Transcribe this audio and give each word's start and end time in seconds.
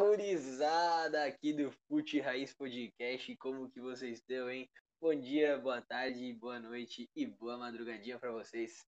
gurizada 0.00 1.26
aqui 1.26 1.52
do 1.52 1.70
Fute 1.86 2.20
Raiz 2.20 2.54
Podcast, 2.54 3.36
como 3.36 3.70
que 3.70 3.82
vocês 3.82 4.14
estão, 4.14 4.50
hein? 4.50 4.66
Bom 4.98 5.14
dia, 5.14 5.58
boa 5.58 5.82
tarde, 5.82 6.32
boa 6.32 6.58
noite 6.58 7.10
e 7.14 7.26
boa 7.26 7.58
madrugadinha 7.58 8.18
para 8.18 8.32
vocês. 8.32 8.82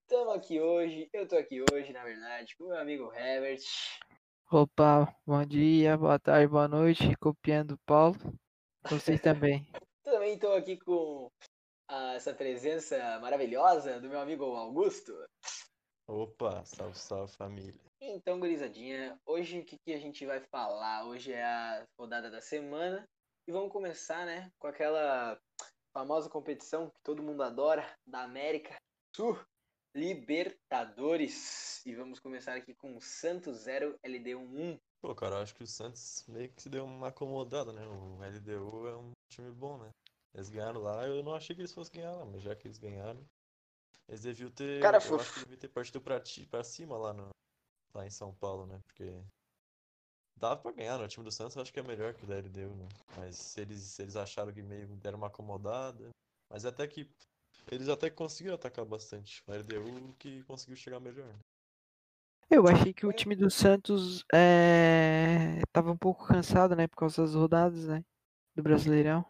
Estamos 0.00 0.34
aqui 0.34 0.58
hoje, 0.58 1.06
eu 1.12 1.28
tô 1.28 1.36
aqui 1.36 1.62
hoje, 1.70 1.92
na 1.92 2.02
verdade, 2.02 2.56
com 2.56 2.68
meu 2.68 2.78
amigo 2.78 3.12
Herbert. 3.12 3.60
Opa, 4.50 5.14
bom 5.26 5.44
dia, 5.44 5.98
boa 5.98 6.18
tarde, 6.18 6.48
boa 6.48 6.66
noite, 6.66 7.14
copiando 7.20 7.72
o 7.72 7.78
Paulo. 7.84 8.16
Vocês 8.88 9.20
também. 9.20 9.68
Também 10.02 10.34
estou 10.34 10.54
aqui 10.54 10.78
com 10.78 11.30
ah, 11.90 12.14
essa 12.14 12.32
presença 12.32 13.18
maravilhosa 13.20 14.00
do 14.00 14.08
meu 14.08 14.18
amigo 14.18 14.44
Augusto. 14.44 15.12
Opa, 16.06 16.62
salve, 16.66 16.98
salve 16.98 17.32
família. 17.32 17.80
Então, 17.98 18.38
gurizadinha, 18.38 19.18
hoje 19.24 19.60
o 19.60 19.64
que, 19.64 19.78
que 19.78 19.92
a 19.94 19.98
gente 19.98 20.26
vai 20.26 20.38
falar? 20.38 21.06
Hoje 21.06 21.32
é 21.32 21.42
a 21.42 21.86
rodada 21.98 22.30
da 22.30 22.42
semana 22.42 23.08
e 23.48 23.52
vamos 23.52 23.72
começar, 23.72 24.26
né, 24.26 24.52
com 24.58 24.66
aquela 24.66 25.40
famosa 25.94 26.28
competição 26.28 26.90
que 26.90 27.00
todo 27.02 27.22
mundo 27.22 27.42
adora, 27.42 27.86
da 28.06 28.22
América 28.22 28.76
Sul, 29.16 29.38
Libertadores. 29.94 31.80
E 31.86 31.94
vamos 31.94 32.20
começar 32.20 32.54
aqui 32.54 32.74
com 32.74 33.00
Santos 33.00 33.60
0, 33.60 33.98
LDU 34.04 34.40
1. 34.40 34.78
Pô, 35.00 35.14
cara, 35.14 35.36
eu 35.36 35.42
acho 35.42 35.54
que 35.54 35.62
o 35.62 35.66
Santos 35.66 36.24
meio 36.28 36.52
que 36.52 36.60
se 36.60 36.68
deu 36.68 36.84
uma 36.84 37.08
acomodada, 37.08 37.72
né? 37.72 37.86
O 37.86 38.18
LDU 38.22 38.88
é 38.88 38.96
um 38.96 39.12
time 39.30 39.50
bom, 39.50 39.78
né? 39.78 39.90
Eles 40.34 40.50
ganharam 40.50 40.82
lá, 40.82 41.06
eu 41.06 41.22
não 41.22 41.34
achei 41.34 41.54
que 41.54 41.62
eles 41.62 41.72
fossem 41.72 42.00
ganhar 42.00 42.12
lá, 42.12 42.26
mas 42.26 42.42
já 42.42 42.54
que 42.54 42.66
eles 42.66 42.78
ganharam, 42.78 43.24
eles 44.08 44.22
deviam 44.22 44.50
ter. 44.50 44.82
Cara, 44.82 44.98
eu 44.98 45.00
foi- 45.00 45.20
acho 45.20 45.32
que 45.34 45.40
deviam 45.40 45.58
ter 45.58 45.68
partido 45.68 46.00
pra, 46.00 46.22
pra 46.50 46.64
cima 46.64 46.96
lá, 46.96 47.12
no, 47.12 47.28
lá 47.94 48.06
em 48.06 48.10
São 48.10 48.34
Paulo, 48.34 48.66
né? 48.66 48.78
Porque. 48.86 49.22
Dava 50.36 50.60
pra 50.60 50.72
ganhar, 50.72 50.98
né? 50.98 51.04
O 51.04 51.08
time 51.08 51.24
do 51.24 51.30
Santos 51.30 51.54
eu 51.54 51.62
acho 51.62 51.72
que 51.72 51.78
é 51.78 51.82
melhor 51.82 52.12
que 52.12 52.24
o 52.24 52.26
da 52.26 52.36
LDU, 52.36 52.74
né? 52.74 52.88
Mas 53.16 53.36
se 53.36 53.60
eles, 53.60 53.80
se 53.80 54.02
eles 54.02 54.16
acharam 54.16 54.52
que 54.52 54.62
meio 54.62 54.88
deram 54.96 55.18
uma 55.18 55.28
acomodada. 55.28 56.10
Mas 56.50 56.64
até 56.64 56.86
que. 56.86 57.08
Eles 57.70 57.88
até 57.88 58.10
conseguiram 58.10 58.56
atacar 58.56 58.84
bastante. 58.84 59.42
O 59.46 59.52
LDU 59.52 60.14
que 60.18 60.42
conseguiu 60.44 60.76
chegar 60.76 61.00
melhor. 61.00 61.26
né? 61.26 61.38
Eu 62.50 62.68
achei 62.68 62.92
que 62.92 63.06
o 63.06 63.12
time 63.12 63.34
do 63.34 63.50
Santos 63.50 64.24
é... 64.32 65.62
tava 65.72 65.90
um 65.90 65.96
pouco 65.96 66.26
cansado, 66.26 66.76
né, 66.76 66.86
por 66.86 66.96
causa 66.96 67.22
das 67.22 67.34
rodadas, 67.34 67.86
né, 67.86 68.04
do 68.54 68.62
Brasileirão. 68.62 69.24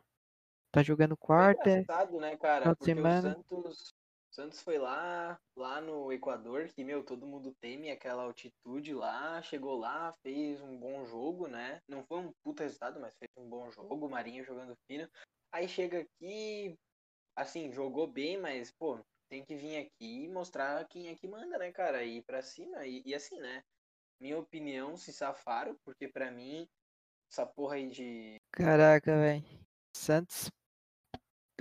Tá 0.71 0.83
jogando 0.83 1.17
quarta, 1.17 1.71
engraçado, 1.71 2.19
né, 2.19 2.37
cara? 2.37 2.65
Porque 2.65 2.85
semana. 2.85 3.31
o 3.31 3.33
Santos, 3.33 3.94
Santos 4.35 4.61
foi 4.63 4.79
lá, 4.79 5.39
lá 5.57 5.81
no 5.81 6.13
Equador, 6.13 6.67
que, 6.67 6.83
meu, 6.83 7.05
todo 7.05 7.25
mundo 7.25 7.55
teme 7.61 7.89
aquela 7.89 8.25
altitude 8.25 8.93
lá, 8.93 9.41
chegou 9.43 9.79
lá, 9.79 10.13
fez 10.25 10.61
um 10.61 10.77
bom 10.77 11.07
jogo, 11.07 11.47
né? 11.47 11.81
Não 11.87 12.03
foi 12.03 12.19
um 12.19 12.33
puta 12.43 12.65
resultado, 12.65 12.99
mas 12.99 13.15
fez 13.17 13.31
um 13.39 13.49
bom 13.49 13.71
jogo, 13.71 14.11
Marinho 14.11 14.45
jogando 14.45 14.75
fino. 14.89 15.09
Aí 15.53 15.69
chega 15.69 16.01
aqui, 16.01 16.77
assim, 17.37 17.71
jogou 17.71 18.09
bem, 18.09 18.37
mas, 18.37 18.73
pô, 18.73 18.99
tem 19.31 19.45
que 19.45 19.55
vir 19.55 19.77
aqui 19.77 20.25
e 20.25 20.29
mostrar 20.29 20.85
quem 20.89 21.11
é 21.11 21.15
que 21.15 21.29
manda, 21.29 21.57
né, 21.57 21.71
cara? 21.71 22.03
E 22.03 22.17
ir 22.17 22.25
pra 22.25 22.43
cima, 22.43 22.85
e, 22.85 23.05
e 23.07 23.15
assim, 23.15 23.39
né? 23.39 23.63
Minha 24.21 24.41
opinião, 24.41 24.97
se 24.97 25.13
safaram, 25.13 25.77
porque 25.85 26.09
pra 26.09 26.33
mim, 26.33 26.69
essa 27.31 27.47
porra 27.47 27.77
aí 27.77 27.89
de 27.89 28.35
Caraca, 28.51 29.17
velho. 29.17 29.45
Santos. 29.97 30.51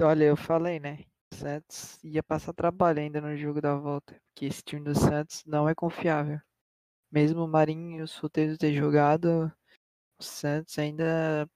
Olha, 0.01 0.23
eu 0.23 0.35
falei, 0.35 0.79
né? 0.79 1.12
Santos 1.33 1.99
ia 2.03 2.23
passar 2.23 2.53
trabalho 2.53 2.99
ainda 2.99 3.21
no 3.21 3.35
jogo 3.37 3.61
da 3.61 3.75
volta. 3.75 4.15
Porque 4.33 4.45
esse 4.45 4.63
time 4.63 4.83
do 4.83 4.95
Santos 4.97 5.43
não 5.45 5.67
é 5.67 5.75
confiável. 5.75 6.39
Mesmo 7.11 7.43
o 7.43 7.47
Marinho 7.47 7.99
e 7.99 8.01
o 8.03 8.07
Soteldo 8.07 8.57
ter 8.57 8.73
jogado, 8.73 9.51
o 10.19 10.23
Santos 10.23 10.77
ainda 10.79 11.47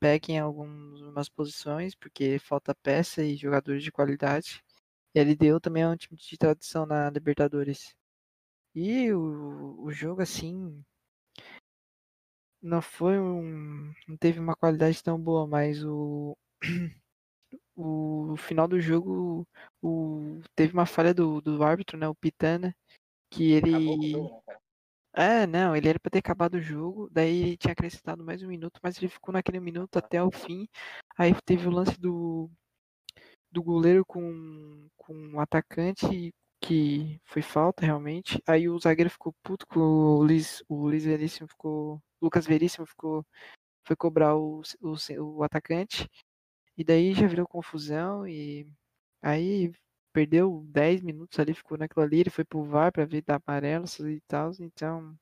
peca 0.00 0.32
em 0.32 0.38
algumas 0.38 1.28
posições, 1.28 1.94
porque 1.94 2.38
falta 2.38 2.74
peça 2.74 3.22
e 3.22 3.36
jogadores 3.36 3.82
de 3.84 3.92
qualidade. 3.92 4.62
E 5.14 5.20
a 5.20 5.22
LDU 5.22 5.60
também 5.60 5.82
é 5.84 5.88
um 5.88 5.96
time 5.96 6.16
de 6.18 6.38
tradição 6.38 6.86
na 6.86 7.10
Libertadores. 7.10 7.94
E 8.74 9.12
o, 9.12 9.84
o 9.84 9.92
jogo, 9.92 10.22
assim, 10.22 10.84
não 12.62 12.80
foi 12.82 13.18
um. 13.18 13.92
não 14.08 14.16
teve 14.16 14.38
uma 14.40 14.56
qualidade 14.56 15.02
tão 15.02 15.20
boa, 15.20 15.46
mas 15.46 15.84
o. 15.84 16.36
o 17.76 18.36
final 18.36 18.68
do 18.68 18.80
jogo 18.80 19.46
o, 19.82 20.40
teve 20.54 20.72
uma 20.72 20.86
falha 20.86 21.14
do, 21.14 21.40
do 21.40 21.62
árbitro, 21.62 21.98
né? 21.98 22.08
O 22.08 22.14
Pitana, 22.14 22.74
que 23.30 23.52
o 23.52 23.56
ele. 23.56 24.10
jogo, 24.12 24.42
né? 24.46 24.56
É, 25.12 25.44
não, 25.46 25.74
ele 25.74 25.88
era 25.88 25.98
pra 25.98 26.10
ter 26.10 26.18
acabado 26.18 26.54
o 26.54 26.60
jogo, 26.60 27.08
daí 27.10 27.42
ele 27.42 27.56
tinha 27.56 27.72
acrescentado 27.72 28.24
mais 28.24 28.42
um 28.42 28.48
minuto, 28.48 28.78
mas 28.80 28.96
ele 28.96 29.08
ficou 29.08 29.32
naquele 29.32 29.58
minuto 29.58 29.96
até 29.96 30.22
o 30.22 30.30
fim. 30.30 30.68
Aí 31.18 31.34
teve 31.44 31.66
o 31.66 31.70
lance 31.70 31.98
do, 32.00 32.48
do 33.50 33.62
goleiro 33.62 34.04
com, 34.04 34.88
com 34.96 35.12
um 35.12 35.40
atacante 35.40 36.32
que 36.60 37.20
foi 37.24 37.42
falta 37.42 37.84
realmente. 37.84 38.40
Aí 38.46 38.68
o 38.68 38.78
zagueiro 38.78 39.10
ficou 39.10 39.34
puto 39.42 39.66
com 39.66 39.80
o 39.80 40.22
Luiz, 40.22 40.62
o 40.68 40.86
Luiz 40.86 41.04
Veríssimo 41.04 41.48
ficou. 41.48 42.00
Lucas 42.20 42.46
Veríssimo 42.46 42.86
ficou. 42.86 43.24
Foi 43.84 43.96
cobrar 43.96 44.36
o, 44.36 44.62
o, 44.80 44.94
o 45.38 45.42
atacante. 45.42 46.08
E 46.80 46.84
daí 46.84 47.12
já 47.12 47.26
virou 47.26 47.46
confusão 47.46 48.26
e 48.26 48.66
aí 49.20 49.70
perdeu 50.14 50.64
10 50.66 51.02
minutos 51.02 51.38
ali, 51.38 51.52
ficou 51.52 51.76
naquilo 51.76 52.02
ali, 52.02 52.20
ele 52.20 52.30
foi 52.30 52.42
pro 52.42 52.64
VAR 52.64 52.90
pra 52.90 53.04
ver 53.04 53.20
da 53.20 53.36
amarelo 53.36 53.84
e 54.08 54.18
tal, 54.22 54.50
então 54.58 55.14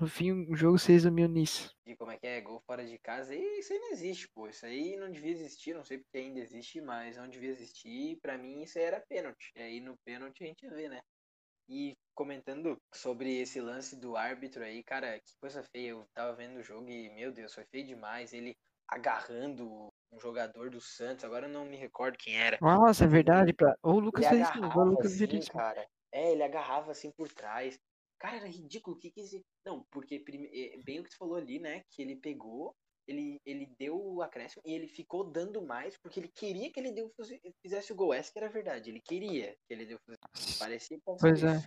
no 0.00 0.08
fim 0.08 0.32
o 0.50 0.56
jogo 0.56 0.78
se 0.78 0.92
resumiu 0.92 1.28
nisso. 1.28 1.70
de 1.86 1.94
como 1.94 2.10
é 2.10 2.16
que 2.16 2.26
é, 2.26 2.40
gol 2.40 2.58
fora 2.66 2.86
de 2.86 2.96
casa, 2.96 3.34
e 3.34 3.58
isso 3.58 3.74
aí 3.74 3.78
não 3.80 3.92
existe, 3.92 4.30
pô. 4.30 4.48
Isso 4.48 4.64
aí 4.64 4.96
não 4.96 5.10
devia 5.10 5.32
existir, 5.32 5.74
não 5.74 5.84
sei 5.84 5.98
porque 5.98 6.16
ainda 6.16 6.40
existe, 6.40 6.80
mas 6.80 7.18
não 7.18 7.28
devia 7.28 7.50
existir. 7.50 8.18
Pra 8.22 8.38
mim 8.38 8.62
isso 8.62 8.78
aí 8.78 8.84
era 8.84 9.04
pênalti. 9.06 9.52
E 9.56 9.60
aí 9.60 9.80
no 9.80 9.98
pênalti 10.06 10.42
a 10.42 10.46
gente 10.46 10.66
vê, 10.70 10.88
né? 10.88 11.02
E 11.68 11.92
comentando 12.14 12.78
sobre 12.94 13.42
esse 13.42 13.60
lance 13.60 13.94
do 13.94 14.16
árbitro 14.16 14.64
aí, 14.64 14.82
cara, 14.82 15.20
que 15.20 15.36
coisa 15.38 15.62
feia. 15.64 15.90
Eu 15.90 16.06
tava 16.14 16.34
vendo 16.34 16.60
o 16.60 16.62
jogo 16.62 16.88
e, 16.88 17.10
meu 17.10 17.30
Deus, 17.30 17.52
foi 17.52 17.66
feio 17.66 17.86
demais. 17.86 18.32
Ele 18.32 18.56
agarrando 18.88 19.92
um 20.14 20.20
jogador 20.20 20.70
do 20.70 20.80
Santos, 20.80 21.24
agora 21.24 21.46
eu 21.46 21.52
não 21.52 21.64
me 21.64 21.76
recordo 21.76 22.16
quem 22.16 22.36
era. 22.36 22.58
Nossa, 22.60 23.04
é 23.04 23.08
verdade, 23.08 23.52
pra... 23.52 23.76
o 23.82 23.98
Lucas 23.98 24.24
Ele 24.26 24.36
ou 24.36 24.40
o 24.42 24.46
agarrava 24.46 24.84
Lucas 24.84 25.22
assim, 25.22 25.40
cara. 25.50 25.86
É, 26.12 26.32
ele 26.32 26.42
agarrava 26.42 26.92
assim 26.92 27.10
por 27.10 27.28
trás. 27.28 27.78
Cara, 28.18 28.36
era 28.36 28.46
ridículo. 28.46 28.96
O 28.96 28.98
que 28.98 29.10
que 29.10 29.20
esse... 29.20 29.42
Não, 29.66 29.84
porque 29.90 30.20
prime... 30.20 30.48
é, 30.52 30.78
bem 30.78 31.00
o 31.00 31.04
que 31.04 31.10
tu 31.10 31.16
falou 31.16 31.36
ali, 31.36 31.58
né? 31.58 31.82
Que 31.90 32.02
ele 32.02 32.16
pegou, 32.16 32.74
ele, 33.06 33.40
ele 33.44 33.66
deu 33.78 34.00
o 34.00 34.22
acréscimo 34.22 34.62
e 34.64 34.72
ele 34.72 34.86
ficou 34.86 35.24
dando 35.24 35.60
mais 35.60 35.96
porque 35.98 36.20
ele 36.20 36.28
queria 36.28 36.70
que 36.70 36.78
ele 36.78 36.92
deu, 36.92 37.12
fizesse 37.60 37.92
o 37.92 37.96
gol. 37.96 38.14
Essa 38.14 38.32
que 38.32 38.38
era 38.38 38.46
a 38.46 38.52
verdade. 38.52 38.90
Ele 38.90 39.00
queria 39.00 39.54
que 39.66 39.74
ele 39.74 39.84
deu, 39.84 39.98
parecia 40.58 40.98
tava 41.04 41.18
Pois 41.20 41.42
é. 41.42 41.58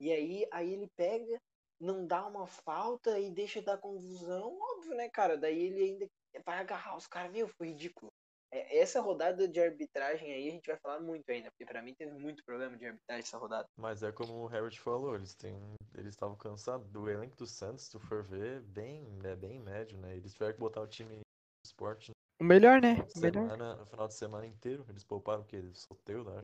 E 0.00 0.12
aí, 0.12 0.46
aí 0.52 0.72
ele 0.72 0.88
pega, 0.96 1.40
não 1.80 2.06
dá 2.06 2.26
uma 2.26 2.46
falta 2.46 3.18
e 3.18 3.30
deixa 3.30 3.60
dar 3.60 3.78
confusão, 3.78 4.56
óbvio, 4.60 4.94
né, 4.94 5.08
cara? 5.08 5.36
Daí 5.36 5.58
ele 5.58 5.82
ainda 5.82 6.08
vai 6.44 6.58
agarrar 6.58 6.96
os 6.96 7.06
caras, 7.06 7.32
meu, 7.32 7.48
foi 7.48 7.68
ridículo. 7.68 8.10
É, 8.50 8.78
Essa 8.78 9.00
rodada 9.00 9.46
de 9.46 9.60
arbitragem 9.60 10.32
aí 10.32 10.48
a 10.48 10.52
gente 10.52 10.66
vai 10.66 10.78
falar 10.78 11.00
muito 11.00 11.28
ainda, 11.30 11.50
porque 11.50 11.66
pra 11.66 11.82
mim 11.82 11.94
teve 11.94 12.12
muito 12.12 12.42
problema 12.44 12.76
de 12.76 12.86
arbitragem 12.86 13.22
essa 13.22 13.38
rodada. 13.38 13.66
Mas 13.76 14.02
é 14.02 14.10
como 14.10 14.32
o 14.46 14.52
Herbert 14.52 14.78
falou, 14.80 15.14
eles 15.14 15.34
têm, 15.34 15.74
eles 15.94 16.14
estavam 16.14 16.36
cansados 16.36 16.88
do 16.90 17.08
elenco 17.10 17.36
do 17.36 17.46
Santos, 17.46 17.84
se 17.84 17.90
tu 17.92 18.00
for 18.00 18.22
ver, 18.24 18.60
bem, 18.62 19.06
é 19.24 19.36
bem 19.36 19.58
médio, 19.60 19.98
né? 19.98 20.16
Eles 20.16 20.32
tiveram 20.32 20.54
que 20.54 20.60
botar 20.60 20.80
o 20.80 20.86
time 20.86 21.16
do 21.16 21.22
esporte 21.66 22.12
O 22.40 22.44
melhor, 22.44 22.80
né? 22.80 22.94
no 22.94 22.94
final, 22.94 23.06
O 23.06 23.08
de 23.08 23.18
melhor. 23.20 23.42
semana, 23.42 23.76
no 23.76 23.86
final 23.86 24.08
de 24.08 24.14
semana 24.14 24.46
inteiro. 24.46 24.84
Eles 24.88 25.04
pouparam 25.04 25.42
o 25.42 25.44
quê? 25.44 25.62
Solteiro, 25.74 26.28
acho. 26.30 26.42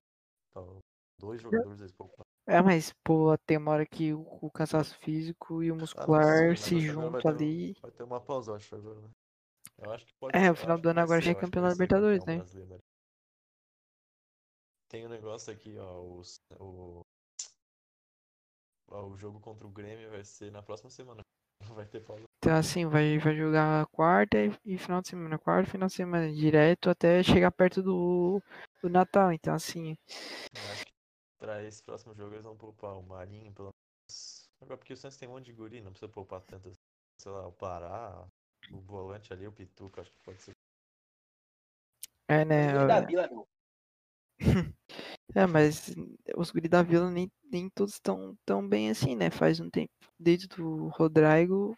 Então, 0.51 0.78
dois 1.21 1.41
jogadores 1.41 1.80
eles 1.80 1.92
pouparam. 1.92 2.25
É, 2.47 2.60
mas, 2.60 2.92
pô, 3.03 3.37
tem 3.47 3.57
uma 3.57 3.72
hora 3.72 3.87
que 3.87 4.13
o, 4.13 4.21
o 4.42 4.51
cansaço 4.51 4.97
físico 4.98 5.63
e 5.63 5.71
o 5.72 5.75
Ah, 5.75 5.78
muscular 5.80 6.57
sim, 6.57 6.63
se 6.63 6.80
juntam 6.80 7.30
um- 7.30 7.37
ali. 7.37 7.75
vai 7.80 7.91
ter 7.91 8.03
uma 8.03 8.21
pausa, 8.21 8.54
acho, 8.54 8.75
agora, 8.77 9.01
né? 9.01 9.09
Eu 9.78 9.92
acho 9.92 10.06
que 10.06 10.12
pode 10.21 10.36
É, 10.36 10.50
o 10.50 10.54
final 10.54 10.78
do 10.78 10.88
ano 10.88 11.00
agora 11.00 11.21
já 11.21 11.32
é 11.32 11.34
campeão 11.34 11.62
da 11.62 11.71
ser 11.71 11.74
Libertadores, 11.74 12.24
né? 12.24 12.36
brasileiro. 12.36 12.82
Tem 14.88 15.06
um 15.06 15.10
negócio 15.10 15.53
aqui, 15.53 15.76
ó, 15.78 16.00
o, 16.00 17.03
ó, 18.88 19.06
o 19.06 19.16
jogo 19.16 19.41
contra 19.41 19.66
o 19.66 19.71
Grêmio 19.71 20.10
vai 20.10 20.24
ser 20.24 20.53
na 20.53 20.62
próxima 20.62 20.91
semana. 20.91 21.21
Vai 21.74 21.86
ter 21.86 22.04
pausa. 22.04 22.24
Então, 22.38 22.54
assim, 22.56 22.84
vai, 22.84 23.18
vai 23.18 23.34
jogar 23.34 23.86
quarta 23.86 24.36
e, 24.38 24.50
e 24.66 24.76
final 24.76 25.00
de 25.00 25.09
semana. 25.09 25.38
Quarta 25.38 25.66
e 25.66 25.72
final 25.72 25.88
de 25.88 25.94
semana 25.94 26.30
direto 26.30 26.91
até 26.91 27.22
chegar 27.22 27.50
perto 27.50 27.82
do, 27.82 28.42
do 28.82 28.91
Natal. 28.91 29.32
Então, 29.32 29.54
assim, 29.54 29.97
Eu 30.54 30.70
acho 30.72 30.84
que 30.84 30.92
pra 31.38 31.62
esse 31.62 31.82
próximo 31.82 32.15
jogo 32.15 32.34
eles 32.34 32.44
vão 32.44 32.56
poupar 32.56 32.98
o 32.98 33.03
Marinho, 33.03 33.53
pelo 33.54 33.70
menos. 33.70 34.50
Agora, 34.60 34.77
porque 34.77 34.92
o 34.92 34.97
Santos 34.97 35.16
tem 35.16 35.27
um 35.28 35.32
monte 35.32 35.47
de 35.47 35.53
guri, 35.54 35.80
não 35.80 35.91
precisa 35.91 36.12
poupar 36.12 36.42
tanto. 36.42 36.70
Sei 37.18 37.32
lá, 37.32 37.47
o 37.47 37.53
Pará, 37.53 38.28
o 38.72 38.81
volante 38.81 39.33
ali, 39.33 39.47
o 39.47 39.53
Pituca, 39.53 40.01
acho 40.01 40.11
que 40.11 40.19
pode 40.25 40.43
ser. 40.43 40.53
é, 42.28 42.45
Os 42.49 42.55
né? 42.55 42.72
guri 42.72 42.87
da 42.87 43.01
Vila, 43.01 43.28
meu. 43.28 43.47
É, 45.34 45.47
mas 45.47 45.95
os 46.37 46.51
guri 46.51 46.69
da 46.69 46.83
Vila 46.83 47.11
nem, 47.11 47.31
nem 47.51 47.69
todos 47.71 47.95
estão 47.95 48.37
tão 48.45 48.66
bem 48.66 48.91
assim, 48.91 49.16
né? 49.16 49.31
Faz 49.31 49.61
um 49.61 49.71
tempo. 49.71 49.93
Desde 50.19 50.49
o 50.63 50.89
Rodrigo 50.89 51.77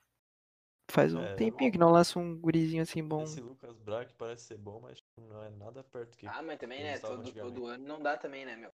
Faz 0.90 1.14
um 1.14 1.22
É, 1.22 1.36
tempinho 1.36 1.72
que 1.72 1.78
não 1.78 1.90
lança 1.90 2.18
um 2.18 2.38
gurizinho 2.38 2.82
assim 2.82 3.02
bom. 3.02 3.24
Esse 3.24 3.40
Lucas 3.40 3.76
Braga 3.78 4.10
parece 4.16 4.44
ser 4.44 4.58
bom, 4.58 4.80
mas 4.80 5.02
não 5.18 5.42
é 5.42 5.50
nada 5.50 5.82
perto 5.82 6.16
que 6.16 6.26
Ah, 6.26 6.42
mas 6.42 6.58
também, 6.58 6.82
né? 6.82 6.98
Todo, 6.98 7.32
todo 7.32 7.66
ano 7.66 7.84
não 7.86 8.00
dá 8.00 8.16
também, 8.16 8.44
né, 8.44 8.56
meu? 8.56 8.70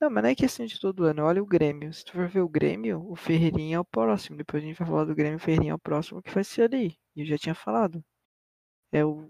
Não, 0.00 0.10
mas 0.10 0.22
não 0.22 0.30
é 0.30 0.34
questão 0.34 0.66
de 0.66 0.78
todo 0.78 1.04
ano. 1.04 1.22
Olha 1.24 1.42
o 1.42 1.46
Grêmio. 1.46 1.92
Se 1.92 2.04
tu 2.04 2.12
for 2.12 2.28
ver 2.28 2.40
o 2.40 2.48
Grêmio, 2.48 3.02
o 3.10 3.16
Ferreirinha 3.16 3.76
é 3.76 3.80
o 3.80 3.84
próximo. 3.84 4.36
Depois 4.36 4.62
a 4.62 4.66
gente 4.66 4.78
vai 4.78 4.86
falar 4.86 5.04
do 5.04 5.14
Grêmio, 5.14 5.36
o 5.36 5.40
Ferreirinha 5.40 5.72
é 5.72 5.74
o 5.74 5.78
próximo 5.78 6.22
que 6.22 6.30
vai 6.32 6.44
ser 6.44 6.62
ali. 6.62 6.98
E 7.14 7.22
eu 7.22 7.26
já 7.26 7.38
tinha 7.38 7.54
falado. 7.54 8.04
É 8.92 9.04
o. 9.04 9.28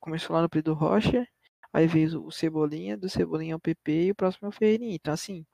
Começou 0.00 0.36
lá 0.36 0.42
no 0.42 0.48
Pedro 0.50 0.74
Rocha, 0.74 1.26
aí 1.72 1.86
veio 1.86 2.24
o 2.26 2.30
Cebolinha, 2.32 2.96
do 2.96 3.08
Cebolinha 3.08 3.54
é 3.54 3.56
o 3.56 3.60
PP 3.60 4.06
e 4.06 4.10
o 4.12 4.14
próximo 4.14 4.46
é 4.48 4.50
o 4.50 4.52
Ferreirinha. 4.52 4.94
Então, 4.96 5.14
assim, 5.14 5.46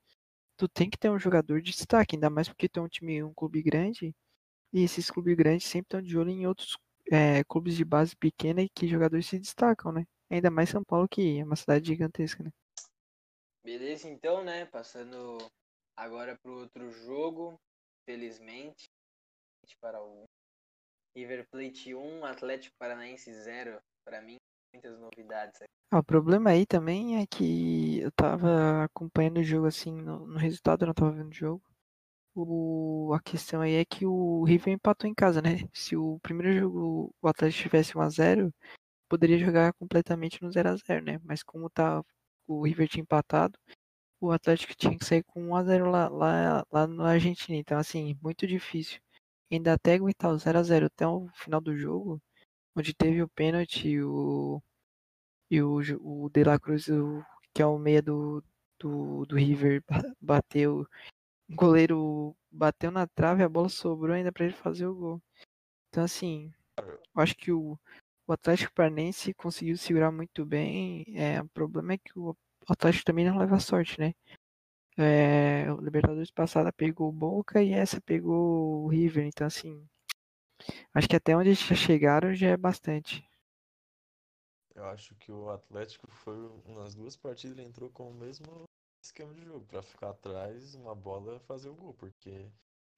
tu 0.57 0.69
tem 0.69 0.91
que 0.91 0.99
ter 0.99 1.11
um 1.11 1.19
jogador 1.19 1.63
de 1.63 1.73
destaque, 1.73 2.17
ainda 2.17 2.31
mais 2.31 2.49
porque 2.49 2.69
tu 2.69 2.81
é 2.81 2.83
um 2.85 2.89
time, 2.89 3.23
um 3.23 3.35
clube 3.35 3.63
grande. 3.63 4.15
E 4.73 4.83
esses 4.85 5.11
clubes 5.11 5.37
grandes 5.37 5.67
sempre 5.69 5.87
estão 5.89 6.03
de 6.03 6.19
olho 6.19 6.31
em 6.31 6.47
outros 6.47 6.79
é, 7.13 7.45
clubes 7.45 7.77
de 7.77 7.85
base 7.85 8.17
pequena 8.17 8.67
que 8.75 8.89
jogadores 8.89 9.27
se 9.27 9.39
destacam, 9.39 9.93
né? 9.93 10.07
Ainda 10.31 10.51
mais 10.51 10.71
São 10.71 10.85
Paulo, 10.85 11.09
que 11.09 11.39
é 11.41 11.45
uma 11.45 11.57
cidade 11.57 11.89
gigantesca, 11.89 12.43
né? 12.45 12.53
Beleza, 13.69 14.09
então, 14.09 14.43
né? 14.43 14.65
Passando 14.65 15.37
agora 15.94 16.38
pro 16.43 16.61
outro 16.61 16.91
jogo. 16.91 17.61
Felizmente. 18.06 18.87
Para 19.79 20.03
o 20.03 20.25
River 21.15 21.47
Plate 21.50 21.94
1, 21.94 22.25
Atlético 22.25 22.75
Paranaense 22.79 23.31
0. 23.31 23.79
Para 24.06 24.23
mim, 24.23 24.37
muitas 24.73 24.99
novidades 24.99 25.61
aqui. 25.61 25.69
Ah, 25.93 25.99
o 25.99 26.03
problema 26.03 26.49
aí 26.49 26.65
também 26.65 27.20
é 27.20 27.26
que 27.26 28.00
eu 28.00 28.11
tava 28.12 28.85
acompanhando 28.85 29.37
o 29.41 29.44
jogo 29.44 29.67
assim, 29.67 29.93
no, 29.93 30.26
no 30.26 30.38
resultado 30.38 30.82
eu 30.82 30.87
não 30.87 30.94
tava 30.94 31.12
vendo 31.12 31.29
o 31.29 31.35
jogo. 31.35 31.62
O, 32.35 33.12
a 33.12 33.21
questão 33.21 33.61
aí 33.61 33.75
é 33.75 33.85
que 33.85 34.06
o 34.06 34.44
River 34.44 34.73
empatou 34.73 35.11
em 35.11 35.14
casa, 35.14 35.43
né? 35.43 35.69
Se 35.75 35.94
o 35.94 36.19
primeiro 36.21 36.59
jogo 36.59 37.14
o 37.21 37.29
Atlético 37.29 37.64
tivesse 37.64 37.93
1x0, 37.93 38.50
poderia 39.11 39.37
jogar 39.37 39.75
completamente 39.75 40.41
no 40.41 40.49
0x0, 40.49 41.05
né? 41.05 41.19
Mas 41.23 41.43
como 41.43 41.69
tá, 41.69 42.03
o 42.49 42.65
River 42.65 42.89
tinha 42.89 43.03
empatado, 43.03 43.59
o 44.21 44.33
Atlético 44.33 44.75
tinha 44.77 44.99
que 44.99 45.05
sair 45.05 45.23
com 45.25 45.41
1x0 45.50 45.91
lá, 45.91 46.09
lá, 46.09 46.67
lá 46.73 46.87
na 46.89 47.11
Argentina. 47.11 47.59
Então, 47.59 47.79
assim, 47.79 48.19
muito 48.23 48.47
difícil. 48.47 49.00
Ainda 49.53 49.75
até 49.75 49.95
aguentar 49.95 50.33
o 50.33 50.39
0x0 50.39 50.87
até 50.87 51.06
o 51.06 51.29
final 51.35 51.61
do 51.61 51.77
jogo, 51.77 52.21
onde 52.77 52.95
teve 52.95 53.23
o 53.23 53.29
pênalti 53.29 54.00
o, 54.03 54.62
e 55.50 55.62
o, 55.62 55.79
o 56.00 56.31
De 56.31 56.45
La 56.45 56.59
Cruz, 56.59 56.89
o- 56.89 57.23
que 57.55 57.62
é 57.62 57.67
o 57.67 57.79
meia 57.79 58.03
do, 58.03 58.43
do, 58.79 59.25
do 59.27 59.37
River, 59.37 59.83
ba- 59.89 60.15
bateu. 60.21 60.87
O 61.50 61.55
goleiro 61.55 62.37
bateu 62.50 62.91
na 62.91 63.06
trave, 63.06 63.43
a 63.43 63.49
bola 63.49 63.69
sobrou 63.69 64.15
ainda 64.15 64.33
pra 64.33 64.45
ele 64.47 64.55
fazer 64.55 64.87
o 64.87 64.95
gol. 64.95 65.23
Então, 65.91 66.05
assim, 66.05 66.53
eu 67.15 67.23
acho 67.23 67.37
que 67.37 67.53
o, 67.53 67.79
o 68.29 68.33
Atlético 68.35 68.75
Paranaense 68.75 69.33
conseguiu 69.33 69.77
segurar 69.79 70.13
muito 70.13 70.45
bem. 70.45 71.05
É, 71.17 71.41
o 71.41 71.49
problema 71.49 71.95
é 71.95 71.99
que 71.99 72.17
o 72.19 72.37
Atlético 72.69 73.07
também 73.07 73.25
não 73.25 73.39
leva 73.39 73.59
sorte, 73.59 73.99
né? 73.99 74.15
É, 74.99 75.73
o 75.73 75.81
Libertadores 75.81 76.31
passada 76.31 76.71
pegou 76.71 77.09
o 77.09 77.13
Boca 77.13 77.63
e 77.63 77.73
essa 77.73 78.01
pegou 78.03 78.85
o 78.85 78.89
River. 78.89 79.27
Então, 79.27 79.47
assim, 79.47 79.83
acho 80.93 81.09
que 81.09 81.17
até 81.17 81.35
onde 81.35 81.49
eles 81.49 81.61
já 81.61 81.75
chegaram 81.75 82.35
já 82.35 82.49
é 82.49 82.57
bastante. 82.57 83.27
Eu 84.75 84.85
acho 84.85 85.15
que 85.15 85.33
o 85.33 85.49
Atlético 85.49 86.07
foi 86.11 86.37
nas 86.67 86.95
duas 86.95 87.17
partidas 87.17 87.57
ele 87.57 87.67
entrou 87.67 87.89
com 87.89 88.11
o 88.11 88.15
mesmo 88.15 88.65
esquema 89.03 89.33
de 89.33 89.43
jogo, 89.43 89.65
pra 89.65 89.83
ficar 89.83 90.11
atrás, 90.11 90.75
uma 90.75 90.95
bola 90.95 91.41
fazer 91.41 91.71
o 91.71 91.75
gol, 91.75 91.95
porque 91.95 92.47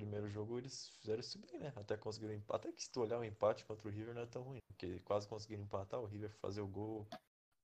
primeiro 0.00 0.28
jogo 0.28 0.58
eles 0.58 0.88
fizeram 1.00 1.20
isso 1.20 1.38
bem, 1.38 1.58
né? 1.60 1.72
Até 1.76 1.96
conseguiram 1.96 2.34
empatar. 2.34 2.60
Até 2.70 2.72
que 2.72 2.82
se 2.82 2.90
tu 2.90 3.00
olhar 3.02 3.18
o 3.18 3.24
empate 3.24 3.64
contra 3.64 3.86
o 3.88 3.90
River 3.90 4.14
não 4.14 4.22
é 4.22 4.26
tão 4.26 4.42
ruim, 4.42 4.60
porque 4.68 5.00
quase 5.00 5.28
conseguiram 5.28 5.62
empatar, 5.62 6.00
o 6.00 6.06
River 6.06 6.30
foi 6.30 6.40
fazer 6.40 6.60
o 6.62 6.68
gol, 6.68 7.06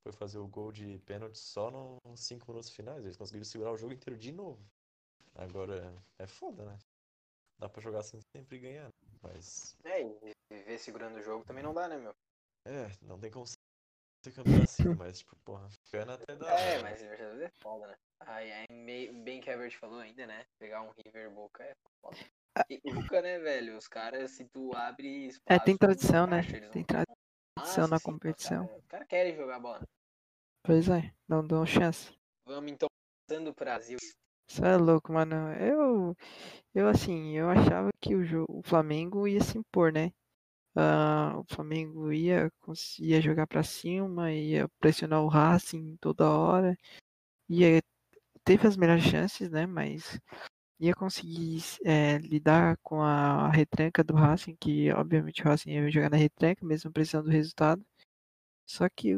foi 0.03 0.13
fazer 0.13 0.39
o 0.39 0.49
gol 0.49 0.73
de 0.73 0.99
pênalti 1.01 1.39
só 1.39 1.71
nos 1.71 2.21
cinco 2.21 2.47
minutos 2.51 2.71
finais, 2.71 3.05
eles 3.05 3.17
conseguiram 3.17 3.45
segurar 3.45 3.73
o 3.73 3.77
jogo 3.77 3.93
inteiro 3.93 4.19
de 4.19 4.33
novo. 4.33 4.63
Agora 5.35 5.95
é 6.19 6.27
foda, 6.27 6.65
né? 6.65 6.79
Dá 7.59 7.69
pra 7.69 7.83
jogar 7.83 8.01
assim 8.01 8.21
sempre 8.35 8.57
e 8.57 8.61
ganhar, 8.61 8.87
né? 8.89 8.93
mas 9.23 9.77
É, 9.85 10.03
e 10.03 10.33
viver 10.51 10.79
segurando 10.79 11.17
o 11.17 11.23
jogo 11.23 11.45
também 11.45 11.63
não 11.65 11.73
dá, 11.75 11.89
né, 11.89 11.97
meu? 11.97 12.15
é, 12.65 12.89
não 13.03 13.19
tem 13.19 13.31
como 13.31 13.47
ser 14.27 14.33
campeão 14.33 14.63
assim, 14.63 14.95
mas 14.95 15.19
tipo, 15.21 15.37
porra, 15.45 15.69
pena 15.91 16.15
até 16.15 16.35
dá. 16.35 16.51
É, 16.53 16.83
mas 16.83 17.01
Libertadores 17.01 17.43
é 17.43 17.51
foda, 17.63 17.87
né? 17.87 17.97
Aí, 18.21 18.53
aí 18.53 18.67
meio- 18.71 19.13
bem 19.23 19.41
que 19.41 19.49
a 19.49 19.53
Herbert 19.53 19.79
falou 19.79 19.99
ainda, 19.99 20.27
né? 20.27 20.45
Pegar 20.59 20.83
um 20.83 20.91
River 21.05 21.31
Boca 21.31 21.63
é 21.63 21.75
foda. 22.01 22.17
E 22.69 22.81
o 22.85 22.95
Boca, 22.95 23.23
né, 23.23 23.39
velho? 23.39 23.77
Os 23.77 23.87
caras, 23.87 24.33
se 24.33 24.45
tu 24.47 24.75
abre 24.75 25.27
espaço... 25.27 25.45
É, 25.47 25.59
tem 25.59 25.77
tradição, 25.77 26.27
né? 26.27 26.43
Tem 26.73 26.85
tradição 26.85 27.87
na 27.87 28.01
competição. 28.01 28.65
Os 28.65 28.71
caras 28.71 28.85
cara 28.89 29.07
querem 29.07 29.37
jogar 29.37 29.61
bola. 29.61 29.87
Pois 30.63 30.89
é, 30.89 31.15
não 31.29 31.47
dão 31.47 31.65
chance. 31.65 32.13
Vamos 32.45 32.73
então 32.73 32.89
passando 33.29 33.55
pro 33.55 33.65
Brasil. 33.65 33.99
Isso 34.49 34.65
é 34.65 34.77
louco, 34.77 35.13
mano. 35.13 35.53
Eu, 35.55 36.17
eu 36.75 36.89
assim, 36.89 37.37
eu 37.37 37.49
achava 37.49 37.91
que 38.01 38.15
o, 38.15 38.45
o 38.49 38.63
Flamengo 38.63 39.29
ia 39.29 39.41
se 39.41 39.59
impor, 39.59 39.93
né? 39.93 40.13
Ah, 40.77 41.35
o 41.39 41.45
Flamengo 41.55 42.13
ia, 42.13 42.53
ia 42.99 43.21
jogar 43.21 43.47
pra 43.47 43.63
cima, 43.63 44.31
ia 44.33 44.69
pressionar 44.79 45.23
o 45.23 45.29
Racing 45.29 45.97
toda 46.01 46.29
hora. 46.31 46.77
Ia, 47.49 47.83
teve 48.45 48.67
as 48.69 48.77
melhores 48.77 49.05
chances, 49.05 49.51
né? 49.51 49.67
Mas 49.67 50.21
ia 50.81 50.95
conseguir 50.95 51.63
é, 51.85 52.19
lidar 52.19 52.79
com 52.83 53.03
a 53.03 53.51
retranca 53.51 54.05
do 54.05 54.15
Racing, 54.15 54.57
que 54.61 54.93
obviamente 54.93 55.43
o 55.43 55.47
Racing 55.47 55.71
ia 55.73 55.91
jogar 55.91 56.11
na 56.11 56.17
retranca, 56.19 56.67
mesmo 56.67 56.93
precisando 56.93 57.27
do 57.27 57.31
resultado. 57.33 57.85
Só 58.67 58.89
que 58.89 59.15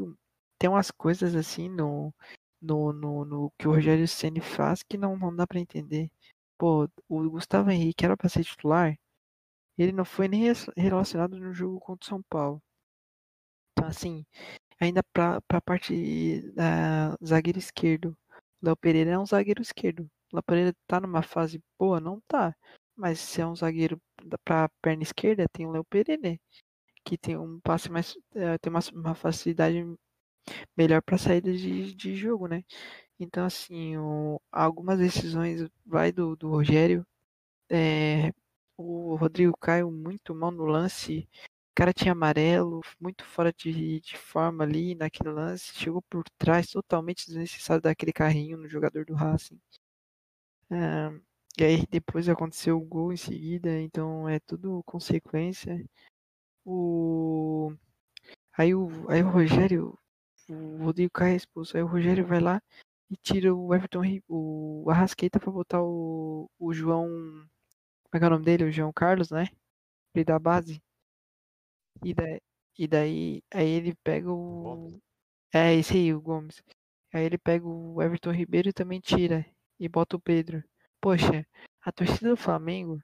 tem 0.59 0.71
umas 0.71 0.91
coisas 0.91 1.35
assim 1.35 1.69
no, 1.69 2.15
no, 2.61 2.93
no, 2.93 3.25
no 3.25 3.53
que 3.59 3.69
o 3.69 3.73
Rogério 3.73 4.09
Ceni 4.09 4.41
faz 4.41 4.83
que 4.83 4.99
não, 4.99 5.17
não 5.19 5.35
dá 5.35 5.47
pra 5.47 5.61
entender. 5.61 6.11
Pô, 6.59 6.89
o 7.09 7.31
Gustavo 7.31 7.71
Henrique 7.71 8.05
era 8.05 8.17
pra 8.17 8.29
ser 8.29 8.45
titular, 8.45 8.97
ele 9.79 9.93
não 9.93 10.05
foi 10.05 10.29
nem 10.29 10.45
relacionado 10.77 11.39
no 11.39 11.53
jogo 11.55 11.81
contra 11.81 12.05
o 12.07 12.09
São 12.09 12.23
Paulo. 12.31 12.63
Então, 13.73 13.89
assim, 13.89 14.25
ainda 14.81 15.03
pra, 15.13 15.41
pra 15.43 15.61
parte 15.61 16.43
da 16.55 17.17
zagueiro 17.25 17.59
esquerdo, 17.59 18.17
Léo 18.63 18.77
Pereira 18.77 19.13
é 19.13 19.19
um 19.19 19.27
zagueiro 19.27 19.63
esquerdo. 19.63 20.11
Léo 20.33 20.43
Pereira 20.45 20.75
tá 20.87 21.01
numa 21.01 21.23
fase 21.23 21.63
boa? 21.79 22.01
Não 22.01 22.21
tá. 22.29 22.57
Mas 22.97 23.21
se 23.21 23.41
é 23.41 23.47
um 23.47 23.57
zagueiro 23.57 24.01
pra 24.45 24.69
perna 24.83 25.03
esquerda, 25.05 25.49
tem 25.53 25.67
o 25.67 25.73
Léo 25.73 25.85
Pereira, 25.85 26.39
que 27.05 27.19
tem 27.19 27.37
um 27.39 27.61
passe 27.61 27.91
mais. 27.91 28.17
eh, 28.35 28.59
tem 28.59 28.71
uma, 28.73 28.81
uma 28.95 29.15
facilidade 29.15 29.85
melhor 30.77 31.03
para 31.03 31.19
saída 31.19 31.53
de, 31.53 31.95
de 31.95 32.17
jogo, 32.17 32.47
né? 32.49 32.65
Então, 33.21 33.45
assim, 33.47 33.97
o- 33.99 34.41
algumas 34.53 34.99
decisões 34.99 35.69
vai 35.87 36.13
do, 36.13 36.37
do 36.37 36.51
Rogério. 36.51 37.07
É, 37.71 38.33
o 38.79 39.17
Rodrigo 39.17 39.57
Caio 39.59 39.91
muito 39.91 40.35
mal 40.35 40.51
no 40.53 40.65
lance. 40.65 41.29
O 41.73 41.75
cara 41.75 41.93
tinha 41.93 42.13
amarelo, 42.13 42.81
muito 43.01 43.25
fora 43.25 43.53
de, 43.53 44.01
de 44.01 44.17
forma 44.17 44.65
ali 44.65 44.95
naquele 44.95 45.31
lance. 45.31 45.75
Chegou 45.75 46.03
por 46.03 46.25
trás, 46.39 46.71
totalmente 46.71 47.27
desnecessário 47.27 47.83
daquele 47.83 48.13
carrinho 48.13 48.57
no 48.57 48.69
jogador 48.69 49.05
do 49.05 49.15
Racing. 49.15 49.61
Ah, 50.71 51.13
e 51.59 51.65
aí 51.65 51.87
depois 51.91 52.29
aconteceu 52.29 52.77
o 52.79 52.85
gol 52.85 53.13
em 53.13 53.17
seguida, 53.17 53.81
então 53.81 54.29
é 54.29 54.39
tudo 54.41 54.83
consequência. 54.85 55.85
O... 56.65 57.73
Aí, 58.57 58.75
o, 58.75 58.89
aí 59.11 59.23
o 59.23 59.31
Rogério, 59.31 59.99
o 60.49 60.85
Rodrigo 60.85 61.13
Caio 61.13 61.35
é 61.35 61.37
expulso, 61.37 61.77
aí 61.77 61.83
o 61.83 61.87
Rogério 61.87 62.27
vai 62.27 62.41
lá 62.41 62.63
e 63.11 63.17
tira 63.17 63.55
o 63.55 63.75
Everton, 63.75 64.03
o 64.29 64.87
Arrascaeta 64.91 65.41
pra 65.41 65.51
botar 65.51 65.83
o, 65.83 66.51
o 66.59 66.73
João, 66.73 67.09
como 68.11 68.17
é 68.17 68.19
que 68.21 68.25
é 68.25 68.27
o 68.29 68.31
nome 68.31 68.45
dele? 68.45 68.65
O 68.65 68.73
João 68.73 68.93
Carlos, 68.93 69.31
né? 69.31 69.47
Ele 70.15 70.25
da 70.25 70.39
base. 70.39 70.83
E 72.05 72.13
daí, 72.15 72.41
e 72.79 72.87
daí 72.89 73.43
aí 73.53 73.69
ele 73.69 73.95
pega 74.05 74.33
o. 74.33 75.01
É, 75.55 75.75
esse 75.75 75.95
aí, 75.95 76.15
o 76.15 76.21
Gomes. 76.21 76.63
Aí 77.15 77.25
ele 77.25 77.39
pega 77.39 77.67
o 77.67 78.03
Everton 78.03 78.33
Ribeiro 78.33 78.69
e 78.71 78.73
também 78.73 79.01
tira. 79.01 79.47
E 79.81 79.89
bota 79.89 80.17
o 80.17 80.21
Pedro. 80.21 80.63
Poxa, 81.01 81.47
a 81.83 81.93
torcida 81.93 82.31
do 82.31 82.37
Flamengo. 82.37 83.01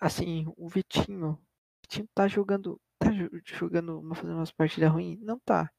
Assim, 0.00 0.44
o 0.56 0.68
Vitinho. 0.68 1.30
O 1.32 1.38
Vitinho 1.82 2.08
tá 2.14 2.28
jogando. 2.28 2.80
Tá 2.98 3.10
jo- 3.10 3.30
jogando. 3.44 4.02
fazendo 4.14 4.36
umas 4.36 4.52
partidas 4.52 4.90
ruins? 4.92 5.20
Não 5.20 5.38
tá. 5.40 5.70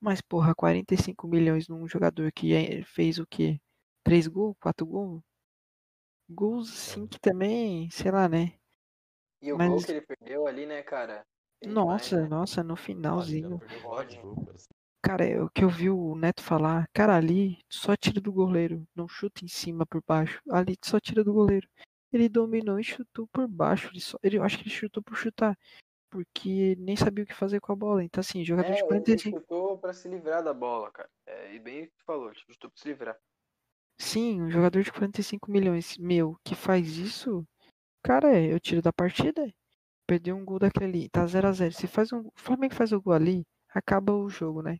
Mas, 0.00 0.20
porra, 0.22 0.54
45 0.54 1.28
milhões 1.28 1.68
num 1.68 1.88
jogador 1.88 2.32
que 2.32 2.54
é- 2.54 2.84
fez 2.84 3.18
o 3.18 3.26
quê? 3.26 3.60
3 4.04 4.26
gols? 4.28 4.56
4 4.60 4.86
gols? 4.86 5.22
Gols 6.28 6.70
sim 6.72 7.06
que 7.06 7.18
também, 7.18 7.90
sei 7.90 8.10
lá, 8.10 8.28
né? 8.28 8.54
E 9.42 9.52
o 9.52 9.58
Mas- 9.58 9.68
gol 9.68 9.82
que 9.82 9.90
ele 9.92 10.00
perdeu 10.00 10.46
ali, 10.46 10.64
né, 10.66 10.82
cara? 10.82 11.24
Feio 11.62 11.74
Nossa, 11.74 12.10
demais, 12.16 12.30
né? 12.30 12.36
nossa, 12.36 12.62
no 12.64 12.74
ele 12.74 12.82
finalzinho. 12.82 13.60
cara. 15.02 15.24
É 15.26 15.40
o 15.42 15.50
que 15.50 15.62
eu 15.64 15.68
vi 15.68 15.90
o 15.90 16.14
Neto 16.14 16.42
falar, 16.42 16.88
cara, 16.94 17.14
ali 17.16 17.58
só 17.68 17.94
tira 17.94 18.20
do 18.20 18.32
goleiro, 18.32 18.86
não 18.94 19.06
chuta 19.06 19.44
em 19.44 19.48
cima 19.48 19.84
por 19.84 20.02
baixo. 20.06 20.40
Ali 20.50 20.76
só 20.82 20.98
tira 20.98 21.22
do 21.22 21.32
goleiro. 21.32 21.68
ele 22.12 22.28
dominou 22.28 22.78
e 22.78 22.84
chutou 22.84 23.26
por 23.26 23.46
baixo. 23.48 23.88
Ele 23.92 24.00
só, 24.00 24.16
ele, 24.22 24.38
eu 24.38 24.44
acho 24.44 24.56
que 24.56 24.62
ele 24.62 24.70
chutou 24.70 25.02
por 25.02 25.16
chutar. 25.16 25.58
Porque 26.08 26.76
nem 26.78 26.94
sabia 26.94 27.24
o 27.24 27.26
que 27.26 27.34
fazer 27.34 27.58
com 27.60 27.72
a 27.72 27.76
bola. 27.76 28.04
Então, 28.04 28.20
assim, 28.20 28.44
jogador 28.44 28.68
É, 28.68 28.74
de 28.74 28.78
ele 28.78 28.86
45. 28.86 29.40
chutou 29.40 29.78
pra 29.78 29.92
se 29.92 30.06
livrar 30.08 30.40
da 30.44 30.54
bola, 30.54 30.92
cara. 30.92 31.10
É, 31.26 31.52
e 31.52 31.58
bem 31.58 31.82
o 31.82 31.86
que 31.88 31.92
tu 31.98 32.04
falou, 32.06 32.28
ele 32.30 32.38
chutou 32.38 32.70
pra 32.70 32.80
se 32.80 32.86
livrar. 32.88 33.18
Sim, 33.98 34.42
um 34.42 34.50
jogador 34.50 34.82
de 34.82 34.92
45 34.92 35.50
milhões, 35.50 35.96
meu, 35.98 36.36
que 36.44 36.54
faz 36.54 36.96
isso, 36.96 37.46
cara, 38.02 38.40
eu 38.40 38.58
tiro 38.60 38.82
da 38.82 38.92
partida. 38.92 39.52
Perdeu 40.06 40.36
um 40.36 40.44
gol 40.44 40.58
daquele 40.58 40.84
ali, 40.86 41.08
tá 41.08 41.26
0 41.26 41.48
a 41.48 41.52
0 41.52 41.72
Se 41.72 41.86
faz 41.86 42.12
um, 42.12 42.20
o 42.26 42.32
Flamengo 42.34 42.74
faz 42.74 42.92
o 42.92 43.00
gol 43.00 43.14
ali, 43.14 43.42
acaba 43.70 44.12
o 44.12 44.28
jogo, 44.28 44.60
né? 44.62 44.78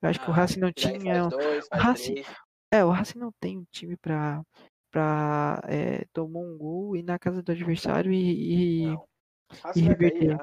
Eu 0.00 0.08
acho 0.10 0.20
que 0.20 0.28
o 0.28 0.32
Ah, 0.32 0.36
Racing 0.36 0.60
não 0.60 0.68
e 0.68 0.72
tinha. 0.72 1.28
Dois, 1.28 1.66
faz 1.68 1.82
Racing- 1.82 2.14
três. 2.14 2.26
É, 2.70 2.84
o 2.84 2.90
Racing 2.90 3.18
não 3.18 3.32
tem 3.40 3.58
um 3.58 3.64
time 3.70 3.96
pra, 3.96 4.42
pra 4.90 5.60
é, 5.64 6.04
tomar 6.12 6.40
um 6.40 6.56
gol, 6.56 6.96
ir 6.96 7.02
na 7.02 7.18
casa 7.18 7.42
do 7.42 7.52
adversário 7.52 8.12
e. 8.12 8.92
e- 8.92 8.96
cair 9.74 9.82
reverter. 9.82 10.38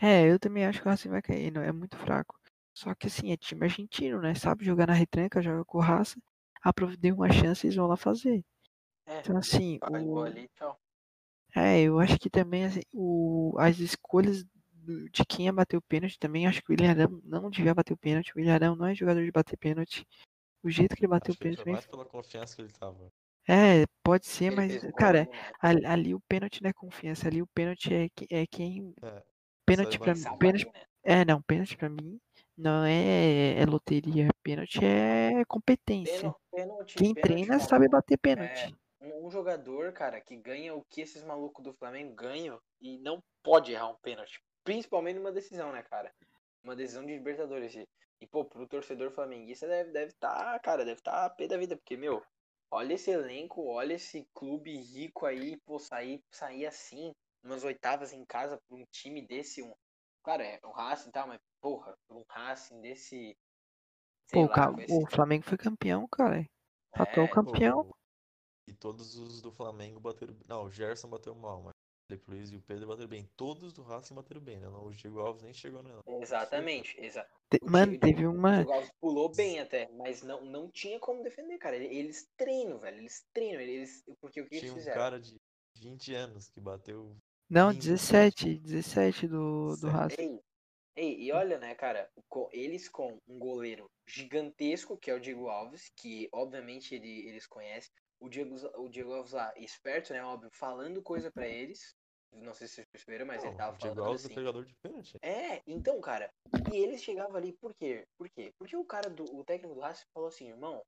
É, 0.00 0.30
eu 0.30 0.38
também 0.38 0.64
acho 0.66 0.80
que 0.80 0.86
o 0.86 0.90
Racing 0.90 1.08
vai 1.10 1.22
cair, 1.22 1.50
não, 1.50 1.62
é 1.62 1.72
muito 1.72 1.96
fraco. 1.96 2.38
Só 2.74 2.94
que 2.94 3.06
assim, 3.06 3.30
é 3.32 3.36
time 3.36 3.64
argentino, 3.64 4.20
né? 4.20 4.34
Sabe 4.34 4.64
jogar 4.64 4.86
na 4.86 4.92
retranca, 4.92 5.40
joga 5.40 5.64
com 5.64 5.78
o 5.78 5.80
Raça. 6.66 6.70
Aprove- 6.70 6.96
Deu 6.96 7.14
uma 7.14 7.30
chance, 7.32 7.66
eles 7.66 7.76
vão 7.76 7.86
lá 7.86 7.96
fazer. 7.96 8.44
É, 9.06 9.20
Então, 9.20 9.36
assim, 9.36 9.78
faz 9.78 10.04
o, 10.04 10.20
ali, 10.22 10.48
tchau. 10.54 10.78
É, 11.54 11.80
eu 11.82 11.98
acho 11.98 12.18
que 12.18 12.28
também 12.28 12.64
assim, 12.66 12.82
o, 12.92 13.54
as 13.58 13.78
escolhas 13.78 14.44
de 14.84 15.24
quem 15.26 15.46
ia 15.46 15.52
bater 15.52 15.76
o 15.76 15.82
pênalti 15.82 16.18
também, 16.18 16.46
acho 16.46 16.62
que 16.62 16.70
o 16.70 16.72
William 16.72 16.90
Arão 16.90 17.20
não 17.24 17.50
devia 17.50 17.74
bater 17.74 17.92
o 17.92 17.96
pênalti. 17.96 18.32
O 18.32 18.38
William 18.38 18.54
Arão 18.54 18.76
não 18.76 18.86
é 18.86 18.94
jogador 18.94 19.24
de 19.24 19.32
bater 19.32 19.56
pênalti. 19.56 20.06
O 20.62 20.70
jeito 20.70 20.94
que 20.94 21.02
ele 21.04 21.10
bateu 21.10 21.32
Acho 21.32 21.36
o 21.36 21.38
que 21.38 21.48
pênalti 21.56 21.70
mais 21.72 21.86
pela 21.86 22.04
confiança 22.04 22.54
que 22.56 22.62
ele 22.62 22.72
tava. 22.72 23.12
É, 23.48 23.84
pode 24.02 24.26
ser, 24.26 24.46
Ele 24.46 24.56
mas, 24.56 24.78
cara, 24.96 25.28
ali, 25.60 25.86
ali, 25.86 26.14
o 26.14 26.20
pênalti 26.28 26.62
não 26.62 26.70
é 26.70 26.72
confiança. 26.72 27.28
Ali 27.28 27.40
o 27.40 27.46
pênalti 27.46 27.94
é, 27.94 28.08
que- 28.08 28.26
é 28.30 28.46
quem. 28.46 28.92
É, 29.02 29.22
Pênalti 29.64 29.98
pra 29.98 30.14
mim. 30.14 30.22
Pênalti, 30.38 30.66
né? 30.66 30.82
é, 31.04 31.24
não, 31.24 31.40
pênalti 31.42 31.76
pra 31.76 31.88
mim 31.88 32.20
não 32.56 32.84
é, 32.84 33.60
é 33.60 33.66
loteria. 33.66 34.28
Pênalti 34.42 34.84
é 34.84 35.44
competência. 35.46 36.18
Pênal- 36.20 36.40
Pênalti, 36.50 36.96
Quem 36.96 37.14
pênalti, 37.14 37.28
treina 37.28 37.58
cara. 37.58 37.68
sabe 37.68 37.88
bater 37.88 38.18
pênalti. 38.18 38.74
Um, 39.00 39.26
um 39.26 39.30
jogador, 39.30 39.92
cara, 39.92 40.20
que 40.20 40.36
ganha 40.36 40.74
o 40.74 40.84
que 40.88 41.02
esses 41.02 41.22
malucos 41.22 41.62
do 41.62 41.74
Flamengo 41.74 42.14
ganham 42.14 42.58
e 42.80 42.98
não 42.98 43.22
pode 43.42 43.72
errar 43.72 43.88
um 43.88 43.96
pênalti. 43.96 44.40
Principalmente 44.64 45.16
numa 45.16 45.32
decisão, 45.32 45.70
né, 45.72 45.82
cara? 45.82 46.12
Uma 46.64 46.74
decisão 46.74 47.04
de 47.04 47.12
Libertadores. 47.12 47.76
E, 48.20 48.26
pô, 48.26 48.44
pro 48.44 48.66
torcedor 48.66 49.10
flamenguista 49.10 49.66
deve 49.68 49.90
estar, 49.90 50.00
deve 50.00 50.12
tá, 50.14 50.58
cara, 50.60 50.84
deve 50.84 50.98
estar 50.98 51.12
tá 51.12 51.24
a 51.26 51.30
pé 51.30 51.46
da 51.46 51.58
vida. 51.58 51.76
Porque, 51.76 51.96
meu, 51.96 52.22
olha 52.70 52.94
esse 52.94 53.10
elenco, 53.10 53.66
olha 53.66 53.94
esse 53.94 54.26
clube 54.34 54.74
rico 54.76 55.26
aí, 55.26 55.58
pô, 55.66 55.78
sair, 55.78 56.22
sair 56.30 56.66
assim, 56.66 57.12
umas 57.44 57.62
oitavas 57.62 58.12
em 58.12 58.24
casa 58.24 58.58
pra 58.66 58.76
um 58.76 58.84
time 58.90 59.20
desse, 59.20 59.62
um. 59.62 59.72
Cara, 60.24 60.42
é 60.44 60.58
o 60.64 60.70
Racing 60.70 61.10
e 61.10 61.12
tal, 61.12 61.28
mas, 61.28 61.38
porra, 61.66 61.98
um 62.10 62.22
Racing 62.28 62.80
desse. 62.80 63.36
Pô, 64.30 64.40
o 64.44 64.46
lá, 64.46 64.54
ca- 64.54 64.72
com 64.72 64.80
esse- 64.80 64.92
o 64.92 65.06
Flamengo 65.10 65.44
foi 65.44 65.58
campeão, 65.58 66.06
cara. 66.06 66.46
Atual 66.92 67.26
é, 67.26 67.30
campeão. 67.30 67.80
o- 67.80 67.94
E 68.68 68.72
todos 68.72 69.16
os 69.16 69.42
do 69.42 69.50
Flamengo 69.52 69.98
bateram. 70.00 70.36
Não, 70.48 70.64
o 70.64 70.70
Gerson 70.70 71.08
bateu 71.08 71.34
mal, 71.34 71.62
mas 71.62 71.70
o 71.72 72.06
Felipe 72.12 72.30
Luiz 72.30 72.50
e 72.50 72.56
o 72.56 72.60
Pedro 72.62 72.86
bateram 72.86 73.08
bem. 73.08 73.28
Todos 73.36 73.72
do 73.72 73.82
Racing 73.82 74.14
bateram 74.14 74.40
bem, 74.40 74.60
né? 74.60 74.68
O 74.68 74.90
Diego 74.90 75.18
Alves 75.20 75.42
nem 75.42 75.52
chegou 75.52 75.82
nela. 75.82 76.02
Exatamente, 76.20 76.96
exa 77.00 77.24
Te- 77.50 77.58
O 77.62 77.70
Mano, 77.70 77.92
Diego- 77.92 78.06
teve 78.06 78.26
O 78.26 78.32
uma. 78.32 78.56
Diego 78.56 78.72
Alves 78.72 78.90
pulou 79.00 79.28
bem 79.34 79.58
até, 79.60 79.88
mas 79.92 80.22
não, 80.22 80.44
não 80.44 80.70
tinha 80.70 80.98
como 81.00 81.22
defender, 81.22 81.58
cara. 81.58 81.76
Ele- 81.76 81.94
Eles 81.96 82.28
treinam, 82.36 82.78
velho. 82.78 82.98
Eles 82.98 83.24
treinam. 83.32 83.60
Eles, 83.60 84.04
porque 84.20 84.40
o 84.40 84.44
que 84.44 84.50
Tinha 84.50 84.62
eles 84.62 84.72
um 84.72 84.76
fizeram? 84.76 84.96
cara 85.00 85.20
de 85.20 85.36
20 85.76 86.14
anos 86.14 86.48
que 86.48 86.60
bateu. 86.60 87.16
Não, 87.48 87.70
20, 87.70 87.82
17, 87.82 88.58
17 88.58 89.28
do, 89.28 89.70
do 89.76 89.76
Certo. 89.76 89.92
Racing. 89.96 90.40
Ei, 90.96 91.20
e 91.20 91.32
olha, 91.32 91.58
né, 91.58 91.74
cara, 91.74 92.10
eles 92.52 92.88
com 92.88 93.18
um 93.28 93.38
goleiro 93.38 93.90
gigantesco, 94.06 94.96
que 94.98 95.10
é 95.10 95.14
o 95.14 95.20
Diego 95.20 95.48
Alves, 95.48 95.90
que 95.94 96.28
obviamente 96.32 96.94
ele, 96.94 97.28
eles 97.28 97.46
conhecem. 97.46 97.90
O 98.18 98.28
Diego, 98.30 98.54
o 98.78 98.88
Diego 98.88 99.12
Alves 99.12 99.32
lá, 99.32 99.52
esperto, 99.58 100.12
né, 100.14 100.24
óbvio, 100.24 100.48
falando 100.54 101.02
coisa 101.02 101.30
pra 101.30 101.46
eles. 101.46 101.94
Não 102.32 102.54
sei 102.54 102.66
se 102.66 102.74
vocês 102.76 102.86
perceberam, 102.90 103.26
mas 103.26 103.42
Não, 103.42 103.50
ele 103.50 103.56
tava 103.58 103.74
o 103.74 103.78
Diego 103.78 103.98
falando 103.98 104.08
Alves 104.08 104.22
é 104.22 104.24
assim. 104.24 104.34
pegador 104.36 104.64
de 104.64 104.74
pênalti. 104.76 105.18
É, 105.22 105.62
então, 105.66 106.00
cara, 106.00 106.30
e 106.72 106.76
eles 106.76 107.02
chegavam 107.02 107.36
ali, 107.36 107.52
por 107.58 107.74
quê? 107.74 108.06
Por 108.16 108.28
quê? 108.30 108.52
Porque 108.58 108.76
o 108.76 108.84
cara 108.84 109.10
do 109.10 109.24
o 109.36 109.44
técnico 109.44 109.74
do 109.74 109.80
Racing 109.80 110.04
falou 110.14 110.28
assim, 110.28 110.48
irmão, 110.48 110.82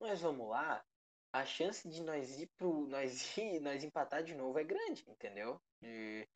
nós 0.00 0.20
vamos 0.20 0.48
lá, 0.48 0.84
a 1.32 1.44
chance 1.44 1.88
de 1.88 2.02
nós 2.02 2.38
ir 2.38 2.48
pro 2.56 2.86
nós 2.86 3.36
ir, 3.38 3.60
nós 3.60 3.82
empatar 3.84 4.22
de 4.22 4.34
novo 4.34 4.58
é 4.58 4.64
grande, 4.64 5.04
entendeu? 5.08 5.60
E- 5.82 6.26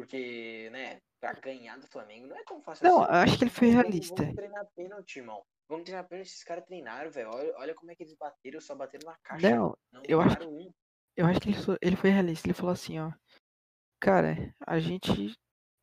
porque, 0.00 0.68
né, 0.72 1.00
pra 1.18 1.32
ganhar 1.32 1.78
do 1.78 1.86
Flamengo 1.86 2.26
não 2.26 2.36
é 2.36 2.44
tão 2.44 2.60
fácil 2.60 2.86
Não, 2.86 3.02
assim. 3.02 3.12
acho 3.14 3.38
que 3.38 3.44
ele 3.44 3.50
foi 3.50 3.68
realista. 3.68 4.14
Vamos 4.22 4.36
treinar 4.36 4.66
pênalti, 4.76 5.16
irmão. 5.16 5.42
Vamos 5.70 5.84
treinar 5.84 6.06
pênalti, 6.06 6.26
esses 6.28 6.44
caras 6.44 6.64
treinaram, 6.66 7.10
velho. 7.10 7.30
Olha, 7.30 7.54
olha 7.56 7.74
como 7.74 7.90
é 7.90 7.94
que 7.96 8.02
eles 8.02 8.14
bateram, 8.14 8.60
só 8.60 8.74
bateram 8.74 9.06
na 9.10 9.16
caixa. 9.24 9.48
Não, 9.48 9.74
não 9.90 10.02
eu 10.06 10.20
acho 10.20 10.46
um. 10.46 10.70
eu 11.16 11.24
acho 11.26 11.40
que 11.40 11.48
ele, 11.48 11.56
foi- 11.62 11.78
ele 11.80 11.96
foi 11.96 12.10
realista. 12.10 12.46
Ele 12.46 12.52
falou 12.54 12.72
assim, 12.72 12.98
ó. 13.00 13.10
Cara, 13.98 14.54
a 14.66 14.78
gente 14.78 15.32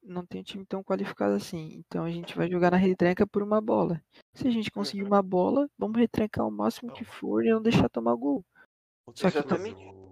não 0.03 0.23
tem 0.23 0.41
um 0.41 0.43
time 0.43 0.65
tão 0.67 0.83
qualificado 0.83 1.33
assim. 1.33 1.73
Então 1.79 2.03
a 2.05 2.11
gente 2.11 2.37
vai 2.37 2.47
jogar 2.47 2.69
na 2.69 2.77
retranca 2.77 3.25
por 3.25 3.41
uma 3.41 3.59
bola. 3.59 3.99
Se 4.35 4.47
a 4.47 4.51
gente 4.51 4.69
conseguir 4.69 5.01
Uhum. 5.01 5.07
uma 5.07 5.23
bola, 5.23 5.67
vamos 5.75 5.97
retrancar 5.99 6.45
o 6.47 6.51
máximo 6.51 6.93
que 6.93 7.03
for 7.03 7.43
e 7.43 7.49
não 7.49 7.61
deixar 7.63 7.89
tomar 7.89 8.13
gol. 8.15 8.45
Só 9.15 9.31
que- 9.31 9.39
Exatamente. 9.39 10.02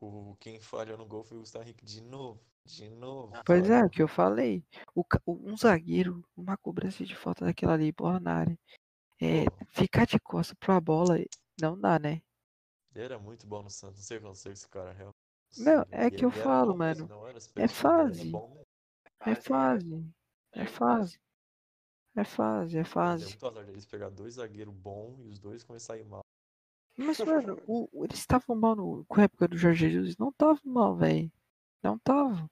O, 0.00 0.36
quem 0.40 0.60
falhou 0.60 0.96
no 0.98 1.06
gol 1.06 1.22
foi 1.22 1.36
o 1.36 1.40
Gustavo 1.40 1.64
Henrique 1.64 1.84
de 1.84 2.00
novo. 2.00 2.40
De 2.64 2.88
novo. 2.90 3.32
Pois 3.44 3.64
é, 3.64 3.68
falhou. 3.68 3.86
o 3.86 3.90
que 3.90 4.02
eu 4.02 4.08
falei. 4.08 4.64
O, 4.94 5.04
um 5.26 5.56
zagueiro, 5.56 6.24
uma 6.36 6.56
cobrança 6.56 7.04
de 7.04 7.16
falta 7.16 7.44
daquela 7.44 7.74
ali, 7.74 7.92
bola 7.92 8.20
na 8.20 8.34
área. 8.34 8.58
É, 9.20 9.44
ficar 9.68 10.06
de 10.06 10.18
costas 10.18 10.56
pra 10.58 10.80
bola, 10.80 11.16
não 11.60 11.78
dá, 11.78 11.98
né? 11.98 12.22
ele 12.94 13.04
era 13.04 13.18
muito 13.18 13.46
bom 13.46 13.62
no 13.62 13.70
Santos. 13.70 13.98
Não 13.98 14.04
sei 14.04 14.16
o 14.16 14.20
que 14.20 14.26
aconteceu 14.26 14.52
esse 14.52 14.68
cara, 14.68 14.92
real. 14.92 15.14
Não, 15.58 15.84
é 15.90 16.10
que 16.10 16.24
eu 16.24 16.30
falo, 16.30 16.72
bom 16.72 16.78
mano. 16.78 17.08
É 17.56 17.62
era 17.62 17.68
fase. 17.68 18.32
É 19.20 19.34
Fase, 19.34 19.42
fase. 19.42 20.14
É 20.52 20.66
fase. 20.66 21.20
É 22.16 22.24
fase, 22.24 22.76
é 22.76 22.80
Mas 22.80 22.88
é 22.88 22.90
fase. 22.90 23.24
muito 23.26 23.46
azar 23.46 23.64
deles 23.64 23.86
pegar 23.86 24.10
dois 24.10 24.34
zagueiros 24.34 24.74
bons 24.74 25.20
e 25.20 25.28
os 25.28 25.38
dois 25.38 25.62
começarem 25.62 26.04
mal. 26.04 26.24
Mas, 27.04 27.18
mano, 27.20 27.60
o- 27.66 27.88
o- 27.92 28.04
eles 28.04 28.18
estavam 28.18 28.54
mal 28.56 28.76
no, 28.76 29.04
com 29.06 29.20
a 29.20 29.24
época 29.24 29.48
do 29.48 29.56
Jorge 29.56 29.90
Jesus? 29.90 30.16
Não 30.16 30.28
estavam 30.28 30.60
mal, 30.64 30.96
velho. 30.96 31.30
Não 31.82 31.96
estavam. 31.96 32.48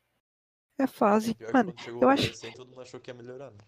É 0.79 0.87
fase. 0.87 1.35
Pior 1.35 1.47
que 1.49 1.53
Mano, 1.53 1.75
eu 2.01 2.09
acho. 2.09 2.53
Todo 2.55 2.69
mundo 2.69 2.81
achou 2.81 3.01
que 3.01 3.11
ia 3.11 3.15
melhorar. 3.15 3.51
Né? 3.51 3.59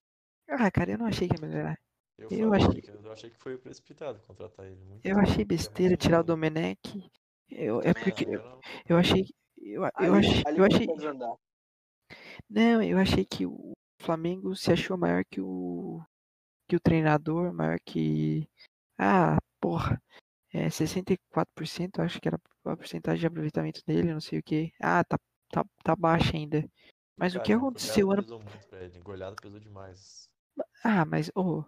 Ah, 0.49 0.71
cara, 0.71 0.93
eu 0.93 0.99
não 0.99 1.07
achei 1.07 1.29
que 1.29 1.35
ia 1.41 1.47
melhorar. 1.47 1.79
Eu, 2.17 2.29
Eu 2.31 2.55
achei- 2.55 2.81
que 2.83 2.91
eu 2.91 3.13
achei 3.13 3.31
que 3.31 3.39
foi 3.39 3.57
precipitado 3.59 4.21
contratar 4.21 4.67
ele. 4.67 4.77
Muito 4.85 5.05
Eu 5.07 5.19
achei 5.19 5.43
é 5.43 5.45
besteira 5.45 5.97
tirar 5.97 6.21
o. 6.21 6.25
Domenech. 6.25 7.11
Eu, 7.49 7.81
é 7.81 7.93
porque 7.95 8.27
Não, 8.27 8.33
eu, 8.35 8.41
eu 8.41 8.49
não- 8.51 8.61
eu 8.89 8.97
achei. 8.97 9.25
Eu, 9.59 9.83
eu 9.83 10.15
Ali, 10.15 10.29
achei. 10.29 10.43
Eu 10.57 10.65
achei. 10.65 10.87
Não, 12.49 12.83
eu 12.83 12.99
achei 12.99 13.25
que 13.25 13.47
o 13.47 13.73
Flamengo 14.01 14.55
se 14.57 14.73
achou 14.73 14.97
maior 14.97 15.25
que 15.25 15.41
o 15.41 16.01
que 16.69 16.77
o 16.77 16.81
treinador, 16.81 17.53
maior 17.53 17.79
que 17.85 18.49
ah, 18.99 19.37
porra, 19.61 20.01
é 20.53 20.69
64%, 20.71 21.99
eu 21.99 22.05
acho 22.05 22.21
que 22.21 22.29
era 22.29 22.41
a 22.65 22.77
porcentagem 22.77 23.21
de 23.21 23.27
aproveitamento 23.27 23.83
dele, 23.87 24.13
não 24.13 24.21
sei 24.21 24.39
o 24.39 24.43
que. 24.43 24.73
Ah, 24.81 25.05
tá 25.05 25.19
tá, 25.51 25.65
tá 25.83 25.97
baixa 25.97 26.37
ainda. 26.37 26.65
Mas 27.17 27.35
o 27.35 27.39
Cara, 27.39 27.47
que 27.47 27.53
a 27.53 27.57
aconteceu 27.57 28.11
ano 28.11 28.23
pesou 28.23 28.39
muito 28.41 28.69
pra 28.69 28.83
ele. 28.83 29.01
Pesou 29.43 29.61
demais. 29.61 30.29
Ah, 30.85 31.05
mas 31.05 31.31
ô, 31.35 31.65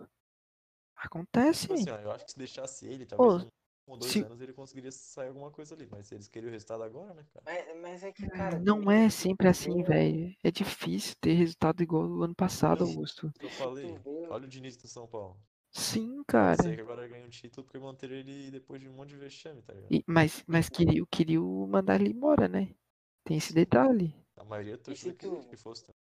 acontece. 0.96 1.62
Tipo 1.62 1.74
assim, 1.74 1.90
ó, 1.90 1.96
eu 1.98 2.12
acho 2.12 2.24
que 2.24 2.32
se 2.32 2.38
deixasse 2.38 2.86
ele, 2.86 3.06
talvez 3.06 3.42
um 3.86 3.92
ou 3.92 3.96
dois 3.96 4.12
se- 4.12 4.22
anos 4.22 4.40
ele 4.40 4.52
conseguiria 4.52 4.92
sair 4.92 5.28
alguma 5.28 5.50
coisa 5.50 5.74
ali. 5.74 5.86
Mas 5.90 6.10
eles 6.12 6.28
queriam 6.28 6.48
o 6.48 6.52
resultado 6.52 6.82
agora, 6.82 7.12
né, 7.14 7.24
cara? 7.32 7.44
Mas, 7.44 7.80
mas 7.80 8.04
é 8.04 8.12
que, 8.12 8.28
cara. 8.28 8.58
Não 8.60 8.90
é 8.90 9.10
se 9.10 9.22
sempre 9.22 9.48
assim, 9.48 9.82
velho. 9.82 10.34
É 10.42 10.50
difícil 10.50 11.14
ter 11.20 11.32
resultado 11.34 11.82
igual 11.82 12.04
o 12.08 12.22
ano 12.22 12.34
passado, 12.34 12.84
Augusto. 12.84 13.32
Eu 13.42 13.50
falei, 13.50 13.98
olha 14.30 14.44
o 14.44 14.48
Diniz 14.48 14.76
do 14.76 14.88
São 14.88 15.06
Paulo. 15.06 15.36
Sim, 15.72 16.22
cara. 16.24 16.62
sei 16.62 16.74
que 16.76 16.82
agora 16.82 17.08
ganha 17.08 17.24
um 17.24 17.30
título 17.30 17.64
porque 17.64 17.78
manteram 17.78 18.14
ele 18.14 18.50
depois 18.50 18.80
de 18.80 18.88
um 18.88 18.92
monte 18.92 19.10
de 19.10 19.16
vexame, 19.16 19.62
tá 19.62 19.72
ligado? 19.72 19.90
E- 19.92 20.04
mas 20.06 20.44
mas 20.46 20.68
queria, 20.68 21.02
queria 21.10 21.40
mandar 21.40 22.00
ele 22.00 22.10
embora, 22.10 22.46
né? 22.46 22.74
Tem 23.24 23.38
esse 23.38 23.54
detalhe. 23.54 24.14
A 24.36 24.44
maioria 24.44 24.76
da 24.76 24.82
torcida 24.82 25.12
se 25.12 25.16
queria 25.16 25.40
tu- 25.40 25.48
que 25.48 25.56
fosse. 25.56 25.82
também. 25.82 25.96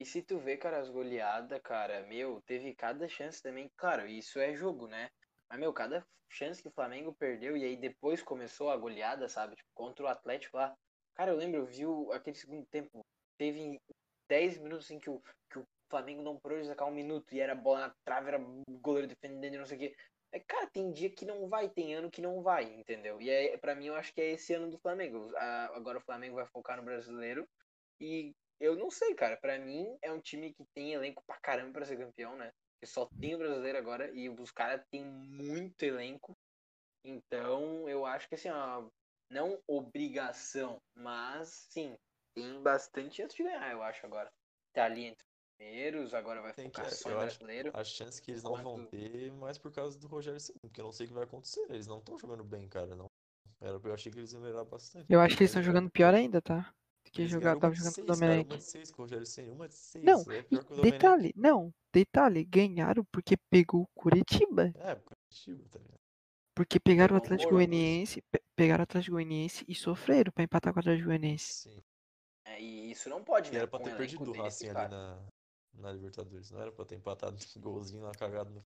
E 0.00 0.04
se 0.04 0.20
tu 0.20 0.38
vê, 0.38 0.56
cara, 0.56 0.78
as 0.80 0.88
goleadas, 0.90 1.60
cara, 1.62 2.04
meu, 2.06 2.42
teve 2.42 2.74
cada 2.74 3.08
chance 3.08 3.40
também. 3.40 3.70
Claro, 3.76 4.06
isso 4.06 4.38
é 4.38 4.54
jogo, 4.54 4.86
né? 4.88 5.08
Mas, 5.48 5.60
meu, 5.60 5.72
cada 5.72 6.04
chance 6.28 6.60
que 6.60 6.68
o 6.68 6.72
Flamengo 6.72 7.14
perdeu 7.14 7.56
e 7.56 7.64
aí 7.64 7.76
depois 7.76 8.22
começou 8.22 8.70
a 8.70 8.76
goleada, 8.76 9.28
sabe? 9.28 9.54
Tipo, 9.54 9.70
contra 9.74 10.04
o 10.04 10.08
Atlético 10.08 10.56
lá. 10.56 10.74
Cara, 11.14 11.30
eu 11.30 11.36
lembro, 11.36 11.60
eu 11.60 11.66
vi 11.66 11.86
o- 11.86 12.10
aquele 12.12 12.36
segundo 12.36 12.66
tempo. 12.66 13.04
Teve 13.38 13.80
10 14.28 14.58
minutos 14.58 14.90
em 14.90 14.98
que 14.98 15.08
o, 15.08 15.22
que 15.50 15.58
o 15.58 15.64
Flamengo 15.92 16.22
não 16.22 16.38
parou 16.40 16.58
de 16.58 16.66
sacar 16.66 16.88
um 16.88 16.94
minuto 16.94 17.34
e 17.34 17.40
era 17.40 17.54
bola 17.54 17.80
na 17.80 17.94
trave, 18.02 18.28
era 18.28 18.38
goleiro 18.80 19.06
defendendo, 19.06 19.58
não 19.58 19.66
sei 19.66 19.76
o 19.76 19.80
quê. 19.80 19.96
É, 20.32 20.40
cara, 20.40 20.66
tem 20.66 20.90
dia 20.90 21.10
que 21.10 21.26
não 21.26 21.46
vai, 21.46 21.68
tem 21.68 21.94
ano 21.94 22.10
que 22.10 22.22
não 22.22 22.42
vai, 22.42 22.64
entendeu? 22.64 23.20
E 23.20 23.28
é, 23.28 23.58
para 23.58 23.74
mim 23.74 23.86
eu 23.88 23.94
acho 23.94 24.14
que 24.14 24.20
é 24.22 24.30
esse 24.30 24.54
ano 24.54 24.70
do 24.70 24.78
Flamengo. 24.78 25.30
A, 25.36 25.76
agora 25.76 25.98
o 25.98 26.02
Flamengo 26.02 26.36
vai 26.36 26.46
focar 26.46 26.78
no 26.78 26.82
brasileiro. 26.82 27.46
E 28.00 28.34
eu 28.58 28.74
não 28.74 28.90
sei, 28.90 29.14
cara. 29.14 29.36
Para 29.36 29.58
mim 29.58 29.94
é 30.00 30.10
um 30.10 30.20
time 30.20 30.54
que 30.54 30.64
tem 30.74 30.94
elenco 30.94 31.22
pra 31.26 31.38
caramba 31.42 31.72
pra 31.74 31.84
ser 31.84 31.98
campeão, 31.98 32.34
né? 32.36 32.50
Que 32.80 32.86
só 32.86 33.06
tem 33.20 33.34
o 33.34 33.38
brasileiro 33.38 33.76
agora 33.76 34.10
e 34.14 34.30
os 34.30 34.50
caras 34.50 34.82
têm 34.90 35.04
muito 35.04 35.82
elenco. 35.82 36.34
Então 37.04 37.86
eu 37.86 38.06
acho 38.06 38.26
que 38.26 38.34
assim, 38.34 38.48
ó, 38.48 38.88
não 39.30 39.62
obrigação, 39.66 40.80
mas 40.94 41.66
sim, 41.70 41.94
tem 42.34 42.62
bastante 42.62 43.16
chance 43.16 43.36
de 43.36 43.42
ganhar, 43.42 43.70
eu 43.70 43.82
acho 43.82 44.06
agora. 44.06 44.32
Tá 44.72 44.86
ali 44.86 45.04
entre 45.04 45.26
primeiros, 45.58 46.14
agora 46.14 46.40
vai 46.40 46.52
Tem 46.52 46.68
que, 46.70 46.76
focar 46.76 46.92
é, 46.92 46.94
só 46.94 47.08
em 47.10 47.12
acho 47.14 47.20
brasileiro. 47.38 47.70
a 47.74 47.84
chance 47.84 48.20
que 48.20 48.30
eles 48.30 48.42
não 48.42 48.56
vão 48.62 48.84
ter 48.86 49.32
mais 49.32 49.58
por 49.58 49.70
causa 49.72 49.98
do 49.98 50.06
Rogério 50.06 50.40
Ceni, 50.40 50.58
porque 50.60 50.80
eu 50.80 50.84
não 50.84 50.92
sei 50.92 51.06
o 51.06 51.08
que 51.08 51.14
vai 51.14 51.24
acontecer. 51.24 51.64
Eles 51.70 51.86
não 51.86 51.98
estão 51.98 52.18
jogando 52.18 52.44
bem, 52.44 52.68
cara. 52.68 52.94
Não. 52.94 53.06
Era, 53.60 53.80
eu 53.82 53.94
achei 53.94 54.10
que 54.10 54.18
eles 54.18 54.32
iam 54.32 54.42
melhorar 54.42 54.64
bastante. 54.64 55.06
Eu 55.08 55.20
acho 55.20 55.36
que 55.36 55.42
eles 55.42 55.50
estão 55.50 55.62
jogando 55.62 55.90
pior 55.90 56.14
ainda, 56.14 56.40
tá? 56.42 56.72
Que 57.04 57.26
jogar, 57.26 57.58
tava 57.58 57.74
de 57.74 57.80
jogando 57.80 57.94
com 57.94 58.00
o 58.12 58.14
seis, 58.14 58.18
cara, 58.18 58.32
uma 58.32 58.36
Domenech. 58.44 58.56
de 58.56 58.64
seis 58.64 58.90
com 58.90 59.02
o 59.02 59.04
Rogério 59.04 59.26
Ceni, 59.26 59.50
uma 59.50 59.68
de 59.68 59.74
seis. 59.74 60.04
Não, 60.04 60.20
É 60.22 60.42
pior 60.42 60.64
que 60.64 60.72
o 60.72 60.76
Domenech. 60.76 60.90
detalhe, 60.98 61.32
não, 61.36 61.74
detalhe, 61.92 62.44
ganharam 62.44 63.04
porque 63.12 63.36
pegou 63.50 63.82
o 63.82 63.88
Curitiba. 63.94 64.72
É, 64.76 64.94
porque 64.94 65.12
é 65.12 65.16
Curitiba, 65.30 65.68
tá 65.68 65.78
ligado? 65.78 66.00
Porque 66.54 66.80
pegaram 66.80 67.14
o 67.14 67.18
Atlético 67.18 67.52
Goianiense, 67.52 68.22
pe- 68.30 68.42
pegaram 68.56 68.82
o 68.82 68.84
Atlético 68.84 69.12
Goianiense 69.16 69.64
e 69.68 69.74
sofreram 69.74 70.32
pra 70.32 70.44
empatar 70.44 70.72
com 70.72 70.78
o 70.78 70.80
Atlético 70.80 71.08
Goianiense. 71.08 71.52
Sim. 71.70 71.82
É, 72.46 72.60
e 72.60 72.90
isso 72.90 73.08
não 73.08 73.22
pode, 73.22 73.48
E 73.50 73.52
né? 73.52 73.58
era 73.60 73.68
pra 73.68 73.78
ter 73.80 73.96
perdido 73.96 74.22
o 74.30 74.32
Racing 74.32 74.66
ali 74.66 74.74
cara. 74.74 74.88
na, 74.88 75.18
na 75.74 75.92
Libertadores. 75.92 76.50
Não 76.50 76.60
era 76.60 76.72
pra 76.72 76.84
ter 76.84 76.96
empatado 76.96 77.36
um 77.56 77.60
golzinho 77.60 78.02
na 78.04 78.12
cagada 78.12 78.50
no. 78.50 78.64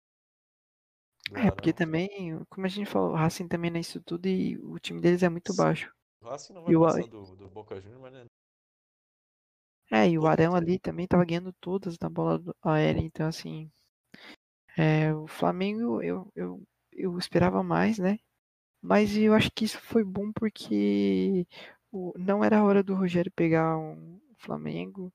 do 1.28 1.36
É, 1.36 1.50
porque 1.50 1.72
também, 1.72 2.08
como 2.48 2.66
a 2.66 2.68
gente 2.68 2.86
falou, 2.90 3.10
o 3.12 3.14
Racing 3.16 3.48
também 3.48 3.70
não 3.70 3.78
é 3.78 3.80
isso 3.80 4.00
tudo 4.00 4.26
e 4.26 4.56
o 4.58 4.78
time 4.78 5.00
deles 5.00 5.22
é 5.22 5.28
muito 5.28 5.52
Sim. 5.52 5.54
baixo. 5.54 5.92
O 6.22 6.26
Racing 6.28 6.54
não 6.54 6.62
vai 6.62 6.74
o 6.76 6.84
passar 6.84 7.04
Ar- 7.04 7.06
do, 7.06 7.36
do 7.36 7.48
Boca 7.50 7.78
Juniors, 7.80 8.00
mas 8.00 8.12
né, 8.14 8.24
É, 9.92 10.08
e 10.10 10.18
o 10.18 10.26
Arão 10.26 10.56
ali 10.56 10.80
também 10.80 11.06
tava 11.06 11.24
ganhando 11.24 11.52
todas 11.60 11.96
na 12.00 12.08
bola 12.10 12.38
do- 12.40 12.56
aérea, 12.60 13.00
então 13.00 13.26
assim. 13.28 13.70
É, 14.76 15.12
o 15.14 15.26
Flamengo 15.26 16.02
eu, 16.02 16.30
eu, 16.34 16.62
eu 16.92 17.18
esperava 17.18 17.62
mais, 17.62 17.98
né? 17.98 18.18
Mas 18.82 19.16
eu 19.16 19.34
acho 19.34 19.50
que 19.52 19.64
isso 19.64 19.80
foi 19.80 20.04
bom 20.04 20.32
porque 20.32 21.46
o, 21.92 22.12
não 22.18 22.44
era 22.44 22.58
a 22.60 22.64
hora 22.64 22.82
do 22.82 22.94
Rogério 22.94 23.32
pegar 23.32 23.78
um 23.78 24.20
Flamengo. 24.38 25.12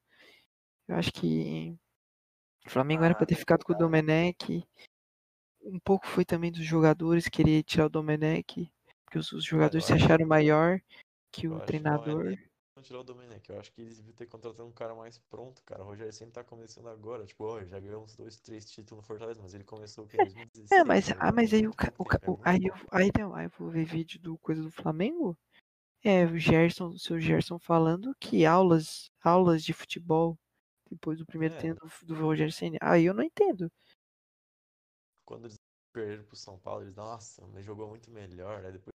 Eu 0.87 0.95
acho 0.95 1.11
que 1.11 1.75
o 2.65 2.69
Flamengo 2.69 3.03
era 3.03 3.13
Ah, 3.13 3.17
pra 3.17 3.25
ter 3.25 3.33
tem 3.35 3.39
ficado 3.39 3.63
com 3.63 3.73
o. 3.73 3.77
Domenech. 3.77 4.63
Um 5.63 5.79
pouco 5.79 6.05
foi 6.07 6.23
também 6.23 6.51
dos 6.51 6.63
jogadores 6.65 7.27
querer 7.27 7.63
tirar 7.63 7.87
o 7.87 7.89
Domenech, 7.89 8.71
porque 9.03 9.17
os, 9.17 9.31
os 9.31 9.43
jogadores 9.43 9.85
se 9.85 9.93
acho- 9.93 10.05
acharam 10.05 10.27
maior 10.27 10.79
que 11.31 11.47
o 11.47 11.59
que 11.59 11.65
treinador. 11.65 12.25
não 12.25 12.31
é 12.77 12.81
tirar 12.83 12.99
o 12.99 13.03
Domenech. 13.03 13.49
Eu 13.49 13.59
acho 13.59 13.71
que 13.73 13.81
eles 13.81 13.97
deviam 13.97 14.13
ter 14.13 14.27
contratado 14.27 14.67
um 14.67 14.71
cara 14.71 14.93
mais 14.93 15.17
pronto, 15.17 15.63
cara. 15.63 15.81
O 15.81 15.87
Rogério 15.87 16.13
sempre 16.13 16.33
tá 16.33 16.43
começando 16.43 16.87
agora. 16.87 17.25
Tipo, 17.25 17.45
ó, 17.45 17.63
já 17.65 17.79
ganhou 17.79 18.03
uns 18.03 18.15
dois, 18.15 18.39
três 18.39 18.69
títulos 18.69 19.01
no 19.01 19.07
Fortaleza, 19.07 19.41
mas 19.41 19.55
ele 19.55 19.63
começou? 19.63 20.05
Em 20.13 20.17
2016. 20.17 20.71
É, 20.71 20.83
mas, 20.83 21.07
tá 21.07 21.15
ah, 21.19 21.31
mas 21.31 21.51
aí 21.51 21.67
o, 21.67 21.73
ca- 21.73 21.93
o, 21.97 22.05
ca- 22.05 22.19
o- 22.27 22.39
é 22.45 22.49
aí, 22.51 22.59
eu, 22.63 22.75
aí, 22.91 23.09
não, 23.17 23.33
aí 23.33 23.45
eu 23.47 23.51
vou 23.57 23.71
ver 23.71 23.85
vídeo 23.85 24.19
do 24.19 24.37
coisa 24.37 24.61
do 24.61 24.69
Flamengo. 24.71 25.35
É, 26.03 26.23
o 26.25 26.37
Gerson, 26.37 26.89
o 26.89 26.99
seu 26.99 27.19
Gerson 27.19 27.57
falando 27.57 28.13
que 28.19 28.45
aulas, 28.45 29.09
aulas 29.23 29.63
de 29.63 29.73
futebol 29.73 30.37
depois 30.89 31.17
do 31.19 31.25
primeiro 31.25 31.55
É. 31.55 31.57
treino 31.57 31.77
do, 31.77 32.05
do 32.07 32.15
Rogério 32.21 32.51
Ceni. 32.53 32.77
Aí 32.81 33.05
eu 33.05 33.13
não 33.13 33.23
entendo. 33.23 33.71
Quando 35.25 35.45
eles 35.45 35.55
perderam 35.93 36.23
pro 36.25 36.35
São 36.35 36.59
Paulo, 36.59 36.83
eles, 36.83 36.95
nossa, 36.95 37.45
mas 37.47 37.65
jogou 37.65 37.87
muito 37.89 38.11
melhor. 38.11 38.63
Aí 38.65 38.71
depois 38.71 38.93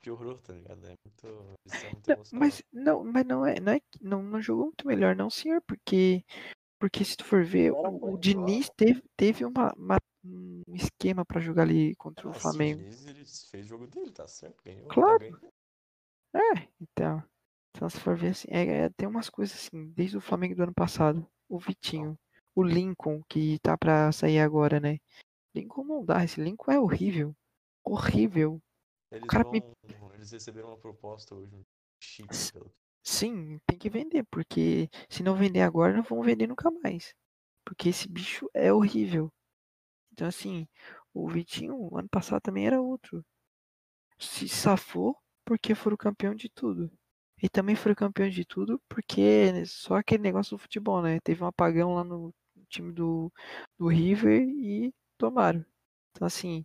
piorou, 0.00 0.36
tá 0.38 0.52
ligado? 0.52 0.84
É 0.86 0.94
muito. 1.06 1.26
É 1.26 1.90
muito 1.90 2.08
Não, 2.08 2.38
mas 2.38 2.62
não, 2.72 3.04
mas 3.04 3.24
não 3.24 3.46
é, 3.46 3.58
não 3.60 3.72
é, 3.72 3.80
não, 4.00 4.22
não 4.22 4.42
jogou 4.42 4.66
muito 4.66 4.86
melhor, 4.86 5.16
não, 5.16 5.30
senhor, 5.30 5.62
porque 5.62 6.22
porque 6.78 7.02
se 7.04 7.16
tu 7.16 7.24
for 7.24 7.42
ver, 7.42 7.72
o, 7.72 8.12
o 8.12 8.18
Diniz 8.18 8.68
teve, 8.76 9.02
teve 9.16 9.44
uma, 9.46 9.72
uma- 9.74 9.98
um 10.22 10.62
esquema 10.74 11.24
pra 11.24 11.40
jogar 11.40 11.62
ali 11.62 11.94
contra 11.96 12.28
Ah, 12.28 12.30
o 12.30 12.34
Flamengo. 12.34 12.80
Diniz, 12.80 13.06
ele 13.06 13.24
fez 13.24 13.64
o 13.64 13.68
jogo 13.68 13.86
dele, 13.86 14.10
tá 14.12 14.28
certo? 14.28 14.62
Ganhou, 14.62 14.86
Claro. 14.88 15.40
tá. 15.40 16.38
É, 16.38 16.68
então. 16.80 17.24
Então 17.74 17.88
se 17.90 17.98
for 17.98 18.16
ver 18.16 18.28
assim, 18.28 18.48
é, 18.50 18.84
é, 18.84 18.90
tem 18.90 19.08
umas 19.08 19.28
coisas 19.28 19.56
assim, 19.56 19.90
desde 19.92 20.16
o 20.16 20.20
Flamengo 20.20 20.54
do 20.54 20.62
ano 20.62 20.74
passado. 20.74 21.26
O 21.48 21.58
Vitinho, 21.58 22.16
o 22.54 22.62
Lincoln, 22.62 23.20
que 23.28 23.58
tá 23.58 23.76
pra 23.76 24.12
sair 24.12 24.38
agora, 24.38 24.78
né? 24.78 24.98
Lincoln 25.54 25.84
não 25.84 26.04
dá, 26.04 26.24
esse 26.24 26.40
Lincoln 26.40 26.72
é 26.72 26.80
horrível. 26.80 27.34
Horrível. 27.84 28.60
Eles 29.10 29.28
cara 29.28 29.44
vão. 29.44 29.52
me- 29.52 29.62
Eles 30.14 30.30
receberam 30.30 30.68
uma 30.68 30.78
proposta 30.78 31.34
hoje, 31.34 31.54
um 31.54 31.64
chip, 32.00 32.28
pelo 32.52 32.72
Sim, 33.02 33.58
tem 33.66 33.78
que 33.78 33.90
vender, 33.90 34.24
porque 34.30 34.88
se 35.10 35.22
não 35.22 35.34
vender 35.36 35.60
agora, 35.60 35.92
não 35.94 36.02
vão 36.02 36.22
vender 36.22 36.46
nunca 36.46 36.70
mais. 36.70 37.14
Porque 37.64 37.90
esse 37.90 38.08
bicho 38.08 38.48
é 38.54 38.72
horrível. 38.72 39.30
Então 40.12 40.26
assim, 40.26 40.66
o 41.12 41.28
Vitinho, 41.28 41.96
ano 41.96 42.08
passado 42.08 42.40
também 42.40 42.66
era 42.66 42.80
outro. 42.80 43.24
Se 44.18 44.48
safou 44.48 45.16
porque 45.44 45.74
foram 45.74 45.96
campeão 45.96 46.34
de 46.34 46.48
tudo. 46.48 46.90
E 47.44 47.48
também 47.50 47.76
foram 47.76 47.94
campeão 47.94 48.30
de 48.30 48.42
tudo 48.42 48.80
porque 48.88 49.66
só 49.66 49.96
aquele 49.96 50.22
negócio 50.22 50.56
do 50.56 50.58
futebol, 50.62 51.02
né? 51.02 51.20
Teve 51.20 51.44
um 51.44 51.46
apagão 51.46 51.92
lá 51.94 52.02
no 52.02 52.32
time 52.70 52.90
do, 52.90 53.30
do 53.78 53.86
River 53.86 54.48
e 54.48 54.90
tomaram. 55.18 55.62
Então 56.10 56.26
assim, 56.26 56.64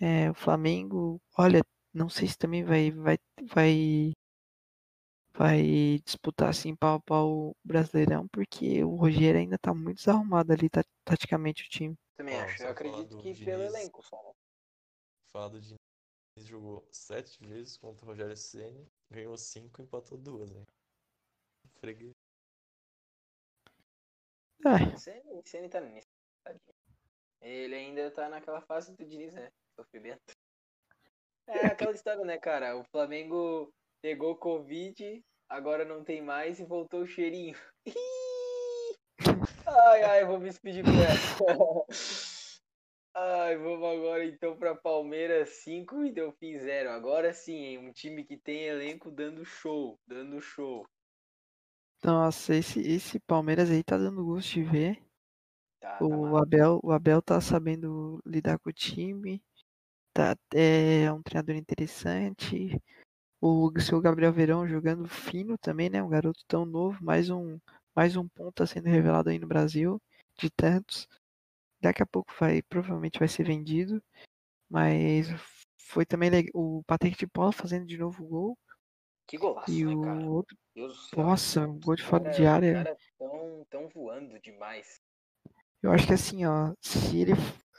é, 0.00 0.28
o 0.28 0.34
Flamengo, 0.34 1.22
olha, 1.38 1.62
não 1.94 2.08
sei 2.08 2.26
se 2.26 2.36
também 2.36 2.64
vai 2.64 2.90
vai 2.90 3.16
vai 3.44 4.12
vai 5.32 6.00
disputar 6.04 6.48
assim 6.48 6.74
pau 6.74 6.96
a 6.96 7.00
pau 7.00 7.30
o 7.50 7.56
Brasileirão, 7.62 8.26
porque 8.26 8.82
o 8.82 8.96
Rogério 8.96 9.38
ainda 9.38 9.56
tá 9.56 9.72
muito 9.72 9.98
desarrumado 9.98 10.52
ali 10.52 10.68
ta- 10.68 10.82
taticamente 11.04 11.62
o 11.62 11.68
time. 11.68 11.94
Também 12.16 12.34
acho. 12.40 12.60
Eu 12.60 12.70
acredito 12.70 13.18
que 13.18 13.32
pelo 13.44 13.62
Diniz. 13.62 13.74
elenco 13.76 14.02
só. 14.04 14.16
né? 14.16 14.32
Falar 15.32 15.48
do 15.50 15.60
Diniz 15.60 15.85
jogou 16.44 16.86
sete 16.90 17.42
vezes 17.46 17.76
contra 17.76 18.04
o 18.04 18.08
Rogério 18.08 18.36
Ceni, 18.36 18.86
ganhou 19.10 19.36
cinco 19.36 19.80
e 19.80 19.84
empatou 19.84 20.18
duas, 20.18 20.50
né? 20.50 20.64
Freguês. 21.80 22.12
É, 24.64 24.96
Ceni, 24.96 25.42
Ceni 25.44 25.68
tá 25.68 25.80
nisso. 25.80 26.06
Ele 27.40 27.74
ainda 27.74 28.10
tá 28.10 28.28
naquela 28.28 28.60
fase 28.62 28.94
do 28.94 29.04
Diniz, 29.04 29.32
né? 29.32 29.50
Sofrimento. 29.74 30.34
É 31.46 31.66
aquela 31.66 31.92
história, 31.92 32.24
né, 32.24 32.38
cara? 32.38 32.76
O 32.76 32.84
Flamengo 32.84 33.72
pegou 34.02 34.36
Covid, 34.36 35.24
agora 35.48 35.84
não 35.84 36.02
tem 36.02 36.20
mais 36.20 36.58
e 36.58 36.64
voltou 36.64 37.02
o 37.02 37.06
cheirinho. 37.06 37.56
Ai, 39.66 40.02
ai, 40.02 40.24
vou 40.24 40.38
me 40.38 40.48
despedir 40.48 40.84
com 40.84 40.90
essa. 40.90 42.26
Ai, 43.18 43.56
vamos 43.56 43.82
agora 43.82 44.26
então 44.26 44.54
pra 44.58 44.74
Palmeiras 44.74 45.48
5 45.64 46.04
e 46.04 46.12
Delfim 46.12 46.58
0. 46.58 46.90
Agora 46.90 47.32
sim, 47.32 47.64
hein? 47.64 47.78
Um 47.78 47.90
time 47.90 48.22
que 48.22 48.36
tem 48.36 48.64
elenco 48.64 49.10
dando 49.10 49.42
show, 49.42 49.98
dando 50.06 50.38
show. 50.38 50.86
nossa, 52.04 52.54
esse, 52.54 52.78
esse 52.80 53.18
Palmeiras 53.20 53.70
aí 53.70 53.82
tá 53.82 53.96
dando 53.96 54.22
gosto 54.22 54.52
de 54.52 54.62
ver. 54.64 55.02
Tá, 55.80 55.96
tá 55.96 56.04
O 56.04 56.10
massa. 56.10 56.42
Abel, 56.42 56.80
o 56.82 56.92
Abel 56.92 57.22
tá 57.22 57.40
sabendo 57.40 58.20
lidar 58.26 58.58
com 58.58 58.68
o 58.68 58.72
time. 58.72 59.42
Tá, 60.12 60.36
é 60.54 61.10
um 61.10 61.22
treinador 61.22 61.56
interessante. 61.56 62.78
O 63.40 63.72
seu 63.80 63.98
Gabriel 63.98 64.32
Verão 64.32 64.68
jogando 64.68 65.08
fino 65.08 65.56
também, 65.56 65.88
né? 65.88 66.02
Um 66.02 66.08
garoto 66.10 66.44
tão 66.46 66.66
novo, 66.66 67.02
mais 67.02 67.30
um, 67.30 67.58
mais 67.94 68.14
um 68.14 68.28
ponta 68.28 68.66
sendo 68.66 68.90
revelado 68.90 69.30
aí 69.30 69.38
no 69.38 69.46
Brasil, 69.46 69.98
de 70.38 70.50
tantos. 70.50 71.08
Daqui 71.80 72.02
a 72.02 72.06
pouco 72.06 72.32
vai, 72.38 72.62
provavelmente 72.62 73.18
vai 73.18 73.28
ser 73.28 73.44
vendido. 73.44 74.02
Mas 74.70 75.28
foi 75.80 76.06
também 76.06 76.30
legal. 76.30 76.50
O 76.54 76.82
Patrick 76.86 77.16
de 77.18 77.26
Paula 77.26 77.52
fazendo 77.52 77.86
de 77.86 77.98
novo 77.98 78.24
o 78.24 78.28
gol. 78.28 78.58
Que 79.26 79.36
golaço, 79.36 79.72
E 79.72 79.84
né, 79.84 79.90
o 79.92 80.32
outro, 80.32 80.56
nossa, 81.16 81.60
um 81.62 81.78
gol 81.80 81.96
de 81.96 82.02
fora 82.02 82.24
de 82.30 82.46
área. 82.46 82.84
cara 82.84 82.96
tão, 83.18 83.66
tão 83.70 83.88
voando 83.88 84.38
demais. 84.40 85.00
Eu 85.82 85.92
acho 85.92 86.06
que 86.06 86.12
assim, 86.14 86.44
ó, 86.46 86.74
se 86.80 87.16
ele 87.18 87.32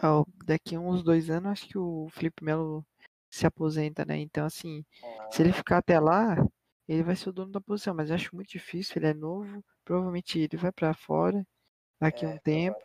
ó, 0.03 0.23
daqui 0.45 0.75
a 0.75 0.79
uns 0.79 1.03
dois 1.03 1.29
anos, 1.29 1.51
acho 1.51 1.67
que 1.67 1.77
o 1.77 2.07
Felipe 2.11 2.43
Melo 2.43 2.85
se 3.29 3.45
aposenta, 3.45 4.05
né? 4.05 4.17
Então, 4.19 4.45
assim, 4.45 4.83
se 5.31 5.41
ele 5.41 5.51
ficar 5.51 5.79
até 5.79 5.99
lá, 5.99 6.35
ele 6.87 7.03
vai 7.03 7.15
ser 7.15 7.29
o 7.29 7.33
dono 7.33 7.51
da 7.51 7.61
posição, 7.61 7.93
mas 7.95 8.09
eu 8.09 8.15
acho 8.15 8.35
muito 8.35 8.49
difícil, 8.49 8.93
ele 8.97 9.07
é 9.07 9.13
novo, 9.13 9.63
provavelmente 9.83 10.39
ele 10.39 10.57
vai 10.57 10.71
pra 10.71 10.93
fora 10.93 11.45
daqui 12.01 12.25
a 12.25 12.29
É, 12.29 12.33
um 12.35 12.39
tempo. 12.39 12.77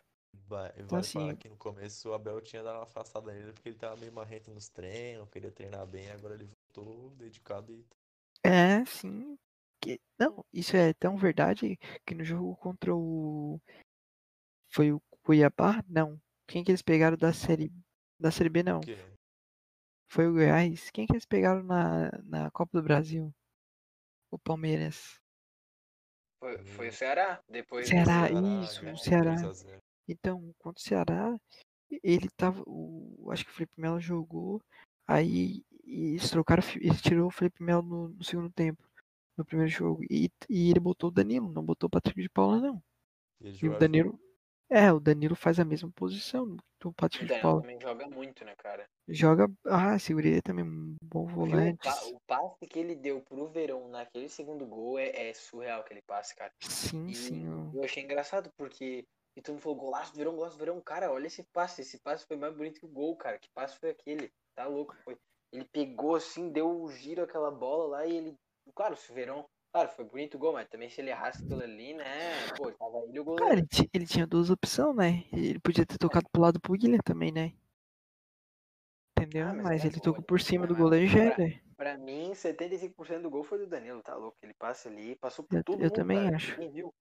Vai- 0.47 0.69
Vale 0.69 0.81
Então, 0.83 0.87
falar 0.87 0.99
assim- 1.29 1.35
que 1.37 1.49
no 1.49 1.57
começo 1.57 2.09
o 2.09 2.13
Abel 2.13 2.41
tinha 2.41 2.63
dado 2.63 2.75
uma 2.77 2.83
afastada 2.83 3.31
nele 3.33 3.53
porque 3.53 3.69
ele 3.69 3.77
tava 3.77 3.95
meio 3.97 4.11
marrento 4.11 4.51
nos 4.51 4.67
treinos, 4.69 5.29
queria 5.29 5.51
treinar 5.51 5.85
bem, 5.87 6.09
agora 6.11 6.33
ele 6.35 6.49
voltou 6.75 7.09
dedicado 7.11 7.71
e 7.71 7.85
É, 8.43 8.83
sim. 8.85 9.37
Que, 9.81 9.99
não, 10.19 10.45
isso 10.53 10.75
é 10.75 10.93
tão 10.93 11.17
verdade 11.17 11.77
que 12.05 12.15
no 12.15 12.23
jogo 12.23 12.55
contra 12.57 12.93
o. 12.95 13.59
Foi 14.69 14.91
o 14.91 15.01
Cuiabá? 15.21 15.83
Não. 15.87 16.19
Quem 16.47 16.63
que 16.63 16.71
eles 16.71 16.81
pegaram 16.81 17.17
da 17.17 17.31
série. 17.33 17.71
Da 18.19 18.31
Série 18.31 18.49
B 18.49 18.63
não. 18.63 18.79
O 18.79 18.81
quê? 18.81 18.97
Foi 20.09 20.27
o 20.27 20.33
Goiás. 20.33 20.89
Quem 20.91 21.05
que 21.05 21.13
eles 21.13 21.25
pegaram 21.25 21.63
na, 21.63 22.09
na 22.23 22.51
Copa 22.51 22.77
do 22.79 22.83
Brasil? 22.83 23.33
O 24.31 24.37
Palmeiras. 24.39 25.19
Foi, 26.39 26.63
foi 26.65 26.87
o 26.89 26.93
Ceará. 26.93 27.41
Depois 27.49 27.87
Ceará, 27.87 28.27
do- 28.29 28.63
isso, 28.63 28.81
ganhou 28.81 28.95
o 28.95 28.99
Ceará. 28.99 29.35
2 30.07 30.09
a 30.09 30.09
0. 30.09 30.09
Então, 30.09 30.53
contra 30.59 30.79
o 30.79 30.83
Ceará, 30.83 31.37
ele 32.03 32.29
tava. 32.35 32.63
O, 32.65 33.29
acho 33.31 33.45
que 33.45 33.51
o 33.51 33.53
Felipe 33.53 33.79
Melo 33.79 33.99
jogou. 33.99 34.61
Aí 35.07 35.63
e 35.85 36.11
eles 36.11 36.29
trocaram. 36.29 36.63
o 36.63 36.77
Eles 36.77 37.01
tirou 37.01 37.27
o 37.27 37.31
Felipe 37.31 37.61
Melo 37.63 37.81
no, 37.83 38.07
no 38.09 38.23
segundo 38.23 38.51
tempo. 38.51 38.83
No 39.37 39.43
primeiro 39.45 39.69
jogo. 39.71 40.03
E, 40.09 40.29
e 40.49 40.69
ele 40.69 40.79
botou 40.79 41.09
o 41.09 41.11
Danilo, 41.13 41.51
não 41.51 41.63
botou 41.63 41.87
o 41.87 41.89
Patrick 41.89 42.21
de 42.21 42.29
Paula, 42.29 42.59
não. 42.59 42.83
E 43.41 43.47
ele 43.47 43.53
E 43.53 43.55
o 43.55 43.59
jogava 43.59 43.79
Danilo. 43.79 44.19
É, 44.69 44.91
o 44.91 44.99
Danilo 44.99 45.35
faz 45.35 45.59
a 45.59 45.65
mesma 45.65 45.91
posição 45.91 46.47
do 46.79 46.89
O 46.89 46.93
Patrick 46.93 47.25
de 47.25 47.29
Daniel 47.29 47.41
Paula. 47.43 47.61
também 47.61 47.79
joga 47.81 48.07
muito, 48.07 48.45
né, 48.45 48.55
cara? 48.55 48.85
Joga. 49.07 49.51
Ah, 49.65 49.99
segurei 49.99 50.41
também 50.41 50.63
um 50.65 50.95
bom? 51.03 51.23
O, 51.23 51.27
volante. 51.27 51.87
o 52.11 52.19
passe 52.25 52.65
que 52.67 52.79
ele 52.79 52.95
deu 52.95 53.21
pro 53.21 53.47
Verão 53.49 53.87
naquele 53.89 54.29
segundo 54.29 54.65
gol 54.65 54.97
é, 54.97 55.29
é 55.29 55.33
surreal 55.33 55.81
aquele 55.81 56.01
passe, 56.03 56.35
cara. 56.35 56.51
Sim, 56.61 57.07
E 57.07 57.15
sim. 57.15 57.47
o- 57.47 57.71
eu 57.75 57.83
achei 57.83 58.03
engraçado 58.03 58.49
porque 58.57 59.03
e 59.35 59.41
todo 59.41 59.53
mundo 59.55 59.61
falou 59.63 59.77
golaço 59.77 60.11
do 60.13 60.17
Verão, 60.17 60.35
golaço 60.35 60.55
do 60.55 60.59
Verão. 60.59 60.81
Cara, 60.81 61.11
olha 61.11 61.27
esse 61.27 61.43
passe. 61.43 61.81
Esse 61.81 61.99
passe 61.99 62.25
foi 62.25 62.37
mais 62.37 62.55
bonito 62.55 62.79
que 62.79 62.85
o 62.85 62.89
gol, 62.89 63.15
cara. 63.15 63.37
Que 63.39 63.49
passe 63.49 63.77
foi 63.79 63.89
aquele? 63.89 64.31
Tá 64.55 64.65
louco, 64.67 64.95
foi. 65.03 65.17
Ele 65.51 65.65
pegou 65.65 66.15
assim, 66.15 66.51
deu 66.51 66.81
o 66.81 66.91
giro 66.91 67.23
aquela 67.23 67.51
bola 67.51 67.87
lá 67.87 68.05
e 68.05 68.15
ele. 68.17 68.35
Claro, 68.75 68.95
se 68.95 69.11
o 69.11 69.15
Verão. 69.15 69.45
Claro, 69.71 69.89
foi 69.89 70.05
bonito 70.05 70.35
o 70.35 70.39
gol, 70.39 70.53
mas 70.53 70.67
também 70.69 70.87
se 70.87 71.01
ele 71.01 71.09
errasse 71.09 71.43
aquilo 71.43 71.63
ali, 71.63 71.95
né? 71.95 72.05
Pô, 72.55 72.71
tava 72.71 72.99
ele 73.07 73.19
o 73.19 73.25
Cara, 73.25 73.39
goleiro. 73.49 73.67
ele, 73.79 73.89
ele 73.91 74.05
tinha 74.05 74.27
duas 74.27 74.51
opções, 74.51 74.95
né? 74.95 75.25
Ele 75.33 75.59
podia 75.59 75.83
ter 75.85 75.97
tocado 75.97 76.27
pro 76.31 76.41
lado 76.41 76.59
pro 76.61 76.73
William 76.73 76.99
também, 77.03 77.31
né? 77.31 77.53
Entendeu? 79.17 79.47
Ah, 79.47 79.53
mas 79.53 79.63
mas 79.63 79.79
era 79.81 79.87
ele 79.89 79.95
gol, 79.95 80.03
tocou 80.03 80.23
por 80.23 80.39
cima 80.39 80.65
é 80.65 80.67
do 80.67 80.75
goleiro 80.75 81.07
já 81.07 81.33
Pra- 81.33 81.43
era. 81.43 81.63
Pra 81.75 81.97
mim, 81.97 82.33
75% 82.35 83.21
do 83.23 83.29
gol 83.31 83.43
foi 83.43 83.57
do 83.57 83.67
Danilo, 83.67 84.01
tá 84.03 84.15
louco? 84.15 84.37
Ele 84.43 84.53
passa 84.53 84.89
ali, 84.89 85.15
passou 85.15 85.43
por 85.43 85.57
Eu- 85.57 85.63
todo 85.63 85.77
eu 85.79 85.83
mundo, 85.85 85.93
também 85.93 86.23
cara. 86.23 86.35
acho. 86.35 86.51
Ninguém 86.51 86.71
viu. 86.71 86.93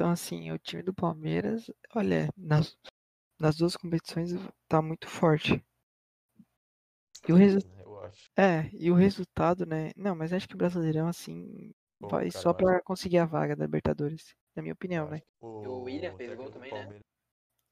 Então, 0.00 0.12
assim, 0.12 0.50
o 0.50 0.58
time 0.58 0.82
do 0.82 0.94
Palmeiras, 0.94 1.70
olha, 1.94 2.30
nas, 2.34 2.74
nas 3.38 3.56
duas 3.58 3.76
competições 3.76 4.30
tá 4.66 4.80
muito 4.80 5.06
forte. 5.06 5.62
E 7.28 7.32
o 7.34 7.36
resu- 7.36 7.58
né, 7.68 7.82
Eu 7.84 8.00
acho. 8.00 8.30
É, 8.34 8.70
e 8.72 8.90
o 8.90 8.94
resultado, 8.94 9.66
né? 9.66 9.90
Não, 9.94 10.16
mas 10.16 10.32
acho 10.32 10.48
que 10.48 10.54
o 10.54 10.56
Brasileirão, 10.56 11.06
assim, 11.06 11.70
Pô, 11.98 12.08
vai 12.08 12.30
cara, 12.30 12.42
só 12.42 12.54
pra 12.54 12.80
conseguir 12.80 13.18
a 13.18 13.26
vaga 13.26 13.54
da 13.54 13.66
Libertadores. 13.66 14.34
Na 14.56 14.62
minha 14.62 14.72
opinião, 14.72 15.06
né? 15.10 15.20
O, 15.38 15.62
E 15.64 15.68
o 15.68 15.82
William 15.82 16.16
fez 16.16 16.34
gol 16.34 16.50
também, 16.50 16.72
né? 16.72 16.78
Palmeiras- 16.80 17.04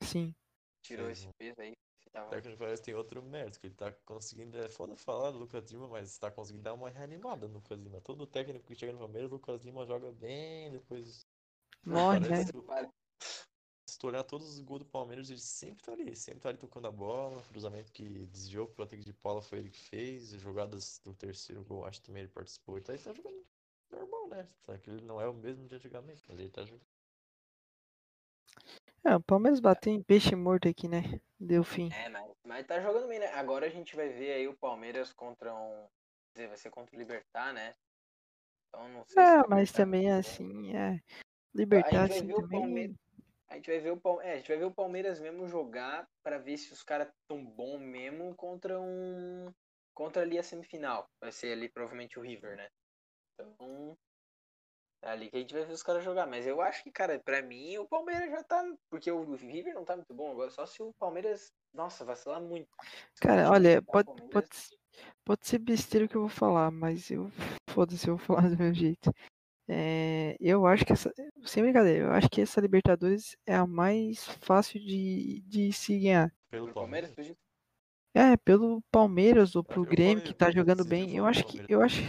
Sim. 0.03 0.35
Tirou 0.83 1.07
Fez 1.07 1.21
esse 1.21 1.29
peso 1.39 1.61
aí. 1.63 1.73
que 2.03 2.11
O 2.11 2.29
técnico 2.29 2.51
do 2.51 2.59
Palmeiras 2.59 2.81
tem 2.81 2.95
outro 2.95 3.23
mérito, 3.23 3.59
que 3.59 3.69
ele 3.69 3.75
tá 3.75 3.91
conseguindo. 4.05 4.59
É 4.59 4.69
foda 4.69 4.95
falar 4.97 5.31
do 5.31 5.39
Lucas 5.39 5.71
Lima, 5.71 5.89
mas 5.89 6.19
tá 6.19 6.31
conseguindo 6.31 6.65
dar 6.65 6.75
uma 6.75 6.91
reanimada 6.91 7.49
no 7.49 7.55
Lucas 7.55 7.81
Lima. 7.81 8.03
Todo 8.03 8.27
técnico 8.27 8.67
que 8.67 8.75
chega 8.75 8.93
no 8.93 8.99
Palmeiras, 8.99 9.31
o 9.31 9.37
Lucas 9.37 9.65
Lima 9.65 9.87
joga 9.87 10.13
bem, 10.13 10.71
depois. 10.73 11.27
Morre, 11.89 12.21
né? 12.21 12.45
Se 13.89 13.99
tu 13.99 14.07
olhar 14.07 14.23
todos 14.23 14.49
os 14.49 14.61
gols 14.61 14.81
do 14.81 14.87
Palmeiras, 14.87 15.31
ele 15.31 15.41
sempre 15.41 15.83
tá 15.83 15.93
ali, 15.93 16.15
sempre 16.15 16.41
tá 16.41 16.51
ali 16.51 16.59
tocando 16.59 16.87
a 16.87 16.93
bola. 16.93 17.43
Cruzamento 17.45 17.91
que 17.91 18.27
desviou 18.27 18.67
pro 18.67 18.85
Patrick 18.85 19.05
de 19.05 19.13
Paula 19.13 19.43
foi 19.43 19.59
ele 19.59 19.71
que 19.71 19.81
fez. 19.81 20.31
Jogadas 20.33 21.01
do 21.05 21.15
terceiro 21.15 21.65
gol, 21.65 21.87
acho 21.87 22.01
que 22.01 22.07
também 22.07 22.23
ele 22.23 22.33
participou. 22.33 22.79
Então 22.79 22.95
ele 22.95 23.03
tá 23.03 23.13
jogando 23.13 23.45
normal, 23.91 24.29
né? 24.29 24.47
Só 24.67 24.77
que 24.77 24.91
ele 24.91 25.05
não 25.05 25.21
é 25.21 25.29
o 25.29 25.35
mesmo 25.35 25.67
de 25.67 25.75
antigamente, 25.75 26.23
mas 26.29 26.39
ele 26.39 26.51
tá 26.51 26.65
jogando. 26.65 26.87
É, 29.05 29.17
o 29.17 29.21
Palmeiras 29.21 29.61
bateu 29.61 29.93
em 29.93 30.03
peixe 30.03 30.37
morto 30.37 30.69
aqui, 30.69 30.87
né? 30.87 31.21
Deu 31.41 31.65
fim. 31.65 31.91
É, 31.93 32.09
mas, 32.09 32.31
mas 32.45 32.67
tá 32.67 32.81
jogando 32.81 33.09
bem, 33.09 33.19
né? 33.19 33.29
Agora 33.29 33.67
a 33.67 33.71
gente 33.71 33.97
vai 33.97 34.09
ver 34.09 34.33
aí 34.33 34.49
o 34.49 34.57
Palmeiras 34.57 35.13
contra 35.13 35.55
um. 35.55 35.89
Quer 36.35 36.41
dizer, 36.41 36.49
vai 36.49 36.57
ser 36.57 36.71
contra 36.71 36.95
o 36.95 36.99
Libertar, 36.99 37.55
né? 37.55 37.75
Então 38.69 38.89
não 38.91 39.05
sei 39.05 39.15
se 39.15 39.21
É, 39.21 39.41
o 39.41 39.49
mas 39.49 39.73
também 39.73 40.09
vai 40.09 40.19
assim, 40.19 40.77
é. 40.77 41.03
Libertar 41.55 42.05
assim 42.05 42.29
também. 42.29 42.61
Palmeiras- 42.61 42.97
A 43.49 43.55
gente 43.57 43.67
vai 43.71 43.79
ver 43.81 43.91
o 43.93 43.97
Palmeiras, 44.01 44.31
é, 44.31 44.35
a 44.35 44.37
gente 44.39 44.49
vai 44.49 44.57
ver 44.59 44.65
o 44.65 44.75
Palmeiras 44.75 45.21
mesmo 45.21 45.49
jogar 45.49 46.07
pra 46.23 46.39
ver 46.39 46.57
se 46.59 46.73
os 46.73 46.83
caras 46.83 47.09
tão 47.27 47.43
bom 47.45 47.79
mesmo 47.79 48.35
contra 48.35 48.79
um 48.81 49.53
contra 49.95 50.23
ali 50.23 50.39
a 50.39 50.43
semifinal. 50.43 51.09
Vai 51.21 51.33
ser 51.33 51.53
ali 51.53 51.69
provavelmente 51.69 52.19
o 52.19 52.23
River, 52.23 52.57
né? 52.57 52.69
Então 53.35 53.97
é 55.03 55.11
ali 55.11 55.31
que 55.31 55.37
a 55.37 55.41
gente 55.41 55.55
vai 55.55 55.65
ver 55.65 55.73
os 55.73 55.83
caras 55.83 56.05
jogar, 56.05 56.27
mas 56.27 56.47
eu 56.47 56.61
acho 56.61 56.83
que, 56.83 56.91
cara, 56.91 57.19
pra 57.21 57.41
mim 57.43 57.79
o 57.79 57.89
Palmeiras 57.89 58.31
já 58.31 58.43
tá, 58.45 58.63
porque 58.91 59.11
o 59.11 59.35
River 59.35 59.75
não 59.75 59.85
tá 59.85 59.97
muito 59.97 60.13
bom 60.15 60.31
agora, 60.31 60.51
só 60.51 60.67
se 60.67 60.83
o 60.83 60.93
Palmeiras, 60.99 61.53
nossa, 61.73 62.05
vacilar 62.05 62.41
muito. 62.41 62.69
Cara, 63.21 63.51
olha, 63.51 63.81
pode, 63.83 64.07
Palmeiras- 64.07 64.31
pode, 64.31 64.79
pode 65.25 65.47
ser 65.47 65.59
besteira 65.59 66.07
o 66.07 66.09
que 66.09 66.17
eu 66.17 66.23
vou 66.23 66.31
falar, 66.31 66.71
mas 66.71 67.11
eu. 67.11 67.31
Foda-se, 67.71 68.09
eu 68.09 68.17
vou 68.17 68.27
falar 68.27 68.49
do 68.51 68.57
meu 68.59 68.75
jeito. 68.75 69.13
É, 69.71 70.35
eu 70.41 70.67
acho 70.67 70.85
que 70.85 70.93
essa. 70.93 71.13
Sem 71.45 71.63
brincadeira, 71.63 72.07
eu 72.07 72.13
acho 72.13 72.29
que 72.31 72.41
essa 72.41 72.61
Libertadores 72.61 73.37
é 73.47 73.55
a 73.55 73.67
mais 73.67 74.25
fácil 74.41 74.81
de, 74.81 75.41
de 75.43 75.73
se 75.73 75.99
ganhar. 75.99 76.33
Pelo 76.51 76.73
Palmeiras? 76.73 77.13
É, 78.15 78.37
pelo 78.39 78.83
Palmeiras 78.91 79.55
ou 79.55 79.63
pro 79.63 79.83
eu 79.83 79.89
Grêmio 79.89 80.25
que 80.25 80.33
tá 80.33 80.51
jogando 80.51 80.85
bem. 80.85 81.15
Eu 81.17 81.27
acho 81.27 81.45
que. 81.47 81.63
Eu 81.69 81.83
acho. 81.83 82.01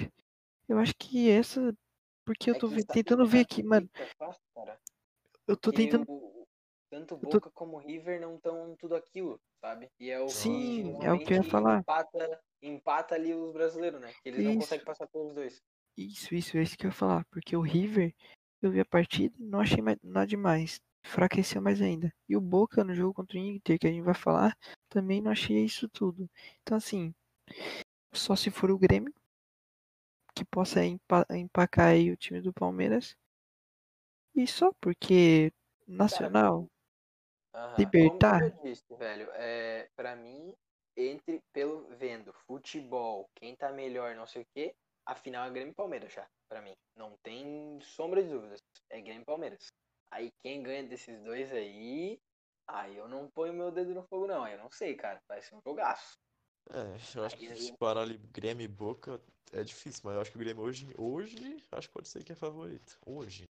Eu 0.70 0.78
acho 0.80 0.94
que 0.98 1.30
essa. 1.30 1.76
Porque 2.26 2.50
eu 2.50 2.56
É 2.56 2.60
tô 2.60 2.68
essa- 2.72 2.86
tentando 2.88 3.26
ver 3.28 3.42
aqui, 3.42 3.62
mano. 3.62 3.90
é 3.96 4.08
cara. 4.56 4.80
Eu 5.48 5.58
tô 5.58 5.72
tentando. 5.74 6.06
tanto 6.90 7.18
tô- 7.18 7.28
Boca 7.28 7.52
como 7.54 7.78
River 7.78 8.22
não 8.22 8.36
estão 8.36 8.76
tudo 8.80 8.96
aquilo, 8.96 9.40
sabe? 9.60 9.90
E 10.00 10.10
é 10.10 10.20
o 10.22 10.30
Sim, 10.30 10.98
que 11.00 11.06
é 11.06 11.12
o 11.12 11.20
que 11.20 11.34
eu 11.34 11.38
ia 11.38 11.44
falar. 11.44 11.80
Empata, 11.80 12.42
empata 12.62 13.16
ali 13.16 13.34
os 13.34 13.52
brasileiros, 13.52 14.00
né? 14.00 14.12
Que 14.24 14.30
eles 14.30 14.44
não 14.44 14.52
Isso. 14.52 14.60
conseguem 14.62 14.86
passar 14.86 15.08
pelos 15.08 15.34
dois. 15.34 15.62
Isso, 16.00 16.34
isso, 16.34 16.58
é 16.58 16.64
isso 16.64 16.78
que 16.78 16.86
eu 16.86 16.90
ia 16.90 16.96
falar. 16.96 17.26
Porque 17.26 17.58
o 17.58 17.62
River, 17.62 18.16
eu 18.62 18.72
vi 18.72 18.80
a 18.80 18.86
partida, 18.86 19.36
não 19.38 19.60
achei 19.60 19.82
mais, 19.82 19.98
nada 20.02 20.26
demais. 20.26 20.82
Enfraqueceu 21.06 21.62
mais 21.62 21.82
ainda. 21.82 22.14
E 22.28 22.38
o 22.38 22.42
Boca 22.42 22.86
no 22.86 22.96
jogo 22.96 23.14
contra 23.14 23.38
o 23.38 23.42
Inter, 23.42 23.78
que 23.78 23.86
a 23.86 23.92
gente 23.92 24.04
vai 24.04 24.14
falar, 24.14 24.58
também 24.88 25.22
não 25.22 25.30
achei 25.30 25.66
isso 25.66 25.90
tudo. 25.90 26.30
Então, 26.62 26.78
assim, 26.78 27.14
só 28.14 28.34
se 28.34 28.50
for 28.50 28.72
o 28.72 28.78
Grêmio, 28.78 29.14
que 30.34 30.46
possa 30.46 30.86
empa 30.86 31.26
empacar 31.32 31.88
aí 31.88 32.12
o 32.12 32.18
time 32.18 32.40
do 32.40 32.54
Palmeiras. 32.54 33.18
E 34.34 34.48
só 34.48 34.72
porque 34.80 35.52
Nacional, 35.86 36.70
Aham. 37.54 37.76
Libertar? 37.78 38.40
Como 38.40 38.54
eu 38.54 38.64
disse, 38.64 38.96
velho, 38.96 39.30
é, 39.34 39.90
pra 39.98 40.16
mim, 40.16 40.56
entre, 40.96 41.42
pelo 41.52 41.88
vendo, 41.98 42.32
futebol, 42.48 43.30
quem 43.36 43.54
tá 43.56 43.70
melhor, 43.72 44.16
não 44.16 44.26
sei 44.26 44.44
o 44.44 44.48
quê, 44.54 44.74
a 45.10 45.16
final 45.16 45.48
é 45.48 45.50
Grêmio 45.50 45.72
e 45.72 45.76
Palmeiras 45.76 46.14
já, 46.14 46.28
pra 46.48 46.62
mim. 46.62 46.74
Não 46.96 47.18
tem 47.24 47.80
sombra 47.82 48.22
de 48.22 48.30
dúvidas. 48.30 48.60
É 48.92 49.02
Grêmio 49.02 49.24
e 49.24 49.26
Palmeiras. 49.26 49.68
Aí 50.12 50.32
quem 50.44 50.62
ganha 50.62 50.84
desses 50.84 51.20
dois 51.24 51.52
aí, 51.52 52.20
aí 52.68 52.96
eu 52.96 53.08
não 53.08 53.30
ponho 53.32 53.54
meu 53.54 53.72
dedo 53.72 53.94
no 53.94 54.04
fogo, 54.04 54.28
não. 54.28 54.48
Eu 54.48 54.60
não 54.60 54.70
sei, 54.70 54.96
cara. 54.96 55.20
Vai 55.28 55.42
ser 55.42 55.56
um 55.56 55.62
jogaço. 55.66 56.18
É, 56.70 57.18
eu 57.18 57.24
acho 57.26 57.38
que 57.38 57.48
Aí- 57.48 57.58
se 57.60 57.78
parar 57.78 58.02
ali 58.02 58.18
Grêmio 58.18 58.64
e 58.64 58.68
Boca 58.68 59.20
é 59.52 59.64
difícil, 59.64 60.02
mas 60.06 60.14
eu 60.16 60.22
acho 60.22 60.30
que 60.32 60.38
o 60.38 60.40
Grêmio 60.40 60.64
hoje, 60.64 60.94
hoje, 60.98 61.66
acho 61.72 61.88
que 61.88 61.94
pode 61.94 62.08
ser 62.08 62.24
que 62.24 62.32
é 62.32 62.36
favorito. 62.36 63.00
Hoje. 63.04 63.46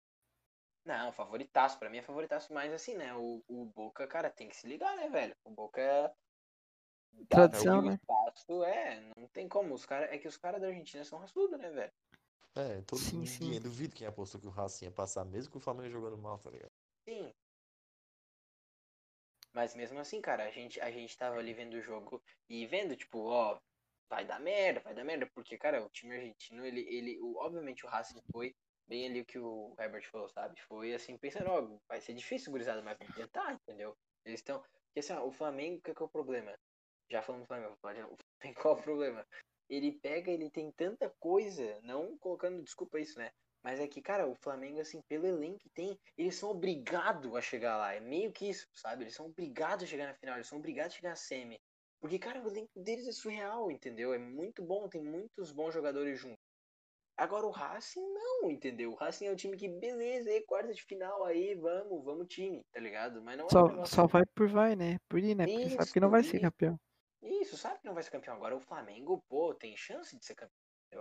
Não, 0.85 1.13
favoritaço. 1.13 1.79
Pra 1.79 1.89
mim 1.89 1.99
é 1.99 2.03
favoritaço 2.03 2.53
mais 2.53 2.73
assim, 2.73 2.95
né? 2.95 3.15
O, 3.15 3.41
o 3.47 3.65
Boca, 3.65 4.05
cara, 4.07 4.29
tem 4.29 4.49
que 4.49 4.57
se 4.57 4.67
ligar, 4.67 4.95
né, 4.97 5.09
velho? 5.09 5.33
O 5.45 5.51
Boca 5.51 5.79
é. 5.79 6.13
Tradição, 7.29 7.75
Davi, 7.75 7.87
o 7.87 7.89
né? 7.89 7.95
espaço 7.95 8.63
é, 8.63 9.11
não 9.17 9.27
tem 9.27 9.47
como. 9.47 9.73
Os 9.73 9.85
cara, 9.85 10.13
é 10.13 10.17
que 10.17 10.27
os 10.27 10.37
caras 10.37 10.61
da 10.61 10.67
Argentina 10.67 11.03
são 11.03 11.19
raçudos, 11.19 11.59
né, 11.59 11.69
velho? 11.71 11.93
É, 12.55 12.81
todo 12.83 12.99
Sim, 12.99 13.19
ninguém, 13.19 13.27
sim. 13.27 13.59
duvido 13.59 13.95
quem 13.95 14.07
apostou 14.07 14.39
que 14.39 14.47
o 14.47 14.51
Racing 14.51 14.85
ia 14.85 14.91
passar, 14.91 15.25
mesmo 15.25 15.51
com 15.51 15.57
o 15.57 15.61
Flamengo 15.61 15.89
jogando 15.89 16.17
mal, 16.17 16.37
tá 16.39 16.49
ligado? 16.49 16.71
Sim. 17.07 17.33
Mas 19.53 19.75
mesmo 19.75 19.99
assim, 19.99 20.21
cara, 20.21 20.45
a 20.45 20.51
gente, 20.51 20.79
a 20.79 20.89
gente 20.91 21.17
tava 21.17 21.37
ali 21.37 21.53
vendo 21.53 21.75
o 21.75 21.81
jogo 21.81 22.21
e 22.49 22.65
vendo, 22.65 22.95
tipo, 22.95 23.19
ó, 23.19 23.59
vai 24.09 24.25
dar 24.25 24.39
merda, 24.39 24.81
vai 24.81 24.93
dar 24.93 25.03
merda, 25.03 25.29
porque, 25.33 25.57
cara, 25.57 25.83
o 25.83 25.89
time 25.89 26.15
argentino, 26.15 26.65
ele, 26.65 26.81
ele 26.81 27.19
o, 27.19 27.37
obviamente 27.37 27.85
o 27.85 27.89
Racing 27.89 28.21
foi 28.31 28.55
bem 28.87 29.07
ali 29.07 29.21
o 29.21 29.25
que 29.25 29.39
o 29.39 29.75
Herbert 29.79 30.09
falou, 30.09 30.29
sabe? 30.29 30.59
Foi 30.61 30.93
assim, 30.93 31.17
pensando, 31.17 31.49
ó, 31.49 31.79
vai 31.87 31.99
ser 31.99 32.13
difícil, 32.13 32.51
gurizada, 32.51 32.81
mas 32.81 32.97
vamos 32.97 33.15
tentar, 33.15 33.53
entendeu? 33.53 33.97
Eles 34.23 34.39
estão. 34.39 34.61
Porque 34.61 34.99
assim, 34.99 35.13
ó, 35.13 35.25
o 35.25 35.31
Flamengo, 35.31 35.77
o 35.77 35.81
que, 35.81 35.93
que 35.93 36.01
é 36.01 36.05
o 36.05 36.09
problema? 36.09 36.53
Já 37.09 37.21
falamos 37.21 37.45
do 37.45 37.47
Flamengo, 37.47 37.69
vou 37.69 37.77
falar 37.77 37.93
de 37.93 38.01
novo. 38.01 38.13
o 38.13 38.17
Flamengo, 38.39 38.59
qual 38.61 38.73
o 38.75 38.81
problema? 38.81 39.27
Ele 39.69 39.91
pega, 39.91 40.31
ele 40.31 40.49
tem 40.49 40.71
tanta 40.71 41.09
coisa, 41.19 41.79
não 41.81 42.17
colocando 42.17 42.61
desculpa 42.61 42.99
isso, 42.99 43.17
né? 43.17 43.31
Mas 43.63 43.79
é 43.79 43.87
que, 43.87 43.99
cara, 43.99 44.27
o 44.27 44.35
Flamengo, 44.35 44.79
assim, 44.79 45.01
pelo 45.07 45.25
elenco 45.25 45.57
que 45.57 45.69
tem, 45.69 45.99
eles 46.15 46.35
são 46.35 46.51
obrigados 46.51 47.33
a 47.35 47.41
chegar 47.41 47.77
lá. 47.77 47.95
É 47.95 47.99
meio 47.99 48.31
que 48.31 48.47
isso, 48.47 48.67
sabe? 48.75 49.03
Eles 49.03 49.15
são 49.15 49.25
obrigados 49.25 49.85
a 49.85 49.87
chegar 49.87 50.05
na 50.05 50.13
final, 50.13 50.35
eles 50.35 50.47
são 50.47 50.59
obrigados 50.59 50.93
a 50.93 50.95
chegar 50.97 51.09
na 51.09 51.15
semi. 51.15 51.59
Porque, 51.99 52.19
cara, 52.19 52.43
o 52.43 52.47
elenco 52.47 52.79
deles 52.79 53.07
é 53.07 53.11
surreal, 53.11 53.71
entendeu? 53.71 54.13
É 54.13 54.19
muito 54.19 54.63
bom, 54.63 54.87
tem 54.87 55.01
muitos 55.01 55.51
bons 55.51 55.73
jogadores 55.73 56.19
juntos. 56.19 56.37
Agora 57.17 57.47
o 57.47 57.49
Racing 57.49 58.05
não, 58.13 58.51
entendeu? 58.51 58.91
O 58.91 58.95
Racing 58.95 59.25
é 59.25 59.31
um 59.31 59.35
time 59.35 59.55
que, 59.55 59.67
beleza, 59.67 60.29
aí 60.29 60.41
quarta 60.41 60.73
de 60.73 60.83
final 60.83 61.23
aí, 61.23 61.55
vamos, 61.55 62.03
vamos 62.03 62.27
time, 62.27 62.61
tá 62.71 62.79
ligado? 62.79 63.21
Mas 63.23 63.37
não 63.37 63.47
é 63.47 63.49
Só, 63.49 63.85
só 63.85 64.05
vai 64.05 64.23
por 64.35 64.47
vai, 64.47 64.75
né? 64.75 64.97
Por 65.09 65.19
ir, 65.19 65.33
né? 65.33 65.47
Porque 65.47 65.69
sabe 65.69 65.91
que 65.91 65.99
não 65.99 66.09
vai 66.09 66.21
ser 66.21 66.35
Isso, 66.35 66.45
campeão. 66.45 66.79
Isso, 67.25 67.57
sabe 67.57 67.79
que 67.79 67.85
não 67.85 67.93
vai 67.93 68.03
ser 68.03 68.11
campeão. 68.11 68.35
Agora 68.35 68.55
o 68.55 68.59
Flamengo, 68.59 69.21
pô, 69.27 69.53
tem 69.53 69.75
chance 69.75 70.17
de 70.17 70.25
ser 70.25 70.35
campeão. 70.35 70.55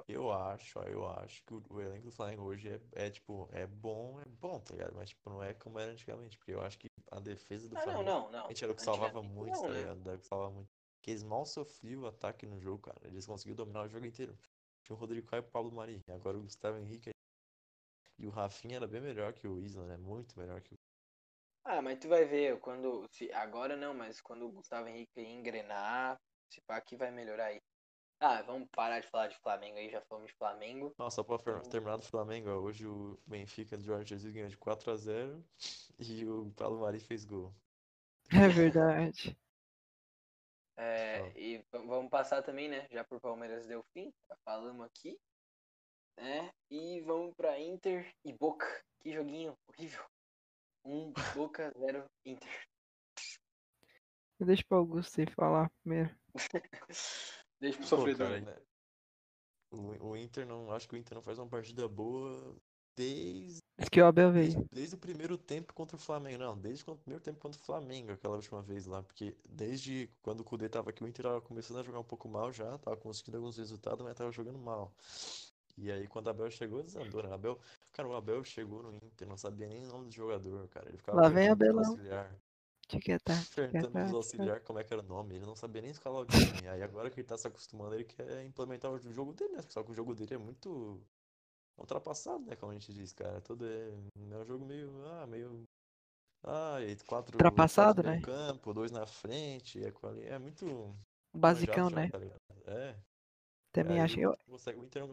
Eu 0.09 0.33
acho, 0.33 0.79
ó, 0.79 0.83
eu 0.83 1.07
acho 1.07 1.45
que 1.45 1.55
o, 1.55 1.81
elenco 1.81 2.07
do 2.07 2.11
Flamengo 2.11 2.43
hoje 2.43 2.69
é, 2.69 3.07
é, 3.07 3.11
tipo, 3.11 3.49
é 3.53 3.65
bom, 3.65 4.21
é 4.21 4.25
bom, 4.25 4.59
tá 4.59 4.75
ligado? 4.75 4.95
Mas, 4.97 5.11
tipo, 5.11 5.31
não 5.31 5.43
é 5.43 5.55
como 5.55 5.79
era 5.79 5.93
antigamente, 5.93 6.37
porque 6.37 6.53
eu 6.53 6.63
acho 6.63 6.79
que 6.79 6.89
a 7.13 7.21
defesa 7.21 7.69
do 7.69 7.75
não, 7.75 7.83
Flamengo 7.83 8.05
não, 8.05 8.23
não. 8.23 8.31
realmente 8.31 8.65
era 8.65 8.73
o 8.73 8.77
que 8.77 8.83
salvava 8.83 9.23
muito, 9.23 9.55
não, 9.55 9.63
tá 9.63 9.69
né? 9.69 9.79
ligado? 9.79 10.09
Era 10.09 10.17
o 10.17 10.21
que 10.21 10.27
salvava 10.27 10.53
muito. 10.53 10.71
Porque 10.97 11.11
eles 11.11 11.23
mal 11.23 11.47
sofriam 11.47 12.03
o 12.03 12.07
ataque 12.07 12.47
no 12.47 12.59
jogo, 12.59 12.79
cara. 12.79 12.99
Eles 13.05 13.27
conseguiram 13.27 13.57
dominar 13.57 13.85
o 13.85 13.89
jogo 13.89 14.07
inteiro. 14.07 14.37
Tinha 14.83 14.97
o 14.97 14.99
Rodrigo 14.99 15.27
Caio 15.29 15.43
e 15.43 15.47
o 15.47 15.51
Pablo 15.51 15.71
Mari. 15.71 16.01
Agora 16.09 16.39
o 16.39 16.43
Gustavo 16.43 16.79
Henrique 16.79 17.11
e 18.19 18.27
o 18.27 18.31
Rafinha 18.31 18.77
era 18.77 18.87
bem 18.87 19.01
melhor 19.01 19.33
que 19.33 19.47
o 19.47 19.61
Isla, 19.61 19.87
né? 19.87 19.97
Muito 19.97 20.39
melhor 20.39 20.61
que 20.61 20.75
o 20.75 20.79
Ah, 21.64 21.81
mas 21.81 21.98
tu 21.98 22.09
vai 22.09 22.24
ver 22.27 22.61
quando. 22.61 23.07
Se, 23.11 23.33
agora 23.33 23.77
não, 23.77 23.94
mas 23.94 24.20
quando 24.20 24.46
o 24.46 24.53
Gustavo 24.53 24.88
Henrique 24.88 25.20
engrenar, 25.20 26.20
se 26.50 26.61
pá 26.61 26.81
que 26.81 26.96
vai 26.96 27.11
melhorar 27.11 27.46
aí. 27.46 27.61
Ah, 28.20 28.42
vamos 28.42 28.68
parar 28.70 29.00
de 29.00 29.09
falar 29.09 29.29
de 29.29 29.38
Flamengo 29.38 29.79
aí, 29.79 29.90
já 29.90 30.00
falamos 30.03 30.31
de 30.31 30.37
Flamengo. 30.37 30.94
Nossa, 30.98 31.16
só 31.16 31.22
pra 31.22 31.61
terminar 31.62 31.96
do 31.96 32.05
Flamengo, 32.05 32.50
ó, 32.50 32.59
hoje 32.59 32.87
o 32.87 33.18
Benfica 33.27 33.77
de 33.77 33.85
Jorge 33.85 34.09
Jesus 34.09 34.33
ganhou 34.33 34.48
de 34.48 34.57
4 34.57 34.90
a 34.92 34.96
0 34.96 35.44
e 35.98 36.24
o 36.27 36.50
Pablo 36.53 36.81
Mari 36.81 37.00
fez 37.00 37.24
gol. 37.24 37.53
É 38.33 38.48
verdade. 38.48 39.37
É, 40.77 41.33
e 41.37 41.64
vamos 41.70 42.11
passar 42.11 42.42
também, 42.42 42.68
né? 42.68 42.87
Já 42.90 43.05
por 43.05 43.20
Palmeiras 43.20 43.66
deu 43.66 43.83
fim, 43.92 44.12
já 44.29 44.37
falamos 44.44 44.85
aqui. 44.87 45.18
Né? 46.16 46.50
E 46.70 47.00
vamos 47.03 47.35
pra 47.35 47.59
Inter 47.59 48.12
e 48.24 48.33
Boca. 48.33 48.66
Que 49.00 49.12
joguinho 49.12 49.57
horrível. 49.68 50.05
Um 50.85 51.12
Boca, 51.35 51.73
zero 51.79 52.05
Inter. 52.25 52.68
Deixa 54.40 54.64
pro 54.68 54.79
Augusto 54.79 55.20
aí 55.20 55.27
falar 55.27 55.70
primeiro. 55.83 56.14
Deixa 57.61 57.79
pro 57.79 57.88
Pô, 57.88 57.97
sofredor 57.97 58.29
cara, 58.29 58.35
aí. 58.35 58.42
né? 58.42 58.57
O, 59.70 60.11
o 60.11 60.16
Inter 60.16 60.47
não. 60.47 60.70
Acho 60.73 60.88
que 60.88 60.94
o 60.94 60.99
Inter 60.99 61.14
não 61.14 61.23
faz 61.23 61.38
uma 61.38 61.49
partida 61.49 61.88
boa 61.88 62.55
desde, 62.97 63.61
Diz 63.79 63.88
que 63.88 64.01
o 64.01 64.07
Abel 64.07 64.33
desde, 64.33 64.57
veio. 64.57 64.68
desde 64.70 64.94
o 64.94 64.99
primeiro 64.99 65.37
tempo 65.37 65.73
contra 65.75 65.97
o 65.97 66.01
Flamengo. 66.01 66.38
Não, 66.38 66.57
desde 66.57 66.88
o 66.88 66.97
primeiro 66.97 67.23
tempo 67.23 67.40
contra 67.40 67.61
o 67.61 67.64
Flamengo, 67.64 68.12
aquela 68.12 68.37
última 68.37 68.62
vez 68.62 68.87
lá. 68.87 69.03
Porque 69.03 69.37
desde 69.49 70.09
quando 70.23 70.40
o 70.40 70.44
Kudê 70.44 70.68
tava 70.68 70.90
aqui, 70.90 71.03
o 71.03 71.09
Inter 71.09 71.25
tava 71.25 71.40
começando 71.40 71.81
a 71.81 71.83
jogar 71.83 71.99
um 71.99 72.05
pouco 72.05 72.29
mal 72.29 72.53
já, 72.53 72.79
tava 72.79 72.97
conseguindo 72.97 73.38
alguns 73.38 73.57
resultados, 73.57 74.05
mas 74.05 74.14
tava 74.14 74.31
jogando 74.31 74.59
mal. 74.59 74.94
E 75.77 75.90
aí 75.90 76.07
quando 76.07 76.29
o 76.29 76.31
Abel 76.31 76.51
chegou, 76.51 76.83
desandou, 76.83 77.23
né? 77.23 77.33
Abel, 77.33 77.59
cara, 77.94 78.09
o 78.09 78.14
Abel 78.14 78.44
chegou 78.44 78.83
no 78.83 78.94
Inter, 78.94 79.26
não 79.26 79.37
sabia 79.37 79.66
nem 79.66 79.83
o 79.85 79.88
nome 79.88 80.07
do 80.07 80.12
jogador, 80.12 80.68
cara. 80.68 80.88
Ele 80.88 80.98
ficava 80.98 81.22
Lá 81.22 81.28
vem 81.28 81.48
Abelão. 81.48 81.85
auxiliar. 81.85 82.35
Tinha 82.88 83.00
que 83.00 83.12
estar. 83.12 83.35
Perguntando 83.54 83.92
pros 83.92 84.11
tá. 84.11 84.16
auxiliar 84.16 84.61
como 84.61 84.78
é 84.78 84.85
que 84.85 84.92
era 84.92 85.02
o 85.02 85.07
nome, 85.07 85.37
ele 85.37 85.46
não 85.46 85.57
sabia 85.57 85.80
nem 85.80 85.90
escalar 85.90 86.22
o 86.22 86.26
time. 86.26 86.68
Aí 86.68 86.83
agora 86.83 87.09
que 87.09 87.20
ele 87.20 87.26
tá 87.26 87.38
se 87.38 87.46
acostumando, 87.46 87.94
ele 87.94 88.04
quer 88.04 88.44
implementar 88.44 88.90
o 88.90 88.98
jogo 88.98 89.33
dele, 89.33 89.54
né? 89.54 89.62
Só 89.68 89.83
que 89.83 89.92
o 89.92 89.94
jogo 89.94 90.14
dele 90.14 90.35
é 90.35 90.38
muito 90.38 91.00
ultrapassado, 91.78 92.44
né? 92.44 92.57
Como 92.57 92.72
a 92.72 92.74
gente 92.74 92.92
diz, 92.92 93.12
cara. 93.12 93.40
Todo 93.40 93.64
é, 93.66 93.88
é 93.88 94.37
um 94.37 94.44
jogo 94.44 94.66
meio. 94.66 94.90
Ah, 95.07 95.26
meio. 95.26 95.62
Ah, 96.42 96.78
e 96.83 96.94
quatro, 97.07 97.37
Ultrapassado, 97.37 98.02
quatro 98.02 98.11
no 98.11 98.16
né? 98.16 98.22
campo, 98.22 98.74
dois 98.74 98.90
na 98.90 99.07
frente. 99.07 99.83
É, 99.83 99.92
é 100.28 100.38
muito 100.38 100.94
basicão, 101.35 101.88
já, 101.88 101.96
né? 101.96 102.11
tá? 102.11 102.20
É. 102.66 102.96
Também 103.72 103.98
aí 103.98 104.04
acho. 104.04 104.20
Eu, 104.20 104.37
consegue- 104.46 104.78
o 104.78 104.85
Inter 104.85 105.09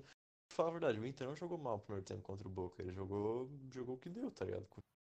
falar 0.51 0.69
a 0.69 0.71
verdade, 0.73 0.99
o 0.99 1.05
Inter 1.05 1.27
não 1.27 1.35
jogou 1.35 1.57
mal 1.57 1.75
o 1.75 1.79
primeiro 1.79 2.05
tempo 2.05 2.21
contra 2.21 2.47
o 2.47 2.51
Boca. 2.51 2.81
Ele 2.81 2.91
jogou, 2.91 3.49
jogou 3.71 3.95
o 3.95 3.97
que 3.97 4.09
deu, 4.09 4.31
tá 4.31 4.45
ligado? 4.45 4.67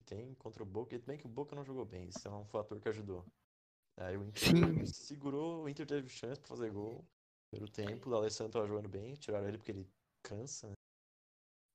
Tem 0.05 0.33
contra 0.35 0.61
o 0.63 0.65
Boca, 0.65 0.95
e 0.95 0.99
bem 0.99 1.17
que 1.17 1.25
o 1.25 1.29
Boca 1.29 1.55
não 1.55 1.63
jogou 1.65 1.85
bem, 1.85 2.07
isso 2.09 2.27
é 2.27 2.31
um 2.31 2.45
fator 2.45 2.79
que 2.79 2.89
ajudou. 2.89 3.25
Aí 3.97 4.17
o 4.17 4.23
Inter 4.23 4.49
Sim. 4.49 4.85
segurou, 4.85 5.63
o 5.63 5.69
Inter 5.69 5.85
teve 5.85 6.09
chance 6.09 6.39
pra 6.39 6.49
fazer 6.49 6.71
gol 6.71 7.03
primeiro 7.55 7.71
tempo, 7.71 8.09
o 8.09 8.15
Alessandro 8.15 8.53
tava 8.53 8.67
jogando 8.67 8.89
bem, 8.89 9.13
tiraram 9.15 9.47
ele 9.47 9.57
porque 9.57 9.71
ele 9.71 9.87
cansa, 10.21 10.67
né? 10.67 10.73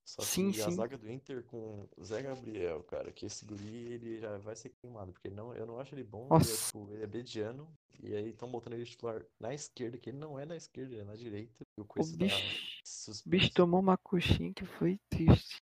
Só 0.05 0.23
Sim, 0.23 0.51
que 0.51 0.61
a 0.61 0.64
sim. 0.64 0.73
zaga 0.73 0.99
do 0.99 1.11
Inter 1.11 1.44
com 1.44 1.88
o 1.96 2.05
Zé 2.05 2.23
Gabriel, 2.23 2.83
cara, 2.83 3.12
que 3.12 3.27
esse 3.27 3.44
guri, 3.44 3.92
ele 3.92 4.18
já 4.18 4.38
vai 4.38 4.57
ser 4.57 4.70
queimado, 4.70 5.12
porque 5.12 5.31
não, 5.31 5.55
eu 5.55 5.64
não 5.64 5.79
acho 5.79 5.94
ele 5.94 6.03
bom, 6.03 6.27
ele 6.35 6.53
é, 6.53 6.57
tipo, 6.57 6.90
ele 6.90 7.05
é 7.05 7.07
mediano, 7.07 7.73
e 8.03 8.14
aí 8.14 8.31
estão 8.31 8.51
botando 8.51 8.73
ele 8.73 8.85
titular 8.85 9.25
na 9.38 9.55
esquerda, 9.55 9.99
que 9.99 10.11
ele 10.11 10.18
não 10.18 10.38
é 10.38 10.44
na 10.44 10.57
esquerda, 10.57 10.94
ele 10.94 11.03
é 11.03 11.05
na 11.05 11.14
direita, 11.14 11.62
e 11.77 11.81
o 11.81 11.85
o 11.85 11.87
Cuesta 11.87 12.18
tá 12.18 12.25
bicho, 12.83 13.23
o 13.27 13.29
bicho 13.29 13.53
tomou 13.53 13.81
uma 13.81 13.97
coxinha 13.97 14.53
que 14.53 14.64
foi 14.64 14.99
triste. 15.09 15.62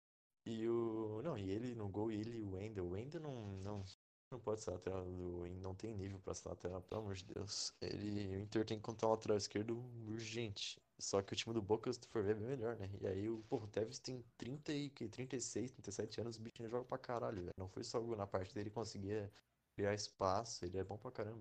E 0.46 0.68
o. 0.68 1.22
Não, 1.22 1.38
e 1.38 1.50
ele 1.50 1.74
no 1.74 1.88
gol, 1.88 2.10
ele 2.10 2.38
e 2.38 2.42
o 2.42 2.52
Wendel. 2.52 2.84
O 2.84 2.90
Wendel 2.90 3.20
não, 3.20 3.56
não, 3.62 3.84
não 4.30 4.38
pode 4.38 4.60
ser 4.60 4.72
lateral 4.72 5.04
do. 5.04 5.46
Não 5.62 5.74
tem 5.74 5.94
nível 5.94 6.18
pra 6.20 6.34
ser 6.34 6.48
lateral, 6.48 6.82
pelo 6.82 7.00
amor 7.00 7.14
de 7.14 7.24
Deus. 7.24 7.72
Ele, 7.80 8.36
o 8.36 8.40
Inter 8.40 8.64
tem 8.64 8.76
que 8.78 8.82
encontrar 8.82 9.08
um 9.08 9.12
lateral 9.12 9.36
esquerdo 9.36 9.82
urgente. 10.06 10.78
Só 10.98 11.22
que 11.22 11.32
o 11.32 11.36
time 11.36 11.54
do 11.54 11.62
Boca, 11.62 11.92
se 11.92 11.98
tu 12.00 12.08
for 12.08 12.22
ver, 12.22 12.32
é 12.32 12.34
bem 12.34 12.48
melhor, 12.48 12.76
né? 12.76 12.88
E 13.00 13.06
aí 13.06 13.28
o, 13.28 13.42
pô, 13.48 13.56
o 13.56 13.66
Tevez 13.66 13.98
tem 13.98 14.24
30 14.36 14.72
e, 14.72 14.90
que, 14.90 15.08
36, 15.08 15.72
37 15.72 16.20
anos, 16.20 16.36
o 16.36 16.42
bicho 16.42 16.56
ainda 16.60 16.70
joga 16.70 16.84
pra 16.84 16.98
caralho, 16.98 17.42
velho. 17.42 17.54
Não 17.58 17.68
foi 17.68 17.82
só 17.82 18.00
na 18.00 18.26
parte 18.26 18.54
dele 18.54 18.70
conseguir 18.70 19.30
criar 19.74 19.94
espaço, 19.94 20.64
ele 20.64 20.78
é 20.78 20.84
bom 20.84 20.96
pra 20.96 21.10
caramba. 21.10 21.40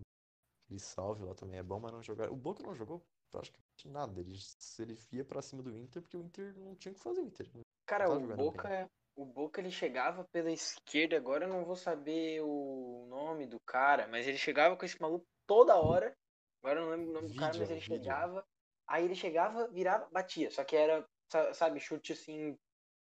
Ele 0.69 0.79
salve 0.79 1.23
lá 1.23 1.35
também 1.35 1.59
é 1.59 1.63
bom, 1.63 1.79
mas 1.79 1.91
não 1.91 2.01
jogar. 2.01 2.31
O 2.31 2.35
Boca 2.35 2.63
não 2.63 2.73
jogou 2.73 3.05
praticamente 3.33 3.87
nada. 3.87 4.19
Ele, 4.21 4.37
ele 4.79 4.97
ia 5.11 5.25
pra 5.25 5.41
cima 5.41 5.63
do 5.63 5.75
Inter 5.75 6.01
porque 6.01 6.15
o 6.17 6.21
Inter 6.21 6.55
não 6.57 6.75
tinha 6.75 6.91
o 6.91 6.95
que 6.95 7.01
fazer, 7.01 7.21
o 7.21 7.25
Inter. 7.25 7.49
Cara, 7.85 8.09
o 8.09 8.19
Boca, 8.19 8.89
o 9.15 9.25
Boca 9.25 9.59
ele 9.59 9.71
chegava 9.71 10.23
pela 10.31 10.51
esquerda, 10.51 11.17
agora 11.17 11.45
eu 11.45 11.49
não 11.49 11.65
vou 11.65 11.75
saber 11.75 12.41
o 12.41 13.07
nome 13.09 13.47
do 13.47 13.59
cara, 13.59 14.07
mas 14.07 14.27
ele 14.27 14.37
chegava 14.37 14.77
com 14.77 14.85
esse 14.85 15.01
maluco 15.01 15.25
toda 15.47 15.75
hora. 15.75 16.15
Agora 16.61 16.79
eu 16.79 16.83
não 16.85 16.91
lembro 16.91 17.09
o 17.09 17.13
nome 17.13 17.27
do 17.27 17.35
cara, 17.35 17.57
mas 17.57 17.69
ele 17.69 17.79
Vidia. 17.79 17.97
chegava, 17.97 18.45
aí 18.87 19.03
ele 19.03 19.15
chegava, 19.15 19.67
virava, 19.67 20.07
batia, 20.11 20.49
só 20.49 20.63
que 20.63 20.75
era, 20.75 21.05
sa- 21.29 21.53
sabe, 21.53 21.79
chute 21.79 22.13
assim, 22.13 22.57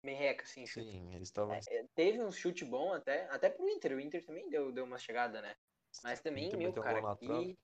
merreca, 0.02 0.44
assim, 0.44 0.66
chute. 0.66 0.86
Sim, 0.86 1.14
eles 1.14 1.28
estavam. 1.28 1.54
É, 1.54 1.84
teve 1.94 2.22
um 2.22 2.32
chute 2.32 2.64
bom 2.64 2.92
até, 2.92 3.28
até 3.30 3.48
pro 3.50 3.68
Inter, 3.68 3.96
o 3.96 4.00
Inter 4.00 4.24
também 4.24 4.48
deu, 4.48 4.72
deu 4.72 4.84
uma 4.84 4.98
chegada, 4.98 5.40
né? 5.40 5.54
Mas 6.02 6.20
também, 6.20 6.50
meu, 6.56 6.72
cara, 6.72 7.00
que, 7.18 7.56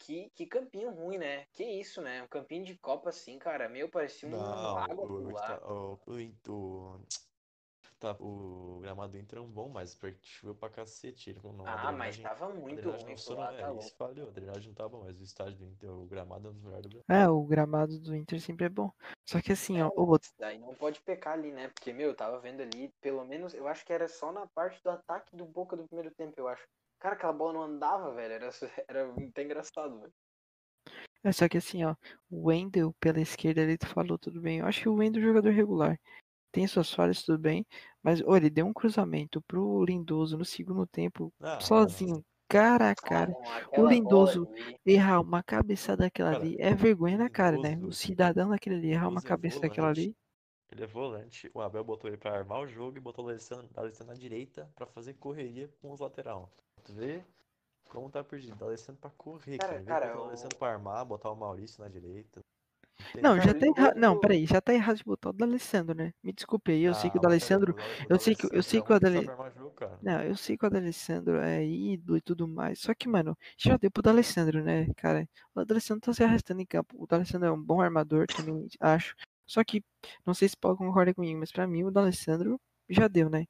que, 0.00 0.30
que 0.34 0.46
campinho 0.46 0.90
ruim, 0.90 1.18
né? 1.18 1.44
Que 1.52 1.64
isso, 1.64 2.00
né? 2.02 2.22
Um 2.22 2.28
campinho 2.28 2.64
de 2.64 2.76
Copa 2.78 3.10
assim, 3.10 3.38
cara, 3.38 3.68
meu, 3.68 3.88
parecia 3.88 4.28
um 4.28 4.32
Não, 4.32 4.78
água 4.78 5.06
o, 5.06 5.32
tá- 5.34 5.60
o, 5.68 5.98
o, 6.06 6.52
o, 6.52 7.00
tá, 7.98 8.16
o 8.20 8.80
gramado 8.80 9.12
do 9.12 9.18
Inter 9.18 9.38
é 9.38 9.42
um 9.42 9.48
bom, 9.50 9.68
mas 9.68 9.98
choveu 10.22 10.54
pra 10.54 10.70
cacete. 10.70 11.30
Ele, 11.30 11.40
não, 11.42 11.64
Ah, 11.66 11.92
mas 11.92 12.16
tava 12.18 12.48
muito 12.48 12.88
ruim 12.90 12.98
não 12.98 13.16
funcionou, 13.16 13.44
lá, 13.44 13.52
é, 13.52 13.60
tá 13.60 13.74
isso 13.74 13.94
falhou, 13.96 14.28
a 14.28 14.30
drenagem 14.32 14.68
não 14.68 14.74
tá 14.74 14.88
bom, 14.88 15.00
mas 15.04 15.18
o 15.20 15.22
estádio 15.22 15.58
do 15.58 15.66
Inter, 15.66 15.90
o 15.90 16.06
gramado 16.06 16.48
é 16.48 16.50
um 16.50 16.54
dos 16.54 16.62
melhores 16.62 16.84
do 16.84 16.90
Brasil. 16.90 17.04
É, 17.08 17.28
o 17.28 17.42
gramado 17.44 17.98
do 17.98 18.14
Inter 18.14 18.40
sempre 18.40 18.66
é 18.66 18.68
bom. 18.68 18.90
Só 19.26 19.40
que 19.40 19.52
assim, 19.52 19.78
É, 19.78 19.84
ó, 19.84 19.90
mas 20.06 20.32
daí 20.38 20.58
não 20.58 20.74
pode 20.74 21.00
pecar 21.02 21.34
ali, 21.34 21.52
né? 21.52 21.68
Porque, 21.68 21.92
meu, 21.92 22.08
eu 22.08 22.16
tava 22.16 22.38
vendo 22.40 22.60
ali, 22.62 22.90
pelo 23.00 23.24
menos, 23.24 23.54
eu 23.54 23.66
acho 23.68 23.84
que 23.84 23.92
era 23.92 24.08
só 24.08 24.32
na 24.32 24.46
parte 24.46 24.82
do 24.82 24.90
ataque 24.90 25.36
do 25.36 25.44
Boca 25.44 25.76
do 25.76 25.86
primeiro 25.86 26.12
tempo, 26.14 26.34
eu 26.38 26.48
acho. 26.48 26.66
Cara, 27.00 27.14
aquela 27.14 27.32
bola 27.32 27.54
não 27.54 27.62
andava, 27.62 28.14
velho. 28.14 28.34
Era, 28.34 28.50
era 28.88 29.14
até 29.28 29.42
engraçado, 29.42 29.98
velho. 30.00 30.12
É 31.22 31.32
só 31.32 31.48
que 31.48 31.58
assim, 31.58 31.84
ó, 31.84 31.94
o 32.30 32.48
Wendel 32.48 32.94
pela 32.98 33.20
esquerda 33.20 33.62
ali, 33.62 33.76
tu 33.76 33.86
falou 33.86 34.18
tudo 34.18 34.40
bem. 34.40 34.58
Eu 34.58 34.66
acho 34.66 34.82
que 34.82 34.88
o 34.88 34.94
Wendel 34.94 35.22
é 35.22 35.24
um 35.24 35.28
jogador 35.28 35.50
regular. 35.50 36.00
Tem 36.52 36.66
suas 36.66 36.92
falhas, 36.92 37.22
tudo 37.22 37.38
bem. 37.38 37.66
Mas, 38.02 38.22
olha, 38.22 38.40
ele 38.40 38.50
deu 38.50 38.66
um 38.66 38.72
cruzamento 38.72 39.40
pro 39.42 39.84
Lindoso 39.84 40.36
no 40.36 40.44
segundo 40.44 40.86
tempo, 40.86 41.32
Não, 41.38 41.50
não, 41.50 41.60
sozinho, 41.60 42.24
cara 42.48 42.90
a 42.90 42.94
cara. 42.94 43.32
não, 43.76 43.84
O 43.84 43.86
Lindoso 43.86 44.48
errar 44.84 45.20
uma 45.20 45.42
cabeçada 45.42 46.04
daquela 46.04 46.32
Cara, 46.32 46.42
ali 46.42 46.56
é 46.58 46.74
vergonha 46.74 47.18
na 47.18 47.30
cara, 47.30 47.56
né? 47.58 47.78
O 47.82 47.92
cidadão 47.92 48.50
daquele 48.50 48.76
ali 48.76 48.90
errar 48.90 49.08
uma 49.08 49.20
é 49.20 49.24
cabeça 49.24 49.60
daquela 49.60 49.88
ali. 49.88 50.14
Ele 50.72 50.84
é 50.84 50.86
volante, 50.86 51.50
o 51.52 51.60
Abel 51.60 51.82
botou 51.82 52.08
ele 52.08 52.16
pra 52.16 52.32
armar 52.36 52.60
o 52.60 52.66
jogo 52.66 52.96
e 52.96 53.00
botou 53.00 53.24
o 53.24 53.28
Alessandro, 53.28 53.68
Alessandro 53.76 54.12
na 54.14 54.18
direita 54.18 54.70
pra 54.76 54.86
fazer 54.86 55.14
correria 55.14 55.68
com 55.80 55.92
os 55.92 56.00
lateral. 56.00 56.50
Tu 56.84 56.92
vê 56.92 57.24
como 57.88 58.08
tá 58.08 58.22
perdido, 58.22 58.62
o 58.62 58.68
Alessandro 58.68 59.00
pra 59.00 59.10
correr, 59.10 59.58
Cara, 59.58 59.82
cara. 59.82 60.00
Cara, 60.00 60.20
o 60.20 60.24
Alessandro 60.24 60.56
pra 60.58 60.68
armar, 60.72 61.04
botar 61.04 61.30
o 61.30 61.36
Maurício 61.36 61.82
na 61.82 61.88
direita. 61.88 62.40
Não, 63.20 63.40
já 63.40 63.52
tá 63.52 63.66
errado. 63.66 63.96
Não, 63.96 64.18
peraí, 64.20 64.46
já 64.46 64.60
tá 64.60 64.74
errado 64.74 64.96
de 64.98 65.04
botar 65.04 65.30
o 65.30 65.32
do 65.32 65.42
Alessandro, 65.44 65.94
né? 65.94 66.12
Me 66.22 66.32
desculpe 66.32 66.70
aí, 66.70 66.82
eu 66.82 66.94
sei 66.94 67.10
que 67.10 67.16
o 67.16 67.18
Ah, 67.18 67.22
do 67.22 67.26
Alessandro. 67.26 67.74
eu 68.08 68.18
sei 68.18 68.34
que- 68.34 68.46
eu 68.46 68.48
Alessandro 68.48 68.62
sei 68.62 68.80
que 68.82 68.92
o 68.92 69.70
cara. 69.70 69.98
Não, 70.02 70.22
eu 70.22 70.36
sei 70.36 70.56
que 70.56 70.66
o 70.66 70.70
D'Alessandro 70.70 71.36
é 71.38 71.64
ídolo 71.64 72.16
e 72.18 72.20
tudo 72.20 72.46
mais. 72.48 72.78
Só 72.78 72.94
que, 72.94 73.08
mano, 73.08 73.36
já 73.58 73.76
deu 73.76 73.90
pro 73.90 74.02
D'Alessandro, 74.02 74.62
né, 74.62 74.86
cara? 74.96 75.28
O 75.54 75.64
D'Alessandro 75.64 76.02
tá 76.02 76.12
se 76.12 76.22
arrastando 76.22 76.60
em 76.60 76.66
campo. 76.66 76.94
O 77.02 77.06
D'Alessandro 77.06 77.48
é 77.48 77.52
um 77.52 77.62
bom 77.62 77.80
armador, 77.80 78.26
também 78.26 78.66
acho. 78.80 79.14
Só 79.50 79.64
que, 79.64 79.82
não 80.24 80.32
sei 80.32 80.48
se 80.48 80.56
pode 80.56 80.78
concordar 80.78 81.12
comigo, 81.12 81.40
mas 81.40 81.50
pra 81.50 81.66
mim 81.66 81.82
o 81.82 81.90
D'Alessandro 81.90 82.60
já 82.88 83.08
deu, 83.08 83.28
né? 83.28 83.46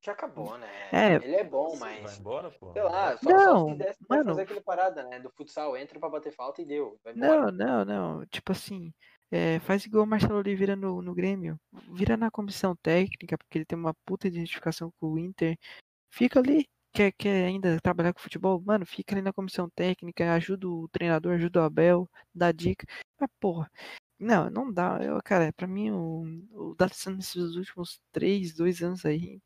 Já 0.00 0.12
acabou, 0.12 0.56
né? 0.56 0.68
É. 0.92 1.14
Ele 1.16 1.34
é 1.34 1.42
bom, 1.42 1.70
Sim, 1.70 1.78
vai 1.80 2.00
mas. 2.02 2.20
embora, 2.20 2.52
pô. 2.52 2.72
Sei 2.72 2.82
lá, 2.84 3.16
só, 3.16 3.28
Não, 3.28 3.58
só 3.58 3.72
se 3.72 3.74
desse 3.74 3.98
pra 4.06 4.16
mano. 4.18 4.30
fazer 4.30 4.42
aquele 4.42 4.60
parada, 4.60 5.02
né? 5.02 5.18
Do 5.18 5.28
futsal, 5.30 5.76
entra 5.76 5.98
pra 5.98 6.08
bater 6.08 6.32
falta 6.32 6.62
e 6.62 6.64
deu. 6.64 7.00
Não, 7.16 7.50
não, 7.50 7.84
não. 7.84 8.26
Tipo 8.26 8.52
assim, 8.52 8.94
É, 9.28 9.58
faz 9.60 9.84
igual 9.84 10.04
o 10.04 10.06
Marcelo 10.06 10.38
Oliveira 10.38 10.76
no, 10.76 11.02
no 11.02 11.12
Grêmio. 11.14 11.58
Vira 11.92 12.16
na 12.16 12.30
comissão 12.30 12.76
técnica, 12.76 13.36
porque 13.36 13.58
ele 13.58 13.64
tem 13.64 13.76
uma 13.76 13.94
puta 14.06 14.28
identificação 14.28 14.92
com 15.00 15.14
o 15.14 15.18
Inter. 15.18 15.58
Fica 16.10 16.38
ali. 16.38 16.68
Quer, 16.92 17.12
quer 17.12 17.44
ainda 17.46 17.80
trabalhar 17.80 18.12
com 18.12 18.20
futebol? 18.20 18.60
Mano, 18.60 18.84
fica 18.86 19.14
ali 19.14 19.22
na 19.22 19.32
comissão 19.32 19.68
técnica, 19.70 20.32
ajuda 20.34 20.68
o 20.68 20.88
treinador, 20.88 21.34
ajuda 21.34 21.60
o 21.60 21.64
Abel, 21.64 22.10
dá 22.34 22.50
dica. 22.50 22.84
Mas, 23.18 23.30
porra, 23.38 23.70
não, 24.20 24.50
não 24.50 24.72
dá. 24.72 25.02
Eu, 25.02 25.18
cara, 25.24 25.52
pra 25.52 25.66
mim, 25.66 25.90
o, 25.90 26.22
o 26.52 26.74
D'Alessandro 26.74 27.18
nesses 27.18 27.56
últimos 27.56 28.00
três, 28.12 28.54
dois 28.54 28.82
anos 28.82 29.04
aí, 29.04 29.40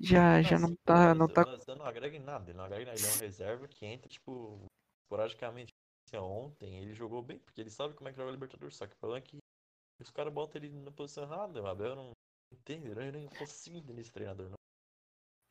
já, 0.00 0.42
já 0.42 0.58
não 0.58 0.74
tá, 0.84 1.08
mas 1.08 1.18
não 1.18 1.26
o 1.26 1.28
tá 1.28 1.44
D'Alessandro 1.44 1.82
não 1.82 1.86
agrega 1.86 2.16
em 2.16 2.20
nada. 2.20 2.50
Ele 2.50 2.58
não 2.58 2.64
agrega 2.64 2.82
em 2.82 2.86
nada. 2.86 2.98
Ele 2.98 3.06
é 3.06 3.16
um 3.16 3.20
reserva 3.20 3.68
que 3.68 3.86
entra, 3.86 4.08
tipo, 4.08 4.58
esporadicamente. 5.04 5.70
Assim, 6.08 6.16
ontem 6.16 6.78
ele 6.78 6.92
jogou 6.94 7.22
bem, 7.22 7.38
porque 7.38 7.60
ele 7.60 7.70
sabe 7.70 7.94
como 7.94 8.08
é 8.08 8.12
que 8.12 8.18
joga 8.18 8.32
Libertadores. 8.32 8.76
Só 8.76 8.86
que 8.86 8.94
o 8.94 8.98
problema 8.98 9.24
é 9.24 9.28
que 9.28 9.38
os 10.00 10.10
caras 10.10 10.32
botam 10.32 10.60
ele 10.60 10.70
na 10.70 10.90
posição 10.90 11.24
errada. 11.24 11.62
O 11.62 11.66
Abel 11.66 11.94
não 11.94 12.10
entende. 12.52 12.88
Eu 12.88 13.12
nem 13.12 13.28
consigo 13.28 13.76
entender 13.76 14.00
esse 14.00 14.12
treinador, 14.12 14.48
não. 14.48 14.59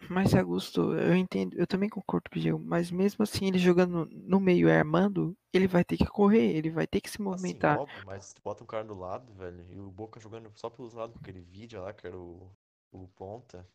Mas 0.10 0.34
Augusto, 0.34 0.94
eu 0.96 1.16
entendo, 1.16 1.56
eu 1.58 1.68
também 1.68 1.88
concordo 1.88 2.30
com 2.32 2.38
o 2.38 2.42
Diego, 2.42 2.60
mas 2.60 2.90
mesmo 2.92 3.24
assim 3.24 3.48
ele 3.48 3.60
jogando 3.60 4.06
no 4.12 4.40
meio 4.40 4.68
e 4.68 4.72
armando, 4.72 5.38
ele 5.54 5.68
vai 5.68 5.84
ter 5.86 5.98
que 5.98 6.06
correr, 6.06 6.56
ele 6.56 6.70
vai 6.70 6.88
ter 6.88 7.00
que 7.00 7.10
se 7.10 7.22
Assim, 7.32 7.54
movimentar. 7.54 7.78
óbvio, 7.78 8.02
mas 8.06 8.34
tu 8.34 8.42
bota 8.44 8.64
um 8.64 8.68
cara 8.68 8.84
do 8.84 8.94
lado, 8.96 9.32
velho, 9.34 9.66
e 9.72 9.80
o 9.80 9.90
Boca 9.92 10.20
jogando 10.20 10.52
só 10.56 10.70
pelos 10.70 10.94
lados 10.94 11.16
com 11.16 11.22
aquele 11.22 11.42
vídeo 11.42 11.82
lá, 11.82 11.94
que 11.94 12.06
era 12.08 12.18
o, 12.18 12.52
o 12.92 13.08
ponta. 13.10 13.66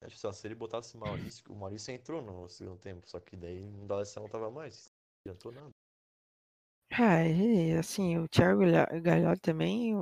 É, 0.00 0.08
tipo, 0.08 0.32
se 0.32 0.46
ele 0.46 0.54
botasse 0.54 0.96
o 0.96 0.98
Maurício, 0.98 1.44
o 1.48 1.54
Maurício 1.54 1.92
entrou 1.94 2.20
no 2.22 2.48
segundo 2.48 2.78
tempo, 2.78 3.08
só 3.08 3.20
que 3.20 3.36
daí 3.36 3.62
o 3.62 3.86
D'Alessandro 3.86 4.22
não 4.24 4.28
tava 4.30 4.50
mais. 4.50 4.90
Não 5.24 5.32
adiantou 5.32 5.52
nada. 5.52 5.70
Ah, 6.92 7.22
assim, 7.78 8.18
o 8.18 8.28
Thiago 8.28 8.60
Galha- 8.60 9.00
Galhardo 9.00 9.40
também, 9.40 9.94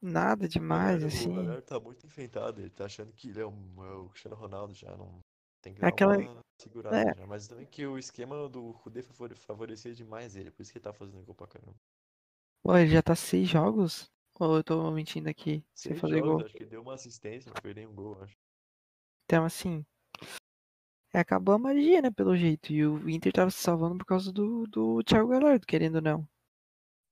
nada 0.00 0.48
demais, 0.48 1.02
Galhardo, 1.02 1.04
o 1.04 1.08
assim. 1.08 1.34
Galhardo 1.34 1.62
tá 1.62 1.80
muito 1.80 2.06
enfeitado, 2.06 2.60
ele 2.60 2.70
tá 2.70 2.84
achando 2.86 3.12
que 3.12 3.28
ele 3.30 3.40
é, 3.40 3.46
um, 3.46 3.84
é 3.84 3.94
o 3.94 4.08
Cristiano 4.08 4.36
Ronaldo 4.36 4.74
já, 4.74 4.96
não 4.96 5.20
tem 5.60 5.74
que 5.74 5.80
dar 5.80 5.88
aquela- 5.88 6.16
uma 6.18 6.40
segurada 6.60 6.96
é. 7.10 7.14
já. 7.14 7.26
Mas 7.26 7.46
também 7.48 7.66
que 7.66 7.86
o 7.86 7.98
esquema 7.98 8.48
do 8.48 8.72
Kudê 8.74 9.02
favore- 9.02 9.34
favorecia 9.34 9.94
demais 9.94 10.36
ele, 10.36 10.50
por 10.50 10.62
isso 10.62 10.72
que 10.72 10.78
ele 10.78 10.84
tá 10.84 10.92
fazendo 10.92 11.24
gol 11.24 11.34
pra 11.34 11.46
caramba. 11.46 11.76
Pô, 12.62 12.76
ele 12.76 12.90
já 12.90 13.02
tá 13.02 13.14
seis 13.14 13.48
jogos? 13.48 14.10
Ou 14.38 14.56
eu 14.56 14.64
tô 14.64 14.90
mentindo 14.90 15.28
aqui? 15.28 15.64
Sem 15.74 15.92
Seis 15.92 16.00
fazer 16.00 16.18
jogos, 16.20 16.30
gol. 16.36 16.44
acho 16.46 16.54
que 16.54 16.64
deu 16.64 16.80
uma 16.82 16.94
assistência, 16.94 17.52
não 17.54 17.60
fez 17.60 17.74
nenhum 17.74 17.94
gol, 17.94 18.22
acho. 18.22 18.34
Então, 19.24 19.44
assim, 19.44 19.84
é, 21.12 21.18
acabou 21.20 21.54
a 21.54 21.58
magia, 21.58 22.00
né, 22.02 22.10
pelo 22.10 22.36
jeito. 22.36 22.72
E 22.72 22.86
o 22.86 23.08
Inter 23.08 23.32
tava 23.32 23.50
se 23.50 23.58
salvando 23.62 23.98
por 23.98 24.04
causa 24.06 24.32
do, 24.32 24.66
do 24.66 25.02
Thiago 25.02 25.28
Galhardo, 25.28 25.66
querendo 25.66 25.96
ou 25.96 26.00
não. 26.02 26.28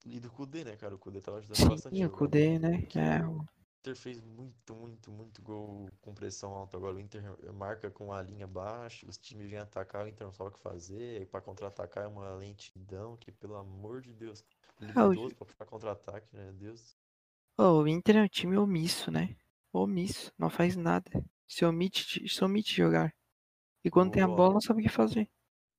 E 0.04 0.18
do 0.18 0.28
Kudê, 0.30 0.64
né, 0.64 0.76
cara? 0.76 0.94
O 0.94 0.98
Kudê 0.98 1.20
tava 1.20 1.38
ajudando 1.38 1.62
Sim, 1.62 1.68
bastante 1.68 2.04
o 2.04 2.10
jogo. 2.10 2.10
Kudê, 2.10 2.58
né? 2.58 2.86
É, 2.94 3.26
o 3.26 3.44
Inter 3.80 3.96
fez 3.96 4.20
muito, 4.20 4.72
muito, 4.74 5.10
muito 5.10 5.42
gol 5.42 5.88
com 6.00 6.14
pressão 6.14 6.52
alta. 6.54 6.76
Agora 6.76 6.94
o 6.96 7.00
Inter 7.00 7.22
marca 7.54 7.90
com 7.90 8.12
a 8.12 8.22
linha 8.22 8.46
baixa, 8.46 9.06
os 9.08 9.18
times 9.18 9.50
vêm 9.50 9.58
atacar, 9.58 10.04
o 10.04 10.08
Inter 10.08 10.26
não 10.26 10.32
sabe 10.34 10.50
o 10.50 10.52
que 10.52 10.60
fazer. 10.60 11.18
Aí 11.20 11.26
pra 11.26 11.40
contra-atacar 11.40 12.04
é 12.04 12.08
uma 12.08 12.30
lentidão 12.34 13.16
que, 13.16 13.32
pelo 13.32 13.56
amor 13.56 14.00
de 14.00 14.12
Deus, 14.12 14.44
Ah, 14.94 15.06
o- 15.08 15.30
puxar 15.36 15.66
contra-ataque, 15.66 16.34
né? 16.36 16.52
Deus. 16.52 16.96
Ô, 17.58 17.82
o 17.82 17.86
Inter 17.86 18.16
é 18.16 18.22
um 18.22 18.28
time 18.28 18.56
omisso, 18.56 19.10
né? 19.10 19.36
Omisso, 19.72 20.32
não 20.38 20.48
faz 20.48 20.76
nada. 20.76 21.10
Se 21.46 21.62
omite, 21.64 22.26
se 22.28 22.42
omite 22.44 22.74
jogar. 22.74 23.14
E 23.84 23.90
quando 23.90 24.12
tem 24.12 24.22
a 24.22 24.28
bola, 24.28 24.54
não 24.54 24.60
sabe 24.62 24.80
o 24.80 24.84
que 24.84 24.88
fazer. 24.90 25.30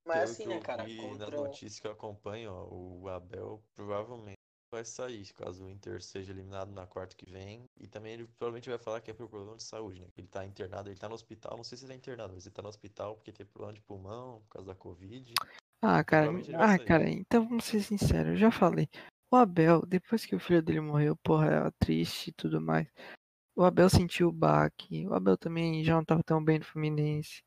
Mas 0.09 0.17
Pelo 0.17 0.31
assim, 0.31 0.43
que 0.43 0.49
né, 0.49 0.57
eu 0.57 0.61
cara, 0.61 0.83
nas 0.83 0.95
contra 0.95 1.39
o... 1.39 1.43
notícias 1.43 1.79
que 1.79 1.85
eu 1.85 1.91
acompanho, 1.91 2.51
ó, 2.51 2.67
o 2.67 3.07
Abel 3.09 3.63
provavelmente 3.75 4.39
vai 4.73 4.83
sair, 4.83 5.31
caso 5.33 5.63
o 5.63 5.69
Inter 5.69 6.01
seja 6.01 6.31
eliminado 6.31 6.71
na 6.71 6.87
quarta 6.87 7.15
que 7.15 7.29
vem. 7.29 7.65
E 7.79 7.85
também 7.85 8.13
ele 8.13 8.25
provavelmente 8.39 8.69
vai 8.69 8.79
falar 8.79 9.01
que 9.01 9.11
é 9.11 9.13
por 9.13 9.29
problema 9.29 9.55
de 9.55 9.61
saúde, 9.61 10.01
né? 10.01 10.07
Que 10.11 10.21
ele 10.21 10.27
tá 10.27 10.43
internado, 10.43 10.89
ele 10.89 10.99
tá 10.99 11.07
no 11.07 11.13
hospital, 11.13 11.55
não 11.55 11.63
sei 11.63 11.77
se 11.77 11.85
ele 11.85 11.93
é 11.93 11.95
internado, 11.95 12.33
mas 12.33 12.43
ele 12.43 12.55
tá 12.55 12.63
no 12.63 12.69
hospital 12.69 13.17
porque 13.17 13.31
teve 13.31 13.51
problema 13.51 13.73
de 13.73 13.81
pulmão, 13.81 14.41
por 14.41 14.49
causa 14.49 14.67
da 14.67 14.75
Covid. 14.75 15.31
Ah, 15.79 16.03
cara, 16.03 16.31
ah, 16.55 16.67
sair. 16.69 16.85
cara, 16.85 17.07
então 17.07 17.47
vamos 17.47 17.65
ser 17.65 17.81
sinceros, 17.81 18.31
eu 18.31 18.37
já 18.37 18.49
falei. 18.49 18.89
O 19.31 19.35
Abel, 19.35 19.85
depois 19.85 20.25
que 20.25 20.35
o 20.35 20.39
filho 20.39 20.63
dele 20.63 20.81
morreu, 20.81 21.15
porra, 21.17 21.67
é 21.67 21.71
triste 21.79 22.31
e 22.31 22.33
tudo 22.33 22.59
mais. 22.59 22.87
O 23.55 23.63
Abel 23.63 23.87
sentiu 23.91 24.29
o 24.29 24.33
baque. 24.33 25.05
O 25.05 25.13
Abel 25.13 25.37
também 25.37 25.83
já 25.83 25.93
não 25.93 26.03
tava 26.03 26.23
tão 26.23 26.43
bem 26.43 26.57
no 26.57 26.65
Fluminense. 26.65 27.43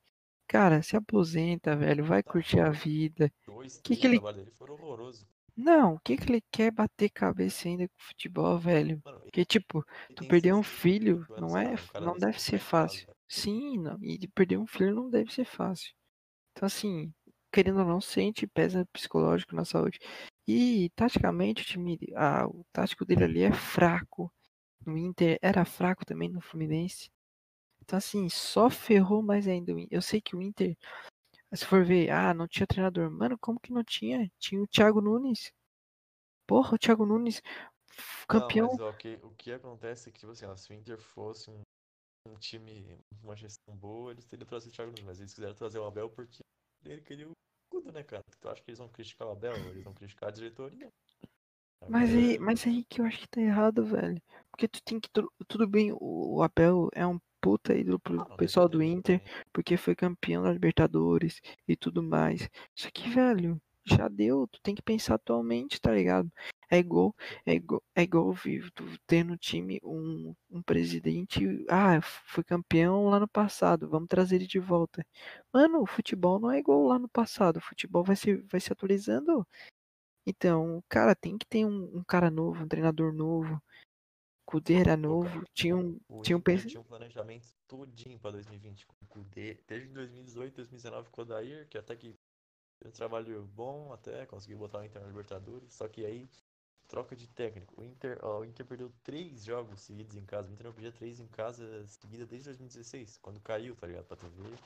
Cara, 0.53 0.83
se 0.83 0.95
aposenta, 0.95 1.75
velho, 1.75 2.05
vai 2.05 2.23
curtir 2.23 2.61
a 2.61 2.69
vida. 2.69 3.33
Dois, 3.47 3.81
Que 3.81 3.97
que 3.97 4.07
ele- 4.07 4.17
trabalhos 4.19 4.37
dele 4.45 4.51
foram 4.59 4.75
horrorosos. 4.75 5.27
Não, 5.57 5.95
o 5.95 6.01
que 6.01 6.15
que 6.15 6.31
ele 6.31 6.43
quer 6.51 6.71
bater 6.71 7.09
cabeça 7.09 7.69
ainda 7.69 7.89
com 7.89 7.95
futebol, 7.99 8.59
velho? 8.59 9.01
Mano, 9.03 9.21
Porque, 9.21 9.47
tipo, 9.47 9.83
tu 10.15 10.27
perder 10.29 10.53
um 10.53 10.63
68 10.63 10.65
filho 10.65 11.27
não 11.39 11.57
é, 11.57 11.75
não 12.03 12.19
deve 12.19 12.39
ser 12.39 12.59
fácil. 12.59 13.09
Sim, 13.27 13.79
não, 13.79 13.99
e 14.03 14.19
de 14.19 14.29
perder 14.29 14.59
um 14.59 14.67
filho 14.67 14.95
não 14.95 15.09
deve 15.09 15.33
ser 15.33 15.47
fácil. 15.47 15.95
Então, 16.53 16.67
assim, 16.67 17.11
querendo 17.51 17.79
ou 17.81 17.87
não, 17.87 17.99
sente 18.03 18.47
pesa 18.47 18.87
psicológico 18.93 19.57
na 19.57 19.65
saúde. 19.65 19.99
E, 20.47 20.91
taticamente, 20.95 21.63
o 21.63 21.65
time, 21.67 21.99
ah, 22.15 22.47
o 22.47 22.63
tático 22.71 23.07
dele 23.07 23.25
ali 23.25 23.41
é 23.43 23.53
fraco. 23.53 24.31
No 24.85 24.99
Inter 24.99 25.39
era 25.41 25.65
fraco 25.65 26.05
também 26.05 26.29
no 26.29 26.43
Fluminense. 26.43 27.09
Então, 27.83 27.97
assim, 27.99 28.29
só 28.29 28.71
ferrou 28.71 29.23
mais 29.23 29.47
ainda. 29.49 29.73
Eu 29.91 30.01
sei 30.01 30.21
que 30.21 30.37
o 30.37 30.41
Inter, 30.41 30.77
se 31.53 31.67
for 31.67 31.85
ver, 31.85 32.11
ah, 32.11 32.33
não 32.33 32.47
tinha 32.47 32.67
treinador. 32.67 33.11
Mano, 33.11 33.37
como 33.39 33.59
que 33.61 33.73
não 33.73 33.83
tinha? 33.83 34.31
Tinha 34.39 34.63
o 34.63 34.67
Thiago 34.69 35.01
Nunes. 35.01 35.53
Porra, 36.47 36.75
o 36.75 36.79
Thiago 36.79 37.05
Nunes, 37.05 37.43
campeão. 38.29 38.67
Não, 38.67 38.73
mas 38.73 38.81
ó, 38.81 38.91
o 38.91 38.95
que, 38.95 39.19
o 39.23 39.31
que 39.31 39.53
acontece 39.53 40.09
é 40.09 40.13
que, 40.13 40.21
tipo 40.21 40.33
assim, 40.33 40.47
ó, 40.47 40.57
se 40.57 40.71
o 40.71 40.75
Inter 40.75 40.99
fosse 40.99 41.51
um, 41.51 41.61
um 42.29 42.35
time, 42.37 42.99
uma 43.23 43.37
gestão 43.37 43.75
boa, 43.77 44.13
eles 44.13 44.25
teriam 44.27 44.47
trazido 44.47 44.73
o 44.73 44.77
Thiago 44.77 44.91
Nunes, 44.93 45.05
mas 45.05 45.19
eles 45.19 45.35
quiseram 45.35 45.55
trazer 45.55 45.79
o 45.79 45.85
Abel 45.87 46.09
porque 46.09 46.39
ele 46.85 47.01
queria 47.01 47.29
o 47.29 47.33
escudo, 47.67 47.93
né, 47.93 48.03
cara? 48.05 48.23
Tu 48.41 48.49
acha 48.49 48.63
que 48.63 48.71
eles 48.71 48.79
vão 48.79 48.89
criticar 48.89 49.27
o 49.27 49.33
Abel? 49.33 49.55
Eles 49.71 49.83
vão 49.83 49.93
criticar 49.95 50.29
a 50.29 50.33
diretoria. 50.33 50.89
Mas 51.89 52.15
aí, 52.15 52.39
mas 52.39 52.65
aí 52.65 52.85
que 52.85 53.01
eu 53.01 53.05
acho 53.05 53.19
que 53.19 53.27
tá 53.29 53.41
errado, 53.41 53.85
velho. 53.85 54.23
Porque 54.53 54.69
tu 54.69 54.81
tem 54.85 55.01
que. 55.01 55.11
tu- 55.11 55.33
Tudo 55.49 55.67
bem, 55.67 55.93
o 56.01 56.41
Abel 56.43 56.89
é 56.95 57.05
um 57.05 57.19
puta 57.43 57.75
ídolo 57.75 58.01
pro 58.01 58.21
ah, 58.23 58.37
pessoal 58.39 58.69
do 58.69 58.83
Inter, 58.83 59.21
porque 59.53 59.77
foi 59.77 59.95
campeão 59.97 60.43
da 60.45 60.53
Libertadores 60.53 61.41
e 61.69 61.77
tudo 61.77 62.03
mais. 62.03 62.49
Só 62.75 62.89
que, 62.93 63.09
velho, 63.11 63.61
já 63.85 64.09
deu. 64.09 64.47
Tu 64.49 64.61
tem 64.63 64.75
que 64.75 64.83
pensar 64.83 65.17
atualmente, 65.17 65.81
tá 65.81 65.93
ligado? 65.93 66.31
É 66.71 66.79
igual, 66.79 67.15
é 67.45 67.55
igual, 67.55 67.83
é 67.95 68.03
igual 68.03 68.33
vi- 68.33 68.71
tu 68.73 68.85
ter 69.07 69.25
no 69.25 69.37
time 69.37 69.79
um, 69.85 70.35
um 70.51 70.63
presidente. 70.63 71.67
Ah, 71.69 72.01
foi 72.03 72.45
campeão 72.45 73.07
lá 73.09 73.21
no 73.21 73.29
passado, 73.29 73.89
vamos 73.91 74.09
trazer 74.09 74.37
ele 74.37 74.47
de 74.47 74.59
volta. 74.61 75.05
Mano, 75.53 75.83
o 75.83 75.87
futebol 75.87 76.39
não 76.41 76.51
é 76.51 76.59
igual 76.61 76.85
lá 76.87 76.99
no 76.99 77.09
passado. 77.09 77.59
O 77.59 77.61
futebol 77.61 78.05
vai 78.05 78.17
se, 78.17 78.37
vai 78.51 78.61
se 78.61 78.73
atualizando. 78.73 79.47
Então, 80.27 80.83
cara, 80.89 81.15
tem 81.15 81.39
que 81.39 81.47
ter 81.47 81.65
um, 81.67 81.99
um 81.99 82.05
cara 82.05 82.31
novo, 82.31 82.65
um 82.65 82.69
treinador 82.69 83.13
novo. 83.13 83.61
Kudê 84.53 84.75
era 84.75 84.99
novo, 84.99 85.43
tinha 85.55 85.75
um, 85.75 85.99
o 86.07 86.21
tinha 86.21 86.37
um 86.37 86.41
tinha 86.69 86.79
um 86.79 86.85
planejamento 86.85 87.49
todinho 87.67 88.19
pra 88.19 88.33
2020 88.33 88.87
com 88.87 88.95
o 89.03 89.09
Kudê. 89.09 89.55
Desde 89.67 89.89
2018, 89.89 90.57
2019 90.57 91.09
com 91.09 91.23
o 91.23 91.25
Odair, 91.25 91.67
que 91.71 91.79
até 91.79 91.97
que 91.97 92.15
fez 92.79 92.91
um 92.91 92.95
trabalho 92.95 93.43
bom, 93.47 93.95
até 93.95 94.27
conseguiu 94.27 94.59
botar 94.59 94.81
o 94.81 94.85
Inter 94.85 95.01
na 95.01 95.09
Libertadores. 95.09 95.73
Só 95.73 95.89
que 95.89 96.05
aí, 96.05 96.29
troca 96.87 97.17
de 97.17 97.27
técnico. 97.29 97.81
O 97.81 97.83
Inter, 97.83 98.19
ó, 98.21 98.41
o 98.41 98.45
Inter 98.45 98.67
perdeu 98.67 98.93
três 99.03 99.43
jogos 99.43 99.81
seguidos 99.81 100.19
em 100.19 100.27
casa. 100.27 100.51
O 100.51 100.53
Inter 100.53 100.67
não 100.67 100.75
perdia 100.75 100.93
três 100.93 101.19
em 101.19 101.29
casa 101.29 101.87
seguida 101.87 102.27
desde 102.27 102.51
2016, 102.51 103.17
quando 103.23 103.41
caiu, 103.41 103.75
tá 103.75 103.87
ligado? 103.87 104.05
Pra 104.05 104.17
ver. 104.29 104.59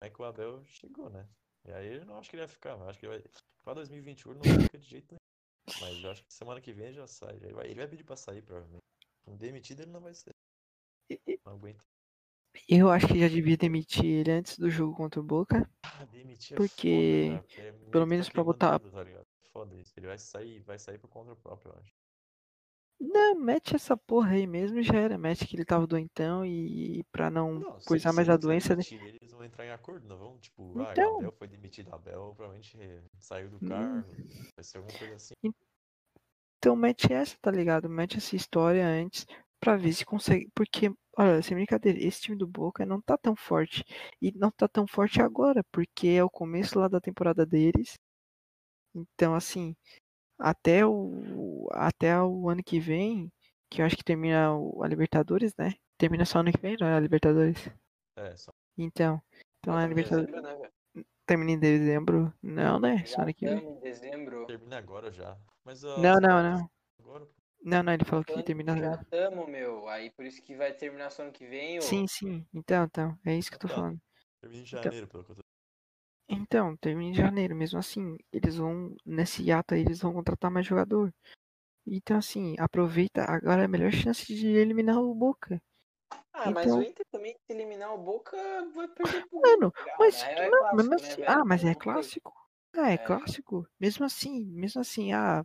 Aí 0.00 0.10
que 0.10 0.22
o 0.22 0.24
Abel 0.24 0.64
chegou, 0.66 1.10
né? 1.10 1.28
E 1.64 1.72
aí 1.72 1.96
eu 1.96 2.04
não 2.04 2.18
acho 2.18 2.30
que 2.30 2.36
ele 2.36 2.46
vai 2.46 2.54
ficar, 2.54 2.76
mas 2.76 2.90
acho 2.90 3.00
que 3.00 3.06
ele 3.06 3.18
vai. 3.18 3.30
Pra 3.64 3.74
2021 3.74 4.30
ele 4.30 4.48
não 4.48 4.62
fica 4.62 4.78
de 4.78 4.88
jeito 4.88 5.08
nenhum. 5.10 5.80
Mas 5.80 6.04
eu 6.04 6.10
acho 6.12 6.24
que 6.24 6.32
semana 6.32 6.60
que 6.60 6.72
vem 6.72 6.92
já 6.92 7.08
sai. 7.08 7.34
Ele 7.42 7.52
vai, 7.52 7.66
ele 7.66 7.74
vai 7.74 7.88
pedir 7.88 8.04
pra 8.04 8.14
sair, 8.14 8.42
provavelmente. 8.42 8.91
Demitido 9.26 9.80
ele 9.82 9.90
não 9.90 10.00
vai 10.00 10.14
ser. 10.14 10.34
Não 11.44 11.52
aguenta. 11.54 11.84
Eu 12.68 12.90
acho 12.90 13.06
que 13.08 13.18
já 13.18 13.28
devia 13.28 13.56
demitir 13.56 14.04
ele 14.04 14.30
antes 14.30 14.58
do 14.58 14.68
jogo 14.70 14.94
contra 14.94 15.20
o 15.20 15.24
Boca. 15.24 15.68
Ah, 15.84 16.04
demitir 16.04 16.54
é 16.54 16.56
Porque, 16.56 17.28
foda, 17.30 17.34
né? 17.34 17.40
Porque 17.42 17.62
meio 17.72 17.90
pelo 17.90 18.06
menos 18.06 18.26
tá 18.26 18.32
pra 18.32 18.44
botar- 18.44 18.78
tá 18.78 19.02
ligado? 19.02 19.26
Foda 19.52 19.74
isso. 19.76 19.92
Ele 19.96 20.06
vai 20.06 20.18
sair, 20.18 20.60
vai 20.60 20.78
sair 20.78 20.98
por 20.98 21.08
conta 21.08 21.34
própria, 21.36 21.70
eu 21.70 21.78
acho. 21.78 21.92
Não, 23.00 23.34
mete 23.34 23.74
essa 23.74 23.96
porra 23.96 24.32
aí 24.32 24.46
mesmo 24.46 24.78
e 24.78 24.82
já 24.82 24.94
era. 24.98 25.18
Mete 25.18 25.46
que 25.46 25.56
ele 25.56 25.64
tava 25.64 25.86
doentão 25.86 26.46
e 26.46 27.02
pra 27.10 27.30
não, 27.30 27.54
Não, 27.58 27.80
coisar 27.80 28.12
mais 28.12 28.28
a 28.28 28.36
doença. 28.36 28.76
né? 28.76 28.82
demitirem, 28.82 29.16
Eles 29.20 29.32
vão 29.32 29.44
entrar 29.44 29.66
em 29.66 29.70
acordo, 29.70 30.06
não 30.06 30.16
vão? 30.16 30.38
Tipo, 30.38 30.78
ah, 30.80 30.92
Então. 30.92 31.14
o 31.14 31.16
Abel 31.18 31.32
foi 31.32 31.48
demitido, 31.48 31.92
Abel 31.92 32.32
provavelmente 32.36 32.78
saiu 33.18 33.50
do 33.50 33.56
Hum. 33.56 33.68
cargo. 33.68 34.08
Vai 34.54 34.62
ser 34.64 34.78
alguma 34.78 34.96
coisa 34.98 35.14
assim. 35.16 35.34
Então 35.42 35.54
mete 36.76 37.12
essa, 37.12 37.36
tá 37.40 37.50
ligado? 37.50 37.88
Mete 37.88 38.18
essa 38.18 38.36
história 38.36 38.86
antes 38.86 39.26
pra 39.60 39.76
ver 39.76 39.92
se 39.92 40.04
consegue. 40.04 40.50
Porque, 40.54 40.90
olha, 41.18 41.42
sem 41.42 41.56
brincadeira, 41.56 41.98
esse 42.00 42.22
time 42.22 42.36
do 42.36 42.46
Boca 42.46 42.86
não 42.86 43.00
tá 43.00 43.16
tão 43.18 43.34
forte. 43.36 43.84
E 44.20 44.32
não 44.32 44.50
tá 44.50 44.68
tão 44.68 44.86
forte 44.86 45.20
agora, 45.20 45.64
porque 45.72 46.08
é 46.08 46.24
o 46.24 46.30
começo 46.30 46.78
lá 46.78 46.88
da 46.88 47.00
temporada 47.00 47.44
deles. 47.46 47.98
Então, 48.94 49.34
assim, 49.34 49.74
até 50.38 50.86
o, 50.86 51.68
até 51.72 52.20
o 52.22 52.48
ano 52.48 52.62
que 52.64 52.80
vem, 52.80 53.32
que 53.70 53.82
eu 53.82 53.86
acho 53.86 53.96
que 53.96 54.04
termina 54.04 54.54
o- 54.54 54.82
a 54.82 54.88
Libertadores, 54.88 55.54
né? 55.58 55.74
Termina 55.98 56.24
só 56.24 56.40
ano 56.40 56.52
que 56.52 56.60
vem, 56.60 56.76
não 56.80 56.86
é 56.86 56.94
a 56.96 57.00
Libertadores? 57.00 57.58
É, 58.16 58.36
só. 58.36 58.52
Então, 58.76 59.22
então 59.60 59.74
Já 59.74 59.84
a 59.84 59.86
Libertadores 59.86 60.30
dezembro, 60.30 60.60
né? 60.60 60.70
Termina 61.26 61.52
em 61.52 61.58
dezembro. 61.58 62.32
Não, 62.42 62.78
né? 62.80 63.04
Só 63.04 63.16
Já 63.16 63.22
ano 63.22 63.34
que 63.34 63.46
vem. 63.46 63.56
estamos 63.58 63.76
em 63.78 63.80
dezembro. 63.80 64.46
Termina 64.46 64.78
agora 64.78 65.10
já. 65.12 65.36
Mas 65.64 65.82
ó, 65.84 65.98
Não, 65.98 66.16
não, 66.20 66.42
não. 66.42 66.70
Agora. 67.00 67.26
Não, 67.64 67.82
não, 67.82 67.92
ele 67.92 68.04
falou 68.04 68.24
que 68.24 68.32
Falando 68.32 68.44
termina. 68.46 68.76
Já 68.76 68.94
estamos, 69.02 69.48
meu. 69.48 69.88
Aí 69.88 70.10
por 70.10 70.24
isso 70.24 70.42
que 70.42 70.56
vai 70.56 70.72
terminar 70.72 71.10
só 71.10 71.22
ano 71.22 71.32
que 71.32 71.46
vem, 71.46 71.78
ô. 71.78 71.82
Sim, 71.82 72.06
sim. 72.08 72.44
Então, 72.52 72.84
então. 72.84 73.18
É 73.24 73.36
isso 73.36 73.48
que 73.50 73.54
eu 73.56 73.60
tô 73.60 73.66
Então. 73.68 73.76
falando. 73.76 74.00
termina 74.40 74.62
em 74.62 74.66
Então- 74.66 74.82
janeiro, 74.82 75.06
pelo 75.08 75.24
que 75.24 75.30
eu 75.30 75.36
tô. 75.36 75.42
Então, 76.28 76.76
termina 76.78 77.10
em 77.10 77.14
janeiro, 77.14 77.54
mesmo 77.54 77.78
assim, 77.78 78.16
eles 78.32 78.56
vão, 78.56 78.94
nesse 79.04 79.42
hiato 79.42 79.74
aí, 79.74 79.80
eles 79.82 80.00
vão 80.00 80.12
contratar 80.14 80.50
mais 80.50 80.66
jogador. 80.66 81.12
Então, 81.86 82.16
assim, 82.16 82.54
aproveita, 82.58 83.24
agora 83.24 83.62
é 83.62 83.64
a 83.66 83.68
melhor 83.68 83.92
chance 83.92 84.24
de 84.34 84.46
eliminar 84.48 84.96
o 84.98 85.14
Boca. 85.14 85.60
Ah, 86.32 86.50
mas 86.50 86.66
Então- 86.66 86.78
o 86.78 86.82
Inter 86.82 87.06
também, 87.10 87.32
se 87.34 87.52
eliminar 87.52 87.94
o 87.94 87.98
Boca, 87.98 88.36
vai 88.74 88.88
perder 88.88 89.26
pro 89.28 89.40
Mano, 89.40 89.70
Grêmio. 89.72 89.94
mas, 89.98 90.18
Na 90.22 90.28
real, 90.28 90.42
é 90.42 90.50
não, 90.50 90.58
clássico, 90.58 90.76
mesmo 90.90 91.20
né, 91.20 91.26
ah, 91.28 91.44
mas 91.44 91.64
é 91.64 91.66
Boca- 91.72 91.80
clássico. 91.80 92.34
Ah, 92.74 92.90
é, 92.90 92.94
É. 92.94 92.98
clássico. 92.98 93.68
Mesmo 93.78 94.04
assim, 94.06 94.44
mesmo 94.46 94.80
assim, 94.80 95.12
ah, 95.12 95.44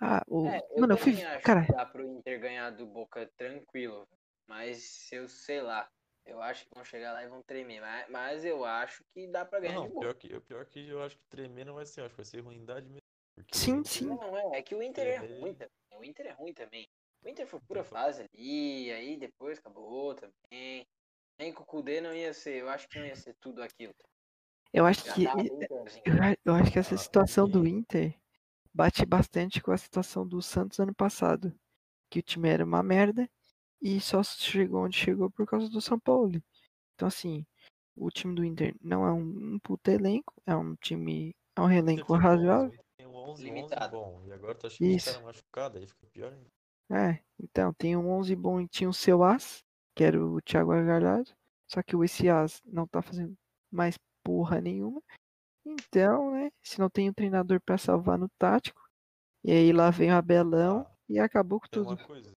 ah, 0.00 0.22
o, 0.28 0.46
É, 0.48 0.58
eu 0.70 0.80
mano, 0.80 0.94
eu 0.94 0.98
fui, 0.98 1.22
acho 1.22 1.44
cara, 1.44 1.66
que 1.66 1.72
dá 1.72 1.84
pro 1.86 2.04
Inter 2.06 2.40
ganhar 2.40 2.70
do 2.70 2.86
Boca 2.86 3.30
tranquilo. 3.36 4.08
Mas 4.46 5.10
eu 5.12 5.26
sei 5.28 5.60
lá. 5.62 5.88
Eu 6.26 6.40
acho 6.40 6.64
que 6.66 6.74
vão 6.74 6.84
chegar 6.84 7.12
lá 7.12 7.22
e 7.22 7.28
vão 7.28 7.42
tremer. 7.42 7.80
Mas, 7.82 8.08
mas 8.10 8.44
eu 8.46 8.64
acho 8.64 9.04
que 9.12 9.26
dá 9.26 9.44
pra 9.44 9.60
ganhar 9.60 9.74
Não, 9.74 9.82
de 9.86 9.88
boa. 9.92 10.00
pior 10.00 10.14
que, 10.14 10.40
pior 10.40 10.64
que 10.66 10.88
eu 10.88 11.02
acho 11.02 11.16
que 11.18 11.24
tremer 11.28 11.66
não 11.66 11.74
vai 11.74 11.84
ser, 11.84 12.00
acho 12.00 12.10
que 12.10 12.16
vai 12.16 12.24
ser 12.24 12.40
ruindade 12.40 12.86
mesmo. 12.88 13.02
Porque 13.34 13.56
Sim, 13.58 13.84
sim. 13.84 14.06
Não, 14.06 14.36
é, 14.54 14.58
é 14.58 14.62
que 14.62 14.74
o 14.74 14.82
Inter 14.82 15.06
é 15.06 15.16
ruim 15.18 15.54
também. 15.54 15.70
O 15.98 16.04
Inter 16.04 16.26
é 16.26 16.30
ruim 16.32 16.54
também. 16.54 16.88
O 17.24 17.28
Inter 17.28 17.46
foi 17.46 17.58
pura 17.60 17.82
fase 17.82 18.22
ali, 18.22 18.92
aí 18.92 19.16
depois 19.16 19.58
acabou 19.58 20.14
também. 20.14 20.86
Nem 21.38 21.52
com 21.52 21.62
o 21.62 21.66
Kudê 21.66 22.00
não 22.00 22.14
ia 22.14 22.34
ser, 22.34 22.60
eu 22.60 22.68
acho 22.68 22.86
que 22.88 22.98
não 22.98 23.06
ia 23.06 23.16
ser 23.16 23.34
tudo 23.40 23.62
aquilo. 23.62 23.94
eu 24.72 24.84
acho 24.84 25.02
que, 25.14 25.24
eu, 26.44 26.54
acho 26.54 26.70
que 26.70 26.78
essa 26.78 26.96
situação 26.96 27.48
do 27.48 27.66
Inter 27.66 28.14
bate 28.72 29.06
bastante 29.06 29.62
com 29.62 29.72
a 29.72 29.76
situação 29.76 30.26
do 30.26 30.42
Santos 30.42 30.78
ano 30.78 30.94
passado, 30.94 31.52
que 32.10 32.18
o 32.18 32.22
time 32.22 32.48
era 32.48 32.64
uma 32.64 32.82
merda 32.82 33.28
e 33.80 34.00
só 34.00 34.22
chegou 34.22 34.84
onde 34.84 34.96
chegou 34.96 35.30
por 35.30 35.46
causa 35.46 35.68
do 35.68 35.80
São 35.80 35.98
Paulo. 35.98 36.42
Então, 36.94 37.08
assim, 37.08 37.44
o 37.96 38.10
time 38.10 38.34
do 38.34 38.44
Inter 38.44 38.74
não 38.80 39.06
é 39.06 39.12
um, 39.12 39.54
um 39.54 39.58
puta 39.60 39.90
elenco, 39.92 40.32
é 40.46 40.54
um 40.54 40.76
time, 40.76 41.34
é 41.56 41.60
um 41.60 41.66
o 41.66 41.72
elenco 41.72 42.06
tem 42.06 42.16
11, 42.16 42.22
razoável. 42.22 42.80
o 42.80 42.84
Tem 42.96 43.06
um 43.06 43.14
11, 43.14 43.30
11 43.30 43.44
Limitado. 43.44 43.96
bom. 43.96 44.22
E 44.26 44.32
agora 44.32 44.54
tá 44.54 44.68
chegando 44.68 44.92
um 44.92 44.96
Isso. 44.96 45.12
cara 45.12 45.24
machucado, 45.24 45.78
aí 45.78 45.86
fica 45.86 46.06
pior 46.12 46.32
ainda. 46.32 46.53
É, 46.90 47.22
então, 47.38 47.72
tem 47.74 47.96
um 47.96 48.10
11 48.10 48.36
bom 48.36 48.60
e 48.60 48.68
tinha 48.68 48.88
o 48.88 48.94
seu 48.94 49.22
As, 49.24 49.64
que 49.94 50.04
era 50.04 50.22
o 50.22 50.40
Thiago 50.42 50.70
Galhardo, 50.70 51.30
só 51.70 51.82
que 51.82 51.96
o 51.96 52.04
esse 52.04 52.28
As 52.28 52.62
não 52.64 52.86
tá 52.86 53.00
fazendo 53.02 53.34
mais 53.70 53.98
porra 54.22 54.60
nenhuma. 54.60 55.02
Então, 55.64 56.32
né, 56.32 56.50
se 56.62 56.78
não 56.78 56.90
tem 56.90 57.08
um 57.08 57.14
treinador 57.14 57.60
pra 57.60 57.78
salvar 57.78 58.18
no 58.18 58.28
tático, 58.38 58.80
e 59.42 59.50
aí 59.52 59.72
lá 59.72 59.90
vem 59.90 60.10
o 60.10 60.14
Abelão 60.14 60.86
Ah, 60.86 60.96
e 61.08 61.18
acabou 61.18 61.60
com 61.60 61.68
tem 61.68 61.82
tudo. 61.82 61.94
uma 61.94 62.06
coisa. 62.06 62.32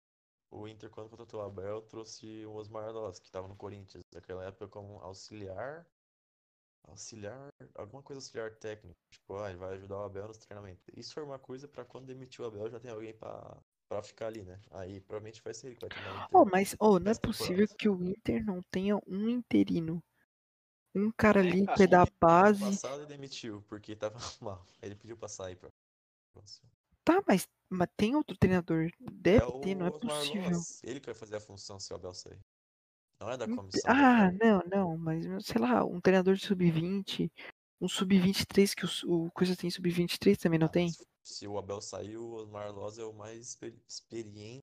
O 0.50 0.68
Inter, 0.68 0.88
quando 0.90 1.10
contratou 1.10 1.40
o 1.40 1.42
Abel, 1.42 1.82
trouxe 1.82 2.46
o 2.46 2.54
Osmar 2.54 2.92
Loss, 2.92 3.18
que 3.18 3.30
tava 3.30 3.48
no 3.48 3.56
Corinthians, 3.56 4.02
naquela 4.14 4.44
época 4.44 4.68
como 4.68 5.00
auxiliar. 5.00 5.84
Auxiliar, 6.86 7.48
alguma 7.74 8.02
coisa 8.02 8.18
auxiliar 8.18 8.54
técnico. 8.56 8.94
Tipo, 9.10 9.36
ah, 9.38 9.50
ele 9.50 9.58
vai 9.58 9.74
ajudar 9.74 9.96
o 9.98 10.02
Abel 10.04 10.28
nos 10.28 10.38
treinamentos. 10.38 10.84
Isso 10.94 11.14
foi 11.14 11.24
uma 11.24 11.38
coisa 11.38 11.66
pra 11.66 11.84
quando 11.84 12.06
demitiu 12.06 12.44
o 12.44 12.48
Abel 12.48 12.70
já 12.70 12.78
tem 12.78 12.90
alguém 12.90 13.14
pra, 13.14 13.58
pra 13.88 14.02
ficar 14.02 14.26
ali, 14.26 14.42
né? 14.42 14.58
Aí 14.70 15.00
provavelmente 15.00 15.42
vai 15.42 15.54
ser 15.54 15.68
ele 15.68 15.76
que 15.76 15.82
vai 15.82 15.90
Inter. 15.90 16.28
Oh, 16.32 16.44
mas 16.44 16.76
oh, 16.80 16.98
não 16.98 17.12
é 17.12 17.14
possível 17.14 17.66
que 17.78 17.88
o 17.88 18.02
Inter 18.02 18.44
não 18.44 18.60
tenha 18.70 18.96
um 19.06 19.28
interino. 19.28 20.02
Um 20.94 21.10
cara 21.16 21.40
É, 21.40 21.48
ali 21.48 21.64
cara, 21.64 21.76
que 21.76 21.82
é 21.82 21.86
da 21.86 22.06
base. 22.20 22.60
passado 22.60 23.00
ele 23.00 23.06
demitiu, 23.06 23.62
porque 23.68 23.96
tava 23.96 24.16
mal. 24.40 24.64
Ele 24.82 24.94
pediu 24.94 25.16
pra 25.16 25.28
sair 25.28 25.56
pra. 25.56 25.68
Tá, 27.04 27.22
mas, 27.26 27.46
mas 27.68 27.88
tem 27.96 28.16
outro 28.16 28.36
treinador. 28.36 28.90
Deve 29.00 29.44
É 29.46 29.60
ter, 29.60 29.74
não 29.74 29.86
é 29.86 29.90
possível. 29.90 30.62
Ele 30.82 31.00
que 31.00 31.06
vai 31.06 31.14
fazer 31.14 31.36
a 31.36 31.40
função 31.40 31.78
se 31.78 31.92
o 31.92 31.96
Abel 31.96 32.14
sair. 32.14 32.38
Não 33.20 33.30
é 33.30 33.36
da 33.36 33.46
comissão 33.46 33.92
da 33.92 34.00
Ah, 34.00 34.32
não, 34.32 34.62
não, 34.66 34.98
mas 34.98 35.24
sei 35.46 35.60
lá, 35.60 35.84
um 35.84 36.00
treinador 36.00 36.34
de 36.34 36.46
sub-20, 36.46 37.30
um 37.80 37.88
sub-23 37.88 38.74
que 38.74 38.84
o, 39.06 39.26
o 39.26 39.30
Coisa 39.32 39.56
tem 39.56 39.70
sub-23 39.70 40.38
também 40.38 40.58
não 40.58 40.66
Ah, 40.66 40.70
tem? 40.70 40.90
Se 41.24 41.48
o 41.48 41.58
Abel 41.58 41.80
sair, 41.80 42.16
o 42.16 42.34
Osmar 42.34 42.72
Loz 42.72 42.98
é 42.98 43.04
o 43.04 43.12
mais 43.12 43.48
exper- 43.48 43.74
experiente, 43.88 44.62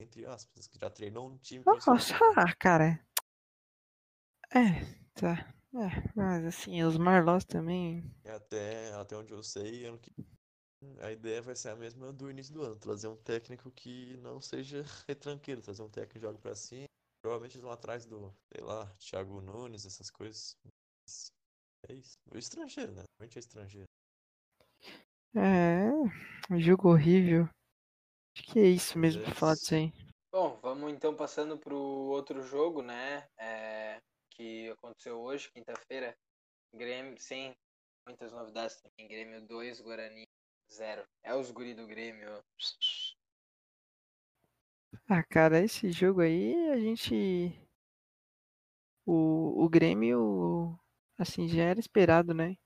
entre 0.00 0.24
aspas, 0.26 0.66
que 0.66 0.78
já 0.78 0.88
treinou 0.88 1.28
um 1.28 1.36
time 1.38 1.64
Nossa, 1.66 2.14
ah, 2.36 2.54
cara. 2.56 3.04
É, 4.54 4.80
tá. 5.14 5.54
É, 5.74 6.12
mas 6.16 6.44
assim, 6.46 6.82
os 6.82 6.96
Marlos 6.96 7.44
também. 7.44 8.02
E 8.24 8.30
até, 8.30 8.92
até 8.94 9.16
onde 9.16 9.32
eu 9.32 9.42
sei, 9.42 9.84
ano 9.84 9.98
que 9.98 10.10
a 11.00 11.12
ideia 11.12 11.42
vai 11.42 11.54
ser 11.54 11.70
a 11.70 11.76
mesma 11.76 12.12
do 12.12 12.30
início 12.30 12.54
do 12.54 12.62
ano, 12.62 12.76
trazer 12.76 13.08
um 13.08 13.16
técnico 13.16 13.70
que 13.70 14.16
não 14.18 14.40
seja 14.40 14.82
retranqueiro, 15.06 15.60
trazer 15.60 15.82
um 15.82 15.90
técnico 15.90 16.14
que 16.14 16.20
joga 16.20 16.38
pra 16.38 16.54
cima. 16.54 16.86
Provavelmente 17.20 17.56
eles 17.56 17.62
vão 17.62 17.72
atrás 17.72 18.06
do, 18.06 18.34
sei 18.54 18.64
lá, 18.64 18.86
Thiago 18.98 19.40
Nunes, 19.40 19.84
essas 19.84 20.10
coisas. 20.10 20.56
É 21.88 21.94
isso. 21.94 22.16
O 22.32 22.38
estrangeiro, 22.38 22.92
né? 22.92 23.02
Realmente 23.18 23.38
é 23.38 23.40
estrangeiro. 23.40 23.88
É, 25.34 25.90
um 26.50 26.58
jogo 26.58 26.90
horrível. 26.90 27.48
Acho 28.36 28.52
que 28.52 28.58
é 28.58 28.66
isso 28.68 28.98
mesmo 28.98 29.22
pra 29.22 29.34
falar 29.34 29.52
isso. 29.54 29.62
disso 29.62 29.74
aí. 29.74 29.92
Bom, 30.32 30.58
vamos 30.62 30.92
então 30.92 31.14
passando 31.14 31.58
pro 31.58 31.76
outro 31.76 32.42
jogo, 32.42 32.82
né? 32.82 33.26
É, 33.38 34.00
que 34.30 34.70
aconteceu 34.70 35.18
hoje, 35.20 35.50
quinta-feira. 35.50 36.16
Grêmio, 36.72 37.18
sem 37.18 37.54
muitas 38.06 38.32
novidades 38.32 38.80
também. 38.80 39.08
Grêmio 39.08 39.46
2, 39.46 39.80
Guarani 39.80 40.26
0. 40.70 41.04
É 41.22 41.34
os 41.34 41.50
guri 41.50 41.74
do 41.74 41.86
Grêmio. 41.86 42.42
Ah, 45.08 45.22
cara, 45.22 45.62
esse 45.62 45.90
jogo 45.90 46.20
aí 46.20 46.70
a 46.70 46.78
gente. 46.78 47.52
O, 49.06 49.64
o 49.64 49.68
Grêmio, 49.68 50.78
assim, 51.18 51.48
já 51.48 51.62
era 51.62 51.80
esperado, 51.80 52.34
né? 52.34 52.56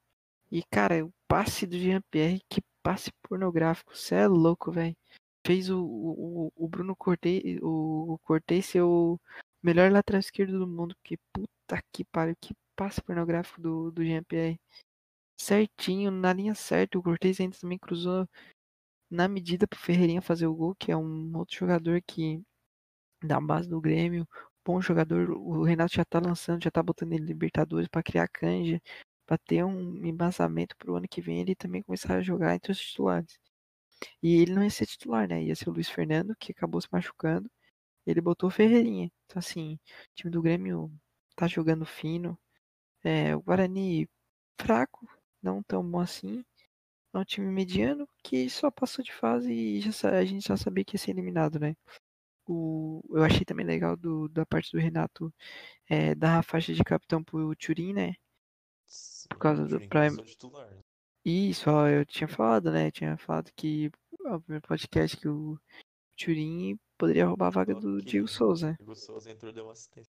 E, 0.52 0.62
cara, 0.70 1.02
o 1.02 1.10
passe 1.26 1.66
do 1.66 1.78
Jean-Pierre, 1.78 2.42
que 2.46 2.60
passe 2.82 3.10
pornográfico, 3.22 3.96
cê 3.96 4.16
é 4.16 4.26
louco, 4.26 4.70
velho. 4.70 4.94
Fez 5.46 5.70
o, 5.70 5.82
o, 5.82 6.52
o 6.54 6.68
Bruno 6.68 6.94
Cortez, 6.94 7.42
o, 7.62 8.14
o 8.14 8.18
Cortez 8.18 8.66
ser 8.66 8.82
o 8.82 9.18
melhor 9.62 9.90
lateral 9.90 10.20
esquerdo 10.20 10.58
do 10.58 10.66
mundo. 10.66 10.94
Que 11.02 11.16
puta 11.32 11.82
que 11.90 12.04
pariu, 12.04 12.36
que 12.38 12.54
passe 12.76 13.00
pornográfico 13.02 13.62
do, 13.62 13.90
do 13.90 14.04
Jean-Pierre. 14.04 14.60
Certinho, 15.40 16.10
na 16.10 16.34
linha 16.34 16.54
certa. 16.54 16.98
O 16.98 17.02
Cortez 17.02 17.40
ainda 17.40 17.56
também 17.58 17.78
cruzou 17.78 18.28
na 19.10 19.28
medida 19.28 19.66
pro 19.66 19.78
Ferreirinha 19.78 20.20
fazer 20.22 20.46
o 20.46 20.54
gol, 20.54 20.74
que 20.74 20.92
é 20.92 20.96
um 20.96 21.36
outro 21.36 21.56
jogador 21.56 22.02
que 22.06 22.42
da 23.24 23.40
base 23.40 23.68
do 23.68 23.80
Grêmio, 23.80 24.28
bom 24.64 24.80
jogador. 24.82 25.30
O 25.30 25.62
Renato 25.64 25.94
já 25.94 26.04
tá 26.04 26.20
lançando, 26.20 26.62
já 26.62 26.70
tá 26.70 26.82
botando 26.82 27.12
ele 27.12 27.24
Libertadores 27.24 27.88
para 27.88 28.02
criar 28.02 28.28
canja, 28.28 28.80
para 29.32 29.38
ter 29.38 29.64
um 29.64 30.04
embasamento 30.04 30.76
pro 30.76 30.94
ano 30.94 31.08
que 31.08 31.22
vem 31.22 31.40
ele 31.40 31.54
também 31.54 31.82
começar 31.82 32.16
a 32.16 32.22
jogar 32.22 32.54
entre 32.54 32.70
os 32.70 32.78
titulares. 32.78 33.38
E 34.22 34.42
ele 34.42 34.52
não 34.52 34.62
ia 34.62 34.68
ser 34.70 34.84
titular, 34.86 35.26
né? 35.26 35.42
Ia 35.42 35.56
ser 35.56 35.70
o 35.70 35.72
Luiz 35.72 35.88
Fernando, 35.88 36.36
que 36.38 36.52
acabou 36.52 36.80
se 36.82 36.88
machucando. 36.92 37.50
Ele 38.06 38.20
botou 38.20 38.48
o 38.48 38.52
Ferreirinha. 38.52 39.10
Então, 39.26 39.38
assim, 39.38 39.74
o 39.76 40.14
time 40.14 40.30
do 40.30 40.42
Grêmio 40.42 40.92
tá 41.34 41.46
jogando 41.48 41.86
fino. 41.86 42.38
É, 43.04 43.34
o 43.34 43.40
Guarani 43.42 44.06
fraco, 44.60 45.08
não 45.42 45.62
tão 45.62 45.82
bom 45.82 46.00
assim. 46.00 46.44
É 47.14 47.18
um 47.18 47.24
time 47.24 47.46
mediano 47.48 48.06
que 48.22 48.50
só 48.50 48.70
passou 48.70 49.02
de 49.04 49.14
fase 49.14 49.52
e 49.52 49.80
já, 49.80 50.10
a 50.10 50.24
gente 50.26 50.48
já 50.48 50.58
sabia 50.58 50.84
que 50.84 50.96
ia 50.96 51.00
ser 51.00 51.12
eliminado, 51.12 51.58
né? 51.58 51.74
O, 52.46 53.02
eu 53.10 53.24
achei 53.24 53.44
também 53.46 53.66
legal 53.66 53.96
do, 53.96 54.28
da 54.28 54.44
parte 54.46 54.72
do 54.72 54.78
Renato 54.80 55.32
é, 55.88 56.14
dar 56.14 56.38
a 56.40 56.42
faixa 56.42 56.74
de 56.74 56.84
capitão 56.84 57.24
pro 57.24 57.56
Turin, 57.56 57.94
né? 57.94 58.14
Por 59.32 59.38
causa 59.38 59.62
o 59.64 59.68
do 59.68 59.80
Prime. 59.88 60.16
né? 60.16 60.78
Isso, 61.24 61.70
ó, 61.70 61.86
eu 61.86 62.04
tinha 62.04 62.28
falado, 62.28 62.70
né? 62.70 62.90
Tinha 62.90 63.16
falado 63.16 63.50
que 63.54 63.90
no 64.20 64.40
primeiro 64.40 64.66
podcast 64.66 65.16
que 65.16 65.28
o 65.28 65.58
Turin 66.16 66.78
poderia 66.98 67.26
roubar 67.26 67.48
a 67.48 67.50
vaga 67.50 67.74
do 67.74 67.98
que 67.98 68.04
Diego 68.04 68.28
Souza. 68.28 68.74
Diego 68.78 68.94
Souza 68.94 69.30
entrou 69.30 69.50
e 69.50 69.54
deu 69.54 69.64
uma 69.64 69.72
assistência. 69.72 70.12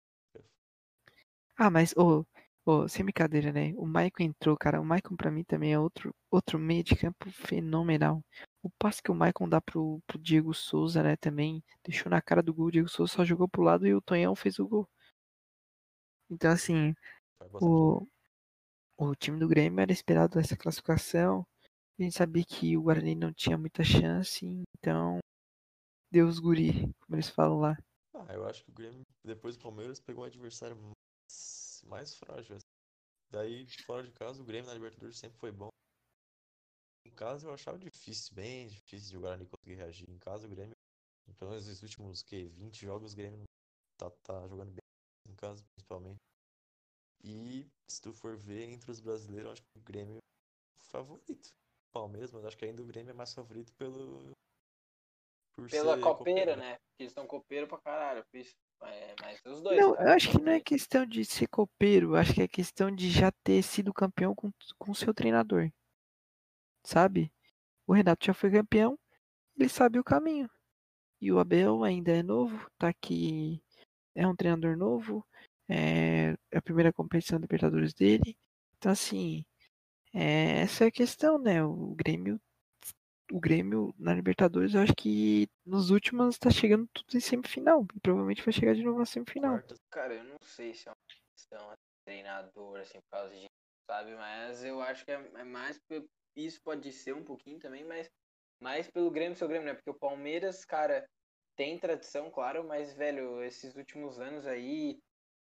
Ah, 1.56 1.70
mas, 1.72 1.94
ô, 1.98 2.26
ô, 2.66 2.88
sem 2.88 3.04
brincadeira, 3.04 3.52
né? 3.52 3.74
O 3.78 3.86
Maicon 3.86 4.24
entrou, 4.24 4.56
cara. 4.56 4.80
O 4.80 4.86
Maicon 4.86 5.16
pra 5.16 5.32
mim 5.32 5.44
também 5.44 5.74
é 5.74 5.80
outro, 5.80 6.14
outro 6.30 6.60
meio 6.60 6.84
de 6.84 6.96
campo 6.96 7.32
fenomenal. 7.32 8.24
O 8.62 8.70
passe 8.78 9.02
que 9.02 9.10
o 9.10 9.16
Maicon 9.16 9.50
dá 9.50 9.60
pro, 9.60 10.02
pro 10.06 10.20
Diego 10.20 10.54
Souza, 10.54 11.02
né, 11.02 11.16
também 11.16 11.64
deixou 11.84 12.10
na 12.10 12.22
cara 12.22 12.44
do 12.44 12.54
gol. 12.54 12.68
O 12.68 12.72
Diego 12.72 12.90
Souza 12.90 13.14
só 13.14 13.26
jogou 13.26 13.48
pro 13.48 13.64
lado 13.64 13.88
e 13.88 13.94
o 13.94 14.02
Tonhão 14.02 14.36
fez 14.36 14.60
o 14.60 14.68
gol. 14.68 14.88
Então, 16.30 16.52
assim, 16.52 16.94
o, 17.54 18.06
o 18.98 19.16
time 19.16 19.40
do 19.40 19.48
Grêmio 19.48 19.80
era 19.80 19.92
esperado 19.92 20.40
essa 20.40 20.58
classificação. 20.58 21.46
A 22.00 22.04
gente 22.04 22.18
sabia 22.18 22.44
que 22.44 22.76
o 22.76 22.82
Guarani 22.82 23.16
não 23.16 23.32
tinha 23.32 23.58
muita 23.58 23.84
chance, 23.84 24.46
então 24.76 25.20
deu 26.12 26.28
os 26.28 26.40
guri, 26.40 26.72
como 27.00 27.16
eles 27.16 27.30
falam 27.30 27.60
lá. 27.60 27.78
Ah, 28.14 28.34
eu 28.34 28.46
acho 28.48 28.64
que 28.64 28.72
o 28.72 28.74
Grêmio, 28.74 29.04
depois 29.24 29.56
do 29.56 29.64
Palmeiras, 29.64 30.00
pegou 30.00 30.24
um 30.24 30.28
adversário 30.28 30.76
mais, 30.76 31.84
mais 31.86 32.16
frágil. 32.16 32.56
assim. 32.56 32.66
Daí, 33.30 33.68
fora 33.86 34.04
de 34.04 34.12
casa, 34.12 34.42
o 34.42 34.46
Grêmio 34.46 34.68
na 34.68 34.74
Libertadores 34.74 35.18
sempre 35.18 35.38
foi 35.38 35.52
bom. 35.52 35.70
Em 37.06 37.12
casa 37.12 37.48
eu 37.48 37.54
achava 37.54 37.78
difícil, 37.78 38.34
bem 38.36 38.68
difícil 38.68 39.12
de 39.12 39.18
o 39.18 39.22
Guarani 39.22 39.46
conseguir 39.46 39.76
reagir. 39.76 40.10
Em 40.10 40.18
casa 40.20 40.48
o 40.48 40.50
Grêmio, 40.50 40.76
pelo 41.38 41.52
menos 41.52 41.68
nos 41.68 41.82
últimos, 41.84 42.24
que, 42.24 42.48
20 42.50 42.82
jogos, 42.82 43.14
o 43.14 43.16
Grêmio 43.16 43.44
tá, 43.98 44.10
tá 44.24 44.48
jogando 44.48 44.72
bem 44.72 44.82
em 45.30 45.36
casa, 45.36 45.64
principalmente. 45.74 46.20
E 47.24 47.68
se 47.88 48.02
tu 48.02 48.14
for 48.14 48.38
ver 48.38 48.70
entre 48.70 48.92
os 48.92 49.00
brasileiros, 49.00 49.46
eu 49.46 49.52
acho 49.54 49.62
que 49.62 49.78
o 49.78 49.82
Grêmio 49.82 50.18
é 50.18 50.80
o 50.80 50.84
favorito. 50.84 51.48
O 51.48 51.92
Palmeiras, 51.92 52.32
mas 52.32 52.46
acho 52.46 52.58
que 52.58 52.66
ainda 52.66 52.82
o 52.82 52.86
Grêmio 52.86 53.12
é 53.12 53.14
mais 53.14 53.34
favorito 53.34 53.74
pelo. 53.74 54.32
Por 55.56 55.70
Pela 55.70 56.00
copeira, 56.00 56.54
copeiro, 56.54 56.56
né? 56.56 56.74
Porque 56.74 57.04
eles 57.04 57.12
estão 57.12 57.26
copeiro 57.26 57.68
pra 57.68 57.80
caralho. 57.80 58.24
É, 58.84 59.16
mas 59.20 59.42
os 59.46 59.62
dois. 59.62 59.80
Não, 59.80 59.94
cara, 59.94 60.10
eu 60.10 60.14
acho 60.14 60.32
que 60.32 60.42
não 60.42 60.52
é 60.52 60.60
questão 60.60 61.06
de 61.06 61.26
ser 61.26 61.48
copeiro, 61.48 62.16
acho 62.16 62.34
que 62.34 62.42
é 62.42 62.48
questão 62.48 62.92
de 62.92 63.10
já 63.10 63.32
ter 63.44 63.64
sido 63.64 63.94
campeão 63.94 64.36
com 64.36 64.52
com 64.78 64.92
o 64.92 64.96
seu 64.96 65.14
treinador. 65.14 65.72
Sabe? 66.86 67.32
O 67.88 67.94
Renato 67.94 68.26
já 68.26 68.34
foi 68.34 68.52
campeão, 68.52 69.00
ele 69.58 69.70
sabe 69.70 69.98
o 69.98 70.04
caminho. 70.04 70.50
E 71.20 71.32
o 71.32 71.40
Abel 71.40 71.84
ainda 71.84 72.12
é 72.12 72.22
novo, 72.22 72.70
tá 72.78 72.90
aqui, 72.90 73.64
é 74.14 74.28
um 74.28 74.36
treinador 74.36 74.78
novo, 74.78 75.26
é 75.70 76.36
a 76.54 76.62
primeira 76.62 76.94
competição 76.94 77.40
da 77.40 77.44
Libertadores 77.44 77.94
dele. 77.94 78.38
Então, 78.78 78.92
assim, 78.92 79.46
é, 80.14 80.62
essa 80.62 80.86
é 80.86 80.88
a 80.88 80.92
questão, 80.92 81.38
né? 81.38 81.64
O 81.64 81.94
Grêmio, 81.96 82.40
o 83.32 83.40
Grêmio 83.40 83.94
na 83.98 84.14
Libertadores, 84.14 84.74
eu 84.74 84.82
acho 84.82 84.96
que 84.96 85.48
nos 85.66 85.90
últimos 85.90 86.38
tá 86.38 86.50
chegando 86.50 86.88
tudo 86.94 87.16
em 87.16 87.20
semifinal. 87.20 87.86
E 87.96 88.00
provavelmente 88.00 88.44
vai 88.44 88.54
chegar 88.54 88.74
de 88.74 88.84
novo 88.84 89.00
na 89.00 89.06
semifinal. 89.06 89.62
Cara, 89.92 90.16
eu 90.16 90.24
não 90.24 90.38
sei 90.42 90.74
se 90.74 90.88
é 90.88 90.92
uma 90.92 90.98
questão 91.36 91.70
de 91.72 91.78
treinador, 92.06 92.80
assim, 92.80 93.00
por 93.00 93.10
causa 93.12 93.34
disso, 93.34 93.48
sabe? 93.90 94.16
Mas 94.16 94.64
eu 94.64 94.82
acho 94.82 95.06
que 95.06 95.12
é, 95.12 95.32
é 95.36 95.44
mais. 95.44 95.80
Isso 96.36 96.62
pode 96.64 96.92
ser 96.94 97.14
um 97.14 97.24
pouquinho 97.24 97.60
também, 97.60 97.84
mas 97.84 98.08
mais 98.62 98.90
pelo 98.90 99.12
Grêmio 99.12 99.36
seu 99.36 99.48
Grêmio, 99.48 99.68
né? 99.68 99.74
Porque 99.74 99.90
o 99.90 100.00
Palmeiras, 100.00 100.64
cara, 100.64 101.06
tem 101.56 101.78
tradição, 101.80 102.30
claro, 102.30 102.64
mas, 102.64 102.94
velho, 102.94 103.44
esses 103.44 103.76
últimos 103.76 104.20
anos 104.20 104.46
aí, 104.46 105.00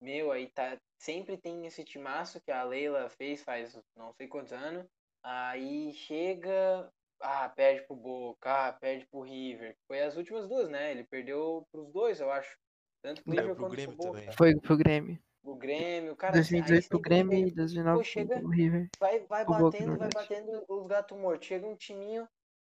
meu, 0.02 0.32
aí 0.32 0.48
tá. 0.48 0.78
Sempre 1.02 1.38
tem 1.38 1.66
esse 1.66 1.84
timaço 1.84 2.42
que 2.42 2.52
a 2.52 2.64
Leila 2.64 3.10
fez 3.10 3.42
faz 3.42 3.78
não 3.96 4.14
sei 4.14 4.28
quantos 4.28 4.52
anos. 4.54 4.86
Aí 5.24 5.94
chega. 5.94 6.92
Ah, 7.22 7.50
perde 7.50 7.86
pro 7.86 7.96
Boca, 7.98 8.68
ah, 8.68 8.74
perde 8.74 9.06
pro 9.08 9.22
River. 9.22 9.76
Foi 9.88 10.02
as 10.02 10.16
últimas 10.16 10.48
duas, 10.48 10.70
né? 10.70 10.92
Ele 10.92 11.04
perdeu 11.04 11.66
pros 11.72 11.92
dois, 11.92 12.20
eu 12.22 12.32
acho. 12.32 12.58
Tanto 13.04 13.22
pro 13.24 13.32
Perdeu 13.34 13.50
River 13.50 13.56
pro 13.56 13.66
quanto 13.66 13.72
Grêmio 13.76 13.96
pro 13.96 14.06
Boca. 14.06 14.20
também. 14.20 14.36
Foi 14.38 14.56
pro 14.60 14.78
Grêmio. 14.78 15.20
O 15.44 15.56
Grêmio, 15.56 16.16
cara, 16.16 16.34
2018 16.34 16.90
pro 16.90 17.00
Grêmio 17.00 17.38
chega- 17.38 17.48
e 17.48 17.52
2009 17.52 17.98
Pô, 18.00 18.04
chega- 18.04 18.40
pro 18.40 18.50
River. 18.50 18.90
vai, 19.00 19.20
vai 19.20 19.46
pro 19.46 19.54
Boca, 19.54 19.64
batendo, 19.72 19.90
vai 19.98 19.98
verdade. 20.00 20.16
batendo 20.30 20.66
os 20.68 20.88
gatos 20.88 21.18
mortos. 21.18 21.48
Chega 21.48 21.66
um 21.68 21.76
timinho 21.76 22.28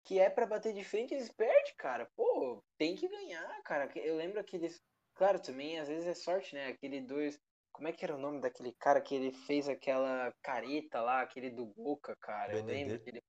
que 0.05 0.19
é 0.19 0.29
pra 0.29 0.45
bater 0.45 0.73
de 0.73 0.83
frente, 0.83 1.13
eles 1.13 1.29
perdem, 1.31 1.73
cara. 1.77 2.09
Pô, 2.15 2.61
tem 2.77 2.95
que 2.95 3.07
ganhar, 3.07 3.61
cara. 3.63 3.89
Eu 3.95 4.15
lembro 4.17 4.39
aqueles. 4.39 4.81
Claro, 5.15 5.41
também 5.41 5.79
às 5.79 5.87
vezes 5.87 6.07
é 6.07 6.13
sorte, 6.13 6.53
né? 6.55 6.67
Aquele 6.67 7.01
dois. 7.01 7.39
Como 7.71 7.87
é 7.87 7.91
que 7.91 8.03
era 8.05 8.15
o 8.15 8.19
nome 8.19 8.39
daquele 8.41 8.73
cara 8.79 9.01
que 9.01 9.15
ele 9.15 9.31
fez 9.31 9.67
aquela 9.67 10.31
careta 10.43 11.01
lá, 11.01 11.21
aquele 11.21 11.49
do 11.49 11.65
Boca, 11.65 12.15
cara? 12.21 12.53
Eu 12.53 12.63
lembro 12.65 12.99
Benedetto. 12.99 13.03
que 13.03 13.09
ele 13.09 13.21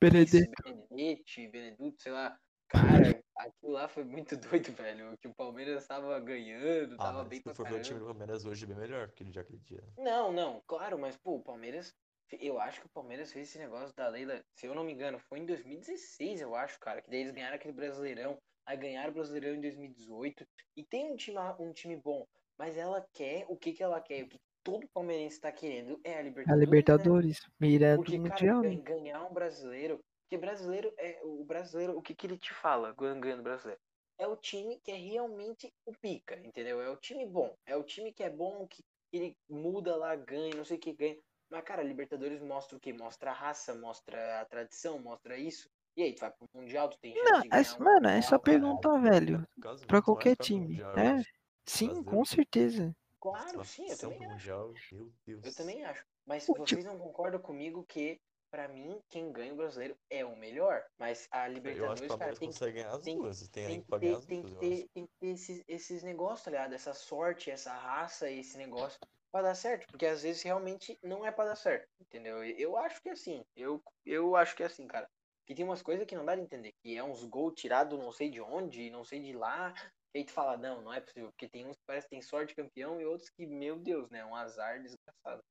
Benedetto. 0.00 0.62
Benedetti, 0.62 1.48
Beneduto, 1.48 2.02
sei 2.02 2.12
lá. 2.12 2.36
Cara, 2.68 3.22
aquilo 3.36 3.72
lá 3.72 3.88
foi 3.88 4.04
muito 4.04 4.36
doido, 4.38 4.72
velho. 4.72 5.16
Que 5.18 5.28
o 5.28 5.34
Palmeiras 5.34 5.86
tava 5.86 6.18
ganhando, 6.20 6.94
Ah, 6.94 6.96
tava 6.98 7.24
bem 7.24 7.38
se 7.38 7.44
pra 7.44 7.52
ver 7.52 7.74
o 7.74 7.82
time 7.82 7.82
caramba. 7.82 7.98
do 8.00 8.06
Palmeiras 8.06 8.44
hoje 8.44 8.64
é 8.64 8.68
bem 8.68 8.76
melhor 8.76 9.10
que 9.12 9.22
ele 9.22 9.32
já 9.32 9.42
aquele 9.42 9.58
dia. 9.60 9.82
Não, 9.98 10.32
não, 10.32 10.62
claro, 10.66 10.98
mas 10.98 11.16
pô, 11.16 11.36
o 11.36 11.42
Palmeiras. 11.42 11.92
Eu 12.40 12.58
acho 12.58 12.80
que 12.80 12.86
o 12.86 12.90
Palmeiras 12.90 13.32
fez 13.32 13.48
esse 13.48 13.58
negócio 13.58 13.94
da 13.94 14.08
Leila, 14.08 14.42
se 14.56 14.66
eu 14.66 14.74
não 14.74 14.82
me 14.82 14.92
engano, 14.92 15.18
foi 15.20 15.38
em 15.40 15.46
2016, 15.46 16.40
eu 16.40 16.54
acho, 16.54 16.78
cara. 16.80 17.00
Que 17.02 17.10
daí 17.10 17.20
eles 17.20 17.32
ganharam 17.32 17.56
aquele 17.56 17.74
Brasileirão. 17.74 18.38
Aí 18.66 18.76
ganharam 18.76 19.10
o 19.10 19.14
Brasileirão 19.14 19.54
em 19.56 19.60
2018. 19.60 20.46
E 20.76 20.84
tem 20.84 21.12
um 21.12 21.16
time, 21.16 21.38
um 21.58 21.72
time 21.72 21.96
bom. 21.96 22.26
Mas 22.58 22.76
ela 22.76 23.06
quer 23.12 23.44
o 23.48 23.56
que, 23.56 23.72
que 23.72 23.82
ela 23.82 24.00
quer? 24.00 24.24
O 24.24 24.28
que 24.28 24.40
todo 24.62 24.88
palmeirense 24.88 25.40
tá 25.40 25.52
querendo 25.52 26.00
é 26.04 26.14
a 26.14 26.18
A 26.18 26.22
Libertadores. 26.22 26.58
né? 26.58 26.64
Libertadores, 26.64 27.50
mira 27.60 27.96
do 27.96 27.96
Porque, 27.96 28.18
cara, 28.18 28.30
Mundial, 28.30 28.62
né? 28.62 28.76
ganhar 28.76 29.24
um 29.24 29.32
brasileiro. 29.32 30.00
Porque 30.22 30.38
brasileiro 30.38 30.92
é. 30.98 31.20
O 31.22 31.44
brasileiro, 31.44 31.96
o 31.96 32.02
que, 32.02 32.14
que 32.14 32.26
ele 32.26 32.38
te 32.38 32.54
fala 32.54 32.94
ganhando 32.94 33.42
brasileiro? 33.42 33.80
É 34.18 34.26
o 34.26 34.36
time 34.36 34.78
que 34.80 34.92
é 34.92 34.96
realmente 34.96 35.72
o 35.84 35.92
pica, 35.92 36.36
entendeu? 36.38 36.80
É 36.80 36.88
o 36.88 36.96
time 36.96 37.26
bom. 37.26 37.54
É 37.66 37.76
o 37.76 37.82
time 37.82 38.12
que 38.12 38.22
é 38.22 38.30
bom, 38.30 38.66
que 38.66 38.82
ele 39.12 39.36
muda 39.48 39.96
lá, 39.96 40.14
ganha, 40.16 40.54
não 40.56 40.64
sei 40.64 40.76
o 40.76 40.80
que 40.80 40.92
ganha. 40.92 41.18
Mas, 41.50 41.64
cara, 41.64 41.82
a 41.82 41.84
Libertadores 41.84 42.40
mostra 42.40 42.76
o 42.76 42.80
quê? 42.80 42.92
Mostra 42.92 43.30
a 43.30 43.34
raça, 43.34 43.74
mostra 43.74 44.40
a 44.40 44.44
tradição, 44.44 44.98
mostra 44.98 45.36
isso. 45.36 45.68
E 45.96 46.02
aí, 46.02 46.12
tu 46.14 46.20
vai 46.20 46.30
pro 46.30 46.48
Mundial, 46.54 46.88
tu 46.88 46.98
tem 46.98 47.12
chance 47.14 47.24
Não, 47.30 47.40
de 47.42 47.48
ganhar 47.48 47.62
é, 47.64 47.74
um 47.80 47.84
mano, 47.84 48.08
é 48.08 48.22
só 48.22 48.30
cara. 48.30 48.42
perguntar, 48.42 48.98
velho. 48.98 49.48
Pra 49.86 50.02
qualquer 50.02 50.36
time. 50.36 50.78
Eu 50.80 50.90
É, 50.98 51.08
acho. 51.12 51.32
sim, 51.64 52.02
com 52.02 52.24
certeza. 52.24 52.94
Claro, 53.20 53.64
sim, 53.64 53.88
eu 53.88 53.96
também 53.96 54.18
acho. 54.18 54.30
Mundial, 54.30 54.74
meu 54.92 55.12
Deus. 55.26 55.44
Eu 55.46 55.54
também 55.54 55.84
acho. 55.84 56.04
Mas 56.26 56.48
O 56.48 56.54
vocês 56.54 56.84
não 56.84 56.98
concordam 56.98 57.40
comigo 57.40 57.84
que, 57.84 58.20
pra 58.50 58.66
mim, 58.68 59.00
quem 59.08 59.30
ganha 59.32 59.52
o 59.52 59.56
brasileiro 59.56 59.96
é 60.10 60.24
o 60.24 60.36
melhor. 60.36 60.82
Mas 60.98 61.28
a 61.30 61.38
Eu 61.38 61.42
acho 61.44 61.48
que 61.48 61.54
Libertadores, 61.54 62.00
cara, 62.00 62.08
Palmeiras 62.08 62.38
tem 62.38 62.48
consegue 62.48 62.72
ganhar 62.72 62.90
as 62.90 63.02
tem- 63.04 63.16
duas. 63.16 63.48
Tem 63.48 63.66
tem 63.66 63.80
tem 64.26 64.42
que 64.42 64.52
eu 64.52 64.58
acho. 64.58 64.58
ter, 64.58 64.88
tem 64.92 65.06
que 65.06 65.12
ter 65.20 65.26
esses, 65.28 65.64
esses 65.68 66.02
negócios, 66.02 66.42
tá 66.42 66.50
ligado? 66.50 66.74
Essa 66.74 66.92
sorte, 66.92 67.50
essa 67.50 67.72
raça, 67.72 68.28
esse 68.30 68.58
negócio 68.58 68.98
pra 69.30 69.42
dar 69.42 69.54
certo. 69.54 69.86
Porque 69.90 70.06
às 70.06 70.22
vezes 70.22 70.42
realmente 70.42 70.98
não 71.02 71.24
é 71.24 71.30
pra 71.30 71.44
dar 71.46 71.56
certo, 71.56 71.88
entendeu? 72.00 72.44
Eu 72.44 72.76
acho 72.76 73.00
que 73.00 73.08
é 73.08 73.12
assim. 73.12 73.44
Eu, 73.56 73.82
eu 74.04 74.34
acho 74.36 74.54
que 74.56 74.62
é 74.62 74.66
assim, 74.66 74.86
cara. 74.86 75.08
Que 75.46 75.54
tem 75.54 75.64
umas 75.64 75.82
coisas 75.82 76.06
que 76.06 76.14
não 76.14 76.24
dá 76.24 76.34
de 76.34 76.42
entender. 76.42 76.72
Que 76.82 76.96
é 76.96 77.02
uns 77.02 77.24
gols 77.24 77.54
tirados 77.54 77.98
não 77.98 78.10
sei 78.12 78.30
de 78.30 78.40
onde, 78.40 78.90
não 78.90 79.04
sei 79.04 79.20
de 79.20 79.32
lá. 79.32 79.74
E 80.14 80.18
aí 80.18 80.24
tu 80.24 80.32
fala, 80.32 80.56
não, 80.56 80.80
não 80.80 80.92
é 80.92 81.00
possível. 81.00 81.30
Porque 81.32 81.48
tem 81.48 81.66
uns 81.66 81.76
que 81.76 81.82
parece 81.86 82.06
que 82.06 82.10
tem 82.10 82.22
sorte 82.22 82.54
campeão 82.54 83.00
e 83.00 83.04
outros 83.04 83.28
que, 83.30 83.46
meu 83.46 83.78
Deus, 83.78 84.08
né? 84.10 84.24
Um 84.24 84.34
azar 84.34 84.80
desgraçado. 84.80 85.42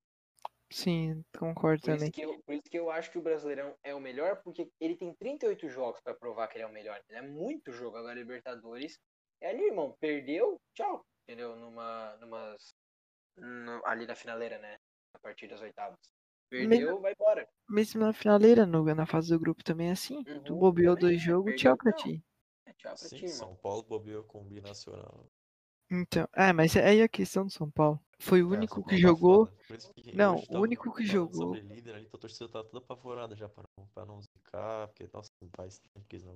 Sim, 0.71 1.21
concordo 1.37 1.81
Por 1.81 1.91
também. 1.93 2.11
eu, 2.17 2.41
por 2.43 2.55
isso 2.55 2.63
que 2.69 2.79
eu 2.79 2.89
acho 2.89 3.11
que 3.11 3.19
o 3.19 3.21
Brasileirão 3.21 3.75
é 3.83 3.93
o 3.93 3.99
melhor, 3.99 4.41
porque 4.41 4.67
ele 4.81 4.95
tem 4.97 5.13
38 5.13 5.69
jogos 5.69 6.01
pra 6.01 6.15
provar 6.15 6.47
que 6.47 6.57
ele 6.57 6.63
é 6.63 6.67
o 6.67 6.71
melhor. 6.71 6.99
Ele 7.07 7.19
é 7.19 7.21
muito 7.21 7.71
jogo. 7.71 7.97
Agora, 7.97 8.15
Libertadores 8.15 8.97
é 9.39 9.49
ali, 9.49 9.65
irmão. 9.67 9.95
Perdeu, 9.99 10.59
tchau. 10.75 11.05
Entendeu? 11.27 11.55
Numa, 11.55 12.17
numas, 12.17 12.73
no- 13.37 13.85
ali 13.85 14.07
na 14.07 14.15
finaleira, 14.15 14.57
né? 14.57 14.77
A 15.15 15.19
partir 15.19 15.47
das 15.47 15.61
oitavas. 15.61 15.99
Perdeu, 16.49 17.01
vai 17.01 17.11
embora. 17.13 17.49
Mesmo 17.69 17.99
na 18.01 18.13
finaleira, 18.13 18.65
no, 18.65 18.83
na 18.95 19.05
fase 19.05 19.29
do 19.29 19.39
grupo 19.39 19.63
também 19.65 19.89
é 19.89 19.91
assim. 19.91 20.25
Tu 20.45 20.55
Uhum, 20.55 20.55
bobeou 20.55 20.95
também 20.95 20.97
dois 20.97 21.21
é, 21.21 21.21
jogos, 21.21 21.53
tchau 21.55 21.75
pra 21.77 21.91
não. 21.91 21.93
ti. 21.93 22.23
É, 22.65 22.73
tchau 22.73 22.97
pra 22.97 23.09
Sim, 23.09 23.25
ti. 23.25 23.27
São 23.27 23.55
Paulo 23.55 23.83
bobeou 23.83 24.23
com 24.25 24.41
o 24.41 24.45
binacional. 24.45 25.29
Então, 25.91 26.27
é, 26.35 26.51
mas 26.53 26.75
aí 26.75 27.01
a 27.01 27.07
questão 27.09 27.45
do 27.45 27.51
São 27.51 27.69
Paulo. 27.69 27.99
Foi 28.19 28.41
o 28.41 28.49
É, 28.49 28.51
único 28.51 28.83
São 28.83 28.83
que 28.83 28.97
tá 28.97 28.97
jogou. 28.97 29.49
que 29.95 30.11
Não, 30.13 30.45
hoje 30.47 30.47
o 30.49 30.59
único 30.61 30.93
que 30.93 31.05
falando 31.05 31.59
jogou. 31.59 31.61
líder 31.61 31.95
ali, 31.95 32.07
a 32.13 32.17
torcida 32.17 32.49
tá 32.49 32.63
toda 32.63 32.79
apavorada 32.79 33.35
já 33.35 33.49
pra 33.49 33.63
não, 33.77 33.87
pra 33.89 34.05
não 34.05 34.21
zicar, 34.21 34.87
porque, 34.87 35.09
nossa, 35.13 35.29
não 35.41 35.49
faz 35.55 35.79
tempo 35.79 36.05
que 36.07 36.15
eles 36.15 36.25
não. 36.25 36.33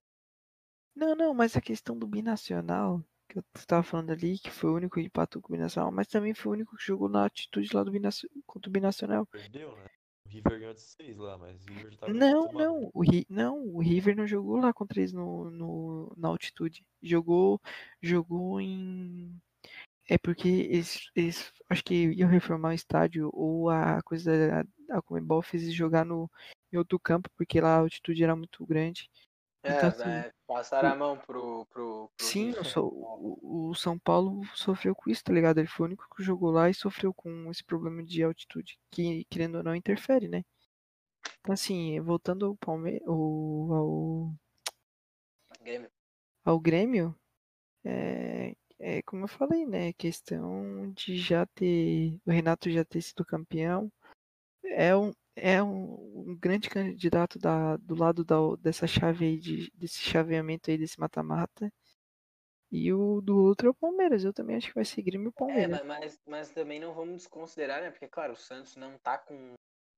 Não, 0.96 1.16
não, 1.16 1.34
mas 1.34 1.56
a 1.56 1.62
questão 1.62 1.98
do 1.98 2.06
binacional, 2.08 3.02
que 3.30 3.38
eu 3.40 3.44
tava 3.68 3.84
falando 3.84 4.12
ali, 4.12 4.38
que 4.40 4.50
foi 4.52 4.70
o 4.70 4.76
único 4.76 4.96
que 4.96 5.02
empatou 5.02 5.42
com 5.42 5.54
o 5.54 5.56
binacional, 5.56 5.92
mas 5.92 6.08
também 6.08 6.34
foi 6.34 6.50
o 6.52 6.54
único 6.56 6.76
que 6.76 6.84
jogou 6.86 7.08
na 7.08 7.26
atitude 7.26 7.74
lá 7.74 7.84
do 7.84 7.92
binacio... 7.92 8.30
contra 8.46 8.70
o 8.70 8.74
binacional. 8.74 9.28
Perdeu, 9.32 9.76
né? 9.78 9.88
O 10.28 10.30
River 10.30 10.60
ganhou 10.60 10.74
de 10.74 10.82
6 10.82 11.18
lá, 11.18 11.38
mas 11.38 11.66
o 11.66 11.70
River 11.70 11.92
já 11.92 11.98
tava 12.00 12.14
Não, 12.14 12.52
não, 12.52 12.92
o, 12.94 13.02
Ri- 13.02 13.26
não, 13.30 13.66
o 13.66 13.80
River 13.80 14.14
não 14.14 14.28
jogou 14.28 14.58
lá 14.58 14.74
contra 14.74 15.00
eles 15.00 15.14
no, 15.14 15.50
no, 15.50 16.14
na 16.18 16.28
altitude. 16.28 16.86
Jogou, 17.02 17.62
jogou 18.02 18.60
em. 18.60 19.34
É 20.10 20.18
porque 20.18 20.48
eles, 20.50 21.10
eles 21.16 21.52
acho 21.70 21.84
que 21.84 22.12
iam 22.12 22.30
reformar 22.30 22.70
o 22.70 22.74
estádio 22.74 23.30
ou 23.34 23.70
a 23.70 24.02
coisa 24.04 24.66
da 24.90 24.98
a 24.98 25.02
Comebol 25.02 25.42
fez 25.42 25.74
jogar 25.74 26.06
no, 26.06 26.30
em 26.72 26.78
outro 26.78 27.00
campo 27.00 27.30
porque 27.38 27.60
lá 27.60 27.76
a 27.76 27.80
altitude 27.80 28.24
era 28.24 28.36
muito 28.36 28.66
grande. 28.66 29.10
É, 29.68 29.78
Então, 29.78 29.90
assim, 29.90 30.04
né, 30.06 30.32
passaram 30.48 30.90
a 30.90 30.96
mão 30.96 31.18
pro, 31.18 31.66
pro, 31.66 32.10
pro 32.16 32.26
Sim, 32.26 32.52
o, 32.52 32.64
São- 32.64 32.90
o, 32.90 33.76
São 33.76 34.00
Paulo 34.00 34.44
sofreu 34.56 34.96
com 34.96 35.10
isso, 35.10 35.24
tá 35.24 35.34
ligado? 35.34 35.60
Ele 35.60 35.68
foi 35.68 35.86
o 35.86 35.88
único 35.88 36.06
que 36.16 36.24
jogou 36.24 36.52
lá 36.52 36.70
e 36.70 36.74
sofreu 36.74 37.14
com 37.14 37.52
esse 37.52 37.64
problema 37.64 38.04
de 38.04 38.24
altitude, 38.24 38.80
que 38.92 39.26
querendo 39.30 39.56
ou 39.56 39.64
não 39.64 39.76
interfere, 39.76 40.28
né? 40.28 40.44
Então, 41.40 41.54
assim, 41.54 42.00
voltando 42.02 42.46
ao 42.46 42.56
Palme 42.58 43.00
ao, 43.06 43.74
ao, 43.74 44.34
Grêmio. 45.62 45.90
ao 46.46 46.60
Grêmio, 46.60 47.16
é, 47.86 48.56
é 48.80 49.02
como 49.04 49.24
eu 49.24 49.28
falei, 49.28 49.66
né? 49.66 49.94
Questão 49.94 50.92
de 50.94 51.18
já 51.18 51.46
ter. 51.46 52.18
O 52.26 52.32
Renato 52.32 52.70
já 52.70 52.86
ter 52.86 53.02
sido 53.02 53.26
campeão. 53.26 53.92
É 54.64 54.96
um, 54.96 55.14
é 55.38 55.64
um, 55.64 56.32
um 56.32 56.38
grande 56.40 56.70
candidato 56.70 57.40
da, 57.40 57.78
do 57.78 57.96
lado 57.96 58.24
da, 58.26 58.38
dessa 58.60 58.88
chave 58.88 59.26
aí, 59.26 59.40
de, 59.40 59.72
desse 59.76 60.00
chaveamento 60.00 60.70
aí, 60.72 60.78
desse 60.78 61.00
mata-mata. 61.00 61.72
E 62.72 62.94
o 62.94 63.20
do 63.22 63.38
outro 63.44 63.68
é 63.68 63.72
o 63.72 63.76
Palmeiras. 63.76 64.24
Eu 64.24 64.34
também 64.34 64.56
acho 64.56 64.70
que 64.70 64.76
vai 64.76 64.86
ser 64.86 65.02
Grêmio 65.04 65.30
e 65.30 65.34
É, 65.48 65.68
Palmeiras. 65.68 65.80
ma- 65.84 65.84
mas, 65.84 66.20
mas 66.28 66.52
também 66.52 66.80
não 66.80 66.94
vamos 66.94 67.18
desconsiderar, 67.24 67.82
né? 67.82 67.92
Porque, 67.92 68.08
claro, 68.08 68.34
o 68.34 68.36
Santos 68.36 68.76
não 68.76 68.98
tá 69.00 69.18
com, 69.18 69.54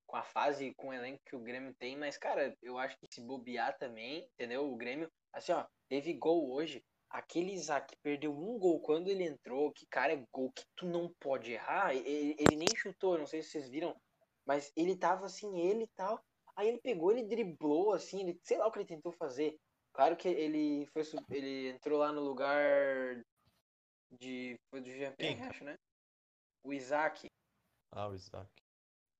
com 0.05 0.15
a 0.15 0.23
fase, 0.23 0.73
com 0.75 0.89
o 0.89 0.93
elenco 0.93 1.21
que 1.25 1.35
o 1.35 1.39
Grêmio 1.41 1.73
tem, 1.77 1.97
mas, 1.97 2.17
cara, 2.17 2.55
eu 2.61 2.77
acho 2.77 2.97
que 2.99 3.07
se 3.11 3.21
bobear 3.21 3.77
também, 3.77 4.27
entendeu? 4.33 4.71
O 4.71 4.77
Grêmio, 4.77 5.09
assim, 5.33 5.51
ó, 5.51 5.65
teve 5.89 6.13
gol 6.13 6.51
hoje. 6.51 6.83
Aquele 7.09 7.53
Isaac 7.53 7.95
perdeu 8.03 8.31
um 8.31 8.59
gol 8.59 8.79
quando 8.81 9.09
ele 9.09 9.23
entrou, 9.23 9.71
que, 9.73 9.87
cara, 9.89 10.13
é 10.13 10.23
gol 10.31 10.51
que 10.51 10.63
tu 10.75 10.85
não 10.87 11.11
pode 11.19 11.51
errar. 11.51 11.95
Ele, 11.95 12.35
ele 12.37 12.55
nem 12.55 12.75
chutou, 12.75 13.17
não 13.17 13.25
sei 13.25 13.41
se 13.41 13.49
vocês 13.49 13.67
viram, 13.69 13.95
mas 14.49 14.73
ele 14.75 14.97
tava 14.97 15.27
assim, 15.27 15.59
ele 15.59 15.83
e 15.83 15.89
tal. 15.95 16.19
Aí 16.55 16.67
ele 16.67 16.79
pegou, 16.79 17.11
ele 17.11 17.21
driblou, 17.21 17.93
assim, 17.93 18.21
ele, 18.21 18.39
sei 18.41 18.57
lá 18.57 18.65
o 18.65 18.71
que 18.71 18.79
ele 18.79 18.87
tentou 18.87 19.11
fazer. 19.11 19.55
Claro 19.93 20.17
que 20.17 20.27
ele 20.27 20.87
foi 20.87 21.03
ele 21.29 21.69
entrou 21.69 21.99
lá 21.99 22.11
no 22.11 22.19
lugar 22.21 23.23
de 24.19 24.57
foi 24.71 24.81
do 24.81 24.89
Jean-Pierre, 24.89 25.35
Quem? 25.35 25.45
acho, 25.45 25.63
né? 25.63 25.75
O 26.63 26.73
Isaac. 26.73 27.27
Ah, 27.91 28.07
o 28.07 28.15
Isaac. 28.15 28.49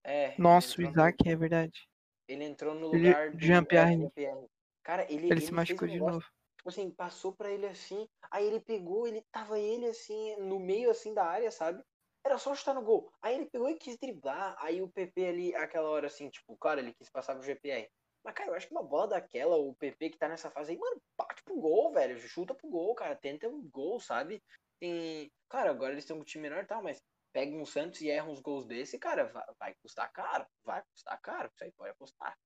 É, 0.04 0.34
ele 0.34 0.40
Nossa, 0.40 0.70
o 0.70 0.72
entrou 0.72 0.88
no- 0.88 0.92
Isaac, 0.94 1.30
é 1.30 1.36
verdade. 1.36 1.88
ele 2.28 2.44
entrou 2.46 2.74
no 2.74 2.88
Ele- 2.88 3.08
lugar 3.08 3.30
do 3.30 3.40
Jean-Pierre. 3.40 3.94
é, 3.94 3.98
Jean-Pierre. 3.98 4.48
Cara, 4.84 5.04
ele, 5.04 5.28
Ele 5.28 5.32
ele 5.34 5.42
se 5.42 5.52
machucou 5.54 5.88
um 5.88 5.92
de 5.92 5.94
negócio, 5.94 6.14
novo. 6.20 6.32
tipo 6.58 6.70
assim, 6.70 6.90
passou 6.90 7.36
pra 7.36 7.52
ele 7.52 7.68
assim, 7.68 8.08
aí 8.32 8.48
ele 8.48 8.60
pegou, 8.60 9.08
ele 9.08 9.22
tava 9.32 9.60
ele 9.60 9.86
assim, 9.86 10.36
no 10.38 10.60
meio 10.60 10.90
assim 10.90 11.14
da 11.14 11.24
área, 11.24 11.52
sabe? 11.52 11.84
Era 12.24 12.38
só 12.38 12.54
chutar 12.54 12.76
no 12.76 12.82
gol. 12.82 13.12
Aí 13.22 13.36
ele 13.36 13.46
pegou 13.46 13.70
e 13.70 13.76
quis 13.76 13.98
driblar, 13.98 14.56
aí 14.60 14.82
o 14.82 14.90
PP 14.90 15.26
ali, 15.26 15.56
aquela 15.56 15.90
hora 15.90 16.08
assim, 16.08 16.30
tipo, 16.30 16.56
claro, 16.58 16.80
ele 16.80 16.94
quis 16.94 17.10
passar 17.10 17.36
pro 17.36 17.44
GPR. 17.44 17.90
Mas, 18.24 18.34
cara, 18.34 18.50
eu 18.50 18.56
acho 18.56 18.68
que 18.68 18.74
uma 18.74 18.84
bola 18.84 19.08
daquela, 19.08 19.56
o 19.56 19.74
PP 19.76 20.10
que 20.12 20.18
tá 20.18 20.28
nessa 20.28 20.52
fase 20.52 20.72
aí, 20.72 20.78
mano, 20.78 21.02
bate 21.18 21.42
pro 21.44 21.60
gol, 21.60 21.92
velho. 21.94 22.20
Chuta 22.20 22.54
pro 22.54 22.70
gol, 22.70 22.94
cara. 22.94 23.16
Tenta 23.16 23.48
um 23.48 23.62
gol, 23.70 24.00
sabe? 24.00 24.44
Tem. 24.80 25.32
Cara, 25.50 25.72
agora 25.72 25.94
eles 25.94 26.04
estão 26.04 26.18
com 26.18 26.22
um 26.22 26.26
time 26.26 26.44
menor 26.44 26.64
e 26.64 26.68
tal, 26.68 26.84
mas 26.84 27.02
pega 27.32 27.56
um 27.56 27.66
Santos 27.66 28.02
e 28.02 28.10
erra 28.10 28.30
uns 28.30 28.42
gols 28.42 28.66
desse, 28.66 29.00
cara, 29.00 29.26
vai, 29.26 29.46
vai 29.58 29.76
custar 29.82 30.12
caro. 30.12 30.46
Vai 30.64 30.84
custar 30.92 31.20
caro. 31.22 31.50
Isso 31.54 31.64
aí 31.64 31.72
pode 31.72 31.92
apostar. 31.92 32.38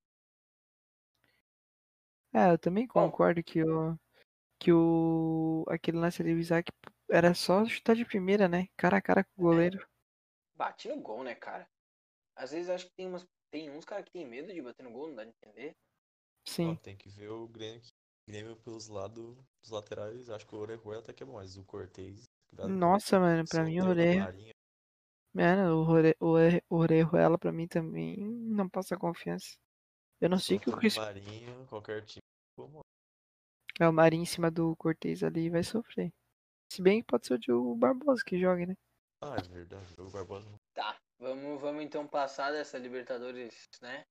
É, 2.33 2.51
eu 2.51 2.57
também 2.57 2.85
Bom. 2.87 2.93
concordo 2.93 3.43
que 3.43 3.63
o. 3.63 3.97
Que 4.59 4.71
o. 4.71 5.65
Aquele 5.67 5.97
lance 5.97 6.21
ali 6.21 6.33
do 6.33 6.39
Isaac 6.39 6.71
era 7.09 7.33
só 7.33 7.65
chutar 7.65 7.95
de 7.95 8.05
primeira, 8.05 8.47
né? 8.47 8.67
Cara 8.77 8.97
a 8.97 9.01
cara 9.01 9.23
com 9.23 9.41
o 9.41 9.45
goleiro. 9.45 9.85
Bate 10.55 10.87
no 10.87 10.99
gol, 11.01 11.23
né, 11.23 11.35
cara? 11.35 11.67
Às 12.35 12.51
vezes 12.51 12.69
acho 12.69 12.85
que 12.85 12.93
tem 12.95 13.07
umas. 13.07 13.25
Tem 13.51 13.69
uns 13.69 13.85
caras 13.85 14.05
que 14.05 14.11
tem 14.11 14.27
medo 14.27 14.51
de 14.51 14.61
bater 14.61 14.83
no 14.83 14.91
gol, 14.91 15.07
não 15.07 15.15
dá 15.15 15.23
de 15.23 15.29
entender. 15.29 15.71
Ó, 15.71 16.51
Sim. 16.51 16.75
tem 16.77 16.97
que 16.97 17.07
ver 17.09 17.29
o 17.29 17.47
Grêmio, 17.47 17.81
que- 17.81 17.91
Grêmio 18.27 18.55
pelos 18.57 18.87
lados 18.87 19.37
dos 19.61 19.69
laterais. 19.71 20.29
Acho 20.29 20.47
que 20.47 20.55
o 20.55 20.59
Orejuela 20.59 21.01
até 21.01 21.13
que 21.13 21.21
é 21.21 21.25
bom, 21.25 21.33
mas 21.33 21.55
o 21.57 21.63
Cortez. 21.63 22.23
Nossa, 22.51 23.19
mano, 23.19 23.43
pra 23.47 23.63
mim 23.63 23.79
o 23.79 23.83
solteiro 23.83 24.11
do 24.11 24.17
Ore... 24.17 24.19
Marinho. 24.19 24.53
Mano, 25.33 25.75
o 25.75 25.89
Ore- 25.89 26.17
o 26.19 26.25
Ore- 26.27 26.63
o 26.69 26.75
Orejuela 26.77 27.37
pra 27.37 27.51
mim 27.51 27.67
também 27.67 28.17
não 28.17 28.69
passa 28.69 28.97
confiança. 28.97 29.55
Eu 30.21 30.29
não 30.29 30.39
sei 30.39 30.57
que 30.59 30.69
o 30.69 30.71
do 30.71 30.77
Cris... 30.77 30.95
Marinho, 30.97 31.65
qualquer 31.67 32.05
time. 32.05 32.21
Como... 32.55 32.81
É 33.79 33.87
o 33.87 33.93
Marinho 33.93 34.23
em 34.23 34.27
cima 34.27 34.49
do 34.49 34.75
Cortez 34.75 35.23
ali 35.23 35.49
vai 35.49 35.63
sofrer. 35.63 36.11
Se 36.73 36.81
bem 36.81 37.01
que 37.01 37.05
pode 37.05 37.27
ser 37.27 37.35
o 37.35 37.37
Diogo 37.37 37.75
Barbosa 37.75 38.23
que 38.25 38.35
joga, 38.39 38.65
né? 38.65 38.75
Ah, 39.21 39.35
é 39.37 39.47
verdade. 39.47 39.93
O 39.99 40.09
Barbosa 40.09 40.49
não 40.49 40.57
Tá, 40.73 40.99
vamos, 41.19 41.61
vamos 41.61 41.83
então 41.83 42.07
passar 42.07 42.51
dessa 42.51 42.79
Libertadores, 42.79 43.69
né? 43.79 44.03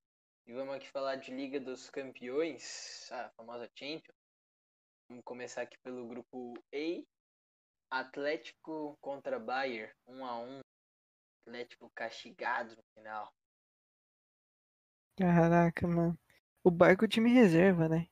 E 0.46 0.52
vamos 0.52 0.76
aqui 0.76 0.88
falar 0.88 1.16
de 1.16 1.34
Liga 1.34 1.58
dos 1.58 1.90
Campeões, 1.90 3.10
a 3.10 3.30
famosa 3.30 3.68
Champions. 3.74 4.14
Vamos 5.08 5.24
começar 5.24 5.62
aqui 5.62 5.76
pelo 5.82 6.06
grupo 6.06 6.54
A. 6.72 7.98
Atlético 7.98 8.96
contra 9.00 9.40
Bayern, 9.40 9.92
1 10.06 10.24
a 10.24 10.38
1 10.38 10.60
Atlético 11.44 11.90
castigado 11.96 12.76
no 12.76 12.82
final. 12.94 13.34
Caraca, 15.18 15.88
mano. 15.88 16.16
O 16.62 16.70
barco 16.70 17.04
é 17.04 17.06
o 17.06 17.10
time 17.10 17.28
reserva, 17.28 17.88
né? 17.88 18.06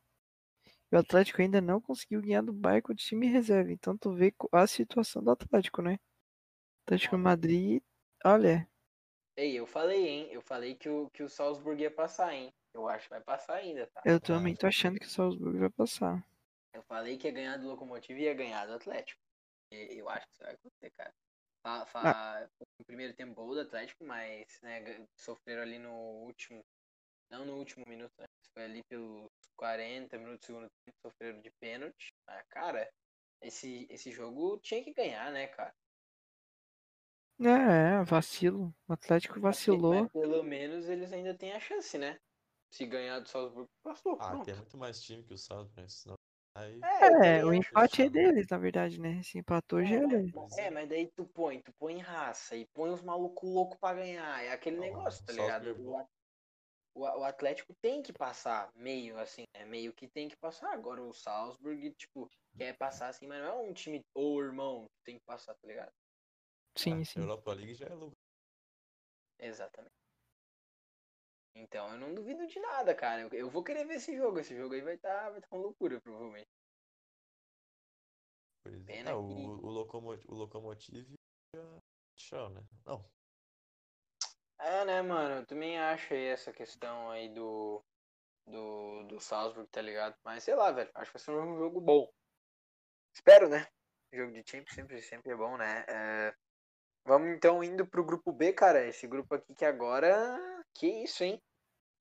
E 0.92 0.96
o 0.96 0.98
Atlético 0.98 1.40
ainda 1.40 1.60
não 1.60 1.80
conseguiu 1.80 2.20
ganhar 2.20 2.42
do 2.42 2.52
barco 2.52 2.94
de 2.94 3.04
time 3.04 3.26
reserva. 3.26 3.72
Então 3.72 3.96
tu 3.96 4.12
vê 4.14 4.34
a 4.52 4.66
situação 4.66 5.22
do 5.22 5.30
Atlético, 5.30 5.82
né? 5.82 5.98
Atlético. 6.86 7.16
Madrid, 7.16 7.82
olha, 8.24 8.68
Ei, 9.36 9.58
eu 9.58 9.66
falei, 9.66 10.06
hein? 10.06 10.28
Eu 10.30 10.42
falei 10.42 10.74
que 10.74 10.86
o, 10.86 11.08
que 11.10 11.22
o 11.22 11.28
Salzburg 11.28 11.80
ia 11.80 11.90
passar, 11.90 12.34
hein? 12.34 12.52
Eu 12.74 12.86
acho 12.86 13.04
que 13.04 13.10
vai 13.10 13.22
passar 13.22 13.54
ainda, 13.54 13.86
tá? 13.86 14.02
eu 14.04 14.20
também 14.20 14.54
tô 14.54 14.66
achando 14.66 14.98
que 15.00 15.06
o 15.06 15.10
Salzburg 15.10 15.58
vai 15.58 15.70
passar. 15.70 16.22
Eu 16.74 16.82
falei 16.82 17.16
que 17.16 17.26
ia 17.26 17.32
ganhar 17.32 17.56
do 17.56 17.66
Lokomotiv 17.66 18.18
e 18.18 18.24
ia 18.24 18.34
ganhar 18.34 18.66
do 18.66 18.74
Atlético. 18.74 19.18
E 19.72 19.98
eu 19.98 20.08
acho 20.10 20.26
que 20.26 20.32
isso 20.32 20.42
vai 20.42 20.52
acontecer, 20.52 20.90
cara. 20.90 21.14
Fa, 21.62 21.86
fa, 21.86 22.50
No 22.78 22.84
primeiro 22.84 23.14
tempo 23.14 23.34
gol 23.34 23.54
do 23.54 23.60
Atlético, 23.60 24.04
mas 24.04 24.46
né, 24.62 25.06
sofreram 25.16 25.62
ali 25.62 25.78
no 25.78 25.92
último. 25.92 26.62
Não 27.30 27.44
no 27.46 27.56
último 27.56 27.84
minuto, 27.88 28.12
né? 28.18 28.26
Foi 28.60 28.66
ali 28.66 28.82
pelos 28.90 29.30
40 29.56 30.18
minutos 30.18 30.40
do 30.40 30.46
segundo 30.46 30.68
tempo, 30.84 30.98
sofreram 31.00 31.40
de 31.40 31.50
pênalti. 31.58 32.12
Mas, 32.26 32.44
cara, 32.50 32.90
esse, 33.40 33.86
esse 33.88 34.10
jogo 34.12 34.58
tinha 34.58 34.84
que 34.84 34.92
ganhar, 34.92 35.32
né, 35.32 35.46
cara? 35.46 35.72
É, 37.40 38.04
vacilo. 38.04 38.74
O 38.86 38.92
Atlético 38.92 39.40
vacilou. 39.40 39.94
Mas 39.94 40.12
pelo 40.12 40.42
menos 40.42 40.90
eles 40.90 41.10
ainda 41.10 41.34
têm 41.34 41.54
a 41.54 41.60
chance, 41.60 41.96
né? 41.96 42.18
Se 42.70 42.84
ganhar 42.84 43.20
do 43.20 43.28
Salzburg, 43.30 43.66
passou. 43.82 44.18
Ah, 44.20 44.28
pronto. 44.28 44.44
tem 44.44 44.54
muito 44.54 44.76
mais 44.76 45.02
time 45.02 45.22
que 45.22 45.32
o 45.32 45.38
Santos, 45.38 45.72
mas 45.74 45.94
senão. 45.94 46.16
Aí. 46.54 46.78
É, 46.82 47.38
É, 47.38 47.44
o 47.44 47.48
acho. 47.48 47.60
empate 47.60 48.02
é 48.02 48.10
deles, 48.10 48.46
na 48.50 48.58
verdade, 48.58 49.00
né? 49.00 49.22
Se 49.22 49.38
empatou 49.38 49.82
já 49.82 49.96
É, 49.96 49.98
é 49.98 50.70
mas, 50.70 50.84
é, 50.84 50.86
daí 50.86 51.10
tu 51.16 51.24
põe, 51.24 51.62
tu 51.62 51.72
põe 51.78 51.98
raça 51.98 52.56
e 52.56 52.66
põe 52.74 52.90
os 52.90 53.00
malucos 53.02 53.48
loucos 53.48 53.78
pra 53.78 53.94
ganhar. 53.94 54.44
É 54.44 54.52
aquele 54.52 54.76
Não, 54.76 54.82
negócio, 54.82 55.24
tá 55.24 55.32
ligado? 55.32 55.74
O, 55.80 56.06
o, 56.94 57.02
o 57.02 57.24
Atlético 57.24 57.72
tem 57.80 58.02
que 58.02 58.12
passar, 58.12 58.70
meio 58.74 59.18
assim, 59.18 59.44
é 59.54 59.64
meio 59.64 59.92
que 59.92 60.08
tem 60.08 60.28
que 60.28 60.36
passar. 60.36 60.72
Agora 60.72 61.02
o 61.02 61.12
Salzburg, 61.12 61.92
tipo, 61.94 62.28
quer 62.56 62.76
passar 62.76 63.08
assim, 63.08 63.26
mas 63.26 63.40
não 63.42 63.48
é 63.48 63.54
um 63.54 63.72
time, 63.72 64.00
ô 64.14 64.40
irmão, 64.40 64.86
tem 65.04 65.18
que 65.18 65.24
passar, 65.24 65.54
tá 65.54 65.66
ligado? 65.68 65.92
Sim, 66.76 67.00
Ah, 67.00 67.04
sim. 67.04 67.20
Europa 67.20 67.52
League 67.52 67.74
já 67.74 67.86
é 67.86 67.94
lucro. 67.94 68.16
Exatamente. 69.38 69.94
Então 71.56 71.92
eu 71.92 71.98
não 71.98 72.14
duvido 72.14 72.46
de 72.46 72.60
nada, 72.60 72.94
cara. 72.94 73.22
Eu, 73.22 73.28
eu 73.30 73.50
vou 73.50 73.62
querer 73.64 73.84
ver 73.86 73.94
esse 73.94 74.16
jogo. 74.16 74.38
Esse 74.38 74.56
jogo 74.56 74.74
aí 74.74 74.80
vai 74.82 74.94
estar 74.94 75.30
vai 75.30 75.40
tá 75.40 75.48
uma 75.52 75.62
loucura, 75.62 76.00
provavelmente. 76.00 76.48
Pois 78.62 78.74
é. 78.82 78.84
Pena 78.84 79.10
Ah, 79.10 79.14
que- 79.14 79.18
o, 79.20 79.66
o, 79.66 79.70
Locomo- 79.70 80.12
o 80.28 80.34
Locomotive 80.34 81.14
já. 81.54 81.82
Tchau, 82.16 82.50
né? 82.50 82.62
Não. 82.86 83.04
É, 84.60 84.84
né, 84.84 85.02
mano? 85.02 85.36
Eu 85.36 85.46
também 85.46 85.78
acho 85.78 86.12
aí 86.14 86.26
essa 86.26 86.52
questão 86.52 87.10
aí 87.10 87.28
do, 87.28 87.82
do, 88.46 89.04
do 89.04 89.20
Salzburg, 89.20 89.68
tá 89.70 89.80
ligado? 89.80 90.14
Mas 90.24 90.44
sei 90.44 90.54
lá, 90.54 90.70
velho. 90.70 90.90
Acho 90.94 91.10
que 91.10 91.18
vai 91.18 91.24
ser 91.24 91.30
um 91.32 91.56
jogo 91.56 91.80
bom. 91.80 92.08
Espero, 93.14 93.48
né? 93.48 93.66
Jogo 94.12 94.32
de 94.32 94.42
Champions 94.48 94.74
sempre, 94.74 95.02
sempre 95.02 95.32
é 95.32 95.36
bom, 95.36 95.56
né? 95.56 95.84
É, 95.88 96.34
Vamos 97.04 97.30
então 97.30 97.64
indo 97.64 97.86
pro 97.86 98.04
grupo 98.04 98.32
B, 98.32 98.52
cara. 98.52 98.86
Esse 98.86 99.06
grupo 99.06 99.34
aqui 99.34 99.54
que 99.54 99.64
agora. 99.64 100.38
Que 100.74 100.86
isso, 100.86 101.24
hein? 101.24 101.40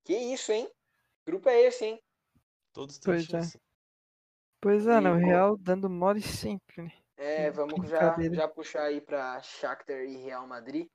Que 0.03 0.15
isso, 0.15 0.51
hein? 0.51 0.67
Que 0.67 1.31
grupo 1.31 1.49
é 1.49 1.61
esse, 1.61 1.85
hein? 1.85 2.03
Todos 2.73 2.99
têm 2.99 3.13
Pois 3.13 3.33
é. 3.33 3.59
Pois 4.61 4.87
é, 4.87 5.01
né? 5.01 5.11
O 5.11 5.17
E, 5.17 5.21
pô, 5.21 5.27
Real 5.27 5.57
dando 5.57 5.89
mole 5.89 6.21
sempre, 6.21 6.83
né? 6.83 6.91
É, 7.17 7.49
vamos 7.51 7.89
já, 7.89 8.15
já 8.33 8.47
puxar 8.47 8.83
aí 8.83 9.01
pra 9.01 9.41
Shakhtar 9.41 10.01
e 10.03 10.17
Real 10.17 10.45
Madrid. 10.47 10.87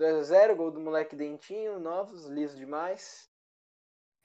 2x0, 0.00 0.56
gol 0.56 0.70
do 0.70 0.80
moleque 0.80 1.14
Dentinho, 1.14 1.78
novos, 1.78 2.24
liso 2.26 2.56
demais. 2.56 3.28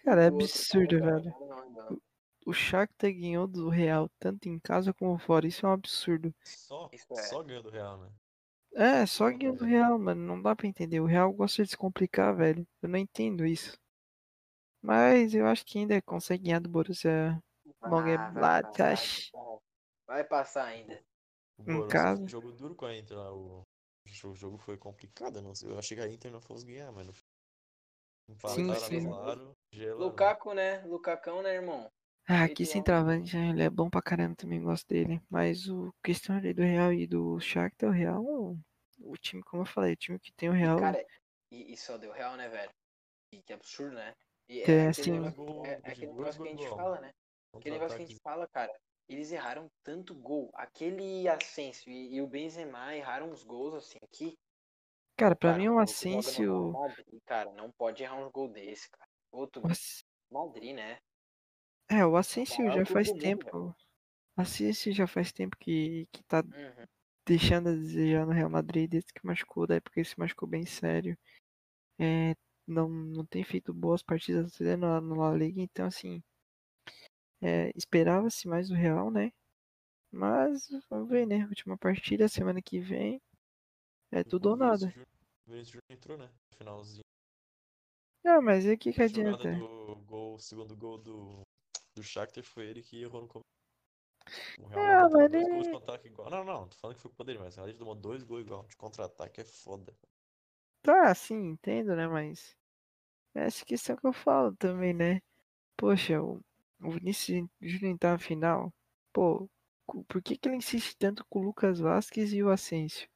Cara, 0.04 0.24
é 0.24 0.30
O 0.30 0.34
outro 0.34 0.46
absurdo, 0.46 1.00
cara, 1.00 1.20
velho. 1.20 1.36
não, 1.48 1.70
não. 1.72 2.02
O 2.46 2.54
Shakhtar 2.54 3.12
ganhou 3.12 3.48
do 3.48 3.70
Real 3.70 4.08
tanto 4.20 4.48
em 4.48 4.60
casa 4.60 4.94
como 4.94 5.18
fora. 5.18 5.48
Isso 5.48 5.66
é 5.66 5.70
um 5.70 5.74
absurdo. 5.74 6.34
Só, 6.44 6.90
é. 6.94 7.16
só 7.24 7.42
ganhando 7.44 7.68
o 7.68 7.72
Real, 7.72 7.98
né? 7.98 8.10
É, 8.76 9.06
só 9.06 9.30
ganhou 9.32 9.56
do 9.56 9.66
Real, 9.66 9.98
mano. 9.98 10.22
Não 10.22 10.42
dá 10.42 10.56
pra 10.56 10.68
entender. 10.68 11.00
O 11.00 11.06
Real 11.06 11.34
gosta 11.34 11.64
de 11.64 11.70
se 11.72 11.78
complicar, 11.78 12.36
velho. 12.36 12.68
Eu 12.82 12.90
não 12.90 13.00
entendo 13.00 13.46
isso. 13.46 13.78
Mas 14.82 15.34
eu 15.34 15.48
acho 15.48 15.66
que 15.66 15.80
ainda 15.80 16.00
consegue 16.04 16.44
ganhar 16.44 16.60
do 16.60 16.70
Borussia 16.70 17.42
Ah, 17.82 17.90
vai 17.90 18.02
Mönchengladbach. 18.04 19.32
passar, 19.32 19.60
Vai 20.06 20.24
passar 20.24 20.66
ainda. 20.66 21.04
O 21.58 21.64
Em 21.64 21.66
Borussia 21.78 21.88
casa. 21.88 22.22
um 22.22 22.28
jogo 22.28 22.52
duro 22.52 22.76
com 22.76 22.86
a 22.86 22.96
Inter 22.96 23.18
lá. 23.18 23.32
O 24.16 24.18
jo- 24.18 24.32
o 24.32 24.36
jogo 24.36 24.58
foi 24.58 24.78
complicado. 24.78 25.42
Não 25.42 25.54
sei. 25.54 25.70
Eu 25.70 25.78
achei 25.78 25.98
que 25.98 26.04
a 26.04 26.08
Inter 26.08 26.32
não 26.32 26.42
fosse 26.42 26.66
ganhar, 26.66 26.92
mas 26.92 27.06
não 27.06 27.14
Sim, 28.48 28.74
sim. 28.76 29.00
gelaram. 29.02 29.56
Lukaku, 29.98 30.54
né? 30.54 30.82
Lucacão, 30.86 31.42
né, 31.42 31.56
irmão? 31.56 31.92
Ah, 32.28 32.44
aqui 32.46 32.64
em 32.64 32.66
centroavante, 32.66 33.36
né, 33.38 33.50
ele 33.50 33.62
é 33.64 33.70
bom 33.70 33.88
pra 33.90 34.02
caramba, 34.02 34.36
também 34.36 34.62
gosto 34.62 34.88
dele. 34.88 35.22
Mas 35.30 35.68
o 35.68 35.94
questão 36.04 36.36
ali 36.36 36.54
do 36.54 36.64
Real 36.64 36.92
e 36.92 37.06
do 37.06 37.40
Shakhtar, 37.40 37.90
o 37.90 37.94
Real, 37.94 38.24
o 39.00 39.18
time, 39.18 39.44
como 39.44 39.62
eu 39.62 39.68
falei, 39.68 39.94
o 39.94 39.98
time 39.98 40.18
que 40.20 40.32
tem 40.34 40.50
o 40.50 40.54
E, 40.54 40.58
Real, 40.58 40.78
cara, 40.78 41.06
e, 41.52 41.74
e 41.74 41.78
só 41.78 41.98
deu 41.98 42.12
real, 42.12 42.36
né, 42.36 42.50
velho? 42.50 42.72
Que, 43.30 43.42
que 43.44 43.54
absurdo, 43.54 43.96
né? 43.96 44.14
E 44.50 44.62
é 44.62 44.88
assim, 44.88 45.12
negócio, 45.12 45.66
é, 45.66 45.72
é 45.72 45.92
aquele 45.92 46.08
dois 46.08 46.18
negócio 46.18 46.42
que 46.42 46.48
a 46.48 46.52
gente 46.52 46.68
fala, 46.70 47.02
né? 47.02 47.12
Aquele 47.54 47.76
negócio 47.76 47.98
que 47.98 48.04
a 48.04 48.06
gente 48.08 48.22
fala, 48.22 48.48
cara. 48.48 48.74
Eles 49.10 49.32
erraram 49.32 49.68
tanto 49.84 50.14
gol. 50.16 50.52
Aquele 50.54 51.28
Asensio 51.28 51.92
e, 51.92 52.16
e 52.16 52.22
o 52.22 52.28
Benzema 52.28 52.96
erraram 52.96 53.30
uns 53.32 53.44
gols 53.44 53.74
assim 53.74 54.00
que. 54.12 54.38
Cara, 55.18 55.36
pra 55.36 55.54
cara, 55.54 55.54
mim 55.54 55.68
o 55.68 55.80
no 55.80 55.80
Asensio. 55.80 56.72
Madrid, 56.72 57.22
cara, 57.26 57.52
não 57.54 57.72
pode 57.72 58.04
errar 58.04 58.18
uns 58.18 58.32
gols 58.32 58.52
desse, 58.54 58.90
cara. 58.90 59.10
Outro 59.32 59.62
As- 59.64 60.06
Madrid, 60.32 60.76
né? 60.76 61.00
É, 61.90 62.06
o 62.06 62.16
Asensio 62.18 62.64
maior 62.66 62.72
já 62.72 62.86
faz 62.86 63.08
do 63.08 63.16
mundo, 63.16 63.52
tempo. 63.52 63.76
Asensio 64.38 64.94
já 64.94 65.08
faz 65.08 65.32
tempo 65.34 65.58
que, 65.58 66.08
que 66.12 66.24
tá 66.24 66.44
Uhum. 66.54 66.88
deixando 67.28 67.70
a 67.70 67.74
desejar 67.74 68.26
no 68.26 68.34
Real 68.34 68.50
Madrid 68.50 68.90
desde 68.90 69.14
que 69.14 69.26
machucou, 69.26 69.68
daí 69.68 69.82
porque 69.82 70.02
ele 70.02 70.10
se 70.10 70.20
machucou 70.20 70.48
bem 70.50 70.66
sério. 70.66 71.18
É, 72.00 72.36
não, 72.68 72.90
não 72.90 73.26
tem 73.26 73.44
feito 73.44 73.74
boas 73.74 74.04
partidas 74.04 74.60
na, 74.60 75.02
na 75.02 75.16
La 75.16 75.36
Liga, 75.36 75.62
então 75.62 75.88
assim. 75.88 76.24
É, 77.46 77.72
Esperava-se 77.76 78.48
mais 78.48 78.70
do 78.70 78.74
Real, 78.76 79.12
né? 79.12 79.32
Mas 80.12 80.68
vamos 80.90 81.08
ver, 81.10 81.28
né? 81.28 81.46
Última 81.46 81.78
partida, 81.78 82.28
semana 82.28 82.60
que 82.62 82.80
vem. 82.80 83.22
É 84.12 84.24
tudo 84.24 84.50
ou 84.50 84.56
nada. 84.56 84.88
O 85.46 85.52
Vinícius 85.52 85.70
Júnior 85.70 85.84
entrou, 85.92 86.18
né? 86.18 86.32
Finalzinho. 86.58 87.04
Não, 88.24 88.42
mas 88.42 88.66
o 88.66 88.76
que, 88.76 88.92
que 88.92 89.02
adianta? 89.04 89.56
do 89.56 89.96
gol, 90.08 90.34
o 90.36 90.40
segundo 90.40 90.76
gol 90.76 90.98
do, 90.98 91.42
do 91.96 92.02
Shakhtar 92.02 92.44
foi 92.44 92.66
ele 92.66 92.82
que 92.82 93.04
errou 93.04 93.22
no 93.22 93.28
começo. 93.28 93.46
Ah, 94.74 95.08
tomou 95.08 95.12
mas 95.12 95.12
dois 95.12 95.32
gols 95.32 95.32
de 95.32 95.38
ele- 95.38 95.70
contra-ataque 95.72 96.08
igual. 96.08 96.30
Não, 96.32 96.44
não, 96.44 96.68
tô 96.68 96.76
falando 96.78 96.96
que 96.96 97.02
foi 97.04 97.12
culpa 97.12 97.24
dele, 97.26 97.40
mas 97.40 97.60
a 97.60 97.68
gente 97.68 97.78
tomou 97.78 97.94
dois 97.94 98.24
gols 98.24 98.42
igual. 98.42 98.66
De 98.66 98.76
contra-ataque 98.76 99.42
é 99.42 99.46
foda. 99.46 99.94
Tá, 100.82 101.14
sim, 101.14 101.50
entendo, 101.50 101.96
né? 101.96 102.08
Mas. 102.08 102.56
é 103.36 103.46
Essa 103.46 103.64
questão 103.66 103.96
que 103.96 104.08
eu 104.08 104.14
falo 104.14 104.56
também, 104.56 104.94
né? 104.94 105.22
Poxa, 105.78 106.22
o, 106.22 106.42
o 106.82 106.92
Vinícius 106.92 107.48
Júnior 107.62 107.98
tá 108.00 108.12
na 108.14 108.20
final. 108.20 108.74
Pô, 109.14 109.50
por 110.08 110.22
que, 110.22 110.38
que 110.38 110.48
ele 110.50 110.58
insiste 110.58 110.96
tanto 110.98 111.26
com 111.30 111.40
o 111.40 111.44
Lucas 111.44 111.80
Vasquez 111.80 112.34
e 112.34 112.44
o 112.44 112.50
Asensio? 112.50 113.10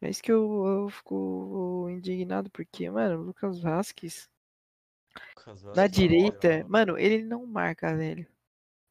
É 0.00 0.08
isso 0.08 0.22
que 0.22 0.32
eu, 0.32 0.64
eu 0.66 0.88
fico 0.88 1.86
indignado, 1.90 2.50
porque, 2.50 2.88
mano, 2.90 3.20
o 3.20 3.24
Lucas 3.24 3.60
Vasquez 3.60 4.30
Lucas 5.36 5.62
na 5.72 5.86
Vasquez 5.86 6.04
tá 6.04 6.06
direita, 6.06 6.48
lateral. 6.48 6.68
mano, 6.68 6.98
ele 6.98 7.22
não 7.24 7.46
marca, 7.46 7.94
velho. 7.96 8.26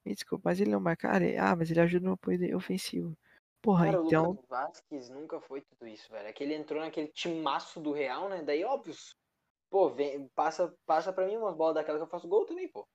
Me 0.05 0.13
desculpa, 0.15 0.49
mas 0.49 0.61
ele 0.61 0.71
não 0.71 0.80
marca. 0.82 1.11
Ah, 1.11 1.17
ele- 1.17 1.38
Ah, 1.38 1.55
mas 1.55 1.71
ele 1.71 1.82
ajuda 1.82 2.05
no 2.07 2.13
apoio 2.13 2.57
ofensivo. 2.57 3.17
Porra, 3.61 3.89
Cara, 3.89 4.01
o 4.01 4.03
então. 4.05 4.23
Lucas 4.28 4.45
Vasquez 4.49 5.09
nunca 5.09 5.39
foi 5.39 5.61
tudo 5.61 5.88
isso, 5.88 6.09
velho. 6.11 6.28
É 6.28 6.34
que 6.34 6.43
ele 6.43 6.53
entrou 6.55 6.82
naquele 6.82 7.07
timaço 7.09 7.80
do 7.80 7.91
Real, 7.91 8.28
né? 8.30 8.41
Daí, 8.43 8.63
óbvio. 8.65 8.93
Pô, 9.69 9.89
vem, 9.89 10.28
passa, 10.30 10.73
passa 10.86 11.13
pra 11.13 11.26
mim 11.28 11.38
umas 11.38 11.55
bolas 11.55 11.76
daquela 11.76 11.97
que 11.99 12.03
eu 12.03 12.09
faço 12.09 12.28
gol 12.28 12.45
também, 12.45 12.67
pô. 12.69 12.88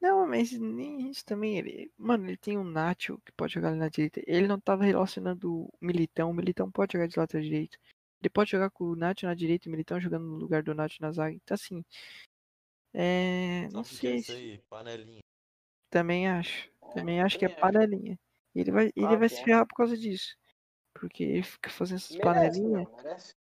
Não, 0.00 0.26
mas 0.28 0.52
nem 0.52 1.08
isso 1.10 1.24
também. 1.24 1.58
Ele, 1.58 1.90
mano, 1.96 2.26
ele 2.26 2.36
tem 2.36 2.56
um 2.58 2.64
Nacho 2.64 3.18
que 3.24 3.32
pode 3.32 3.54
jogar 3.54 3.68
ali 3.70 3.78
na 3.78 3.88
direita. 3.88 4.22
Ele 4.26 4.46
não 4.46 4.60
tava 4.60 4.84
relacionando 4.84 5.64
o 5.64 5.70
Militão. 5.80 6.30
O 6.30 6.34
Militão 6.34 6.70
pode 6.70 6.92
jogar 6.92 7.06
de 7.08 7.18
lateral 7.18 7.42
direito. 7.42 7.78
Ele 8.20 8.30
pode 8.30 8.50
jogar 8.50 8.70
com 8.70 8.84
o 8.84 8.96
Nacho 8.96 9.26
na 9.26 9.34
direita 9.34 9.66
e 9.66 9.68
o 9.68 9.72
Militão 9.72 10.00
jogando 10.00 10.24
no 10.26 10.36
lugar 10.36 10.62
do 10.62 10.74
Nacho 10.74 11.00
na 11.00 11.12
zaga. 11.12 11.34
Então, 11.34 11.54
assim. 11.54 11.84
É. 12.94 13.68
Não 13.72 13.84
Sabe 13.84 13.96
é 13.96 14.00
sei. 14.00 14.16
isso 14.16 14.32
se- 14.32 14.38
aí? 14.38 14.58
Panelinha. 14.68 15.20
Também 15.90 16.28
acho. 16.28 16.70
Também 16.94 17.20
acho 17.20 17.38
que 17.38 17.44
é 17.44 17.48
panelinha. 17.48 18.18
Ele 18.54 18.70
vai, 18.70 18.84
ele 18.86 18.92
Claro 19.06 19.18
vai 19.18 19.28
se 19.28 19.40
é. 19.40 19.44
ferrar 19.44 19.66
por 19.66 19.74
causa 19.76 19.96
disso. 19.96 20.36
Porque 20.94 21.22
ele 21.24 21.42
fica 21.42 21.68
fazendo 21.70 21.96
essas 21.98 22.16
Merece, 22.16 22.22
panelinhas. 22.60 22.88
merece. 22.96 23.34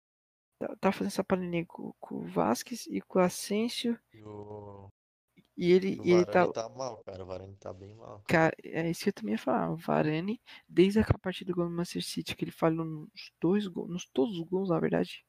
Tá, 0.60 0.76
tá 0.80 0.92
fazendo 0.92 1.08
essa 1.08 1.24
panelinha 1.24 1.66
com, 1.66 1.94
com 2.00 2.16
o 2.16 2.24
Vasquez 2.28 2.88
e 2.88 3.00
com 3.02 3.20
o 3.20 3.22
Asensio. 3.22 4.00
E 4.14 4.22
o, 4.24 4.88
E 5.56 5.72
ele, 5.72 6.00
o 6.00 6.06
e 6.06 6.12
ele 6.12 6.26
tá. 6.26 6.48
Tá 6.52 6.68
mal, 6.70 7.04
cara. 7.04 7.24
O 7.24 7.28
Varane 7.28 7.56
tá 7.58 7.72
bem 7.72 7.94
mal. 7.96 8.24
Cara, 8.28 8.56
é 8.64 8.90
isso 8.90 9.04
que 9.04 9.10
eu 9.10 9.14
também 9.14 9.34
ia 9.34 9.40
falar. 9.40 9.72
O 9.72 9.76
Varane, 9.76 10.42
desde 10.68 11.00
aquela 11.00 11.20
partida 11.20 11.52
do 11.52 11.56
gol 11.56 11.66
do 11.66 11.72
Manchester 11.72 12.04
City, 12.04 12.36
que 12.36 12.44
ele 12.44 12.52
falhou 12.52 12.84
nos 12.86 13.32
dois 13.40 13.68
gols, 13.68 13.90
nos 13.90 14.06
todos 14.06 14.38
os 14.38 14.44
gols, 14.48 14.70
na 14.70 14.80
verdade, 14.80 15.24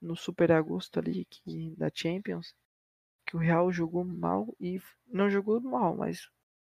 no 0.00 0.16
Super 0.16 0.52
Agosto 0.52 0.98
ali 0.98 1.24
que, 1.26 1.74
da 1.76 1.90
Champions, 1.94 2.54
que 3.26 3.36
o 3.36 3.38
Real 3.38 3.72
jogou 3.72 4.04
mal 4.04 4.54
e 4.60 4.80
não 5.06 5.30
jogou 5.30 5.60
mal, 5.60 5.96
mas 5.96 6.28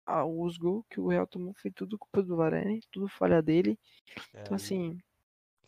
ah, 0.06 0.26
os 0.26 0.58
gols 0.58 0.84
que 0.90 1.00
o 1.00 1.08
Real 1.08 1.26
tomou 1.26 1.54
foi 1.54 1.70
tudo 1.70 1.98
culpa 1.98 2.22
do 2.22 2.36
Varane, 2.36 2.82
tudo 2.90 3.08
falha 3.08 3.40
dele. 3.42 3.78
É, 4.34 4.42
Então 4.42 4.54
assim, 4.54 4.98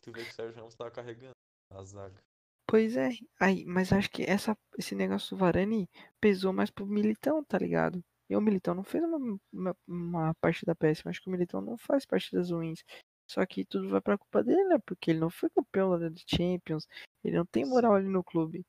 tu 0.03 0.13
vê 0.13 0.23
que 0.23 0.31
o 0.31 0.35
Sérgio 0.35 0.57
Ramos 0.57 0.75
tava 0.75 0.91
carregando 0.91 1.33
a 1.71 1.83
zaga. 1.83 2.26
Pois 2.67 2.97
é, 2.97 3.11
aí, 3.41 3.65
mas 3.67 3.93
acho 3.93 4.11
que 4.11 4.23
essa, 4.25 4.57
esse 4.79 4.95
negócio 4.95 5.37
do 5.37 5.41
Varane 5.41 5.89
pesou 6.21 6.53
mais 6.53 6.71
pro 6.71 6.87
Militão, 6.87 7.45
tá 7.45 7.59
ligado? 7.59 8.03
E 8.29 8.37
o 8.37 8.41
Militão 8.41 8.75
não 8.75 8.85
fez 8.85 9.05
uma, 9.05 9.39
uma, 9.53 9.77
uma 9.87 10.35
partida 10.41 10.75
péssima, 10.75 11.11
acho 11.11 11.21
que 11.23 11.29
o 11.29 11.33
Militão 11.33 11.61
não 11.61 11.79
faz 11.79 12.05
partidas 12.05 12.51
ruins. 12.51 12.83
Só 13.31 13.45
que 13.47 13.65
tudo 13.65 13.89
vai 13.89 14.01
pra 14.01 14.19
culpa 14.19 14.43
dele, 14.43 14.65
né? 14.65 14.79
Porque 14.87 15.11
ele 15.11 15.21
não 15.21 15.31
foi 15.31 15.51
campeão 15.51 15.91
lá 15.91 15.99
da 15.99 16.11
Champions, 16.27 16.87
ele 17.25 17.37
não 17.37 17.47
tem 17.47 17.65
moral 17.65 17.95
ali 17.95 18.09
no 18.09 18.23
clube. 18.25 18.65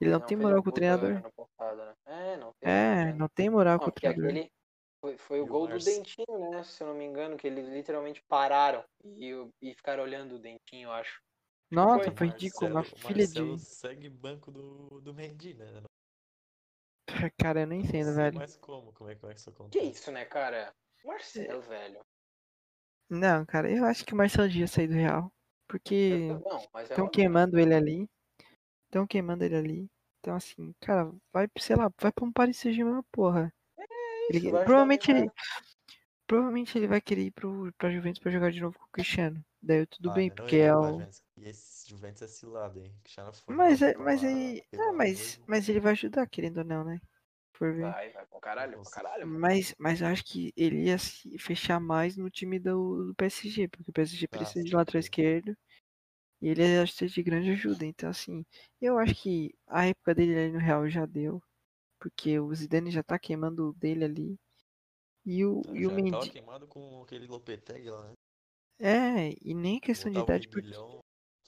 Ele 0.00 0.10
não, 0.10 0.20
tem 0.20 0.36
fez 0.36 0.48
moral 0.48 0.62
com 0.62 0.70
o 0.70 0.72
treinador. 0.72 1.22
passado, 1.36 1.84
né? 1.84 1.94
É, 2.06 2.36
não 2.36 2.52
É, 2.60 3.12
não 3.14 3.28
tem 3.28 3.50
moral 3.50 3.78
com 3.80 3.84
Não, 3.84 3.90
o 3.90 3.92
porque 3.92 4.06
treinador. 4.06 4.32
aquele 4.32 4.50
foi, 5.00 5.18
foi 5.18 5.40
o 5.40 5.44
E 5.44 5.50
o 5.50 5.52
gol 5.52 5.66
do 5.66 5.78
Dentinho, 5.78 6.50
né? 6.50 6.62
Se 6.64 6.82
eu 6.82 6.88
não 6.88 6.94
me 6.94 7.04
engano, 7.04 7.36
que 7.36 7.46
eles 7.46 7.68
literalmente 7.68 8.22
pararam 8.28 8.84
e, 9.04 9.30
e 9.60 9.74
ficaram 9.74 10.02
olhando 10.02 10.36
o 10.36 10.38
Dentinho, 10.38 10.88
eu 10.88 10.92
acho. 10.92 11.20
Nossa, 11.72 12.04
foi. 12.04 12.14
foi 12.16 12.26
ridículo. 12.28 12.70
Uma 12.70 12.74
Marcelo- 12.82 13.00
filha 13.08 13.26
de. 13.26 13.58
Segue 13.58 14.08
banco 14.08 14.50
do, 14.50 15.00
do 15.00 15.14
Mendy, 15.14 15.54
né? 15.54 15.82
Cara, 17.38 17.60
eu 17.62 17.66
não 17.66 17.74
entendo, 17.76 18.06
sei 18.06 18.14
velho. 18.14 18.36
mais 18.38 18.56
como, 18.56 18.92
como 18.92 19.10
é, 19.10 19.14
como 19.14 19.30
é 19.30 19.34
que 19.34 19.40
isso 19.40 19.50
Que 19.50 19.56
acontece. 19.56 19.86
isso, 19.90 20.12
né, 20.12 20.24
cara? 20.24 20.72
Marcelo, 21.04 21.60
velho. 21.62 22.00
Não, 23.10 23.44
cara, 23.44 23.70
eu 23.70 23.84
acho 23.84 24.04
que 24.06 24.14
o 24.14 24.16
Marcelo 24.16 24.48
devia 24.48 24.66
sair 24.66 24.86
do 24.88 24.94
Real. 24.94 25.30
Porque 25.68 26.28
mas 26.72 26.88
é 26.90 26.92
estão 26.92 27.04
né? 27.06 27.10
queimando 27.12 27.58
ele 27.58 27.74
ali. 27.74 28.10
Estão 28.86 29.06
queimando 29.06 29.44
ele 29.44 29.56
ali. 29.56 29.90
Então, 30.20 30.34
assim, 30.36 30.72
cara, 30.80 31.10
vai, 31.32 31.48
sei 31.58 31.76
lá, 31.76 31.90
vai 32.00 32.12
pra 32.12 32.24
um 32.24 32.32
Paris 32.32 32.56
Saint-Germain, 32.58 33.02
porra. 33.10 33.52
É 33.78 33.82
Ele- 34.30 34.38
isso, 34.38 34.50
vai 34.50 34.60
ajudar 34.60 34.64
provavelmente 34.64 35.10
ele, 35.10 35.30
provavelmente 36.26 36.78
ele 36.78 36.86
vai 36.86 37.00
querer 37.00 37.22
ir 37.22 37.30
pro, 37.32 37.72
pra 37.76 37.90
Juventus 37.90 38.20
pra 38.20 38.30
jogar 38.30 38.50
de 38.52 38.60
novo 38.60 38.78
com 38.78 38.84
o 38.84 38.90
Cristiano. 38.92 39.44
Daí 39.60 39.86
tudo 39.86 40.10
Ah, 40.10 40.14
bem, 40.14 40.28
mas 40.28 40.36
porque 40.36 40.56
é 40.56 40.74
o. 40.76 41.00
E 41.42 41.48
esse 41.48 41.90
Juventus 41.90 42.22
é 42.22 42.26
cilado, 42.26 42.78
hein? 42.78 42.90
Foi 43.44 43.54
Mas, 43.56 43.80
mal 43.80 43.82
é, 43.82 43.94
pra 43.94 44.04
mas 44.04 44.22
lá, 44.24 44.24
aí. 44.24 44.62
pelo 44.70 44.82
Ah, 44.88 44.92
mas, 44.92 45.38
de 45.38 45.42
mas 45.46 45.68
ele 45.68 45.80
vai 45.80 45.92
ajudar, 45.92 46.26
querendo 46.28 46.58
ou 46.58 46.64
não, 46.64 46.84
né? 46.84 47.00
Por 47.58 47.72
ver. 47.74 47.84
Vai, 47.84 48.10
vai 48.10 48.24
pra 48.26 48.40
caralho, 48.40 48.80
pra 48.82 48.90
caralho. 48.90 49.26
Mas, 49.26 49.74
mas 49.78 50.00
eu 50.00 50.08
acho 50.08 50.24
que 50.24 50.52
ele 50.56 50.84
ia 50.86 50.98
se 50.98 51.38
fechar 51.38 51.80
mais 51.80 52.16
no 52.16 52.28
time 52.30 52.58
do, 52.58 53.06
do 53.06 53.14
PSG, 53.14 53.68
porque 53.68 53.90
o 53.90 53.92
PSG 53.92 54.26
Ah, 54.32 54.36
precisa 54.38 54.64
de 54.64 54.74
sim, 54.74 54.74
lateral 54.74 55.00
sim. 55.00 55.00
esquerdo. 55.00 55.56
E 56.42 56.48
ele 56.48 56.62
ia 56.62 56.86
ser 56.86 57.08
de 57.08 57.22
grande 57.22 57.50
ajuda. 57.50 57.86
Então, 57.86 58.10
assim, 58.10 58.44
eu 58.80 58.98
acho 58.98 59.14
que 59.16 59.54
a 59.68 59.86
época 59.86 60.14
dele 60.14 60.36
ali 60.38 60.52
no 60.52 60.58
Real 60.60 60.88
já 60.90 61.06
deu. 61.06 61.42
Porque 62.00 62.38
o 62.40 62.54
Zidane 62.54 62.90
já 62.90 63.02
tá 63.02 63.18
queimando 63.18 63.70
o 63.70 63.74
dele 63.74 64.04
ali. 64.04 64.40
E 65.26 65.44
o, 65.46 65.62
Não, 65.64 65.74
e 65.74 65.86
o 65.86 65.90
já 65.90 66.02
tava 66.10 66.26
Mendy. 66.26 66.32
queimado 66.32 66.66
com 66.68 67.02
aquele 67.02 67.26
Lopetegui 67.26 67.90
lá, 67.90 68.02
né? 68.08 68.12
É, 68.78 69.30
e 69.40 69.54
nem 69.54 69.80
questão 69.80 70.10
de 70.12 70.18
idade. 70.20 70.46
Porque... 70.48 70.70
Reguilhão. 70.70 71.01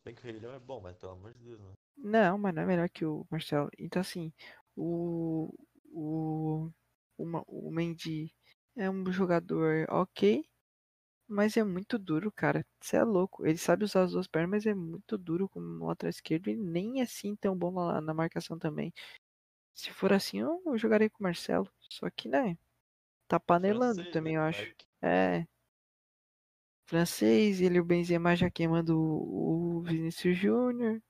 Bem 0.05 0.14
que 0.14 0.20
o 0.22 0.24
Reguilhão 0.24 0.55
é 0.55 0.59
bom, 0.61 0.80
mas 0.80 0.96
pelo 0.96 1.12
amor 1.12 1.32
de 1.34 1.40
Deus, 1.40 1.61
mano. 1.61 1.74
Não, 1.96 2.36
mas 2.38 2.55
não 2.55 2.62
é 2.62 2.66
melhor 2.66 2.88
que 2.90 3.05
o 3.05 3.26
Marcelo. 3.30 3.70
Então, 3.78 4.00
assim, 4.00 4.32
o. 4.76 5.52
O. 5.92 6.70
O, 7.16 7.24
Ma- 7.26 7.44
o 7.46 7.70
Mendy 7.70 8.34
é 8.76 8.90
um 8.90 9.11
jogador 9.12 9.86
ok, 9.88 10.44
mas 11.28 11.57
é 11.57 11.64
muito 11.64 11.98
duro, 11.98 12.32
cara. 12.32 12.66
Você 12.82 12.96
é 12.98 13.05
louco. 13.05 13.46
Ele 13.46 13.59
sabe 13.59 13.84
usar 13.84 14.05
as 14.05 14.12
duas 14.12 14.26
pernas, 14.28 14.50
mas 14.50 14.66
é 14.66 14.74
muito 14.74 15.18
duro 15.18 15.48
como 15.48 15.86
lateral 15.86 16.11
esquerdo 16.11 16.48
e 16.50 16.57
nem 16.57 17.02
assim 17.02 17.36
tão 17.36 17.57
bom 17.59 17.72
na, 17.72 18.00
na 18.00 18.14
marcação 18.14 18.59
também. 18.59 18.92
Se 19.74 19.92
for 19.92 20.12
assim, 20.12 20.40
eu, 20.40 20.62
eu 20.66 20.78
jogaria 20.78 21.11
com 21.11 21.18
o 21.20 21.24
Marcelo. 21.24 21.70
Só 21.90 22.11
que, 22.11 22.28
né? 22.28 22.59
Tá 23.28 23.40
panelando 23.40 24.07
Francês, 24.07 24.07
também, 24.07 24.34
né? 24.34 24.36
eu 24.36 24.42
acho. 24.42 24.68
É. 25.02 25.46
Francês, 26.87 27.61
ele 27.61 27.80
o 27.80 27.85
Benzema 27.85 28.37
já 28.37 28.51
queimando 28.51 28.99
o, 28.99 29.80
Vinícius 29.82 30.37
Júnior. 30.37 31.03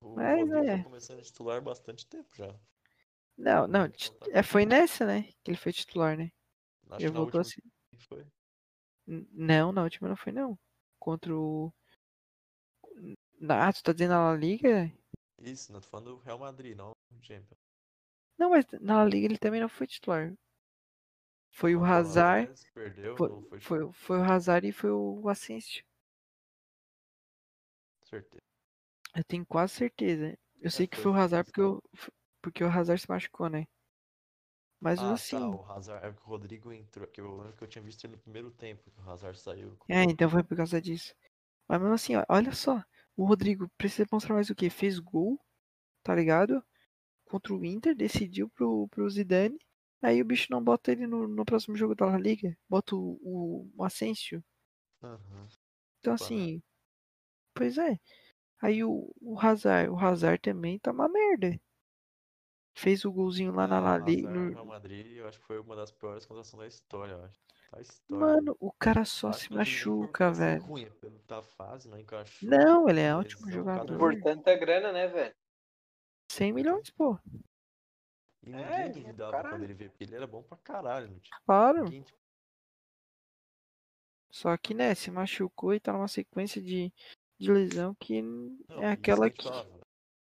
O 0.00 0.14
Mas 0.14 0.40
Rodrigo 0.40 0.64
é. 0.64 0.78
tá 0.78 0.84
começando 0.84 1.18
a 1.18 1.22
titular 1.22 1.60
bastante 1.60 2.06
tempo 2.06 2.28
já. 2.36 2.54
Não, 3.36 3.66
não, 3.66 3.88
contato. 3.88 4.30
é, 4.30 4.42
foi 4.42 4.64
nessa, 4.64 5.06
né? 5.06 5.22
Que 5.44 5.50
ele 5.50 5.58
foi 5.58 5.72
titular, 5.72 6.16
né? 6.16 6.30
Acho 6.90 7.04
Ele 7.04 7.12
voltou 7.12 7.40
assim. 7.40 7.60
foi. 8.08 8.26
Não, 9.06 9.72
na 9.72 9.82
última 9.82 10.08
não 10.08 10.16
foi 10.16 10.32
não. 10.32 10.58
Contra 10.98 11.34
o. 11.34 11.72
Ah, 13.48 13.72
tu 13.72 13.82
tá 13.82 13.92
dizendo 13.92 14.10
na 14.10 14.30
La 14.30 14.36
Liga? 14.36 14.92
Isso, 15.40 15.72
não 15.72 15.80
tô 15.80 15.88
falando 15.88 16.16
do 16.16 16.18
Real 16.18 16.38
Madrid, 16.38 16.76
não 16.76 16.92
do 17.10 17.22
Champions. 17.24 17.58
Não, 18.36 18.50
mas 18.50 18.64
na 18.80 18.98
La 18.98 19.04
Liga 19.04 19.26
ele 19.26 19.38
também 19.38 19.60
não 19.60 19.68
foi 19.68 19.86
titular. 19.86 20.34
Foi 21.58 21.74
o 21.76 21.84
Hazard. 21.84 22.50
Perdeu, 22.74 23.16
Foi, 23.16 23.28
foi, 23.48 23.60
foi, 23.60 23.92
foi 23.92 24.18
o 24.18 24.24
Hazard 24.24 24.68
e 24.68 24.72
foi 24.72 24.90
o 24.90 25.28
Asensio. 25.28 25.84
certeza. 28.02 28.42
Eu 29.14 29.22
tenho 29.22 29.44
quase 29.44 29.74
certeza. 29.74 30.38
Eu 30.62 30.70
sei 30.70 30.86
que 30.86 30.96
foi 30.96 31.12
o 31.12 31.14
que 31.14 31.20
Hazard 31.20 31.44
porque, 31.44 31.60
o- 31.60 31.82
porque 32.40 32.64
o 32.64 32.68
Hazard 32.68 32.98
se 33.02 33.10
machucou, 33.10 33.50
né? 33.50 33.66
Mas 34.80 35.02
Ah, 35.02 35.04
assim. 35.04 35.38
tá, 35.40 35.48
o 35.50 35.64
Hazard, 35.64 36.06
é 36.06 36.12
que 36.12 36.20
o 36.22 36.26
Rodrigo 36.26 36.70
entrou, 36.72 37.06
que 37.06 37.20
eu 37.22 37.36
lembro 37.38 37.56
que 37.56 37.64
eu 37.64 37.68
tinha 37.68 37.82
visto 37.82 38.04
ele 38.04 38.16
no 38.16 38.18
primeiro 38.22 38.50
tempo, 38.50 38.90
que 38.90 39.00
o 39.00 39.10
Hazard 39.10 39.38
saiu. 39.40 39.78
É, 39.88 40.02
então 40.04 40.30
foi 40.30 40.42
por 40.42 40.56
causa 40.56 40.80
disso. 40.80 41.14
Mas 41.68 41.80
mesmo 41.80 41.94
assim, 41.94 42.14
olha 42.28 42.52
só. 42.52 42.82
O 43.16 43.26
Rodrigo 43.26 43.68
precisa 43.78 44.08
mostrar 44.12 44.34
mais 44.36 44.50
o 44.50 44.54
quê? 44.56 44.70
Fez 44.70 44.98
gol, 45.00 45.40
tá 46.02 46.14
ligado? 46.14 46.64
Contra 47.26 47.54
o 47.54 47.64
Inter, 47.64 47.96
decidiu 47.96 48.48
pro, 48.50 48.88
pro 48.88 49.10
Zidane. 49.10 49.58
Aí 50.00 50.22
o 50.22 50.24
bicho 50.24 50.46
não 50.50 50.62
bota 50.62 50.92
ele 50.92 51.06
no, 51.06 51.26
no 51.26 51.44
próximo 51.44 51.76
jogo 51.76 51.94
da 51.94 52.06
La 52.06 52.18
Liga. 52.18 52.56
Bota 52.68 52.94
o, 52.94 53.18
o, 53.22 53.70
o 53.76 53.84
Asensio. 53.84 54.42
Aham. 55.02 55.48
Então 55.98 56.16
Pô, 56.16 56.24
né? 56.24 56.26
assim. 56.26 56.62
Pois 57.54 57.78
é. 57.78 57.98
Aí 58.60 58.82
o, 58.84 59.12
o 59.20 59.38
Hazard, 59.38 59.90
o 59.90 59.98
Hazard 59.98 60.40
também 60.40 60.78
tá 60.78 60.92
uma 60.92 61.08
merda. 61.08 61.60
Fez 62.74 63.04
o 63.04 63.10
golzinho 63.10 63.52
lá 63.52 63.66
na 63.66 63.78
É, 63.78 63.80
La 63.80 63.96
o 63.96 64.04
Liga. 64.04 64.30
No 64.30 64.50
Real 64.50 64.66
Madrid, 64.66 65.16
eu 65.16 65.26
acho 65.26 65.40
que 65.40 65.46
foi 65.46 65.58
uma 65.58 65.74
das 65.74 65.90
piores 65.90 66.24
contratações 66.24 66.60
da 66.60 66.66
história, 66.68 67.12
eu 67.12 67.24
acho. 67.24 67.40
Da 67.72 67.80
história. 67.80 68.26
Mano, 68.26 68.56
o 68.60 68.72
cara 68.72 69.04
só 69.04 69.32
se 69.32 69.52
machuca, 69.52 70.32
velho. 70.32 70.62
ruim, 70.62 70.84
é 70.84 70.90
pelo 70.90 71.18
da 71.26 71.42
fase, 71.42 71.88
não 71.88 71.98
encaixou. 71.98 72.48
Não, 72.48 72.88
ele 72.88 73.00
é 73.00 73.14
ótimo 73.14 73.50
jogador. 73.50 73.98
Por 73.98 74.20
tanta 74.20 74.56
grana, 74.56 74.92
né, 74.92 75.08
velho? 75.08 75.34
100 76.30 76.52
milhões, 76.52 76.90
pô. 76.90 77.18
E 78.42 78.52
É, 78.52 78.86
ninguém 78.86 79.02
duvidava 79.02 79.32
caralho. 79.32 79.54
quando 79.54 79.62
ele 79.64 79.74
veio, 79.74 79.90
porque 79.90 80.04
ele 80.04 80.14
era 80.14 80.26
bom 80.26 80.42
pra 80.42 80.56
caralho 80.58 81.08
no 81.08 81.20
time. 81.20 81.36
Claro. 81.44 81.84
Ninguém, 81.84 82.02
tipo, 82.02 82.18
Só 84.30 84.56
que, 84.56 84.74
né, 84.74 84.94
se 84.94 85.10
machucou 85.10 85.74
e 85.74 85.80
tá 85.80 85.92
numa 85.92 86.08
sequência 86.08 86.60
de, 86.60 86.92
de 87.38 87.50
lesão 87.50 87.94
que 87.94 88.22
não, 88.22 88.82
é 88.82 88.92
aquela 88.92 89.30
que 89.30 89.40
eu 89.40 89.44
que. 89.44 89.48
falava. 89.48 89.78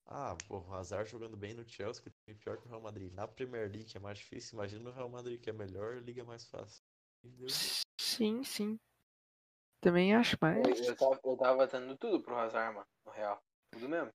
Ah, 0.06 0.38
pô, 0.48 0.60
o 0.60 0.74
Hazard 0.74 1.10
jogando 1.10 1.38
bem 1.38 1.54
no 1.54 1.68
Chelsea, 1.68 2.04
que 2.04 2.12
é 2.28 2.34
pior 2.36 2.58
que 2.58 2.68
o 2.68 2.70
Real 2.70 2.82
Madrid. 2.82 3.12
Na 3.14 3.28
Premier 3.28 3.72
League, 3.72 3.96
é 3.96 4.00
mais 4.00 4.20
difícil, 4.20 4.56
imagina 4.56 4.84
no 4.84 4.92
Real 4.92 5.10
Madrid, 5.10 5.42
que 5.42 5.50
é 5.50 5.54
melhor, 5.54 5.96
liga 6.04 6.24
mais 6.24 6.46
fácil. 6.46 6.84
Sim, 8.00 8.44
sim. 8.44 8.80
Também 9.80 10.14
acho, 10.14 10.38
mas. 10.40 10.80
Eu, 10.80 10.86
eu, 10.86 10.96
tava, 10.96 11.20
eu 11.24 11.38
tava 11.38 11.68
dando 11.68 11.98
tudo 11.98 12.22
pro 12.22 12.36
Hazard, 12.36 12.76
mano. 12.76 12.88
No 13.06 13.12
real. 13.12 13.42
Tudo 13.72 13.90
mesmo. 13.90 14.12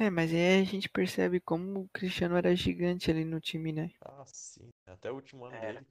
É, 0.00 0.10
mas 0.10 0.32
aí 0.32 0.60
a 0.60 0.64
gente 0.64 0.88
percebe 0.88 1.40
como 1.40 1.80
o 1.80 1.88
Cristiano 1.88 2.36
era 2.36 2.54
gigante 2.54 3.10
ali 3.10 3.24
no 3.24 3.40
time, 3.40 3.72
né? 3.72 3.92
Ah, 4.00 4.24
sim. 4.26 4.68
Até 4.86 5.10
o 5.10 5.14
último 5.14 5.44
ano 5.44 5.56
Era. 5.56 5.80
dele, 5.80 5.86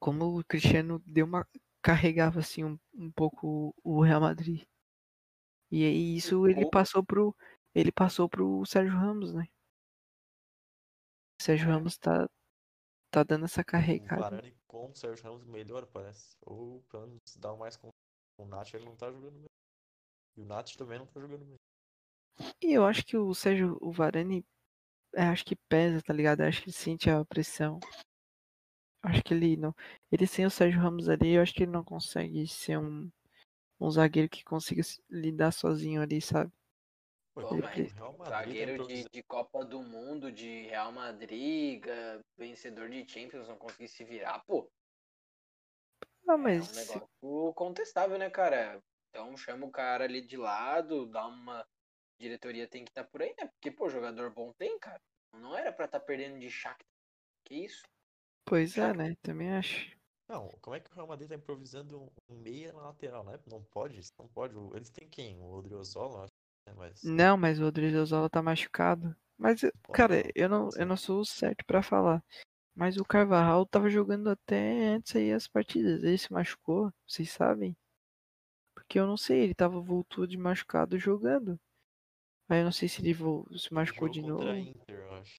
Como 0.00 0.38
o 0.38 0.44
Cristiano 0.44 1.00
deu 1.06 1.26
uma. 1.26 1.46
carregava 1.82 2.40
assim 2.40 2.64
um, 2.64 2.78
um 2.94 3.10
pouco 3.12 3.74
o 3.84 4.02
Real 4.02 4.20
Madrid. 4.20 4.66
E 5.70 5.84
aí 5.84 6.16
isso 6.16 6.46
ele 6.46 6.68
passou 6.70 7.04
pro. 7.04 7.36
Ele 7.74 7.92
passou 7.92 8.28
pro 8.28 8.64
Sérgio 8.64 8.96
Ramos, 8.96 9.34
né? 9.34 9.48
O 11.40 11.42
Sérgio 11.42 11.68
É. 11.68 11.72
Ramos 11.72 11.98
tá. 11.98 12.28
tá 13.10 13.22
dando 13.22 13.44
essa 13.44 13.64
carregada. 13.64 14.22
Varane 14.22 14.56
com 14.66 14.90
o 14.90 14.94
Sérgio 14.94 15.24
Ramos 15.24 15.44
melhor, 15.44 15.86
parece. 15.86 16.36
Ou 16.42 16.82
pelo 16.90 17.06
menos 17.06 17.36
dá 17.36 17.54
mais 17.54 17.76
com 17.76 17.88
o 18.38 18.44
Nath, 18.44 18.74
ele 18.74 18.84
não 18.84 18.96
tá 18.96 19.10
jogando 19.10 19.34
bem. 19.38 19.46
E 20.36 20.42
o 20.42 20.44
Nath 20.44 20.76
também 20.76 20.98
não 20.98 21.06
tá 21.06 21.20
jogando 21.20 21.44
bem. 21.44 21.56
E 22.62 22.72
eu 22.72 22.84
acho 22.84 23.04
que 23.04 23.16
o 23.16 23.34
Sérgio, 23.34 23.78
o 23.80 23.92
Varane, 23.92 24.44
é, 25.14 25.22
acho 25.24 25.44
que 25.44 25.56
pesa, 25.68 26.02
tá 26.02 26.12
ligado? 26.12 26.40
Eu 26.40 26.48
acho 26.48 26.62
que 26.62 26.68
ele 26.68 26.76
sente 26.76 27.08
a 27.10 27.24
pressão. 27.24 27.78
Acho 29.02 29.22
que 29.22 29.34
ele 29.34 29.56
não. 29.56 29.74
Ele 30.10 30.26
sem 30.26 30.46
o 30.46 30.50
Sérgio 30.50 30.80
Ramos 30.80 31.08
ali, 31.08 31.32
eu 31.34 31.42
acho 31.42 31.52
que 31.52 31.62
ele 31.64 31.72
não 31.72 31.84
consegue 31.84 32.46
ser 32.48 32.78
um, 32.78 33.10
um 33.80 33.90
zagueiro 33.90 34.28
que 34.28 34.42
consiga 34.42 34.82
lidar 35.10 35.52
sozinho 35.52 36.00
ali, 36.00 36.20
sabe? 36.20 36.50
Pô, 37.34 37.54
mas 37.56 37.62
Madrid 37.62 37.92
tá 38.24 38.30
zagueiro 38.30 38.86
de, 38.86 39.04
de 39.12 39.22
Copa 39.24 39.64
do 39.64 39.82
Mundo, 39.82 40.30
de 40.30 40.62
Real 40.62 40.92
Madrid, 40.92 41.84
vencedor 42.38 42.88
de 42.88 43.06
Champions, 43.08 43.48
não 43.48 43.56
conseguir 43.56 43.88
se 43.88 44.04
virar, 44.04 44.42
pô. 44.46 44.70
Ah, 46.26 46.32
É 46.32 46.36
um 46.36 46.38
mas. 46.38 46.74
negócio 46.74 47.54
contestável, 47.54 48.16
né, 48.16 48.30
cara? 48.30 48.80
Então 49.10 49.36
chama 49.36 49.66
o 49.66 49.70
cara 49.70 50.04
ali 50.04 50.22
de 50.22 50.36
lado, 50.36 51.06
dá 51.06 51.26
uma. 51.26 51.66
Diretoria 52.18 52.66
tem 52.68 52.84
que 52.84 52.90
estar 52.90 53.04
por 53.04 53.22
aí, 53.22 53.34
né? 53.38 53.46
Porque, 53.48 53.70
pô, 53.70 53.88
jogador 53.88 54.30
bom 54.30 54.52
tem, 54.52 54.78
cara. 54.78 55.00
Não 55.32 55.56
era 55.56 55.72
pra 55.72 55.86
estar 55.86 56.00
perdendo 56.00 56.38
de 56.38 56.50
Shakhtar. 56.50 56.86
Que 57.44 57.54
isso? 57.64 57.82
Pois 58.44 58.76
é, 58.78 58.82
Shakhtar. 58.82 58.96
né? 59.08 59.16
Também 59.22 59.52
acho. 59.52 59.94
Não, 60.28 60.48
como 60.62 60.74
é 60.74 60.80
que 60.80 60.90
o 60.90 60.94
Real 60.94 61.06
Madrid 61.06 61.28
tá 61.28 61.34
improvisando 61.34 62.10
um- 62.30 62.34
meia 62.36 62.72
na 62.72 62.82
lateral, 62.82 63.24
né? 63.24 63.38
Não 63.46 63.62
pode, 63.64 64.00
não 64.18 64.26
pode. 64.28 64.54
Eles 64.74 64.90
têm 64.90 65.08
quem? 65.08 65.38
O 65.38 65.52
Odriozola, 65.58 66.24
acho, 66.24 66.32
né? 66.66 66.74
Mas. 66.76 67.02
Não, 67.04 67.36
mas 67.36 67.60
o 67.60 67.66
Odriozola 67.66 68.30
tá 68.30 68.42
machucado. 68.42 69.14
Mas, 69.36 69.60
Pô, 69.82 69.92
cara, 69.92 70.14
não, 70.16 70.30
eu 70.34 70.48
não, 70.48 70.68
eu 70.76 70.86
não 70.86 70.96
sou 70.96 71.20
o 71.20 71.24
certo 71.26 71.64
pra 71.66 71.82
falar. 71.82 72.24
Mas 72.74 72.96
o 72.96 73.04
Carvajal 73.04 73.66
tava 73.66 73.90
jogando 73.90 74.30
até 74.30 74.88
antes 74.88 75.14
aí 75.16 75.32
as 75.32 75.46
partidas. 75.46 76.02
Ele 76.02 76.18
se 76.18 76.32
machucou, 76.32 76.92
vocês 77.06 77.30
sabem? 77.30 77.76
Porque 78.74 78.98
eu 78.98 79.06
não 79.06 79.16
sei, 79.16 79.40
ele 79.42 79.54
tava 79.54 79.80
voltou 79.80 80.26
de 80.26 80.36
machucado 80.38 80.98
jogando. 80.98 81.58
Aí 82.48 82.60
eu 82.60 82.64
não 82.64 82.72
sei 82.72 82.88
se 82.88 83.00
ele 83.00 83.14
se 83.58 83.72
machucou 83.72 84.08
de 84.08 84.20
novo. 84.20 84.48
Inter, 84.54 84.98
eu 84.98 85.14
acho. 85.14 85.36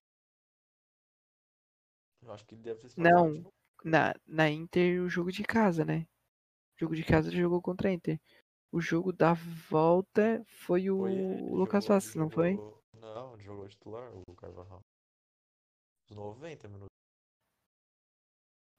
Eu 2.21 2.31
acho 2.31 2.45
que 2.45 2.55
ele 2.55 2.61
deve 2.63 2.79
ter 2.79 2.89
se 2.89 2.99
Não. 2.99 3.33
de. 3.33 3.47
Na, 3.83 4.15
na 4.25 4.49
Inter, 4.49 5.03
o 5.03 5.09
jogo 5.09 5.31
de 5.31 5.43
casa, 5.43 5.85
né? 5.85 6.07
O 6.75 6.79
jogo 6.79 6.95
de 6.95 7.03
casa 7.03 7.29
ele 7.29 7.37
jogou 7.37 7.61
contra 7.61 7.89
a 7.89 7.93
Inter. 7.93 8.19
O 8.71 8.81
jogo 8.81 9.13
da 9.13 9.33
volta 9.33 10.43
foi 10.47 10.89
o 10.89 11.01
Foi 11.01 11.13
Lucas 11.51 11.85
Vasquez, 11.85 12.15
não 12.15 12.29
foi? 12.29 12.55
Não, 12.93 13.33
ele 13.33 13.43
jogou 13.43 13.67
titular, 13.67 14.11
o 14.27 14.35
Carvajal. 14.35 14.81
Os 16.09 16.15
90 16.15 16.67
minutos. 16.67 16.89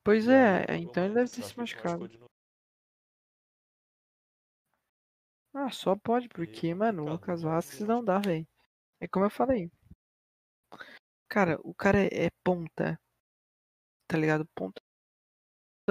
Pois 0.05 0.29
é, 0.29 0.77
então 0.77 1.05
ele 1.05 1.14
deve 1.14 1.31
ter 1.31 1.43
se 1.43 1.57
machucado. 1.57 2.09
Ah, 5.59 5.70
só 5.70 5.96
pode, 5.96 6.28
porque, 6.28 6.74
mano, 6.74 7.04
o 7.04 7.09
Lucas 7.09 7.42
não 7.42 7.48
vai 7.48 7.57
Vasquez 7.57 7.88
não 7.88 8.04
dá, 8.04 8.18
velho. 8.18 8.46
É 9.00 9.09
como 9.09 9.24
eu 9.24 9.30
falei. 9.30 9.70
Cara, 11.28 11.59
o 11.64 11.74
cara 11.74 11.98
é, 11.98 12.26
é 12.26 12.30
ponta, 12.44 13.00
tá 14.07 14.18
ligado? 14.18 14.46
Ponta 14.54 14.82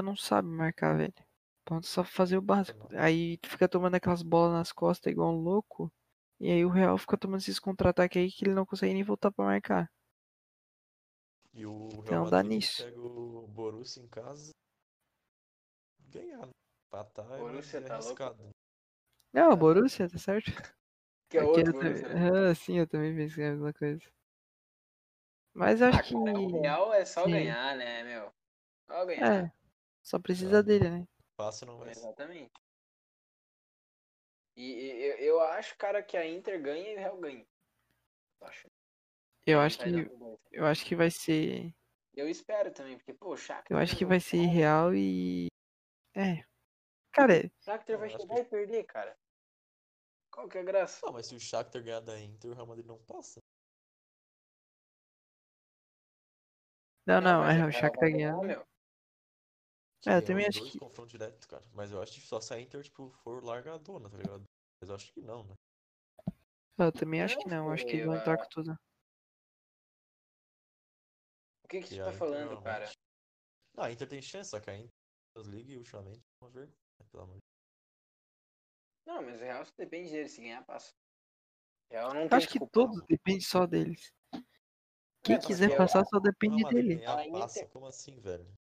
não 0.04 0.16
sabe 0.16 0.48
marcar, 0.48 0.96
velho. 0.96 1.14
Ponta 1.66 1.88
só 1.88 2.04
fazer 2.04 2.38
o 2.38 2.44
básico. 2.44 2.88
Não. 2.94 3.00
Aí 3.02 3.38
tu 3.40 3.50
fica 3.50 3.68
tomando 3.68 3.96
aquelas 3.96 4.22
bolas 4.22 4.54
nas 4.54 4.72
costas 4.72 5.12
igual 5.12 5.34
um 5.34 5.42
louco. 5.42 5.92
E 6.40 6.52
aí 6.52 6.64
o 6.64 6.70
Real 6.70 6.96
fica 7.00 7.18
tomando 7.18 7.40
esses 7.40 7.58
contra-ataques 7.58 8.22
aí 8.22 8.32
que 8.32 8.46
ele 8.46 8.54
não 8.54 8.68
consegue 8.68 8.94
nem 8.94 9.04
voltar 9.04 9.32
pra 9.32 9.46
marcar. 9.46 9.92
E 11.56 11.66
o 11.66 11.88
Real 11.88 12.04
Então 12.04 12.30
dá 12.30 12.44
nisso. 12.44 12.84
pega 12.84 13.00
o 13.00 13.48
Borussia 13.48 14.04
em 14.04 14.08
casa 14.10 14.52
ganhar, 16.10 16.46
né? 16.46 16.52
Empatar 16.88 17.32
é 17.32 17.38
Borussia 17.40 17.82
tá 17.82 17.98
louco? 17.98 18.06
arriscado. 18.06 18.44
né? 18.44 18.50
Não, 19.36 19.50
o 19.50 19.54
É. 19.54 19.56
Borussia, 19.58 20.10
tá 20.10 20.18
certo? 20.18 20.50
Que 21.30 21.38
é 21.38 21.42
Aqui 21.42 21.50
outro 21.50 21.74
Borussia, 21.74 22.08
também-? 22.08 22.30
Ah, 22.50 22.56
sim, 22.56 22.80
eu 22.80 22.88
também 22.88 23.14
pensei 23.14 23.46
a 23.46 23.52
mesma 23.52 23.74
coisa. 23.74 24.02
Mas 25.54 25.82
acho 25.82 26.00
Ah, 26.00 26.04
que. 26.04 26.16
o 26.16 26.62
Real 26.62 26.94
é 26.94 27.04
só 27.04 27.26
Sim. 27.26 27.32
ganhar, 27.32 27.76
né, 27.76 28.04
meu? 28.04 28.34
Só 28.88 29.06
ganhar. 29.06 29.46
É, 29.46 29.52
só 30.02 30.18
precisa 30.20 30.60
É. 30.60 30.64
dele, 30.64 30.90
né? 30.90 31.08
Fácil 31.36 31.68
não 31.68 31.78
vai 31.78 31.94
ser. 31.94 32.00
Exatamente. 32.00 32.54
E, 34.56 34.64
e- 34.72 35.04
eu, 35.04 35.16
eu 35.18 35.42
acho, 35.42 35.78
cara, 35.78 36.02
que 36.02 36.16
a 36.16 36.26
Inter 36.26 36.62
ganha 36.62 36.94
e 36.94 36.96
o 36.96 37.00
Real 37.00 37.18
ganha. 37.18 37.46
Eu 38.40 38.48
acho. 38.48 38.68
Eu 39.46 39.60
acho 39.60 39.80
que. 39.80 39.90
Eu 40.50 40.66
acho 40.66 40.86
que 40.86 40.96
vai 40.96 41.12
ser. 41.12 41.76
Eu 42.16 42.30
espero 42.30 42.72
também, 42.72 42.96
porque, 42.96 43.14
pô, 43.14 43.36
Shakhtar... 43.36 43.76
Eu 43.76 43.78
acho 43.78 43.98
que 43.98 44.06
vai 44.06 44.22
ser 44.22 44.46
real 44.46 44.96
e. 44.96 45.48
É. 46.14 46.46
Cara, 47.12 47.46
O 47.46 47.64
Shakhtar 47.66 47.98
vai 48.00 48.10
chegar 48.10 48.36
que- 48.36 48.42
e 48.42 48.46
perder, 48.46 48.86
cara. 48.86 49.18
Qual 50.36 50.50
que 50.50 50.58
é 50.58 50.62
a 50.62 50.66
graça? 50.66 51.00
Não, 51.06 51.14
mas 51.14 51.28
se 51.28 51.34
o 51.34 51.40
Shakhtar 51.40 51.82
ganhar 51.82 52.02
da 52.02 52.20
Inter, 52.20 52.52
o 52.52 52.54
Real 52.54 52.68
Madrid 52.68 52.86
não 52.86 52.98
passa. 52.98 53.40
não, 57.08 57.22
não, 57.22 57.40
mas 57.40 57.58
é, 57.58 57.66
o 57.66 57.72
Shakhtar 57.72 58.12
ganhar, 58.12 58.36
É, 60.06 60.18
eu 60.18 60.26
também 60.26 60.46
acho 60.46 60.60
dois, 60.60 60.74
que- 60.74 60.80
confronto 60.80 61.10
direto, 61.10 61.48
cara. 61.48 61.64
Mas 61.74 61.90
eu 61.94 62.02
acho 62.02 62.12
que 62.12 62.28
só 62.28 62.42
se 62.42 62.54
a 62.54 62.60
Inter, 62.60 62.84
tipo, 62.84 63.10
for 63.24 63.42
largadona, 63.42 64.10
tá 64.10 64.18
ligado? 64.18 64.44
Mas 64.82 64.90
eu 64.90 64.96
acho 64.96 65.14
que 65.14 65.22
não, 65.22 65.46
né? 65.46 65.56
Eu 66.78 66.92
também 66.92 67.24
acho 67.24 67.40
que 67.40 67.48
não, 67.50 67.72
acho 67.72 67.86
que 67.86 67.94
eles 67.94 68.06
vão 68.06 68.18
entrar 68.18 68.38
com 68.38 68.50
tudo. 68.50 68.74
O 71.64 71.68
que 71.70 71.80
que 71.80 71.88
você 71.88 72.04
tá 72.04 72.12
falando, 72.12 72.62
cara? 72.62 72.92
a 73.78 73.90
Inter 73.90 74.08
tem 74.08 74.22
chance, 74.22 74.50
só 74.50 74.60
que 74.60 74.70
a 74.70 74.76
Inter 74.78 74.92
League 75.38 75.78
ultimamente 75.78 76.20
é 76.20 76.44
uma 76.44 76.52
vergonha, 76.52 76.78
pelo 77.10 77.24
amor 77.24 77.38
de 77.38 77.45
Não, 79.06 79.22
mas 79.22 79.40
o 79.40 79.44
Real 79.44 79.66
só 79.66 79.74
depende 79.78 80.12
dele. 80.12 80.30
Se 80.30 80.42
ganhar, 80.42 80.66
passa. 80.66 80.94
O 81.90 81.94
Real 81.94 82.14
não 82.14 82.28
acho 82.32 82.48
que 82.50 82.60
todos 82.68 82.98
não. 82.98 83.06
depende 83.06 83.46
só 83.46 83.66
deles. 83.66 84.12
Quem 85.24 85.36
É, 85.36 85.40
quiser 85.40 85.76
passar 85.78 86.06
só 86.06 86.20
depende 86.20 86.58
Real 86.58 86.64
Madrid 86.66 86.86
dele. 86.86 86.96
ganhar, 87.00 87.32
passa, 87.32 87.68
como 87.68 87.86
assim, 87.88 88.20
velho? 88.20 88.52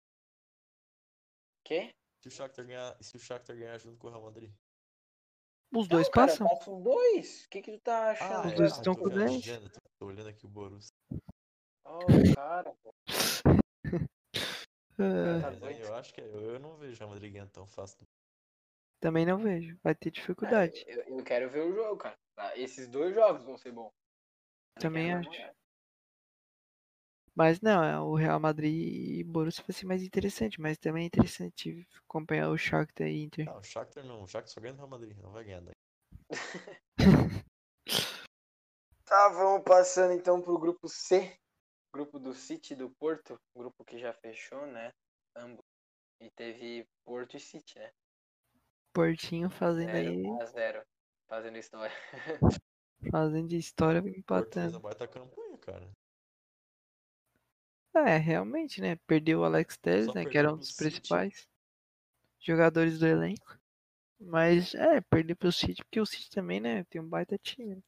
Quê? 1.65 1.95
Se 2.23 2.29
o 2.29 2.31
Shakhtar 2.31 2.67
ganhar, 2.67 2.97
se 3.03 3.17
o 3.17 3.19
Shakhtar 3.19 3.57
ganhar 3.57 3.79
junto 3.79 3.99
com 3.99 4.07
o 4.07 4.11
Real 4.11 4.23
Madrid? 4.23 4.53
Os 5.73 5.89
dois 5.89 6.07
Não, 6.07 6.13
cara, 6.13 6.27
passam. 6.29 6.49
passa 6.49 6.71
os 6.71 6.83
dois. 6.83 7.45
O 7.45 7.49
que 7.51 7.63
que 7.63 7.73
tu 7.73 7.81
tá 7.81 8.09
Ah, 8.09 8.11
achando? 8.11 8.47
Os 8.47 8.53
é, 8.53 8.57
dois 8.57 8.73
ah, 8.73 8.77
estão 8.77 8.95
com 8.95 9.09
vendo, 9.09 9.15
10. 9.19 9.45
vendo, 9.45 9.71
tô- 9.71 9.81
Tô 9.99 10.07
olhando 10.07 10.29
aqui 10.29 10.45
o 10.45 10.49
Borussia. 10.49 10.93
Ó, 11.85 12.07
cara, 12.35 12.75
pô, 12.83 12.95
Ah, 14.99 15.41
tá 15.61 15.73
eu 15.73 15.95
acho 15.95 16.15
que 16.15 16.21
é, 16.21 16.25
eu, 16.25 16.41
eu 16.53 16.59
não 16.61 16.77
vejo 16.77 16.95
o 16.95 16.99
Real 16.99 17.11
Madrid 17.11 17.33
ganhando 17.33 17.51
tão 17.51 17.67
fácil. 17.67 17.99
Também 19.05 19.27
não 19.27 19.37
vejo. 19.37 19.77
Vai 19.85 19.95
ter 19.95 20.09
É, 20.09 20.13
dificuldade. 20.13 20.83
eu, 20.89 21.19
eu 21.19 21.25
quero 21.25 21.51
ver 21.51 21.61
o 21.61 21.75
jogo, 21.75 21.99
cara. 21.99 22.17
Tá, 22.35 22.57
Esses 22.57 22.89
dois 22.89 23.15
jogos 23.15 23.45
vão 23.45 23.59
ser 23.59 23.71
bons. 23.71 23.93
Eu 24.77 24.81
Também 24.81 25.13
acho. 25.13 25.29
Mas 27.35 27.61
não, 27.61 27.85
é, 27.85 28.01
o 28.01 28.15
Real 28.15 28.41
Madrid 28.41 28.73
e 28.73 29.25
Borussia 29.25 29.63
vai 29.67 29.75
ser 29.75 29.85
mais 29.85 30.03
interessante, 30.03 30.59
mas 30.59 30.79
também 30.79 31.03
é 31.03 31.07
interessante 31.07 31.87
acompanhar 32.07 32.49
o 32.49 32.57
Shakhtar 32.57 33.09
e 33.09 33.25
Inter. 33.25 33.45
Não, 33.45 33.59
o 33.59 33.63
Shakhtar 33.63 34.05
não, 34.05 34.23
o 34.23 34.27
Shakhtar 34.27 34.55
só 34.55 34.61
ganha 34.61 34.73
do 34.73 34.79
Real 34.79 34.89
Madrid, 34.89 35.19
não 35.19 35.33
vai 35.33 35.45
ganhar 35.45 35.61
daí. 35.61 35.75
Tá, 39.05 39.29
vamos 39.29 39.63
passando 39.65 40.15
então 40.15 40.41
pro 40.41 40.59
grupo 40.59 40.89
C. 40.89 41.37
Grupo 41.93 42.19
do 42.19 42.33
City 42.33 42.73
e 42.73 42.77
do 42.77 42.91
Porto. 42.99 43.37
Grupo 43.55 43.85
que 43.85 43.99
já 43.99 44.13
fechou, 44.15 44.67
né? 44.67 44.91
Ambos. 45.37 45.63
E 46.21 46.31
teve 46.31 46.87
Porto 47.05 47.37
e 47.37 47.41
City, 47.41 47.79
né? 47.79 47.91
Portinho 48.95 49.51
fazendo 49.51 49.91
0 49.91 50.09
aí, 50.09 50.27
a 50.41 50.45
0 50.47 50.87
Fazendo 51.27 51.59
história. 51.59 51.95
fazendo 53.11 53.53
história, 53.53 53.99
empatando. 53.99 54.79
baita 54.79 55.09
campanha, 55.09 55.59
cara. 55.59 55.91
É, 57.97 58.17
realmente, 58.17 58.81
né? 58.81 58.97
Perdeu 59.07 59.41
o 59.41 59.45
Alex 59.45 59.77
Telles, 59.77 60.15
né? 60.15 60.25
Que 60.25 60.39
era 60.39 60.53
um 60.53 60.57
dos 60.57 60.69
City. 60.69 60.79
principais 60.79 61.49
jogadores 62.41 62.99
do 62.99 63.07
elenco. 63.07 63.59
Mas, 64.21 64.75
é, 64.75 65.01
perdeu 65.01 65.37
pro 65.37 65.51
City, 65.51 65.83
porque 65.83 66.01
o 66.01 66.07
City 66.07 66.31
também, 66.31 66.61
né? 66.61 66.85
Tem 66.85 67.01
um 67.01 67.09
baita 67.09 67.37
time. 67.37 67.75
né? 67.75 67.83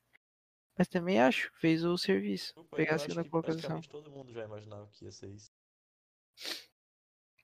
Mas 0.77 0.89
também 0.89 1.21
acho, 1.21 1.51
fez 1.55 1.85
o 1.85 1.97
serviço. 1.97 2.53
Pegar 2.75 2.93
a 2.93 2.93
eu 2.93 2.97
acho 2.97 3.05
segunda 3.07 3.29
colocação. 3.31 3.81
todo 3.83 4.11
mundo 4.11 4.33
já 4.33 4.45
imaginava 4.45 4.89
que 4.93 5.05
ia 5.05 5.13
ser 5.13 5.29
isso. 5.29 5.51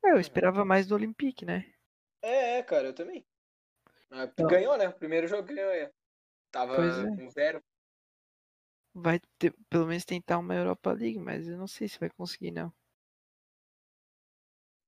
É, 0.04 0.10
eu 0.10 0.18
esperava 0.18 0.64
mais 0.64 0.86
do 0.86 0.94
Olympique, 0.94 1.44
né? 1.44 1.72
É, 2.20 2.58
é, 2.58 2.62
cara, 2.62 2.88
eu 2.88 2.94
também. 2.94 3.24
Mas 4.12 4.28
Então- 4.30 4.46
Ganhou, 4.46 4.76
né? 4.76 4.88
O 4.88 4.92
primeiro 4.92 5.26
jogo 5.26 5.42
ganhou. 5.48 5.70
é. 5.72 5.90
Tava 6.50 6.74
é. 6.76 7.16
com 7.16 7.30
zero. 7.30 7.64
Vai 8.94 9.18
ter, 9.38 9.54
pelo 9.70 9.86
menos 9.86 10.04
tentar 10.04 10.38
uma 10.38 10.54
Europa 10.54 10.92
League, 10.92 11.18
mas 11.18 11.48
eu 11.48 11.56
não 11.56 11.66
sei 11.66 11.88
se 11.88 11.98
vai 11.98 12.10
conseguir, 12.10 12.50
não. 12.50 12.70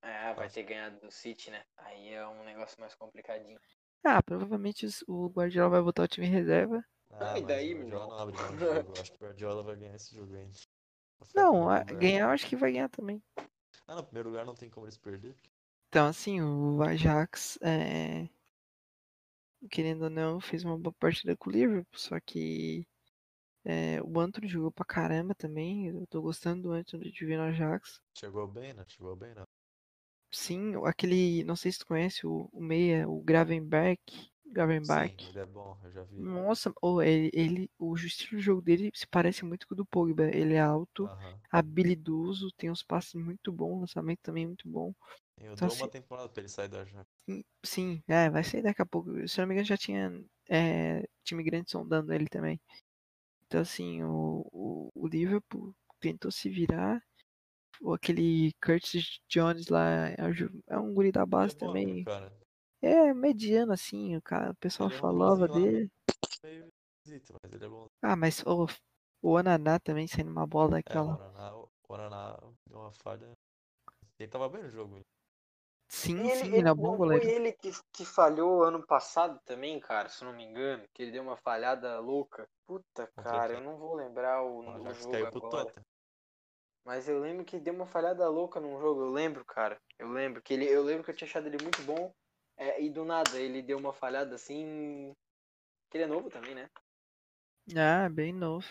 É, 0.03 0.31
vai 0.35 0.47
ter 0.47 0.61
ganhado 0.61 0.99
do 0.99 1.09
City, 1.11 1.49
né? 1.49 1.65
Aí 1.77 2.09
é 2.13 2.27
um 2.27 2.43
negócio 2.43 2.79
mais 2.79 2.93
complicadinho. 2.93 3.59
Ah, 4.03 4.21
provavelmente 4.21 4.85
o 5.07 5.27
Guardiola 5.29 5.69
vai 5.71 5.81
botar 5.81 6.03
o 6.03 6.07
time 6.07 6.27
em 6.27 6.29
reserva. 6.29 6.85
Ah, 7.09 7.39
e 7.39 7.43
daí, 7.43 7.73
o 7.73 7.79
meu 7.79 7.87
Guardiola 7.87 8.07
não 8.13 8.19
abre 8.19 8.35
mão 8.35 8.51
de 8.51 8.59
jogo. 8.85 8.93
Eu 8.95 9.01
acho 9.01 9.11
que 9.11 9.17
o 9.17 9.25
Guardiola 9.25 9.63
vai 9.63 9.75
ganhar 9.75 9.95
esse 9.95 10.15
jogo 10.15 10.35
ainda. 10.35 10.57
Não, 11.33 11.67
a- 11.69 11.83
ganhar 11.83 12.25
eu 12.25 12.29
acho 12.29 12.45
que 12.47 12.55
vai 12.55 12.71
ganhar 12.71 12.89
também. 12.89 13.23
Ah, 13.87 13.95
no 13.95 14.03
primeiro 14.03 14.29
lugar 14.29 14.45
não 14.45 14.53
tem 14.53 14.69
como 14.69 14.85
eles 14.85 14.97
perder. 14.99 15.35
Então, 15.87 16.07
assim, 16.07 16.39
o 16.41 16.83
Ajax, 16.83 17.57
é, 17.63 18.29
querendo 19.71 20.03
ou 20.03 20.09
não, 20.09 20.39
fez 20.39 20.63
uma 20.63 20.77
boa 20.77 20.93
partida 20.99 21.35
com 21.37 21.49
o 21.49 21.53
Liverpool, 21.53 21.99
só 21.99 22.19
que 22.19 22.87
é, 23.65 24.01
o 24.03 24.19
Antony 24.19 24.47
jogou 24.47 24.71
pra 24.71 24.85
caramba 24.85 25.35
também. 25.35 25.87
Eu 25.89 26.07
tô 26.07 26.21
gostando 26.21 26.63
do 26.63 26.71
Antony 26.73 27.11
de 27.11 27.25
ver 27.25 27.37
no 27.37 27.43
Ajax. 27.43 28.01
Chegou 28.17 28.47
bem, 28.47 28.73
né? 28.73 28.83
Chegou 28.87 29.15
bem, 29.15 29.35
né? 29.35 29.43
Sim, 30.31 30.73
aquele, 30.85 31.43
não 31.45 31.55
sei 31.55 31.71
se 31.71 31.79
tu 31.79 31.85
conhece 31.87 32.27
o, 32.27 32.49
o 32.51 32.61
meia, 32.61 33.07
o 33.09 33.21
Gravenberg. 33.21 33.99
Gravenberg. 34.45 35.15
Sim, 35.15 35.27
ele 35.27 35.39
é 35.39 35.45
bom, 35.45 35.77
eu 35.83 35.91
já 35.91 36.03
vi. 36.03 36.21
Nossa, 36.21 36.73
oh, 36.81 37.01
ele, 37.01 37.29
ele, 37.33 37.71
o 37.79 37.95
estilo 37.95 38.39
de 38.39 38.45
jogo 38.45 38.61
dele 38.61 38.91
se 38.93 39.07
parece 39.07 39.43
muito 39.45 39.67
com 39.67 39.73
o 39.73 39.77
do 39.77 39.85
Pogba. 39.85 40.23
Ele 40.25 40.53
é 40.53 40.59
alto, 40.61 41.11
Aham. 41.11 41.39
habilidoso, 41.51 42.51
tem 42.57 42.71
uns 42.71 42.83
passes 42.83 43.13
muito 43.13 43.51
bons, 43.51 43.81
lançamento 43.81 44.19
também 44.21 44.45
muito 44.47 44.67
bom. 44.69 44.93
Eu 45.39 45.53
Então, 45.53 45.67
dou 45.67 45.75
uma 45.77 45.85
assim- 45.85 45.89
temporada 45.89 46.29
pra 46.29 46.41
ele 46.41 46.49
sair 46.49 46.67
da 46.67 46.81
Ajax. 46.81 47.07
Sim, 47.27 47.43
Sim, 47.63 48.03
é, 48.07 48.29
vai 48.29 48.43
sair 48.43 48.61
daqui 48.61 48.81
a 48.81 48.85
pouco. 48.85 49.27
Se 49.27 49.39
não 49.39 49.47
me 49.47 49.53
engano, 49.53 49.65
já 49.67 49.77
tinha 49.77 50.11
é, 50.49 51.03
time 51.23 51.43
grande 51.43 51.71
sondando 51.71 52.13
ele 52.13 52.27
também. 52.27 52.59
Então, 53.47 53.61
assim, 53.61 54.03
o, 54.03 54.47
o, 54.51 54.91
o 54.95 55.07
Liverpool 55.07 55.73
tentou 55.99 56.31
se 56.31 56.49
virar. 56.49 57.01
O- 57.81 57.93
Aquele 57.93 58.53
Curtis 58.63 59.19
Jones 59.29 59.67
lá 59.69 60.09
é, 60.09 60.15
é 60.67 60.77
um 60.79 60.93
guri 60.93 61.11
da 61.11 61.23
Ele 61.23 61.29
base 61.31 61.53
é 61.53 61.59
bom, 61.59 61.67
também. 61.67 62.03
cara. 62.03 62.31
É 62.81 63.13
mediano, 63.13 63.71
assim, 63.73 64.15
o 64.15 64.21
cara, 64.21 64.51
o 64.51 64.55
pessoal 64.55 64.89
Ele 64.89 64.97
é 64.97 64.99
falava 65.01 65.47
lá, 65.47 65.59
dele. 65.59 65.91
Meio 66.43 66.67
esquisito, 66.99 67.33
mas 67.41 67.51
ele 67.53 67.65
é 67.65 67.69
bom. 67.69 67.87
Ah, 68.01 68.15
mas 68.15 68.43
o, 68.45 68.67
o 69.21 69.37
Ananá 69.37 69.79
também 69.79 70.07
saindo 70.07 70.29
uma 70.31 70.45
bola 70.45 70.69
É, 70.69 70.71
daquela. 70.73 71.15
Oraná, 71.15 71.55
o 71.55 71.69
Oraná 71.89 72.37
deu 72.69 72.79
uma 72.79 72.91
falha. 72.91 73.31
Ele 74.19 74.29
tava 74.29 74.47
bem 74.49 74.63
no 74.63 74.69
jogo. 74.69 75.01
Sim, 75.87 76.17
E 76.23 76.29
sim, 76.29 76.47
ele, 76.47 76.57
ele 76.57 76.67
é 76.67 76.71
um 76.71 76.75
ele- 76.75 76.75
bom 76.75 76.95
goleiro. 76.95 77.25
foi 77.25 77.31
ele 77.31 77.51
que, 77.53 77.71
que 77.91 78.05
falhou 78.05 78.63
ano 78.63 78.85
passado 78.85 79.39
também, 79.45 79.79
cara, 79.79 80.09
se 80.09 80.23
não 80.23 80.33
me 80.33 80.43
engano. 80.43 80.83
Que 80.93 81.03
ele 81.03 81.11
deu 81.11 81.23
uma 81.23 81.37
falhada 81.37 81.99
louca. 81.99 82.47
Puta, 82.65 83.07
cara, 83.17 83.53
quem? 83.53 83.61
eu 83.61 83.61
não 83.61 83.77
vou 83.77 83.95
lembrar 83.95 84.43
o, 84.43 84.61
jogo 84.93 85.25
agora. 85.25 85.73
Mas 86.85 87.09
eu 87.09 87.19
lembro 87.19 87.43
que 87.45 87.59
deu 87.59 87.73
uma 87.73 87.85
falhada 87.87 88.27
louca 88.29 88.59
num 88.59 88.79
jogo, 88.79 89.01
eu 89.01 89.09
lembro, 89.11 89.43
cara. 89.45 89.77
Eu 89.99 90.09
lembro 90.09 90.41
que 90.41 90.53
ele, 90.53 90.65
eu 90.65 90.83
lembro 90.83 91.03
que 91.03 91.11
eu 91.11 91.15
tinha 91.15 91.27
achado 91.27 91.47
ele 91.47 91.61
muito 91.61 91.81
bom. 91.83 92.13
é, 92.57 92.81
e 92.81 92.89
do 92.89 93.03
nada 93.03 93.37
ele 93.39 93.61
deu 93.61 93.77
uma 93.77 93.93
falhada 93.93 94.35
assim. 94.35 95.13
Que 95.89 95.97
ele 95.97 96.05
é 96.05 96.07
novo 96.07 96.29
também, 96.29 96.55
né? 96.55 96.69
Ah, 97.77 98.09
bem 98.09 98.33
novo. 98.33 98.65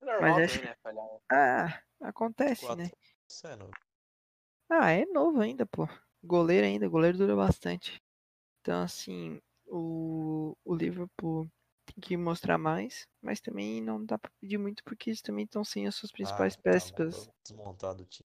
É 0.00 0.06
normal 0.06 0.40
Mas 0.40 0.44
também, 0.46 0.62
acho- 0.62 0.64
né? 0.64 0.74
Falhar. 0.82 1.06
Ah, 1.30 1.82
acontece, 2.00 2.64
Quatro. 2.64 2.76
né? 2.76 2.90
Isso 3.28 3.46
é 3.46 3.56
novo. 3.56 3.72
Ah, 4.70 4.92
é 4.92 5.04
novo 5.06 5.40
ainda, 5.40 5.66
pô. 5.66 5.88
Goleiro 6.26 6.66
ainda, 6.66 6.88
goleiro 6.88 7.18
dura 7.18 7.36
bastante. 7.36 8.00
Então, 8.60 8.82
assim, 8.82 9.40
o, 9.66 10.56
o 10.64 10.74
Liverpool 10.76 11.48
tem 11.86 11.96
que 12.02 12.16
mostrar 12.16 12.58
mais, 12.58 13.06
mas 13.22 13.40
também 13.40 13.82
não 13.82 14.04
dá 14.04 14.18
pra 14.18 14.30
pedir 14.40 14.58
muito 14.58 14.84
porque 14.84 15.10
eles 15.10 15.22
também 15.22 15.44
estão 15.46 15.64
sem 15.64 15.86
as 15.86 15.94
suas 15.96 16.12
principais 16.12 16.54
Ah, 16.54 16.60
tá 16.62 16.62
peças. 16.64 17.16
montado- 17.16 17.34
desmontado 17.42 18.02
o 18.02 18.06
time. 18.06 18.28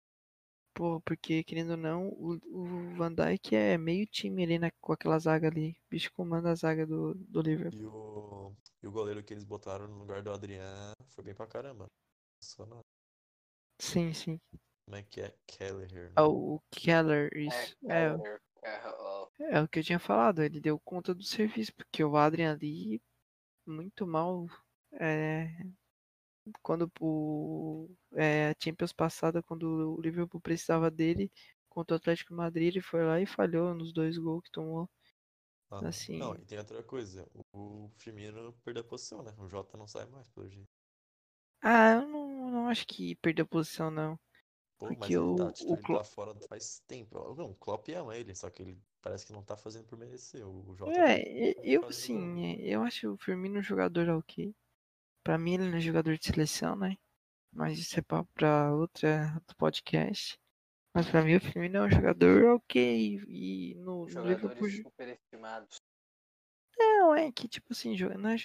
Pô, 0.74 1.00
porque, 1.02 1.44
querendo 1.44 1.72
ou 1.72 1.76
não, 1.76 2.08
o, 2.08 2.32
o 2.46 2.94
Van 2.96 3.14
Dijk 3.14 3.54
é 3.54 3.78
meio 3.78 4.04
time 4.06 4.42
ali 4.42 4.58
né, 4.58 4.70
com 4.80 4.92
aquela 4.92 5.16
zaga 5.18 5.46
ali. 5.48 5.70
O 5.86 5.90
bicho 5.90 6.12
comanda 6.12 6.50
a 6.50 6.54
zaga 6.56 6.84
do, 6.84 7.14
do 7.14 7.40
Liverpool. 7.40 7.78
E 7.78 7.84
o, 7.84 8.54
e 8.82 8.86
o 8.86 8.92
goleiro 8.92 9.22
que 9.24 9.32
eles 9.34 9.44
botaram 9.44 9.86
no 9.88 9.98
lugar 9.98 10.22
do 10.22 10.30
Adriano 10.32 10.92
foi 11.08 11.24
bem 11.24 11.34
pra 11.34 11.46
caramba. 11.46 11.86
Só 12.42 12.66
na, 12.66 12.80
Sim, 13.78 14.14
sim. 14.14 14.40
Como 14.90 14.96
é 14.96 15.02
que 15.04 15.20
é? 15.20 15.32
Kelleher. 15.46 16.08
né? 16.08 16.12
Ah, 16.16 16.26
o 16.26 16.60
Keller, 16.72 17.30
isso. 17.36 17.76
É, 17.88 18.10
Keller, 18.10 18.40
é, 18.64 18.80
ó, 18.88 19.28
é 19.38 19.62
o 19.62 19.68
que 19.68 19.78
eu 19.78 19.84
tinha 19.84 20.00
falado, 20.00 20.42
ele 20.42 20.60
deu 20.60 20.80
conta 20.80 21.14
do 21.14 21.22
serviço, 21.22 21.72
porque 21.76 22.02
o 22.02 22.16
Adrian 22.16 22.52
ali, 22.52 23.00
muito 23.64 24.06
mal. 24.06 24.46
É, 24.94 25.48
quando 26.60 26.90
o 27.00 27.88
é, 28.14 28.50
a 28.50 28.54
Champions 28.60 28.92
passada, 28.92 29.42
quando 29.44 29.94
o 29.96 30.00
Liverpool 30.00 30.40
precisava 30.40 30.90
dele 30.90 31.30
contra 31.68 31.94
o 31.94 31.98
Atlético 31.98 32.30
de 32.30 32.36
Madrid, 32.36 32.66
ele 32.68 32.80
foi 32.80 33.04
lá 33.04 33.20
e 33.20 33.26
falhou 33.26 33.72
nos 33.72 33.92
dois 33.92 34.18
gols 34.18 34.42
que 34.42 34.50
tomou. 34.50 34.88
Aham. 35.70 35.86
assim- 35.86 36.18
Não, 36.18 36.34
e 36.34 36.38
tem 36.44 36.58
outra 36.58 36.82
coisa. 36.82 37.24
O 37.54 37.88
Firmino 37.98 38.52
perdeu 38.64 38.82
a 38.82 38.86
posição, 38.86 39.22
né? 39.22 39.32
O 39.38 39.48
Jota 39.48 39.78
não 39.78 39.86
sai 39.86 40.04
mais, 40.06 40.28
pelo 40.30 40.48
jeito. 40.48 40.68
Ah, 41.62 41.92
eu 41.92 42.08
não, 42.08 42.50
não 42.50 42.68
acho 42.68 42.86
que 42.86 43.14
perdeu 43.16 43.44
a 43.44 43.48
posição, 43.48 43.90
não. 43.90 44.18
Pô, 44.80 44.86
mas 44.86 44.96
Porque 44.96 45.12
ele 45.12 45.18
o- 45.22 45.36
tá, 45.36 45.52
tipo, 45.52 45.70
o 45.70 45.74
ele 45.74 45.82
Klo- 45.82 45.98
tá 45.98 46.04
fora 46.04 46.34
faz 46.48 46.80
tempo. 46.86 47.34
Não, 47.34 47.50
o 47.50 47.54
Klopp 47.54 47.86
ama 47.90 48.16
ele, 48.16 48.34
só 48.34 48.48
que 48.48 48.62
ele 48.62 48.78
parece 49.02 49.26
que 49.26 49.32
não 49.32 49.42
tá 49.42 49.54
fazendo 49.54 49.84
por 49.84 49.98
merecer. 49.98 50.42
O 50.48 50.74
Jota 50.74 50.90
É, 50.92 51.54
tá 51.54 51.60
eu 51.62 51.92
sim, 51.92 52.56
eu 52.62 52.82
acho 52.82 53.12
o 53.12 53.18
Firmino 53.18 53.58
um 53.58 53.62
jogador 53.62 54.08
ok. 54.08 54.54
Pra 55.22 55.36
mim 55.36 55.54
ele 55.54 55.68
não 55.68 55.76
é 55.76 55.80
jogador 55.80 56.16
de 56.16 56.24
seleção, 56.26 56.74
né? 56.74 56.96
Mas 57.52 57.78
isso 57.78 57.98
é 57.98 58.02
papo 58.02 58.30
pra 58.32 58.74
outra, 58.74 59.32
outro 59.34 59.54
podcast. 59.56 60.38
Mas 60.94 61.06
pra 61.06 61.22
mim 61.22 61.36
o 61.36 61.40
Firmino 61.40 61.76
é 61.76 61.82
um 61.82 61.90
jogador 61.90 62.44
ok. 62.54 63.20
E 63.28 63.74
no, 63.74 63.82
no 63.84 64.04
Liverpool. 64.06 64.38
jogadores 64.38 64.76
superestimados. 64.82 65.76
Não, 66.78 67.14
é 67.14 67.30
que 67.30 67.46
tipo 67.46 67.66
assim, 67.72 67.94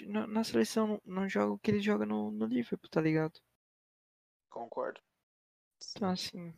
na, 0.08 0.28
na 0.28 0.44
seleção 0.44 0.86
não, 0.86 1.02
não 1.06 1.30
joga 1.30 1.54
o 1.54 1.60
que 1.60 1.72
ele 1.72 1.80
joga 1.80 2.06
no, 2.06 2.30
no 2.30 2.46
Liverpool, 2.46 2.90
tá 2.90 3.00
ligado? 3.00 3.40
Concordo. 4.50 5.00
Então 5.92 6.16
Sim. 6.16 6.50
assim. 6.50 6.54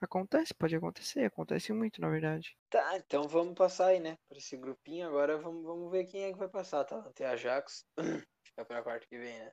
Acontece, 0.00 0.54
pode 0.54 0.74
acontecer, 0.74 1.24
acontece 1.26 1.72
muito, 1.74 2.00
na 2.00 2.08
verdade. 2.08 2.56
Tá, 2.70 2.96
então 2.96 3.28
vamos 3.28 3.54
passar 3.54 3.88
aí, 3.88 4.00
né? 4.00 4.16
Por 4.28 4.38
esse 4.38 4.56
grupinho. 4.56 5.06
Agora 5.06 5.36
vamos, 5.36 5.62
vamos 5.62 5.90
ver 5.90 6.04
quem 6.06 6.24
é 6.24 6.32
que 6.32 6.38
vai 6.38 6.48
passar, 6.48 6.84
tá? 6.84 7.02
Tem 7.14 7.26
Ajax. 7.26 7.84
Fica 8.46 8.64
pra 8.64 8.82
quarta 8.82 9.06
que 9.06 9.18
vem, 9.18 9.38
né? 9.38 9.52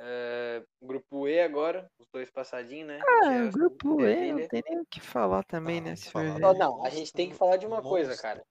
É, 0.00 0.62
grupo 0.80 1.26
E 1.28 1.40
agora, 1.40 1.90
os 1.98 2.06
dois 2.12 2.30
passadinhos, 2.30 2.88
né? 2.88 2.98
É 2.98 3.42
Ah, 3.42 3.48
o 3.48 3.52
grupo 3.52 4.00
E, 4.06 4.32
não 4.32 4.48
tem 4.48 4.62
nem 4.64 4.78
o 4.80 4.86
que 4.86 5.00
falar 5.00 5.44
também, 5.44 5.80
Ah, 5.80 5.82
né? 5.82 5.96
Se 5.96 6.10
falar. 6.10 6.38
Ó, 6.42 6.54
não, 6.54 6.84
a 6.84 6.88
gente 6.88 7.12
tem 7.12 7.28
que 7.28 7.34
falar 7.36 7.56
de 7.56 7.66
uma 7.66 7.82
coisa, 7.82 8.10
Monstro. 8.10 8.22
cara. 8.22 8.46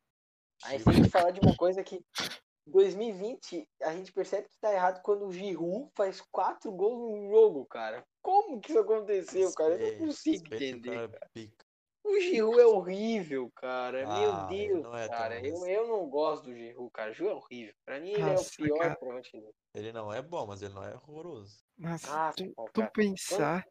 A 0.66 0.72
gente 0.72 0.84
tem 0.86 1.02
que 1.04 1.10
falar 1.10 1.32
de 1.32 1.40
uma 1.40 1.56
coisa 1.56 1.84
que 1.84 2.04
2020, 2.68 3.66
a 3.82 3.94
gente 3.94 4.12
percebe 4.12 4.50
que 4.50 4.58
tá 4.60 4.74
errado 4.74 5.02
quando 5.02 5.26
o 5.26 5.32
Giroud 5.32 5.90
faz 5.96 6.22
quatro 6.32 6.72
gols 6.72 7.00
num 7.00 7.30
jogo, 7.30 7.66
cara. 7.66 8.04
Como 8.28 8.60
que 8.60 8.72
isso 8.72 8.80
aconteceu, 8.80 9.54
cara? 9.54 9.76
Eu 9.76 10.00
não 10.00 10.06
Respeite- 10.08 10.40
consigo 10.44 10.56
entender. 10.56 11.10
cara 11.10 11.30
pica. 11.34 11.66
O 12.04 12.20
Giroud 12.20 12.60
é 12.60 12.66
horrível, 12.66 13.50
cara. 13.56 14.00
Meu 14.00 14.32
Ah, 14.34 14.48
ele 14.52 14.68
Deus, 14.68 14.84
não 14.84 14.98
é 14.98 15.08
cara. 15.08 15.46
Eu, 15.48 15.66
eu 15.66 15.88
não 15.88 16.10
gosto 16.10 16.44
do 16.46 16.54
Giroud, 16.56 16.92
cara. 16.92 17.12
O 17.12 17.14
Giroud 17.14 17.34
é 17.34 17.38
horrível. 17.38 17.74
Pra 17.86 18.00
mim, 18.02 18.12
ele 18.12 18.22
é 18.22 18.26
Nossa, 18.34 18.50
o 18.50 18.64
pior 18.66 18.78
cara. 18.80 19.20
existe. 19.20 19.56
Ele 19.74 19.92
não 19.94 20.14
é 20.14 20.22
bom, 20.22 20.46
mas 20.46 20.62
ele 20.62 20.74
não 20.74 20.84
é 20.84 20.94
horroroso. 20.94 21.58
Mas 21.78 22.04
Ah, 22.10 22.34
tu, 22.36 22.50
pô, 22.54 22.70
tu 22.74 22.86
pensar 22.94 23.66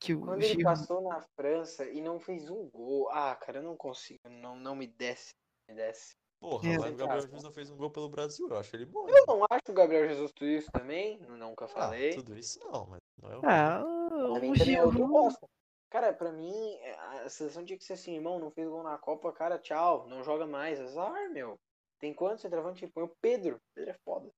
que 0.00 0.12
o 0.14 0.20
Quando 0.22 0.42
ele 0.42 0.62
passou 0.62 1.02
na 1.02 1.20
França 1.36 1.84
e 1.88 2.00
não 2.00 2.18
fez 2.18 2.50
um 2.50 2.68
gol. 2.68 3.08
Ah, 3.10 3.36
cara, 3.36 3.58
eu 3.58 3.62
não 3.62 3.76
consigo. 3.76 4.20
Não, 4.28 4.56
não 4.56 4.74
me 4.74 4.86
desce. 4.88 5.30
Me 5.68 5.74
desce. 5.76 6.16
Porra, 6.40 6.68
É. 6.68 6.78
mas 6.78 6.94
o 6.94 6.96
Gabriel 6.96 7.18
Ah, 7.18 7.20
Jesus 7.26 7.42
não 7.44 7.52
fez 7.52 7.70
um 7.70 7.76
gol 7.76 7.90
pelo 7.90 8.08
Brasil. 8.08 8.48
Eu 8.48 8.56
acho 8.56 8.74
ele 8.74 8.86
bom. 8.86 9.06
Eu 9.08 9.24
não 9.26 9.44
acho 9.50 9.70
o 9.70 9.74
Gabriel 9.74 10.08
Jesus 10.08 10.32
tudo 10.32 10.48
isso 10.48 10.70
também. 10.72 11.18
Nunca 11.28 11.66
Ah, 11.66 11.68
falei. 11.68 12.14
tudo 12.14 12.34
isso 12.38 12.58
não, 12.60 12.86
mas 12.86 13.00
não 13.20 13.30
é 13.30 13.36
o 13.36 13.40
Ah, 13.44 13.84
O 14.28 14.54
é 14.54 14.54
Giroud. 14.56 14.98
bosta. 14.98 15.48
Cara, 15.90 16.12
pra 16.12 16.30
mim, 16.30 16.78
a 17.24 17.28
seleção 17.28 17.64
tinha 17.64 17.76
que 17.76 17.84
ser 17.84 17.94
assim, 17.94 18.14
irmão, 18.14 18.38
não 18.38 18.50
fez 18.50 18.68
gol 18.68 18.82
na 18.82 18.96
Copa, 18.96 19.32
cara, 19.32 19.58
tchau, 19.58 20.06
não 20.08 20.22
joga 20.22 20.46
mais. 20.46 20.80
Azar, 20.80 21.30
meu. 21.30 21.58
Tem 21.98 22.14
quantos 22.14 22.42
centroavante? 22.42 22.86
Põe 22.86 23.04
o 23.04 23.16
Pedro. 23.20 23.60
Pedro 23.74 23.90
é 23.90 23.94
foda. 24.04 24.30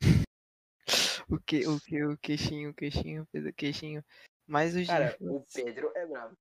O 1.28 1.40
que, 1.40 1.66
o 1.66 1.80
que, 1.80 2.04
o 2.04 2.16
queixinho, 2.18 2.70
o 2.70 2.74
queixinho, 2.74 3.26
fez 3.32 3.44
o 3.44 3.52
queixinho. 3.52 4.04
Mas 4.46 4.76
o 4.76 4.86
Cara, 4.86 5.08
Giroud, 5.08 5.36
o 5.38 5.44
Pedro 5.52 5.90
é 5.96 6.06
bravo. 6.06 6.36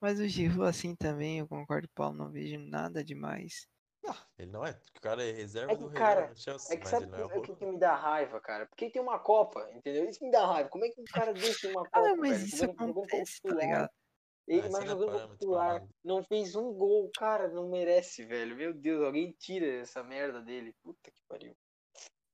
mas 0.00 0.18
o 0.18 0.26
Giroud 0.26 0.68
assim 0.68 0.96
também, 0.96 1.38
eu 1.38 1.46
concordo, 1.46 1.88
Paulo, 1.94 2.16
não 2.16 2.28
vejo 2.28 2.58
nada 2.58 3.04
demais. 3.04 3.68
Ah, 4.06 4.26
ele 4.38 4.50
não 4.50 4.64
é. 4.66 4.78
O 4.96 5.00
cara 5.00 5.24
é 5.24 5.32
reserva 5.32 5.72
É 5.72 5.76
que, 5.76 5.82
do 5.82 5.90
cara, 5.92 6.20
Real 6.20 6.30
no 6.30 6.36
Chelsea, 6.36 6.74
É 6.74 6.76
que 6.76 6.82
mas 6.84 6.90
sabe 6.90 7.04
ele 7.04 7.12
não 7.12 7.18
é 7.18 7.24
o 7.24 7.42
que, 7.42 7.50
o 7.52 7.56
que 7.56 7.66
me 7.66 7.78
dá 7.78 7.94
raiva, 7.94 8.40
cara? 8.40 8.66
Porque 8.66 8.90
tem 8.90 9.00
uma 9.00 9.18
Copa, 9.18 9.66
entendeu? 9.72 10.08
Isso 10.08 10.22
me 10.24 10.30
dá 10.30 10.46
raiva. 10.46 10.68
Como 10.68 10.84
é 10.84 10.88
que 10.90 11.00
um 11.00 11.04
cara 11.04 11.32
desse 11.32 11.62
tem 11.62 11.70
uma 11.70 11.84
Copa, 11.84 11.98
Ah, 11.98 12.02
não, 12.10 12.16
mas 12.16 12.32
velho? 12.32 12.44
isso 12.46 12.56
Jogando- 12.58 12.76
jogando 12.78 12.94
como 12.94 13.06
acontece, 13.06 13.42
tá 13.42 13.48
titular, 13.48 13.64
ligado? 13.66 13.90
Ele, 14.46 14.60
Ah, 14.60 14.62
mas 14.70 14.72
não 14.72 14.80
é 14.82 14.86
jogando 14.86 15.32
titular, 15.38 15.72
nada. 15.74 15.88
não 16.04 16.24
fez 16.24 16.54
um 16.54 16.72
gol, 16.74 17.10
cara, 17.16 17.48
não 17.48 17.68
merece, 17.70 18.24
velho. 18.26 18.54
Meu 18.54 18.74
Deus, 18.74 19.02
alguém 19.02 19.32
tira 19.38 19.66
essa 19.80 20.02
merda 20.02 20.42
dele. 20.42 20.74
Puta 20.82 21.10
que 21.10 21.22
pariu. 21.26 21.56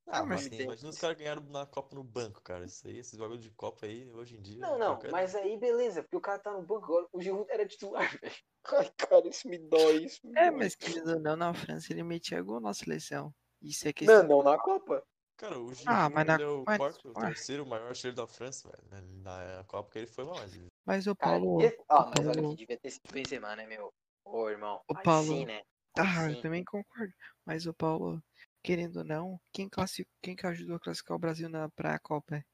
Ah, 0.06 0.18
Ah, 0.20 0.26
mas 0.26 0.42
mas- 0.42 0.54
sim, 0.56 0.62
imagina 0.62 0.90
os 0.90 0.98
caras 0.98 1.16
ganharam 1.16 1.42
na 1.44 1.64
Copa 1.66 1.94
no 1.94 2.02
banco, 2.02 2.40
cara. 2.42 2.64
Isso 2.64 2.86
aí, 2.86 2.98
esses 2.98 3.16
bagulho 3.18 3.38
de 3.38 3.50
Copa 3.50 3.86
aí, 3.86 4.10
hoje 4.12 4.36
em 4.36 4.40
dia. 4.42 4.58
Não, 4.60 4.78
não, 4.78 4.86
qualquer- 4.94 5.12
mas 5.12 5.34
aí 5.36 5.56
beleza, 5.56 6.02
porque 6.02 6.16
o 6.16 6.20
cara 6.20 6.38
tá 6.38 6.52
no 6.52 6.62
banco 6.62 6.84
agora. 6.86 7.06
O 7.12 7.20
Giroud 7.20 7.48
era 7.50 7.66
titular, 7.66 8.00
velho. 8.22 8.34
Ai, 8.72 8.90
cara, 8.96 9.28
isso 9.28 9.48
me 9.48 9.58
dói, 9.58 10.04
isso 10.04 10.20
me 10.26 10.36
É, 10.38 10.50
dói. 10.50 10.58
mas 10.58 10.74
querendo 10.74 11.12
ou 11.12 11.20
não, 11.20 11.36
na 11.36 11.54
França 11.54 11.92
ele 11.92 12.02
metia 12.02 12.42
gol 12.42 12.60
na 12.60 12.74
seleção. 12.74 13.32
Isso 13.62 13.86
é 13.86 13.92
questão. 13.92 14.22
Não, 14.22 14.28
não 14.38 14.42
na 14.42 14.58
Copa. 14.58 15.02
Cara, 15.36 15.58
o 15.58 15.72
Giroud 15.72 15.84
Ah, 16.00 16.10
mas 16.10 16.26
na- 16.26 16.40
é 16.40 16.46
o 16.46 16.64
mas- 16.66 16.76
quarto, 16.78 17.08
o 17.10 17.14
terceiro 17.14 17.64
maior 17.66 17.88
artilheiro 17.88 18.16
da 18.16 18.26
França, 18.26 18.68
velho. 18.68 19.06
Na 19.22 19.64
Copa 19.68 19.90
que 19.90 19.98
ele 19.98 20.06
foi 20.06 20.24
mal, 20.24 20.34
mas 20.36 20.58
Mas 20.84 21.06
o 21.06 21.14
Cara, 21.14 21.38
Paulo. 21.38 21.62
esse- 21.62 21.82
ó, 21.88 22.10
mas 22.10 22.26
olha 22.26 22.40
aqui, 22.46 22.56
devia 22.56 22.78
ter 22.78 22.90
sido 22.90 23.08
o 23.08 23.12
Benzema, 23.12 23.54
né, 23.54 23.66
meu? 23.66 23.92
Ô, 24.24 24.48
irmão. 24.50 24.80
O 24.88 24.94
Paulo- 24.94 25.28
sim, 25.28 25.44
né? 25.46 25.62
Ah, 25.96 26.30
eu 26.30 26.40
também 26.42 26.64
concordo. 26.64 27.12
Mas 27.44 27.66
o 27.66 27.72
Paulo, 27.74 28.22
querendo 28.62 28.98
ou 28.98 29.04
não, 29.04 29.40
quem, 29.52 29.68
classi... 29.68 30.06
quem 30.22 30.36
que 30.36 30.46
ajudou 30.46 30.76
a 30.76 30.80
classificar 30.80 31.16
o 31.16 31.20
Brasil 31.20 31.48
na... 31.48 31.68
pra 31.70 31.98
Copa? 31.98 32.44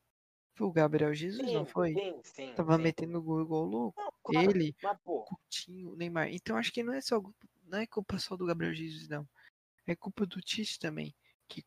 Foi 0.54 0.66
o 0.66 0.72
Gabriel 0.72 1.14
Jesus, 1.14 1.52
não 1.52 1.64
Sim, 1.66 1.72
foi? 1.72 1.92
Sim, 1.94 2.20
sim. 2.24 2.54
Tava 2.54 2.76
sim. 2.76 2.82
metendo 2.82 3.22
gol 3.22 3.42
igual 3.42 3.64
louco. 3.64 4.00
Não, 4.00 4.12
claro, 4.22 4.50
Ele, 4.50 4.74
Mas, 4.82 4.98
Coutinho, 5.04 5.94
Neymar. 5.96 6.28
Então 6.32 6.56
acho 6.56 6.72
que 6.72 6.82
não 6.82 6.94
é 6.94 7.00
só 7.00 7.20
não 7.64 7.78
é 7.78 7.86
culpa 7.86 8.18
só 8.18 8.36
do 8.36 8.46
Gabriel 8.46 8.74
Jesus, 8.74 9.08
não. 9.08 9.28
É 9.86 9.94
culpa 9.94 10.24
do 10.26 10.40
Tite 10.40 10.78
também, 10.78 11.14
que 11.48 11.64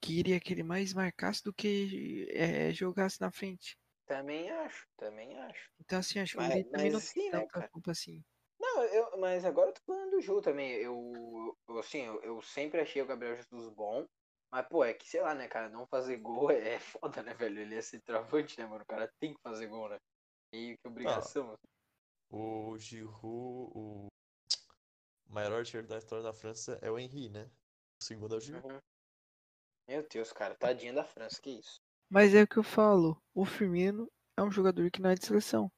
queria 0.00 0.40
que 0.40 0.52
ele 0.52 0.62
mais 0.62 0.92
marcasse 0.92 1.42
do 1.44 1.52
que 1.52 2.26
é, 2.30 2.72
jogasse 2.72 3.20
na 3.20 3.30
frente. 3.30 3.76
também 4.06 4.50
acho, 4.50 4.86
também 4.96 5.38
acho. 5.38 5.70
Então 5.80 5.98
assim, 5.98 6.18
acho 6.18 6.32
que 6.32 6.38
Mas- 6.38 6.50
o 6.50 6.54
Lei 6.54 6.64
também 6.64 6.90
não 6.90 7.00
tem 7.00 7.08
sim, 7.08 7.30
né, 7.30 7.40
tanta 7.40 7.68
culpa 7.68 7.90
assim. 7.92 8.22
Não, 8.62 8.84
eu, 8.84 9.18
mas 9.18 9.44
agora 9.44 9.70
eu 9.70 9.74
tô 9.74 9.80
falando 9.84 10.12
do 10.12 10.20
Ju 10.20 10.40
também. 10.40 10.70
Eu, 10.74 11.58
eu 11.68 11.78
assim, 11.80 12.02
eu, 12.02 12.22
eu 12.22 12.42
sempre 12.42 12.80
achei 12.80 13.02
o 13.02 13.06
Gabriel 13.06 13.34
Jesus 13.34 13.68
bom. 13.70 14.06
Mas, 14.52 14.68
pô, 14.68 14.84
é 14.84 14.94
que, 14.94 15.08
sei 15.08 15.20
lá, 15.20 15.34
né, 15.34 15.48
cara, 15.48 15.68
não 15.68 15.84
fazer 15.86 16.18
gol 16.18 16.48
é 16.52 16.78
foda, 16.78 17.24
né, 17.24 17.34
velho? 17.34 17.58
Ele 17.58 17.74
é 17.74 17.82
centroavante, 17.82 18.56
né, 18.58 18.66
mano? 18.66 18.84
O 18.84 18.86
cara 18.86 19.12
tem 19.18 19.34
que 19.34 19.40
fazer 19.42 19.66
gol, 19.66 19.88
né? 19.88 19.98
Meio 20.54 20.78
que 20.78 20.86
obrigação. 20.86 21.58
o 22.30 22.78
Giroud, 22.78 23.72
o 23.74 24.06
maior 25.28 25.58
artilheiro 25.58 25.88
da 25.88 25.98
história 25.98 26.22
da 26.22 26.32
França 26.32 26.78
é 26.80 26.90
o 26.90 26.98
Henry, 26.98 27.30
né? 27.30 27.50
O 28.00 28.04
segundo 28.04 28.34
é 28.34 28.38
o 28.38 28.40
Giroud. 28.40 28.74
Uhum. 28.74 28.80
Meu 29.88 30.06
Deus, 30.08 30.32
cara, 30.32 30.54
tadinha 30.54 30.92
da 30.92 31.04
França, 31.04 31.40
que 31.42 31.50
isso. 31.50 31.80
Mas 32.08 32.32
é 32.32 32.42
o 32.42 32.46
que 32.46 32.58
eu 32.58 32.62
falo, 32.62 33.20
o 33.34 33.44
Firmino 33.44 34.08
é 34.36 34.42
um 34.42 34.50
jogador 34.50 34.88
que 34.90 35.00
não 35.00 35.10
é 35.10 35.14
de 35.14 35.26
seleção. 35.26 35.72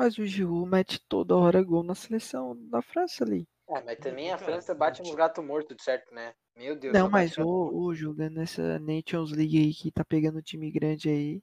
Mas 0.00 0.16
o 0.16 0.24
Giroud 0.24 0.66
mete 0.70 0.98
toda 0.98 1.36
hora 1.36 1.62
gol 1.62 1.82
na 1.82 1.94
seleção 1.94 2.56
da 2.70 2.80
França 2.80 3.22
ali. 3.22 3.46
É, 3.68 3.82
mas 3.82 3.98
também 3.98 4.32
a 4.32 4.38
França 4.38 4.74
bate 4.74 5.02
não 5.02 5.10
no 5.10 5.12
ti- 5.12 5.16
gato 5.16 5.42
morto, 5.42 5.74
de 5.74 5.82
certo, 5.82 6.12
né? 6.14 6.34
Meu 6.56 6.74
Deus, 6.74 6.98
Não, 6.98 7.08
mas 7.10 7.36
o, 7.38 7.44
o 7.46 7.94
jogando 7.94 8.34
nessa 8.36 8.78
Nations 8.78 9.30
League 9.30 9.58
aí 9.58 9.74
que 9.74 9.92
tá 9.92 10.04
pegando 10.04 10.42
time 10.42 10.70
grande 10.70 11.08
aí, 11.08 11.42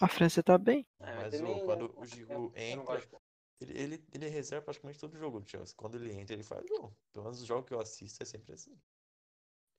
a 0.00 0.08
França 0.08 0.42
tá 0.42 0.56
bem. 0.58 0.86
É, 1.00 1.14
Mas 1.16 1.36
também 1.36 1.54
o, 1.62 1.66
quando 1.66 1.94
o 1.98 2.06
Giroud 2.06 2.52
entra, 2.58 2.98
de- 2.98 3.08
ele, 3.60 3.78
ele, 3.78 4.04
ele 4.14 4.28
reserva 4.28 4.64
praticamente 4.64 4.98
todo 4.98 5.16
jogo 5.18 5.40
do 5.40 5.48
Chelsea. 5.48 5.74
Quando 5.76 5.96
ele 5.96 6.12
entra, 6.14 6.34
ele 6.34 6.42
faz 6.42 6.64
gol. 6.68 6.92
Pelo 7.12 7.24
menos 7.24 7.40
os 7.40 7.46
jogos 7.46 7.66
que 7.68 7.74
eu 7.74 7.80
assisto 7.80 8.22
é 8.22 8.26
sempre 8.26 8.54
assim. 8.54 8.74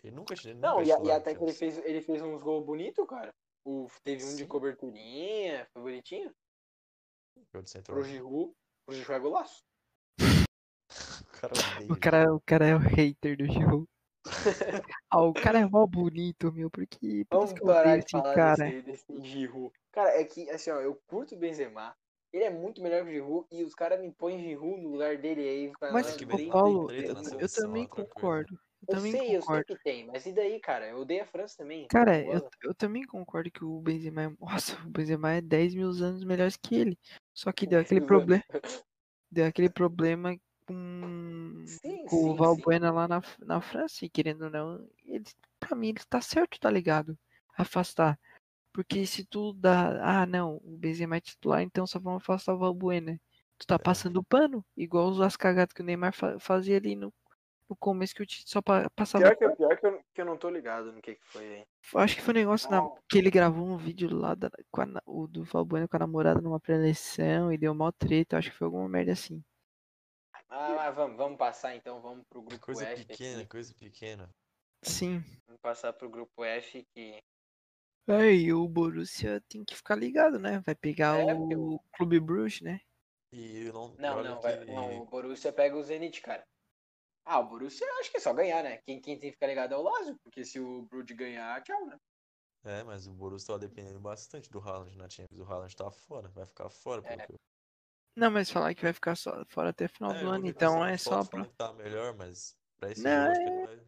Ele 0.03 0.15
nunca, 0.15 0.33
ele 0.33 0.53
nunca 0.53 0.67
Não, 0.67 0.81
é 0.81 0.85
e, 0.85 0.87
e 1.07 1.11
até 1.11 1.35
que 1.35 1.43
ele 1.43 1.53
fez, 1.53 1.77
ele 1.79 2.01
fez 2.01 2.21
uns 2.21 2.41
gols 2.41 2.65
bonitos, 2.65 3.05
cara. 3.07 3.33
O, 3.65 3.87
teve 4.03 4.23
um 4.23 4.29
de 4.35 4.43
Sim. 4.43 4.47
coberturinha, 4.47 5.67
foi 5.73 5.81
bonitinho. 5.81 6.33
Jogo 7.53 7.65
de 7.65 7.81
Pro. 7.81 8.03
Giroud, 8.03 8.53
pro 8.85 8.95
Giroud 8.95 9.13
é 9.13 9.19
golaço. 9.19 9.63
O 11.21 11.39
cara 11.39 11.53
odeia 11.53 11.91
O 11.91 11.93
ele. 11.93 11.99
cara, 11.99 12.33
o 12.33 12.41
cara 12.41 12.65
é 12.65 12.75
o 12.75 12.79
hater 12.79 13.38
do 13.38 13.45
Giroud. 13.45 13.85
Ah, 15.09 15.21
o 15.23 15.33
cara 15.33 15.59
é 15.59 15.65
mó 15.65 15.85
bonito, 15.88 16.51
meu, 16.51 16.69
porque 16.69 17.25
por 17.29 17.38
Vamos 17.38 17.51
eu 17.61 17.65
parar 17.65 17.97
de 17.97 18.03
esse 18.05 18.11
falar 18.11 18.33
cara. 18.35 18.65
desse, 18.65 18.81
desse 18.81 19.21
Giroud. 19.21 19.71
Cara, 19.91 20.19
é 20.19 20.23
que, 20.25 20.49
assim, 20.49 20.69
ó, 20.71 20.81
eu 20.81 20.95
curto 21.07 21.35
o 21.35 21.38
Benzema. 21.38 21.95
Ele 22.33 22.43
é 22.43 22.49
muito 22.49 22.81
melhor 22.81 23.03
que 23.03 23.09
o 23.09 23.13
Giroud 23.13 23.47
e 23.51 23.63
os 23.63 23.73
caras 23.73 23.99
me 24.01 24.11
põem 24.11 24.39
Giroud 24.39 24.81
no 24.81 24.89
lugar 24.89 25.17
dele 25.17 25.41
aí. 25.47 25.71
Mas, 25.93 26.15
É 26.15 26.25
tem 26.25 26.49
Paulo, 26.49 26.91
eu, 26.91 27.39
eu 27.39 27.49
também 27.49 27.88
concordo. 27.88 28.59
Eu 28.82 28.88
Eu 28.88 28.95
também 28.95 29.11
sei, 29.11 29.21
eu 29.21 29.25
sei 29.25 29.39
concordo. 29.39 29.65
que 29.65 29.84
tem, 29.84 30.05
mas 30.07 30.25
e 30.25 30.34
daí, 30.34 30.59
cara? 30.59 30.88
Eu 30.88 30.99
odeio 30.99 31.23
a 31.23 31.25
França 31.25 31.57
também. 31.57 31.88
Cara, 31.88 32.21
eu, 32.23 32.47
eu 32.63 32.75
também 32.75 33.03
concordo 33.03 33.49
que 33.49 33.63
o 33.63 33.80
Benzema 33.82 34.23
é. 34.23 34.30
Nossa, 34.39 34.75
o 34.86 34.89
Benzema 34.89 35.32
é 35.34 35.41
10 35.41 35.73
mil 35.73 35.89
anos 35.89 36.23
melhor 36.23 36.49
que 36.61 36.75
ele. 36.75 36.99
Só 37.34 37.51
que 37.51 37.65
deu 37.65 37.80
aquele 37.82 38.01
problema. 38.01 38.43
Deu 39.29 39.45
aquele 39.45 39.70
problema 39.70 40.37
com, 40.66 41.63
Sim, 41.66 42.05
com 42.05 42.16
o 42.17 42.29
sim, 42.29 42.36
Valbuena 42.36 42.91
lá 42.91 43.08
na, 43.08 43.21
na 43.39 43.62
França, 43.62 44.05
e 44.05 44.09
querendo 44.09 44.43
ou 44.45 44.49
não, 44.49 44.89
ele, 45.05 45.25
pra 45.59 45.75
mim 45.75 45.89
ele 45.89 45.99
tá 46.09 46.21
certo, 46.21 46.59
tá 46.59 46.70
ligado? 46.70 47.17
Afastar. 47.58 48.17
Porque 48.74 49.05
se 49.05 49.25
tu 49.25 49.54
dá. 49.54 50.21
Ah, 50.21 50.25
não, 50.25 50.58
o 50.63 50.78
Benzema 50.78 51.17
é 51.17 51.21
titular, 51.21 51.62
então 51.62 51.87
só 51.87 51.99
vamos 51.99 52.21
afastar 52.24 52.54
o 52.54 52.59
Valbuena. 52.59 53.20
Tu 53.58 53.66
tá 53.66 53.79
passando 53.79 54.24
pano, 54.24 54.63
igual 54.75 55.20
as 55.24 55.36
cagadas 55.36 55.74
que 55.74 55.82
o 55.82 55.86
Neymar 55.86 56.13
fa- 56.13 56.39
fazia 56.39 56.78
ali 56.78 56.95
no, 56.95 57.12
no 57.69 57.75
começo 57.75 58.15
que 58.15 58.21
o 58.21 58.25
Tite 58.25 58.49
só 58.49 58.61
pa- 58.61 58.89
passava 58.95 59.23
Pior, 59.25 59.35
que, 59.35 59.43
eu- 59.45 59.55
pior 59.55 59.77
que, 59.77 59.85
eu, 59.85 60.01
que 60.13 60.21
eu 60.21 60.25
não 60.25 60.37
tô 60.37 60.49
ligado 60.49 60.91
no 60.91 61.01
que, 61.01 61.15
que 61.15 61.25
foi 61.25 61.45
aí. 61.55 61.65
Acho 61.95 62.15
que 62.15 62.21
foi 62.21 62.33
um 62.33 62.37
negócio 62.37 62.69
na- 62.71 62.89
que 63.09 63.17
ele 63.17 63.29
gravou 63.29 63.65
um 63.65 63.77
vídeo 63.77 64.13
lá 64.13 64.33
da, 64.35 64.49
com 64.71 64.81
a 64.81 64.87
o 65.05 65.27
do 65.27 65.43
Valbuena 65.43 65.87
com 65.87 65.95
a 65.97 65.99
namorada 65.99 66.41
numa 66.41 66.59
pré-eleição 66.59 67.51
e 67.51 67.57
deu 67.57 67.73
mó 67.75 67.91
treta. 67.91 68.37
Acho 68.37 68.51
que 68.51 68.57
foi 68.57 68.65
alguma 68.65 68.87
merda 68.87 69.11
assim. 69.13 69.43
Ah, 70.49 70.73
mas 70.77 70.95
vamos, 70.95 71.17
vamos 71.17 71.37
passar 71.37 71.75
então, 71.75 71.99
vamos 72.01 72.25
pro 72.29 72.41
grupo 72.41 72.65
Coisa 72.65 72.85
F. 72.85 73.05
pequena, 73.05 73.39
aqui. 73.39 73.49
coisa 73.49 73.73
pequena. 73.73 74.29
Sim. 74.81 75.19
Vamos 75.45 75.61
passar 75.61 75.91
pro 75.91 76.09
grupo 76.09 76.43
F 76.45 76.85
que. 76.93 77.21
Aí 78.07 78.53
o 78.53 78.65
Borussia 78.69 79.41
tem 79.49 79.65
que 79.65 79.75
ficar 79.75 79.95
ligado, 79.95 80.39
né? 80.39 80.61
Vai 80.65 80.73
pegar 80.73 81.19
É, 81.19 81.33
o 81.33 81.77
Clube 81.91 82.17
Bruges, 82.21 82.61
né? 82.61 82.79
E 83.33 83.65
eu 83.67 83.73
não. 83.73 83.93
Não, 83.97 84.23
não, 84.23 84.37
que... 84.37 84.43
vai, 84.43 84.63
não, 84.65 85.01
o 85.01 85.05
Borussia 85.05 85.51
pega 85.51 85.75
o 85.75 85.83
Zenit, 85.83 86.21
cara. 86.21 86.47
Ah, 87.29 87.39
o 87.39 87.49
Borussia 87.49 87.86
eu 87.86 87.99
acho 87.99 88.09
que 88.09 88.17
é 88.17 88.20
só 88.21 88.33
ganhar, 88.33 88.63
né? 88.63 88.78
Quem, 88.78 89.01
quem 89.01 89.20
tem 89.20 89.29
que 89.29 89.33
ficar 89.36 89.47
ligado 89.47 89.74
é 89.74 89.78
o 89.78 89.82
Lazio, 89.82 90.17
porque 90.24 90.45
se 90.45 90.59
o 90.62 90.83
Brud 90.83 91.13
ganhar, 91.13 91.62
tchau, 91.62 91.86
né? 91.86 91.99
É, 92.63 92.83
mas 92.83 93.05
o 93.05 93.12
Borussia 93.13 93.47
tava 93.47 93.59
dependendo 93.59 93.99
bastante 93.99 94.49
do 94.49 94.59
Haaland 94.59 94.97
na 94.97 95.09
Champions. 95.09 95.39
O 95.41 95.43
Haaland 95.43 95.75
tá 95.75 95.91
fora, 95.91 96.29
vai 96.29 96.45
ficar 96.45 96.70
fora. 96.70 97.01
É. 97.05 97.17
que 97.17 97.33
eu... 97.33 97.36
Não, 98.16 98.32
mas 98.32 98.49
falar 98.49 98.74
que 98.74 98.82
vai 98.82 98.93
ficar 98.93 99.16
só 99.16 99.43
fora 99.49 99.70
até 99.71 99.87
final 99.89 100.12
É, 100.13 100.20
do 100.21 100.28
ano, 100.29 100.47
então 100.47 100.86
é 100.86 100.97
só 100.97 101.24
pra. 101.24 101.45
tá 101.58 101.74
melhor, 101.74 102.16
mas 102.16 102.55
pra 102.78 102.91
esse 102.91 103.04
Não, 103.04 103.12
jogo 103.12 103.32
acho 103.32 103.41
que 103.41 103.49
é- 103.49 103.66
vai. 103.66 103.87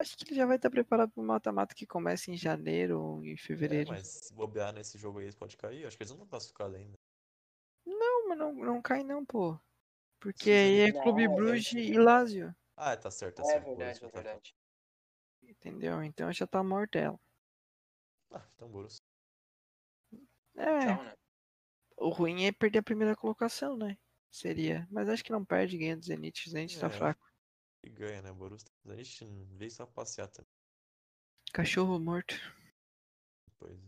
Acho 0.00 0.16
que 0.16 0.24
ele 0.24 0.34
já 0.34 0.46
vai 0.46 0.56
estar 0.56 0.70
preparado 0.70 1.10
pro 1.12 1.22
mata-mata 1.22 1.74
que 1.74 1.86
começa 1.86 2.30
em 2.30 2.36
janeiro 2.36 3.00
ou 3.00 3.24
em 3.24 3.34
É, 3.34 3.36
fevereiro. 3.36 3.88
mas 3.90 4.06
se 4.06 4.34
bobear 4.34 4.72
nesse 4.72 4.98
jogo 4.98 5.18
aí, 5.18 5.26
eles 5.26 5.34
podem 5.34 5.56
cair. 5.56 5.86
Acho 5.86 5.96
que 5.96 6.02
eles 6.02 6.10
não 6.10 6.16
estão 6.16 6.28
classificados 6.28 6.74
ainda. 6.74 6.98
Não, 7.86 8.28
mas 8.28 8.38
não, 8.38 8.52
não 8.54 8.82
cai 8.82 9.04
não, 9.04 9.24
pô. 9.24 9.58
Porque 10.18 10.44
Sim, 10.44 10.50
aí 10.50 10.80
é 10.80 10.92
não, 10.92 11.02
Clube 11.02 11.24
é- 11.24 11.28
Bruges 11.28 11.72
e 11.72 11.98
Lazio. 11.98 12.54
Ah, 12.82 12.96
tá 12.96 13.10
certo, 13.10 13.36
tá 13.36 13.42
É 13.42 13.46
certo. 13.46 13.64
verdade, 13.66 13.98
é 13.98 14.08
tá- 14.08 14.20
verdade. 14.22 14.54
entendeu? 15.42 16.02
Então 16.02 16.32
já 16.32 16.46
tá 16.46 16.62
morta 16.62 16.98
ela. 16.98 17.20
Ah, 18.30 18.48
então 18.54 18.70
Borussia. 18.70 19.02
É, 20.56 20.80
Tchau, 20.86 21.04
né? 21.04 21.14
o 21.98 22.08
ruim 22.08 22.44
é 22.46 22.52
perder 22.52 22.78
a 22.78 22.82
primeira 22.82 23.14
colocação, 23.14 23.76
né? 23.76 23.98
Seria. 24.30 24.88
Mas 24.90 25.10
acho 25.10 25.22
que 25.22 25.30
não 25.32 25.44
perde, 25.44 25.76
ganha 25.76 25.96
do 25.96 26.04
Zenit. 26.04 26.46
O 26.48 26.50
Zenit 26.50 26.80
tá 26.80 26.86
É. 26.86 26.90
fraco. 26.90 27.20
E 27.84 27.90
ganha, 27.90 28.22
né, 28.22 28.32
Borussia. 28.32 28.70
A 28.86 28.96
gente 28.96 29.26
veio 29.56 29.70
só 29.70 29.84
passear 29.86 30.28
também. 30.28 30.50
Cachorro 31.52 31.98
morto. 31.98 32.34
Depois. 33.46 33.78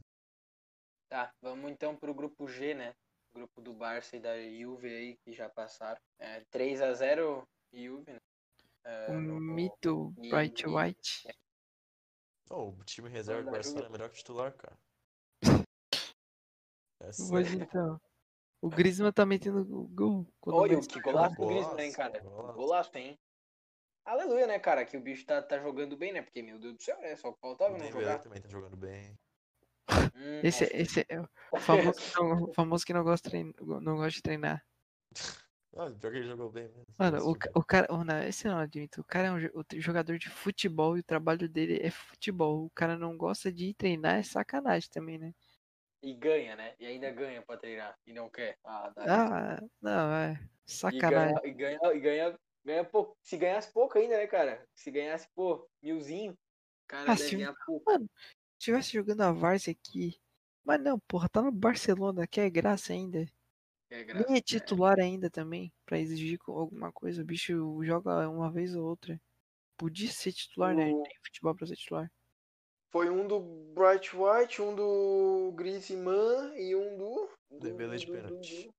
Tá, 1.08 1.32
vamos 1.40 1.70
então 1.70 1.96
pro 1.96 2.12
grupo 2.12 2.46
G, 2.46 2.74
né? 2.74 2.94
Grupo 3.32 3.62
do 3.62 3.72
Barça 3.72 4.16
e 4.16 4.20
da 4.20 4.34
Juve 4.50 4.88
aí, 4.88 5.16
que 5.24 5.32
já 5.32 5.48
passaram. 5.48 6.00
É, 6.18 6.40
3x0 6.50 7.46
Juve, 7.72 8.12
né? 8.12 8.18
É, 8.84 9.10
O 9.10 9.14
mito 9.20 10.12
e- 10.18 10.30
Bright 10.30 10.64
e- 10.64 10.66
White. 10.68 11.28
Oh, 12.50 12.68
o 12.70 12.84
time 12.84 13.08
reserva 13.08 13.42
do 13.44 13.50
Barcelona 13.50 13.86
é 13.86 13.90
melhor 13.90 14.08
que 14.10 14.14
o 14.16 14.18
titular, 14.18 14.52
cara. 14.54 14.76
É 17.00 17.10
então. 17.60 18.00
O 18.60 18.68
Griezmann 18.68 19.12
tá 19.12 19.26
metendo 19.26 19.60
o 19.62 19.88
gol. 19.88 20.24
o 20.46 20.52
Olha, 20.52 20.76
Messi 20.76 20.88
que 20.88 21.00
golaço 21.00 21.34
do 21.34 21.46
Griezmann, 21.48 21.80
hein, 21.86 21.92
cara? 21.92 22.20
golaço. 22.20 22.52
Golaço, 22.54 22.90
hein? 22.98 23.18
Aleluia, 24.04 24.46
né, 24.46 24.58
cara? 24.60 24.84
Que 24.84 24.96
o 24.96 25.00
bicho 25.00 25.26
tá, 25.26 25.42
tá 25.42 25.58
jogando 25.58 25.96
bem, 25.96 26.12
né? 26.12 26.22
Porque, 26.22 26.42
meu 26.42 26.60
Deus 26.60 26.76
do 26.76 26.82
céu, 26.82 26.96
é 27.00 27.16
só 27.16 27.32
que 27.32 27.40
faltava 27.40 27.74
O 27.74 27.78
não 27.78 27.90
jogar. 27.90 28.20
também 28.20 28.40
tá 28.40 28.48
jogando 28.48 28.76
bem. 28.76 29.18
Hum, 30.14 30.40
Esse, 30.44 30.62
nossa, 30.64 30.76
esse 30.76 31.06
é 31.08 31.20
o 31.52 31.58
famoso 31.58 31.98
que 32.00 32.14
não, 32.20 32.42
o 32.44 32.52
famoso 32.52 32.86
que 32.86 32.92
não 32.94 33.02
gosta, 33.02 33.28
de 33.28 33.30
trein- 33.30 33.54
não 33.80 33.96
gosta 33.96 34.10
de 34.12 34.22
treinar. 34.22 34.64
Ah, 35.76 35.90
pior 35.90 36.10
que 36.12 36.18
ele 36.18 36.26
jogou 36.28 36.50
bem 36.50 36.64
mesmo. 36.64 36.84
Mano, 36.98 37.16
Esse 37.16 37.26
o, 37.26 37.30
o 37.54 37.64
cara. 37.64 37.86
oh, 37.90 38.04
não, 38.04 38.22
esse 38.22 38.46
eu 38.46 38.52
não 38.52 38.58
admito. 38.58 39.00
O 39.00 39.04
cara 39.04 39.28
é 39.28 39.32
um 39.32 39.80
jogador 39.80 40.18
de 40.18 40.28
futebol 40.28 40.96
e 40.96 41.00
o 41.00 41.04
trabalho 41.04 41.48
dele 41.48 41.78
é 41.82 41.90
futebol. 41.90 42.66
O 42.66 42.70
cara 42.70 42.98
não 42.98 43.16
gosta 43.16 43.50
de 43.50 43.66
ir 43.70 43.74
treinar, 43.74 44.18
é 44.18 44.22
sacanagem 44.22 44.90
também, 44.90 45.18
né? 45.18 45.32
E 46.02 46.12
ganha, 46.14 46.56
né? 46.56 46.74
E 46.78 46.84
ainda 46.86 47.10
ganha 47.10 47.42
pra 47.42 47.56
treinar. 47.56 47.94
E 48.06 48.12
não 48.12 48.28
quer. 48.28 48.58
Ah. 48.64 48.92
Ah, 48.98 49.60
não, 49.80 50.12
é. 50.12 50.34
e 50.34 50.70
Sacanagem. 50.70 51.34
ganha, 51.34 51.40
e 51.44 51.52
ganha, 51.52 51.78
e 51.94 52.00
ganha, 52.00 52.38
ganha 52.64 52.84
pouco. 52.84 53.16
Se 53.22 53.36
ganhasse 53.36 53.72
pouco 53.72 53.96
ainda, 53.98 54.16
né, 54.18 54.26
cara? 54.26 54.66
Se 54.74 54.90
ganhasse, 54.90 55.28
pô, 55.34 55.66
milzinho, 55.82 56.36
cara 56.86 57.12
Ah, 57.12 57.14
deve 57.14 57.28
se- 57.30 57.36
ganhar 57.36 57.54
pouco. 57.64 57.90
Mano, 57.90 58.10
se 58.58 58.58
tivesse 58.66 58.92
jogando 58.92 59.22
a 59.22 59.32
Várzea 59.32 59.72
aqui. 59.72 60.20
Mas 60.64 60.80
não, 60.80 60.98
porra, 61.08 61.28
tá 61.28 61.40
no 61.42 61.50
Barcelona, 61.50 62.26
que 62.26 62.40
é 62.40 62.50
graça 62.50 62.92
ainda. 62.92 63.26
É 63.92 64.04
graça, 64.04 64.24
Nem 64.26 64.36
é 64.36 64.38
né? 64.38 64.40
titular 64.40 64.98
ainda 64.98 65.28
também, 65.30 65.70
pra 65.84 65.98
exigir 65.98 66.38
alguma 66.48 66.90
coisa. 66.92 67.20
O 67.22 67.24
bicho 67.24 67.82
joga 67.84 68.28
uma 68.28 68.50
vez 68.50 68.74
ou 68.74 68.84
outra. 68.86 69.20
Podia 69.76 70.10
ser 70.10 70.32
titular, 70.32 70.74
né? 70.74 70.90
O- 70.90 71.02
Tem 71.02 71.12
futebol 71.24 71.54
pra 71.54 71.66
ser 71.66 71.76
titular. 71.76 72.10
Foi 72.90 73.08
um 73.10 73.26
do 73.26 73.40
Bright 73.74 74.14
White, 74.16 74.60
um 74.62 74.74
do 74.74 75.52
Griezmann 75.54 76.54
e 76.58 76.74
um 76.74 76.96
do. 76.96 77.30
do 77.50 77.58
Dembélé 77.60 77.96
de 77.96 78.06
pênalti. 78.06 78.64
do- 78.66 78.74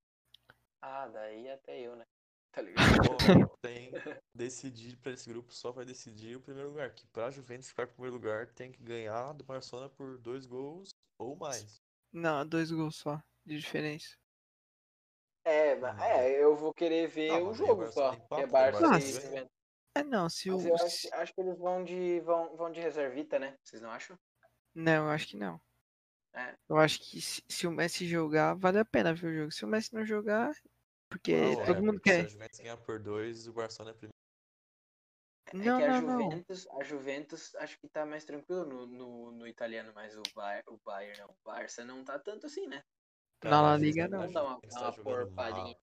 Ah, 0.81 1.07
daí 1.07 1.49
até 1.49 1.79
eu, 1.81 1.95
né? 1.95 2.03
Tá 2.51 2.61
ligado? 2.61 2.97
Bom, 3.07 3.17
tem 3.63 3.91
decidir 4.35 4.97
pra 4.97 5.11
esse 5.11 5.27
grupo 5.29 5.51
só 5.53 5.71
vai 5.71 5.85
decidir 5.85 6.35
o 6.37 6.41
primeiro 6.41 6.69
lugar. 6.69 6.93
Que 6.93 7.07
pra 7.07 7.31
Juventus 7.31 7.69
ficar 7.69 7.83
em 7.83 7.87
primeiro 7.87 8.15
lugar 8.15 8.47
tem 8.53 8.71
que 8.71 8.81
ganhar 8.83 9.33
do 9.33 9.43
Barcelona 9.43 9.89
por 9.89 10.17
dois 10.19 10.45
gols 10.45 10.89
ou 11.19 11.35
mais. 11.35 11.81
Não, 12.11 12.45
dois 12.47 12.69
gols 12.71 12.95
só 12.97 13.19
de 13.43 13.57
diferença. 13.57 14.15
É, 15.45 15.75
mas- 15.75 16.01
é, 16.01 16.41
eu 16.43 16.55
vou 16.55 16.73
querer 16.73 17.07
ver 17.07 17.29
Não, 17.29 17.43
o 17.43 17.49
o 17.49 17.53
jogo 17.53 17.91
só. 17.91 18.13
É 18.13 18.45
o 18.45 18.47
Barça 18.47 18.47
Barcelona 18.47 18.99
e. 18.99 19.11
Juventus. 19.11 19.51
É 19.95 20.03
não, 20.03 20.29
se 20.29 20.49
o. 20.49 20.55
Mas 20.55 20.65
eu 20.65 20.75
acho, 20.75 20.89
se- 20.89 21.13
acho 21.13 21.33
que 21.33 21.41
eles 21.41 21.57
vão 21.57 21.83
de, 21.83 22.19
vão, 22.21 22.55
vão 22.55 22.71
de 22.71 22.79
reservita, 22.79 23.37
né? 23.37 23.55
Vocês 23.63 23.81
não 23.81 23.91
acham? 23.91 24.17
Não, 24.73 25.05
eu 25.05 25.09
acho 25.11 25.27
que 25.27 25.37
não. 25.37 25.59
É. 26.33 26.55
Eu 26.67 26.77
acho 26.77 26.99
que 26.99 27.21
se, 27.21 27.43
se 27.47 27.67
o 27.67 27.71
Messi 27.71 28.07
jogar, 28.07 28.55
vale 28.55 28.79
a 28.79 28.85
pena 28.85 29.13
ver 29.13 29.27
o 29.27 29.35
jogo. 29.35 29.51
Se 29.51 29.63
o 29.65 29.67
Messi 29.67 29.93
não 29.93 30.03
jogar, 30.03 30.51
porque 31.09 31.33
Não, 31.35 31.61
é, 31.61 31.65
todo 31.65 31.83
mundo 31.83 31.93
porque 31.93 32.09
Se 32.09 32.15
quer. 32.17 32.25
a 32.25 32.29
Juventus 32.29 32.59
ganhar 32.59 32.77
por 32.77 32.99
dois, 32.99 33.47
o 33.47 33.53
Barcelona 33.53 33.91
é 33.91 33.93
primeiro. 33.93 34.13
Não, 35.53 35.77
é 35.77 35.77
que 35.77 35.83
a 35.83 36.01
não, 36.01 36.07
não. 36.07 36.21
Juventus, 36.31 36.67
a 36.71 36.83
Juventus 36.83 37.55
acho 37.55 37.77
que 37.79 37.87
tá 37.87 38.05
mais 38.05 38.25
tranquilo 38.25 38.65
no, 38.65 38.87
no, 38.87 39.31
no 39.31 39.47
italiano, 39.47 39.91
mas 39.93 40.15
o 40.17 40.21
o 40.67 40.77
Bayern 40.83 41.19
não, 41.19 41.27
o 41.29 41.35
Barça 41.43 41.85
não 41.85 42.03
tá 42.03 42.17
tanto 42.17 42.47
assim, 42.47 42.65
né? 42.65 42.83
Na 43.43 43.61
La 43.61 43.77
Liga, 43.77 44.07
não. 44.07 44.19
Vamos 44.19 44.33
dar 44.33 44.43
uma, 44.43 44.61
tá 44.61 44.91
uma 45.01 45.25
mal. 45.51 45.79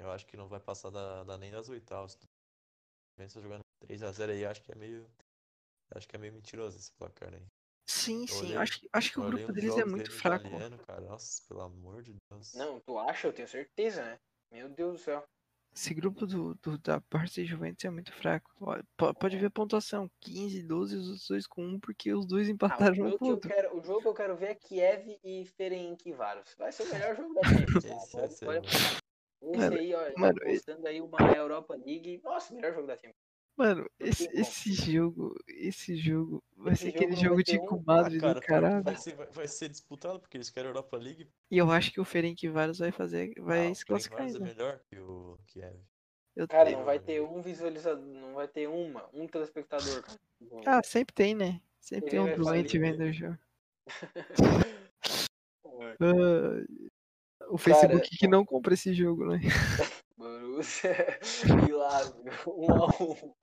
Eu 0.00 0.10
acho 0.10 0.26
que 0.26 0.36
não 0.36 0.48
vai 0.48 0.60
passar 0.60 0.90
da, 0.90 1.22
da 1.24 1.38
nem 1.38 1.50
das 1.50 1.68
oitavas. 1.68 2.16
A 2.16 3.22
Juventus 3.22 3.34
tá 3.34 3.40
jogando 3.40 3.60
3x0 3.86 4.30
aí, 4.30 4.44
acho 4.44 4.62
que 4.62 4.72
é 4.72 4.74
meio. 4.74 5.08
Acho 5.94 6.08
que 6.08 6.16
é 6.16 6.18
meio 6.18 6.32
mentiroso 6.32 6.76
esse 6.76 6.90
placar 6.92 7.32
aí. 7.32 7.46
Sim, 7.88 8.22
Eu 8.22 8.26
sim. 8.28 8.46
olhei- 8.46 8.56
acho 8.56 8.80
que, 8.80 8.88
acho 8.92 9.12
que 9.12 9.20
o 9.20 9.26
grupo 9.26 9.52
deles 9.52 9.76
é 9.76 9.84
muito 9.84 10.10
fraco. 10.10 10.46
italiano, 10.46 10.78
cara. 10.84 11.00
Nossa, 11.02 11.42
pelo 11.46 11.60
amor 11.60 12.02
de 12.02 12.16
Deus. 12.30 12.54
Não, 12.54 12.80
tu 12.80 12.98
acha? 12.98 13.28
Eu 13.28 13.32
tenho 13.32 13.46
certeza, 13.46 14.02
né? 14.02 14.18
Meu 14.50 14.68
Deus 14.68 14.92
do 14.94 14.98
céu. 14.98 15.24
Esse 15.74 15.92
grupo 15.92 16.24
do, 16.24 16.54
do- 16.62 16.78
da 16.78 17.00
Barça 17.10 17.40
e 17.40 17.44
Juventus 17.44 17.84
é 17.84 17.90
muito 17.90 18.12
fraco. 18.12 18.48
Pode 19.18 19.36
ver 19.36 19.46
a 19.46 19.50
pontuação: 19.50 20.08
15, 20.20 20.62
12, 20.62 20.96
os 20.96 21.06
outros 21.08 21.28
dois 21.28 21.46
com 21.48 21.62
1, 21.66 21.80
porque 21.80 22.12
os 22.14 22.24
dois 22.26 22.48
Ah, 22.48 22.52
empataram 22.52 22.92
o, 22.96 23.06
um 23.06 23.10
jogo 23.10 23.18
que 23.18 23.24
o 23.24 23.26
eu 23.26 23.30
outro. 23.32 23.50
quero, 23.50 23.76
o 23.76 23.82
jogo 23.82 24.00
que 24.02 24.08
eu 24.08 24.14
quero 24.14 24.36
ver 24.36 24.46
é 24.50 24.54
Kiev 24.54 25.18
e 25.24 25.44
Ferencváros. 25.56 26.54
Vai 26.56 26.70
ser 26.70 26.84
o 26.84 26.92
melhor 26.92 27.16
jogo 27.16 27.34
da 27.34 27.40
Champions. 27.42 27.84
Esse. 27.84 28.16
Esse 28.16 28.44
Mano, 29.58 29.76
aí, 29.76 29.94
ó, 29.94 30.18
mano, 30.18 30.38
apostando 30.42 30.86
aí 30.86 31.00
uma 31.00 31.18
Europa 31.36 31.74
League. 31.74 32.20
Nossa, 32.22 32.54
melhor 32.54 32.72
jogo 32.72 32.86
da 32.86 32.94
Champions. 32.94 33.33
Mano, 33.56 33.88
esse, 34.00 34.28
esse 34.32 34.72
jogo, 34.72 35.34
esse 35.46 35.94
jogo 35.96 36.42
vai 36.56 36.72
Esse 36.72 36.82
ser 36.84 36.90
jogo 36.90 36.98
aquele 37.04 37.16
jogo 37.16 37.42
de 37.44 37.58
um- 37.58 37.66
comadre 37.66 38.16
Ah, 38.16 38.20
cara, 38.20 38.34
do 38.34 38.40
pior 38.40 38.40
que 38.40 38.46
caralho. 38.46 38.82
vai 38.84 38.96
ser, 38.96 39.14
vai, 39.30 39.46
ser 39.48 39.68
disputado, 39.68 40.18
porque 40.18 40.36
eles 40.36 40.50
querem 40.50 40.68
Europa 40.70 40.96
League. 40.96 41.28
E 41.50 41.58
eu 41.58 41.70
acho 41.70 41.92
que 41.92 42.00
o 42.00 42.04
Ferencváros 42.04 42.78
vai 42.80 42.90
fazer, 42.90 43.32
vai 43.40 43.68
ah, 43.70 43.74
se 43.74 43.84
o 43.84 43.86
classificar 43.86 44.18
Ferencváros 44.26 44.48
é 44.48 44.50
ainda. 44.50 44.64
melhor 44.64 44.80
que 44.90 44.98
o 44.98 45.38
Kiev. 45.46 45.76
Eu 46.34 46.48
Cara, 46.48 46.64
tenho- 46.64 46.78
não 46.78 46.84
vai 46.84 46.98
ter 46.98 47.22
um 47.22 47.40
visualizador, 47.40 48.04
não 48.04 48.34
vai 48.34 48.48
ter 48.48 48.68
uma, 48.68 49.08
um 49.12 49.24
telespectador, 49.28 50.02
cara. 50.02 50.18
Ah, 50.66 50.82
sempre 50.82 51.14
tem, 51.14 51.32
né? 51.32 51.60
Sempre 51.78 52.10
tem 52.10 52.18
um 52.18 52.26
Ele 52.26 52.36
doente 52.42 52.76
vendo 52.78 53.02
o 53.04 53.12
jogo. 53.12 53.38
Ah, 56.00 57.46
o 57.48 57.58
Facebook 57.58 58.08
que 58.16 58.26
ó. 58.26 58.30
não 58.30 58.44
compra 58.44 58.74
esse 58.74 58.92
jogo, 58.94 59.26
né? 59.26 59.40
Borussia 60.16 61.18
e 61.68 61.72
Lazio, 61.72 62.14
um 62.46 62.72
a 62.72 62.86
um. 63.02 63.34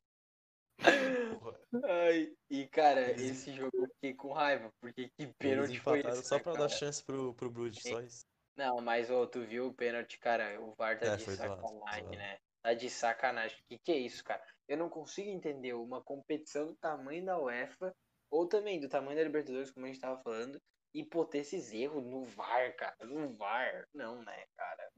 Ai, 1.84 2.34
e 2.50 2.68
cara, 2.68 3.02
Eles- 3.02 3.32
esse 3.32 3.54
jogo 3.54 3.72
eu 3.74 3.88
fiquei 3.88 4.14
com 4.14 4.34
raiva, 4.34 4.72
porque 4.80 5.10
que 5.10 5.28
pênalti 5.28 5.80
foi 5.80 6.00
esse, 6.00 6.24
só 6.26 6.36
né, 6.38 6.44
pra 6.44 6.54
cara? 6.54 6.68
dar 6.68 6.70
chance 6.70 7.04
pro, 7.04 7.34
pro 7.34 7.50
Bruges, 7.50 7.82
só 7.84 8.02
isso. 8.02 8.26
Não, 8.56 8.82
mas 8.82 9.10
ô, 9.10 9.26
tu 9.26 9.46
viu 9.46 9.68
o 9.68 9.74
pênalti, 9.74 10.20
cara, 10.20 10.60
o 10.62 10.74
VAR 10.76 11.00
tá 11.00 11.08
É, 11.08 11.16
de 11.16 11.24
sacanagem, 11.24 12.04
zoado. 12.04 12.12
né? 12.18 12.38
Tá 12.62 12.74
de 12.74 12.90
sacanagem. 12.90 13.58
Que 13.68 13.78
que 13.80 13.92
é 13.92 13.98
isso, 13.98 14.24
cara? 14.24 14.44
Eu 14.68 14.78
não 14.78 14.90
consigo 14.90 15.30
entender 15.30 15.74
uma 15.74 16.02
competição 16.04 16.68
do 16.68 16.76
tamanho 16.76 17.26
da 17.26 17.40
UEFA, 17.40 17.96
ou 18.30 18.48
também 18.48 18.80
do 18.80 18.90
tamanho 18.90 19.18
da 19.18 19.24
Libertadores, 19.24 19.72
como 19.72 19.86
a 19.86 19.90
gente 19.90 20.02
tava 20.02 20.22
falando, 20.22 20.62
e 20.94 21.04
pô, 21.06 21.26
ter 21.26 21.40
esses 21.40 21.72
erros 21.74 22.04
no 22.04 22.24
VAR, 22.26 22.76
cara. 22.76 22.96
No 23.02 23.34
VAR. 23.36 23.88
Não, 23.94 24.22
né, 24.22 24.46
cara? 24.56 24.90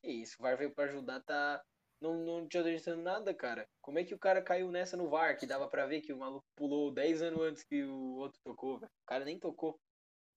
Que 0.00 0.10
isso, 0.10 0.36
o 0.38 0.42
VAR 0.42 0.56
veio 0.56 0.72
pra 0.72 0.84
ajudar, 0.84 1.20
tá. 1.24 1.62
Não, 2.00 2.14
não 2.14 2.46
te 2.46 2.58
adiantando 2.58 3.02
nada, 3.02 3.32
cara. 3.34 3.66
Como 3.80 3.98
é 3.98 4.04
que 4.04 4.14
o 4.14 4.18
cara 4.18 4.42
caiu 4.42 4.70
nessa 4.70 4.96
no 4.96 5.08
VAR, 5.08 5.38
que 5.38 5.46
dava 5.46 5.66
pra 5.68 5.86
ver 5.86 6.02
que 6.02 6.12
o 6.12 6.18
maluco 6.18 6.44
pulou 6.54 6.92
10 6.92 7.22
anos 7.22 7.40
antes 7.40 7.64
que 7.64 7.84
o 7.84 8.16
outro 8.16 8.38
tocou, 8.44 8.78
velho? 8.78 8.90
O 9.04 9.06
cara 9.06 9.24
nem 9.24 9.38
tocou. 9.38 9.78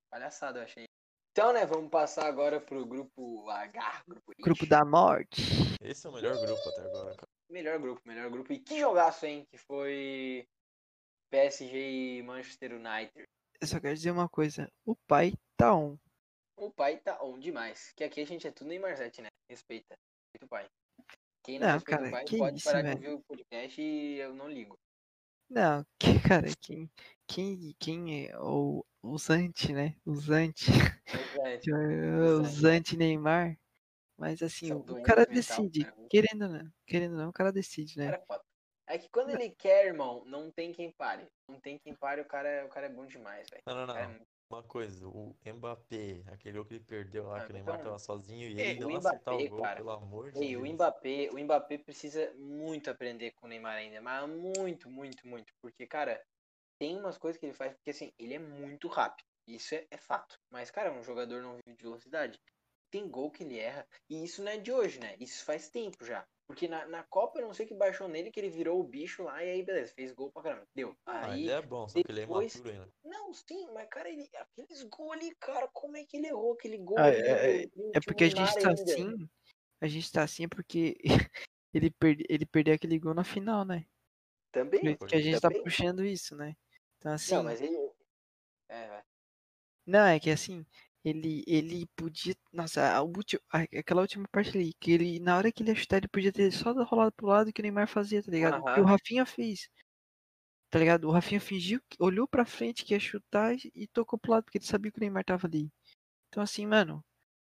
Palhaçada, 0.10 0.60
eu 0.60 0.64
achei. 0.64 0.86
Então, 1.32 1.54
né, 1.54 1.66
vamos 1.66 1.90
passar 1.90 2.26
agora 2.26 2.60
pro 2.60 2.86
grupo 2.86 3.50
H, 3.50 4.04
grupo 4.08 4.32
H. 4.32 4.44
Grupo 4.44 4.66
da 4.66 4.84
morte. 4.84 5.42
Esse 5.82 6.08
é 6.08 6.10
o 6.10 6.14
melhor 6.14 6.40
grupo 6.40 6.70
até 6.70 6.82
agora, 6.82 7.16
cara. 7.16 7.30
Melhor 7.50 7.80
grupo, 7.80 8.02
melhor 8.06 8.30
grupo. 8.30 8.52
E 8.54 8.60
que 8.60 8.80
jogaço, 8.80 9.26
hein? 9.26 9.46
Que 9.50 9.58
foi 9.58 10.48
PSG 11.30 12.18
e 12.18 12.24
Manchester 12.24 12.74
United. 12.74 13.28
Eu 13.62 13.68
só 13.68 13.80
quero 13.80 13.96
dizer 13.96 14.12
uma 14.12 14.30
coisa. 14.30 14.72
O 14.86 14.96
pai 15.08 15.34
tá 15.58 15.74
on. 15.76 15.98
O 16.58 16.72
pai 16.72 16.98
tá 16.98 17.22
on 17.24 17.40
demais. 17.40 17.92
Que 17.96 18.04
aqui 18.04 18.22
a 18.22 18.26
gente 18.26 18.48
é 18.48 18.52
tudo 18.52 18.68
Neymar 18.68 18.96
Zete, 18.98 19.22
né? 19.22 19.30
Respeita. 19.50 19.96
Respeita 20.26 20.46
o 20.46 20.50
pai. 20.50 20.68
Quem 21.50 21.60
não, 21.60 21.68
Não, 21.68 21.82
cara, 21.82 22.12
pai 22.12 22.26
que 22.26 22.38
pode 22.38 22.58
isso, 22.60 22.66
parar 22.66 22.82
de 22.84 22.88
velho. 22.90 23.12
ouvir 23.12 23.14
o 23.16 23.24
podcast 23.24 23.82
e 23.82 24.18
eu 24.20 24.36
não 24.36 24.48
ligo. 24.48 24.78
Não, 25.50 25.84
que 26.00 26.20
cara, 26.20 26.48
quem, 26.62 26.90
quem, 27.28 27.76
quem 27.80 28.28
é 28.28 28.38
o, 28.40 28.86
Zante, 29.18 29.74
né? 29.74 29.96
Mas, 31.42 31.66
é, 31.66 31.66
O 32.40 32.44
Zante. 32.44 32.60
Zante 32.62 32.98
Neymar. 32.98 33.58
Mas 34.16 34.44
assim, 34.44 34.68
São 34.68 34.80
o 34.80 35.02
cara 35.02 35.22
mental, 35.22 35.34
decide. 35.34 35.86
cara. 35.86 36.08
Querendo 36.10 36.42
ou 36.44 36.50
não. 36.50 36.72
Querendo 36.86 37.16
não, 37.18 37.30
o 37.30 37.34
cara 37.34 37.52
decide, 37.52 37.98
né? 37.98 38.12
cara 38.12 38.24
é. 38.88 38.96
É 38.96 38.98
que 38.98 39.10
quando 39.10 39.30
ele 39.30 39.50
quer, 39.52 39.86
irmão, 39.86 40.24
não 40.26 40.52
tem 40.52 40.72
quem 40.72 40.92
pare. 40.92 41.28
Não 41.48 41.60
tem 41.60 41.78
quem 41.78 41.96
pare, 41.96 42.22
o 42.22 42.26
cara, 42.26 42.50
é- 42.50 42.64
o 42.66 42.70
cara 42.70 42.88
é 42.88 42.90
bom 42.90 43.06
demais, 43.06 43.48
velho. 43.50 43.62
Não, 43.66 43.86
não, 43.88 43.98
é 43.98 44.04
não. 44.04 44.10
muito- 44.10 44.39
Uma 44.52 44.64
coisa, 44.64 45.08
o 45.08 45.36
Mbappé, 45.46 46.24
aquele 46.26 46.58
gol 46.58 46.66
que 46.66 46.74
ele 46.74 46.84
perdeu 46.84 47.28
lá, 47.28 47.38
Ah, 47.38 47.46
que 47.46 47.52
o 47.52 47.54
Neymar 47.54 47.76
então- 47.76 47.86
tava 47.86 48.00
sozinho 48.00 48.50
e 48.50 48.60
Ei, 48.60 48.72
ele 48.72 48.84
o 48.86 48.90
não 48.90 48.98
acertar 48.98 49.36
o 49.36 49.48
gol, 49.48 49.62
cara. 49.62 49.76
pelo 49.76 49.92
amor 49.92 50.32
de 50.32 50.40
Ei, 50.44 50.58
o 50.58 50.64
Deus. 50.64 50.74
Mbappé, 50.74 51.30
o 51.32 51.38
Mbappé 51.40 51.78
precisa 51.78 52.34
muito 52.34 52.90
aprender 52.90 53.30
com 53.34 53.46
o 53.46 53.50
Neymar 53.50 53.76
ainda, 53.76 54.02
mas 54.02 54.28
muito, 54.28 54.90
muito, 54.90 55.28
muito, 55.28 55.54
porque, 55.62 55.86
cara, 55.86 56.20
tem 56.80 56.98
umas 56.98 57.16
coisas 57.16 57.40
que 57.40 57.46
ele 57.46 57.54
faz, 57.54 57.74
porque 57.74 57.92
assim, 57.92 58.12
ele 58.18 58.34
é 58.34 58.40
muito 58.40 58.88
rápido. 58.88 59.28
Isso 59.48 59.76
é, 59.76 59.86
é 59.92 59.98
fato. 59.98 60.40
Mas, 60.50 60.72
cara, 60.72 60.92
um 60.92 61.04
jogador 61.04 61.44
não 61.44 61.56
vive 61.56 61.78
de 61.78 61.84
velocidade. 61.84 62.40
Tem 62.92 63.08
gol 63.08 63.30
que 63.30 63.44
ele 63.44 63.60
erra. 63.60 63.86
E 64.10 64.24
isso 64.24 64.44
não 64.44 64.52
é 64.52 64.58
de 64.58 64.72
hoje, 64.72 65.00
né? 65.00 65.16
Isso 65.20 65.46
faz 65.46 65.70
tempo 65.70 66.04
já. 66.04 66.26
Porque 66.50 66.68
na, 66.68 66.84
na 66.88 67.04
Copa 67.04 67.38
eu 67.40 67.46
não 67.46 67.54
sei 67.54 67.68
que 67.68 67.76
baixou 67.76 68.08
nele, 68.08 68.32
que 68.32 68.40
ele 68.40 68.50
virou 68.50 68.80
o 68.80 68.84
bicho 68.84 69.22
lá 69.22 69.44
e 69.44 69.52
aí, 69.52 69.64
beleza, 69.64 69.94
fez 69.94 70.12
gol 70.12 70.32
pra 70.32 70.42
caramba. 70.42 70.68
Deu. 70.74 70.98
Ah, 71.06 71.28
Aí, 71.28 71.44
ele 71.44 71.52
é 71.52 71.62
bom, 71.62 71.88
só 71.88 72.02
que 72.02 72.12
ele 72.12 72.22
é 72.22 72.26
depois- 72.26 72.56
imaturo 72.56 72.74
ainda. 72.74 72.94
Não, 73.04 73.32
sim, 73.32 73.68
mas, 73.72 73.88
cara, 73.88 74.10
ele, 74.10 74.28
aqueles 74.34 74.82
gols 74.86 75.12
ali, 75.14 75.36
cara, 75.36 75.68
como 75.72 75.96
é 75.96 76.04
que 76.04 76.18
ele 76.18 76.26
errou 76.26 76.54
aquele 76.54 76.80
gol? 76.80 76.98
Ah, 76.98 77.10
é- 77.12 77.62
É 77.66 77.68
tinha 77.68 78.02
porque 78.04 78.24
a 78.24 78.30
gente 78.30 78.54
tá 78.56 78.70
ainda. 78.70 78.82
assim. 78.82 79.30
A 79.80 79.88
gente 79.88 80.12
tá 80.12 80.24
assim 80.24 80.50
porque 80.50 80.98
ele, 81.72 81.92
perde, 81.92 82.26
ele 82.28 82.48
perdeu 82.48 82.74
aquele 82.74 82.98
gol 82.98 83.14
na 83.14 83.24
final, 83.24 83.64
né? 83.64 83.86
Também, 84.52 84.82
isso 84.84 85.06
que 85.06 85.16
a 85.16 85.22
gente 85.22 85.40
tá 85.40 85.50
também. 85.50 85.64
puxando 85.64 86.04
isso, 86.04 86.36
né? 86.36 86.58
Então 86.98 87.12
assim. 87.12 87.36
Não, 87.36 87.44
mas 87.44 87.62
ele... 87.62 87.78
É, 88.68 88.88
vai. 88.88 89.04
Não, 89.86 90.06
é 90.08 90.20
que 90.20 90.32
assim, 90.32 90.66
ele, 91.04 91.44
ele 91.48 91.88
podia. 91.96 92.36
Nossa, 92.54 92.94
a 92.96 93.04
ulti- 93.04 93.40
a- 93.52 93.64
aquela 93.80 94.02
última 94.02 94.28
parte 94.32 94.58
ali, 94.58 94.74
que 94.80 94.92
ele, 94.92 95.20
na 95.20 95.38
hora 95.38 95.52
que 95.52 95.64
ele 95.64 95.72
ia 95.72 95.76
chutar, 95.76 95.98
ele 95.98 96.08
podia 96.08 96.32
ter 96.34 96.52
só 96.52 96.72
rolado 96.84 97.12
pro 97.14 97.28
lado 97.28 97.54
que 97.54 97.62
o 97.62 97.64
Neymar 97.64 97.88
fazia, 97.88 98.24
tá 98.24 98.32
ligado? 98.32 98.60
O 98.62 98.66
que 98.66 98.80
o. 98.82 98.86
Rafinha 98.86 99.26
fez. 99.26 99.70
Tá 100.70 100.78
ligado? 100.80 101.06
O 101.08 101.12
Rafinha 101.12 101.40
fingiu, 101.42 101.82
olhou 102.00 102.28
pra 102.28 102.46
frente 102.46 102.86
que 102.86 102.94
ia 102.94 103.00
chutar 103.00 103.56
e, 103.76 103.88
tocou 103.88 104.20
pro 104.20 104.32
lado, 104.32 104.44
porque 104.46 104.58
ele 104.60 104.66
sabia 104.66 104.92
que 104.92 104.98
o 105.00 105.02
Neymar 105.02 105.24
tava 105.26 105.48
ali. 105.48 105.72
Então 106.30 106.44
assim, 106.44 106.66
mano, 106.68 107.04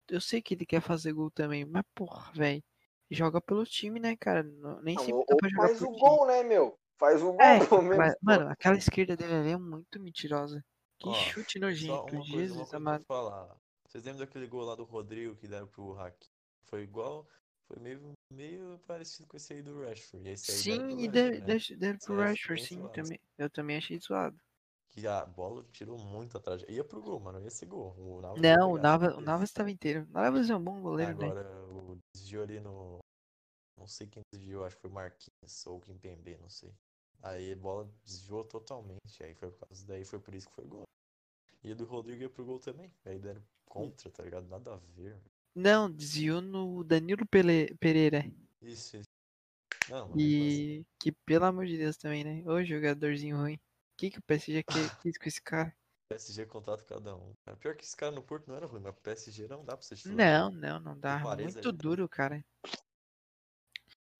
eu 0.09 0.21
sei 0.21 0.41
que 0.41 0.53
ele 0.55 0.65
quer 0.65 0.81
fazer 0.81 1.13
gol 1.13 1.31
também, 1.31 1.65
mas 1.65 1.84
porra, 1.95 2.31
velho. 2.34 2.63
Joga 3.11 3.41
pelo 3.41 3.65
time, 3.65 3.99
né, 3.99 4.15
cara? 4.17 4.43
Nem 4.84 4.97
Não, 4.97 5.03
sempre 5.05 5.26
dá 5.27 5.35
pra 5.38 5.49
jogar 5.49 5.67
faz 5.67 5.81
o 5.81 5.88
time. 5.88 5.99
gol, 5.99 6.27
né, 6.27 6.43
meu? 6.43 6.80
Faz 6.99 7.21
o 7.23 7.31
gol, 7.34 7.39
É, 7.39 7.59
pelo 7.69 7.81
menos. 7.81 7.97
mas, 7.97 8.15
mano, 8.21 8.47
aquela 8.49 8.76
esquerda 8.77 9.15
dele 9.17 9.34
ali 9.34 9.49
é 9.51 9.57
muito 9.57 9.99
mentirosa. 9.99 10.63
Que 10.99 11.09
Ó, 11.09 11.13
chute 11.13 11.59
Só 11.59 11.65
nojento, 11.65 11.93
uma 11.93 12.01
coisa, 12.03 12.17
uma 12.17 12.26
Jesus 12.26 12.57
coisa 12.57 12.77
amado. 12.77 13.05
falar. 13.05 13.57
Vocês 13.88 14.03
lembram 14.03 14.26
daquele 14.26 14.47
gol 14.47 14.63
lá 14.65 14.76
do 14.76 14.84
Rodrigo 14.84 15.35
que 15.35 15.47
deram 15.47 15.67
pro 15.67 15.97
Hakim? 15.99 16.27
Foi 16.65 16.84
igual. 16.84 17.27
Foi 17.67 17.80
meio, 17.81 18.11
meio 18.34 18.80
parecido 18.85 19.27
com 19.27 19.38
esse 19.38 19.53
aí 19.53 19.61
do 19.61 19.81
Rashford. 19.84 20.27
Esse 20.30 20.51
aí 20.51 20.57
deram 20.77 20.88
pro 20.88 20.97
Sim, 20.97 21.03
e 21.03 21.07
Rashford, 21.07 21.11
deram, 21.11 21.30
né? 21.39 21.45
deram, 21.45 21.80
deram 21.80 21.97
Isso 21.97 22.05
pro 22.05 22.21
aí 22.21 22.27
Rashford, 22.30 22.63
sim, 22.63 22.76
zoado. 22.80 22.93
também. 22.93 23.19
Eu 23.38 23.49
também 23.49 23.77
achei 23.77 23.99
zoado. 23.99 24.38
Que 24.91 25.07
a 25.07 25.26
bola 25.26 25.63
tirou 25.71 25.97
muito 25.99 26.35
atrás. 26.38 26.63
Ia 26.67 26.84
pro 26.84 27.01
gol, 27.01 27.19
mano. 27.19 27.39
Ia 27.41 27.49
ser 27.49 27.67
gol. 27.67 27.95
O 27.97 28.21
Navas 28.21 28.41
ia 28.43 28.57
Não, 28.57 28.71
o 28.71 28.76
pegar, 28.76 28.84
Navas, 28.84 29.07
o 29.07 29.11
certeza. 29.11 29.31
Navas 29.31 29.49
estava 29.49 29.71
inteiro. 29.71 30.03
O 30.09 30.11
Navas 30.11 30.49
é 30.49 30.55
um 30.55 30.63
bom 30.63 30.81
goleiro, 30.81 31.17
né? 31.17 31.26
Agora, 31.27 31.65
o 31.67 31.97
desvio 32.15 32.43
ali 32.43 32.59
no. 32.59 32.99
Não 33.77 33.88
sei 33.88 34.07
quem 34.07 34.21
desviou, 34.34 34.65
acho 34.65 34.76
que 34.76 34.81
foi 34.81 34.89
Marquinhos 34.91 35.65
ou 35.67 35.80
Kimpembe, 35.80 36.38
não 36.38 36.49
sei. 36.49 36.73
Aí 37.22 37.54
a 37.54 37.56
bola 37.56 37.90
desviou 38.06 38.44
totalmente. 38.44 39.24
Aí 39.24 39.34
foi 39.36 39.52
por 39.52 39.68
causa 39.68 39.86
daí, 39.88 40.06
foi 40.06 40.20
por 40.20 40.34
isso 40.34 40.48
que 40.50 40.56
foi 40.56 40.66
gol. 40.66 40.84
E 41.64 41.72
a 41.72 41.76
do 41.76 41.86
Rodrigo 41.86 42.24
ia 42.24 42.30
pro 42.30 42.46
gol 42.46 42.60
também. 42.60 42.91
Aí 43.06 43.20
deram 43.20 43.41
contra, 43.66 44.10
tá 44.12 44.24
ligado? 44.24 44.48
Nada 44.48 44.74
a 44.74 44.78
ver. 44.96 45.18
Não, 45.56 45.91
desviou 45.91 46.41
no 46.41 46.84
Danilo 46.84 47.26
Pele- 47.28 47.76
Pereira. 47.80 48.26
Isso, 48.62 48.98
isso. 48.98 49.10
Não, 49.90 50.10
mas 50.10 50.22
mesmo 50.22 50.44
assim. 50.46 50.64
E 50.64 50.86
que, 51.00 51.12
pelo 51.12 51.46
amor 51.46 51.66
de 51.66 51.78
Deus, 51.78 51.98
também, 51.98 52.24
né? 52.24 52.44
Ô 52.46 52.64
jogadorzinho 52.64 53.38
ruim. 53.38 53.56
O 53.56 53.60
que, 53.98 54.10
que 54.12 54.20
o 54.20 54.22
PSG 54.22 54.64
quis 55.04 55.18
com 55.18 55.28
esse 55.28 55.41
cara? 55.41 55.74
PSG 56.10 56.46
contrata 56.46 56.84
cada 56.84 57.16
um. 57.16 57.34
Pior 57.60 57.76
que 57.76 57.84
esse 57.84 57.96
cara 57.96 58.12
no 58.12 58.24
Porto 58.24 58.48
não 58.48 58.56
era 58.56 58.66
ruim, 58.66 58.82
mas 58.82 58.94
o 58.94 59.02
PSG 59.02 59.48
não 59.48 59.64
dá 59.64 59.76
pra 59.78 59.86
titular. 59.86 60.18
Não, 60.18 60.52
não, 60.52 60.80
não 60.80 61.00
dá. 61.00 61.20
Muito 61.38 61.72
duro, 61.72 62.08
cara. 62.08 62.44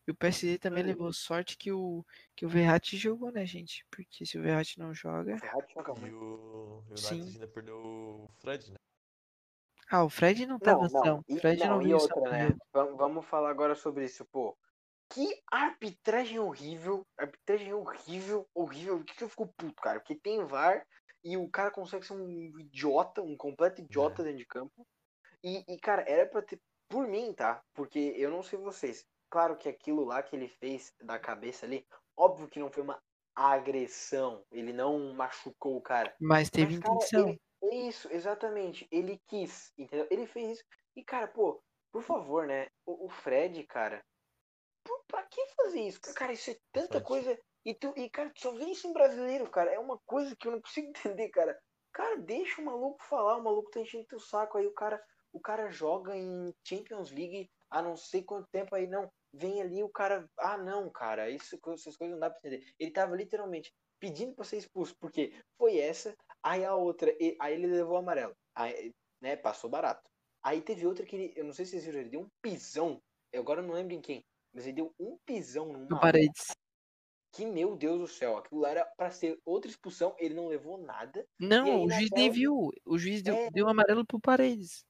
E 0.10 0.12
o 0.12 0.16
PSG 0.16 0.58
também 0.58 0.82
Aí. 0.82 0.90
levou 0.90 1.14
sorte 1.14 1.56
que 1.56 1.72
o, 1.72 2.04
que 2.36 2.44
o 2.44 2.50
Verratti 2.50 2.98
jogou, 2.98 3.32
né, 3.32 3.46
gente? 3.46 3.86
Porque 3.92 4.26
se 4.26 4.40
o 4.40 4.42
Verratti 4.42 4.80
não 4.80 4.92
joga. 4.92 5.38
Ferrari 5.38 5.68
joga 5.72 5.94
E 5.94 6.00
muito. 6.00 6.16
o 6.18 6.80
United 6.88 7.00
Sim. 7.00 7.22
ainda 7.22 7.48
perdeu 7.48 7.78
o 7.78 8.28
Fred, 8.40 8.72
né? 8.72 8.78
Ah, 9.88 10.04
o 10.04 10.10
Fred 10.10 10.48
não 10.48 10.58
tava 10.58 10.88
Não, 10.88 10.90
não. 10.90 11.04
são. 11.04 11.26
E, 11.30 11.36
O 11.36 11.40
Fred 11.40 11.60
não, 11.60 11.76
não, 11.76 11.82
e 11.84 11.86
viu 11.86 11.98
outra, 11.98 12.22
né? 12.22 12.58
Vamos, 12.74 12.98
vamos 12.98 13.26
falar 13.28 13.52
agora 13.52 13.76
sobre 13.76 14.06
isso, 14.06 14.26
pô. 14.32 14.58
Que 15.14 15.40
arbitragem 15.52 16.40
horrível. 16.40 17.06
Arbitragem 17.16 17.72
horrível, 17.72 18.50
horrível. 18.56 18.98
Por 18.98 19.06
que 19.06 19.16
que 19.16 19.24
eu 19.24 19.30
fico 19.30 19.48
puto, 19.56 19.80
cara? 19.80 20.00
Porque 20.00 20.16
tem 20.16 20.44
VAR 20.44 20.84
e 21.24 21.38
o 21.38 21.48
cara 21.52 21.70
consegue 21.70 22.04
ser 22.04 22.14
um 22.14 22.58
idiota, 22.60 23.22
um 23.22 23.38
completo 23.38 23.80
idiota 23.80 24.24
É. 24.24 24.26
dentro 24.26 24.40
de 24.40 24.46
campo. 24.48 24.88
E, 25.44 25.64
e, 25.72 25.78
cara, 25.78 26.02
era 26.08 26.28
pra 26.28 26.42
ter. 26.42 26.60
Por 26.88 27.08
mim, 27.08 27.32
tá? 27.32 27.62
Porque 27.76 28.00
eu 28.18 28.32
não 28.32 28.42
sei 28.42 28.58
vocês. 28.58 29.06
Claro 29.30 29.58
que 29.58 29.70
aquilo 29.70 30.04
lá 30.04 30.24
que 30.24 30.36
ele 30.36 30.48
fez 30.48 30.94
da 31.02 31.20
cabeça 31.20 31.66
ali, 31.66 31.86
óbvio 32.18 32.50
que 32.50 32.60
não 32.60 32.72
foi 32.72 32.84
uma 32.84 33.02
agressão. 33.36 34.44
Ele 34.52 34.74
não 34.74 35.14
machucou 35.14 35.78
o 35.78 35.82
cara. 35.82 36.16
Mas 36.20 36.50
teve 36.50 36.74
Mas, 36.74 36.80
cara, 36.80 36.96
intenção. 36.96 37.28
ele- 37.30 37.42
é 37.62 37.76
isso, 37.76 38.08
exatamente. 38.12 38.88
Ele 38.92 39.22
quis, 39.28 39.72
entendeu? 39.78 40.08
Ele 40.10 40.26
fez 40.26 40.54
isso. 40.54 40.64
E, 40.96 41.04
cara, 41.04 41.28
pô, 41.28 41.62
por 41.92 42.02
favor, 42.02 42.48
né? 42.48 42.68
O, 42.86 43.06
o 43.06 43.10
Fred, 43.10 43.64
cara, 43.68 44.04
por, 44.84 45.04
pra 45.08 45.24
que 45.24 45.46
fazer 45.56 45.82
isso? 45.82 46.02
Cara, 46.16 46.34
isso 46.34 46.52
é 46.52 46.58
tanta 46.72 46.88
Fred. 47.00 47.04
coisa. 47.06 47.40
E, 47.66 47.74
tu, 47.74 47.94
e, 47.96 48.10
cara, 48.10 48.30
tu 48.30 48.42
só 48.42 48.52
vê 48.54 48.66
isso 48.66 48.88
em 48.88 48.94
brasileiro, 48.94 49.50
cara. 49.50 49.72
É 49.72 49.80
uma 49.80 50.00
coisa 50.06 50.36
que 50.36 50.48
eu 50.48 50.52
não 50.54 50.62
consigo 50.62 50.88
entender, 51.20 51.30
cara. 51.30 51.58
Cara, 51.92 52.18
deixa 52.18 52.62
o 52.62 52.66
maluco 52.66 53.04
falar, 53.04 53.38
o 53.38 53.44
maluco 53.44 53.72
tá 53.72 53.80
enchendo 53.82 54.06
teu 54.08 54.20
saco. 54.20 54.58
Aí 54.58 54.66
o 54.68 54.74
cara, 54.74 55.02
o 55.34 55.40
cara 55.40 55.70
joga 55.70 56.16
em 56.16 56.54
Champions 56.64 57.12
League 57.12 57.50
há 57.70 57.82
não 57.82 57.96
sei 57.96 58.24
quanto 58.24 58.48
tempo 58.50 58.76
aí, 58.76 58.88
não. 58.88 59.12
Vem 59.34 59.62
ali 59.62 59.84
o 59.84 59.90
cara. 59.90 60.28
Ah, 60.38 60.58
não, 60.58 60.90
cara, 60.90 61.30
isso, 61.30 61.60
essas 61.68 61.96
coisas 61.96 62.12
não 62.14 62.20
dá 62.20 62.30
pra 62.30 62.40
entender. 62.40 62.66
Ele 62.80 62.92
tava 62.92 63.16
literalmente 63.16 63.72
pedindo 64.00 64.34
pra 64.34 64.46
ser 64.46 64.58
expulso, 64.58 64.96
porque 65.00 65.34
foi 65.58 65.78
essa, 65.78 66.16
aí 66.42 66.64
a 66.66 66.74
outra, 66.76 67.12
e- 67.20 67.36
aí 67.40 67.54
ele 67.54 67.68
levou 67.68 67.96
o 67.96 67.98
amarelo. 67.98 68.34
Aí, 68.56 68.92
né, 69.22 69.36
passou 69.36 69.70
barato. 69.70 70.10
Aí 70.42 70.62
teve 70.62 70.88
outra 70.88 71.06
que 71.06 71.16
ele, 71.16 71.34
eu 71.36 71.44
não 71.44 71.52
sei 71.54 71.66
se 71.66 71.72
vocês 71.72 71.86
viram, 71.86 72.00
ele 72.00 72.10
deu 72.10 72.22
um 72.22 72.28
pisão. 72.42 73.02
Eu 73.32 73.42
agora 73.42 73.62
não 73.62 73.74
lembro 73.74 73.94
em 73.94 74.02
quem, 74.02 74.24
mas 74.54 74.66
ele 74.66 74.78
deu 74.78 74.94
um 75.00 75.18
pisão 75.26 75.68
maluco 75.74 76.00
Paredes. 76.00 76.48
que, 77.36 77.46
meu 77.46 77.76
Deus 77.76 78.00
do 78.00 78.08
céu, 78.08 78.38
aquilo 78.38 78.62
lá 78.62 78.70
era 78.72 78.86
pra 78.98 79.12
ser 79.12 79.38
outra 79.46 79.70
expulsão, 79.70 80.16
ele 80.18 80.34
não 80.34 80.48
levou 80.48 80.78
nada. 80.78 81.26
Não, 81.38 81.66
aí 81.66 81.86
o 81.86 81.90
juiz 81.92 82.10
nem 82.16 82.32
viu. 82.32 82.72
O 82.86 82.98
juiz 82.98 83.22
deu, 83.22 83.36
É. 83.36 83.50
deu 83.52 83.66
um 83.66 83.70
amarelo 83.70 84.06
pro 84.06 84.20
Paredes. 84.20 84.84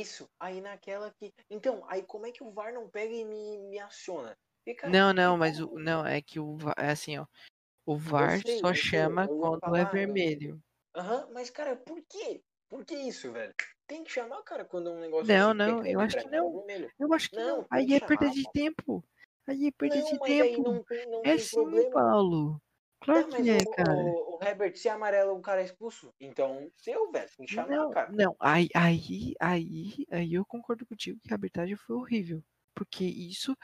Isso, 0.00 0.28
aí 0.40 0.60
naquela 0.60 1.12
que. 1.12 1.32
Então, 1.50 1.84
aí 1.88 2.02
como 2.02 2.26
é 2.26 2.32
que 2.32 2.42
o 2.42 2.50
VAR 2.50 2.72
não 2.72 2.88
pega 2.88 3.12
e 3.12 3.24
me, 3.24 3.58
me 3.58 3.78
aciona? 3.78 4.36
Cara, 4.78 4.92
Não, 4.92 5.10
que 5.10 5.16
não, 5.16 5.36
mas 5.36 5.60
o, 5.60 5.78
não, 5.78 6.06
é 6.06 6.22
que 6.22 6.38
o 6.40 6.56
VAR, 6.56 6.74
é 6.78 6.90
assim, 6.90 7.18
ó. 7.18 7.26
O 7.84 7.96
VAR 7.96 8.40
sei, 8.40 8.58
só 8.58 8.68
eu 8.68 8.74
sei, 8.74 8.90
chama 8.90 9.26
eu 9.28 9.36
ia 9.36 9.40
quando 9.40 9.60
falar, 9.60 9.78
é 9.80 9.84
eu- 9.84 9.90
vermelho. 9.90 10.60
Aham, 10.94 11.28
mas 11.32 11.50
cara, 11.50 11.76
por 11.76 12.00
quê? 12.08 12.42
Por 12.68 12.84
que 12.84 12.94
isso, 12.94 13.32
velho? 13.32 13.54
Tem 13.86 14.04
que 14.04 14.10
chamar, 14.10 14.42
cara, 14.42 14.64
quando 14.64 14.88
é 14.88 14.92
um 14.92 15.00
negócio 15.00 15.26
Não, 15.26 15.48
assim, 15.48 15.56
não, 15.56 15.86
eu 15.86 16.00
acho 16.00 16.14
pra 16.14 16.22
que 16.22 16.28
mim 16.28 16.34
era 16.36 16.42
não. 16.42 16.52
vermelho. 16.52 16.92
Eu 16.98 17.12
acho 17.12 17.30
que 17.30 17.36
Não, 17.36 17.58
não. 17.58 17.66
Aí 17.70 17.86
que 17.86 17.94
é 17.94 18.00
perda 18.00 18.30
de 18.30 18.42
pô. 18.44 18.50
tempo. 18.52 19.04
Aí 19.46 19.66
é 19.66 19.70
perda 19.72 19.96
Não, 19.96 20.04
de 20.04 20.18
tempo. 20.20 20.62
não 20.62 20.84
não 21.10 21.24
É 21.24 21.38
sim, 21.38 21.50
problema. 21.50 21.90
Paulo. 21.90 22.62
Claro 23.00 23.28
Tá, 23.28 23.36
que 23.42 23.50
é, 23.50 23.64
cara. 23.66 24.04
o 24.04 24.31
Herbert, 24.42 24.76
se 24.76 24.88
é 24.88 24.92
amarelo, 24.92 25.34
o 25.36 25.42
cara 25.42 25.62
é 25.62 25.64
expulso. 25.64 26.14
Então, 26.20 26.70
deu, 26.84 27.10
velho. 27.10 27.30
Tem 27.36 27.46
que 27.46 27.52
chamar, 27.52 27.78
Não, 27.78 27.90
cara. 27.90 28.14
não, 28.14 28.36
aí, 28.40 28.68
aí, 28.74 29.34
aí, 29.40 30.06
aí 30.10 30.34
eu 30.34 30.44
concordo 30.44 30.86
contigo 30.86 31.20
que 31.22 31.32
a 31.32 31.36
arbitragem 31.36 31.76
foi 31.76 31.96
horrível. 31.96 32.42
Porque 32.74 33.04
isso, 33.04 33.56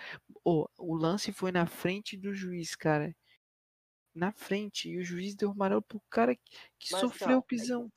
ó, 0.45 0.67
o 0.79 0.95
lance 0.97 1.33
foi 1.33 1.51
na 1.53 1.67
frente 1.67 2.17
do 2.17 2.35
juiz, 2.35 2.77
cara. 2.77 3.15
Na 4.15 4.31
frente. 4.33 4.91
E 4.91 4.99
o 4.99 5.05
juiz 5.05 5.35
deu 5.35 5.49
o 5.49 5.53
amarelo 5.53 5.83
pro 5.83 6.01
cara 6.11 6.37
que, 6.37 6.43
que 6.79 6.89
Mas 6.91 7.01
sofreu 7.01 7.19
não, 7.21 7.39
o 7.39 7.43
é 7.43 7.43
pisão. 7.43 7.91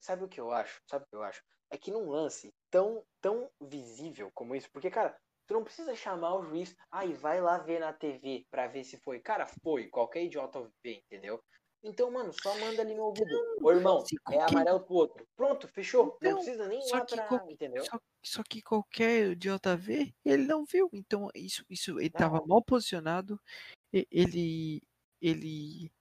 sabe, 0.00 0.24
o 0.24 0.28
que 0.28 0.40
eu 0.40 0.50
acho? 0.50 0.80
Sabe 0.86 1.04
o 1.04 1.08
que 1.08 1.16
eu 1.16 1.22
acho? 1.22 1.42
É 1.70 1.78
que 1.78 1.90
num 1.90 2.08
lance 2.08 2.52
tão, 2.70 3.04
tão 3.20 3.50
visível 3.60 4.30
como 4.32 4.54
isso, 4.54 4.70
porque, 4.72 4.90
cara, 4.90 5.16
tu 5.46 5.54
não 5.54 5.64
precisa 5.64 5.94
chamar 5.94 6.34
o 6.36 6.44
juiz, 6.44 6.74
ai, 6.90 7.12
vai 7.12 7.40
lá 7.40 7.58
ver 7.58 7.80
na 7.80 7.92
TV 7.92 8.46
pra 8.50 8.66
ver 8.66 8.84
se 8.84 8.98
foi. 8.98 9.20
Cara, 9.20 9.46
foi, 9.62 9.88
qualquer 9.88 10.24
idiota 10.24 10.60
vê, 10.82 11.02
entendeu? 11.04 11.42
Então, 11.84 12.10
mano, 12.10 12.32
só 12.42 12.58
manda 12.58 12.80
ali 12.80 12.94
no 12.94 13.02
ouvido. 13.04 13.28
Ô, 13.60 13.70
irmão, 13.70 14.02
é 14.02 14.16
qualquer- 14.24 14.50
amarelo 14.50 14.80
pro 14.80 14.94
outro. 14.94 15.28
Pronto, 15.36 15.68
fechou. 15.68 16.16
Então, 16.16 16.30
não 16.32 16.38
precisa 16.38 16.66
nem 16.66 16.78
ir 16.78 16.88
só 16.88 17.04
que 17.04 17.14
pra. 17.14 17.44
Entendeu? 17.50 17.84
Só, 17.84 18.00
só 18.24 18.42
que 18.42 18.62
qualquer 18.62 19.32
idiota 19.32 19.76
vê, 19.76 20.14
ele 20.24 20.44
não 20.46 20.64
viu. 20.64 20.88
Então, 20.94 21.28
isso, 21.34 21.62
isso 21.68 22.00
ele 22.00 22.08
tava 22.08 22.38
Não. 22.38 22.46
mal 22.46 22.62
posicionado. 22.64 23.38
Ele, 23.92 24.82
ele, 25.20 25.92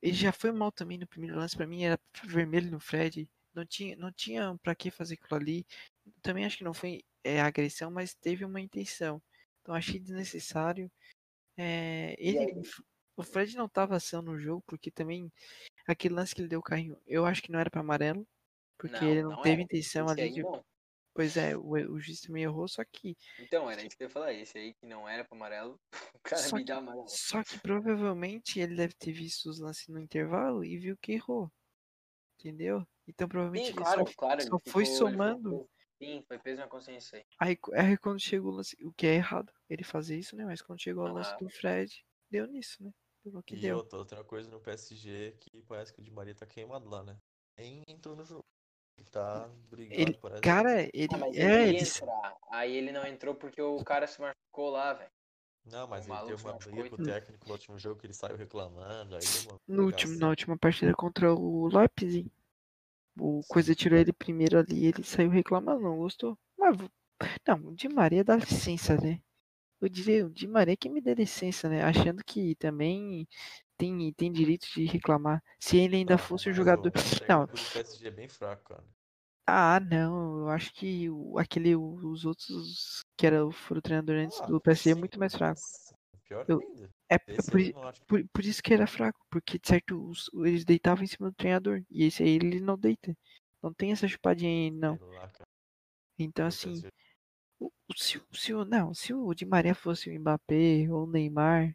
ele 0.00 0.12
já 0.14 0.32
foi 0.32 0.50
mal 0.50 0.72
também 0.72 0.96
no 0.96 1.06
primeiro 1.06 1.36
lance. 1.36 1.54
Pra 1.54 1.66
mim 1.66 1.84
era 1.84 2.00
vermelho 2.24 2.70
no 2.70 2.80
Fred. 2.80 3.28
Não 3.54 3.66
tinha, 3.66 3.96
não 3.96 4.10
tinha 4.10 4.56
para 4.62 4.74
que 4.74 4.90
fazer 4.90 5.14
aquilo 5.14 5.38
ali. 5.38 5.66
Também 6.22 6.46
acho 6.46 6.56
que 6.56 6.64
não 6.64 6.72
foi 6.72 7.04
é, 7.22 7.38
agressão, 7.40 7.90
mas 7.90 8.14
teve 8.14 8.46
uma 8.46 8.62
intenção. 8.62 9.20
Então 9.60 9.74
achei 9.74 10.00
desnecessário. 10.00 10.90
É, 11.54 12.16
ele? 12.18 12.62
O 13.18 13.22
Fred 13.24 13.56
não 13.56 13.68
tava 13.68 13.96
ação 13.96 14.22
no 14.22 14.38
jogo 14.38 14.62
porque 14.66 14.90
também 14.90 15.30
aquele 15.86 16.14
lance 16.14 16.34
que 16.34 16.40
ele 16.42 16.48
deu 16.48 16.60
o 16.60 16.62
carrinho, 16.62 16.98
eu 17.06 17.26
acho 17.26 17.42
que 17.42 17.52
não 17.52 17.58
era 17.60 17.70
para 17.70 17.80
amarelo, 17.80 18.26
porque 18.78 19.04
ele 19.04 19.22
não, 19.22 19.42
teve 19.42 19.54
era. 19.54 19.62
intenção 19.62 20.06
Esse 20.06 20.20
ali 20.20 20.32
de 20.32 20.42
não. 20.42 20.64
Pois 21.14 21.36
é, 21.36 21.56
o, 21.56 21.70
o 21.72 22.00
juiz 22.00 22.20
também 22.20 22.44
errou, 22.44 22.68
só 22.68 22.84
que. 22.84 23.16
Então, 23.40 23.68
era 23.70 23.82
isso 23.82 23.96
que 23.96 24.04
eu 24.04 24.06
ia 24.06 24.10
falar. 24.12 24.32
Esse 24.32 24.56
aí 24.58 24.74
que 24.74 24.86
não 24.86 25.08
era 25.08 25.24
pro 25.24 25.36
amarelo, 25.36 25.80
o 26.14 26.20
cara 26.20 26.42
Só 26.42 26.56
me 26.56 26.62
que, 26.62 26.68
dá 26.70 26.76
amarelo. 26.78 27.06
só 27.08 27.42
que 27.42 27.58
provavelmente 27.58 28.60
ele 28.60 28.76
deve 28.76 28.94
ter 28.94 29.12
visto 29.12 29.46
os 29.50 29.58
lances 29.58 29.88
no 29.88 29.98
intervalo 30.00 30.64
e 30.64 30.78
viu 30.78 30.96
que 30.96 31.12
errou. 31.12 31.50
Entendeu? 32.38 32.86
Então 33.06 33.28
provavelmente 33.28 33.70
Sim, 33.70 33.76
ele 33.76 33.84
claro, 33.84 34.06
só, 34.06 34.12
claro. 34.16 34.40
ele 34.40 34.50
só 34.50 34.58
ficou- 34.58 34.72
foi 34.72 34.84
ficou 34.84 34.96
somando. 34.96 35.50
preso. 35.50 35.70
Sim, 36.00 36.24
foi 36.28 36.38
peso 36.38 36.60
na 36.60 36.68
consciência 36.68 37.18
aí. 37.18 37.24
Aí, 37.40 37.56
quando 37.98 38.20
chegou 38.20 38.52
o 38.52 38.56
lance, 38.56 38.76
o 38.84 38.92
que 38.92 39.06
é 39.06 39.14
errado, 39.14 39.52
ele 39.68 39.82
fazer 39.82 40.16
isso, 40.18 40.36
né? 40.36 40.44
Mas 40.44 40.62
quando 40.62 40.80
chegou 40.80 41.04
o 41.04 41.12
lance 41.12 41.36
do 41.38 41.48
Fred, 41.50 42.04
deu 42.30 42.46
nisso, 42.46 42.82
né? 42.84 42.92
No 43.30 43.42
que 43.42 43.56
E 43.56 43.60
deu. 43.60 43.78
outra, 43.78 43.98
outra 43.98 44.24
coisa 44.24 44.50
no 44.50 44.60
PSG 44.60 45.36
que 45.40 45.62
parece 45.62 45.92
que 45.92 46.00
o 46.00 46.04
Di 46.04 46.10
Maria 46.10 46.34
tá 46.34 46.46
queimado 46.46 46.88
lá, 46.88 47.02
né? 47.02 47.16
Nem 47.58 47.82
entrou 47.88 48.14
no 48.16 48.24
jogo. 48.24 48.44
Ele 48.96 49.08
tá 49.10 49.48
brigado, 49.70 50.00
Ele, 50.02 50.18
parece. 50.20 50.42
cara, 50.42 50.82
ele. 50.82 51.08
Ah, 51.12 51.18
mas 51.18 51.36
é, 51.36 51.68
ele 51.68 51.76
ele. 51.76 51.86
Aí 52.50 52.76
ele 52.76 52.92
não 52.92 53.06
entrou 53.06 53.34
porque 53.34 53.62
o 53.62 53.82
cara 53.84 54.06
se 54.06 54.20
machucou 54.20 54.70
lá, 54.70 54.92
velho. 54.92 55.10
Não, 55.64 55.86
mas 55.86 56.04
o 56.04 56.08
ele 56.08 56.14
maluco 56.14 56.36
teve 56.36 56.48
uma 56.48 56.58
briga 56.58 56.90
com 56.90 56.96
o 56.96 57.04
técnico 57.04 57.46
no 57.46 57.52
último 57.52 57.78
jogo 57.78 58.00
que 58.00 58.06
ele 58.06 58.14
saiu 58.14 58.36
reclamando. 58.36 59.16
Aí 59.16 59.24
uma 59.44 59.58
no 59.68 59.84
último, 59.84 60.12
brigação. 60.12 60.18
na 60.18 60.28
última 60.28 60.58
partida 60.58 60.94
contra 60.94 61.32
o 61.32 61.68
Leipzig, 61.68 62.32
o 63.18 63.42
Sim. 63.42 63.48
Coisa 63.48 63.74
tirou 63.74 63.98
ele 63.98 64.12
primeiro 64.12 64.58
ali, 64.58 64.86
ele 64.86 65.02
saiu 65.02 65.30
reclamando, 65.30 65.80
não 65.82 65.98
gostou. 65.98 66.38
Mas, 66.56 66.76
não, 67.46 67.68
o 67.68 67.74
Di 67.74 67.88
Maria 67.88 68.24
dá 68.24 68.36
licença, 68.36 68.96
né? 68.96 69.20
Eu 69.80 69.88
diria, 69.88 70.26
o 70.26 70.30
Di 70.30 70.46
Maria 70.46 70.76
que 70.76 70.88
me 70.88 71.00
dê 71.00 71.14
licença, 71.14 71.68
né? 71.68 71.82
Achando 71.82 72.22
que 72.24 72.54
também 72.56 73.26
tem, 73.76 74.12
tem 74.12 74.32
direito 74.32 74.66
de 74.74 74.84
reclamar. 74.84 75.42
Se 75.60 75.76
ele 75.76 75.96
ainda 75.96 76.14
Ah, 76.14 76.18
fosse 76.18 76.50
um 76.50 76.52
jogador. 76.52 76.88
O 76.88 77.28
Não, 77.28 77.46
do 77.46 77.52
PSG 77.52 78.08
é 78.08 78.10
bem 78.10 78.28
fraco, 78.28 78.64
cara. 78.64 78.84
ah, 79.46 79.80
não, 79.80 80.40
eu 80.40 80.48
acho 80.50 80.72
que 80.74 81.08
o- 81.08 81.38
aquele, 81.38 81.74
os 81.76 82.24
outros 82.24 83.02
que 83.16 83.26
era, 83.26 83.50
foram 83.50 83.80
treinador 83.80 84.16
antes 84.16 84.40
Ah, 84.40 84.46
do 84.46 84.60
PSG 84.60 84.90
é 84.90 84.94
muito 84.94 85.18
mais 85.18 85.34
fraco. 85.34 85.60
mas 85.60 85.94
Pior 86.28 86.44
Eu- 86.48 86.60
ainda. 86.60 86.90
É, 87.10 87.14
é 87.14 87.18
por, 87.18 87.58
não 87.58 87.92
por, 88.06 88.28
por 88.34 88.44
isso 88.44 88.62
que 88.62 88.74
era 88.74 88.86
fraco, 88.86 89.18
porque 89.30 89.58
de 89.58 89.66
certo 89.66 90.10
os- 90.10 90.28
eles 90.44 90.62
deitavam 90.64 91.04
em 91.04 91.06
cima 91.06 91.30
do 91.30 91.34
treinador. 91.36 91.82
E 91.90 92.04
esse 92.04 92.22
aí 92.22 92.30
ele 92.36 92.60
não 92.60 92.76
deita. 92.78 93.16
Não 93.62 93.72
tem 93.72 93.92
essa 93.92 94.06
chupadinha 94.06 94.50
aí, 94.50 94.70
não. 94.70 94.98
lá, 95.14 95.30
Então 96.18 96.46
assim, 96.46 96.74
o, 96.74 96.88
o- 96.88 96.90
se, 97.96 98.18
o- 98.18 98.26
se, 98.32 98.52
não, 98.66 98.94
se 98.94 99.12
o 99.14 99.32
Di 99.34 99.44
Maria 99.46 99.74
fosse 99.74 100.10
o 100.10 100.20
Mbappé 100.20 100.86
ou 100.90 101.04
o 101.04 101.10
Neymar, 101.10 101.74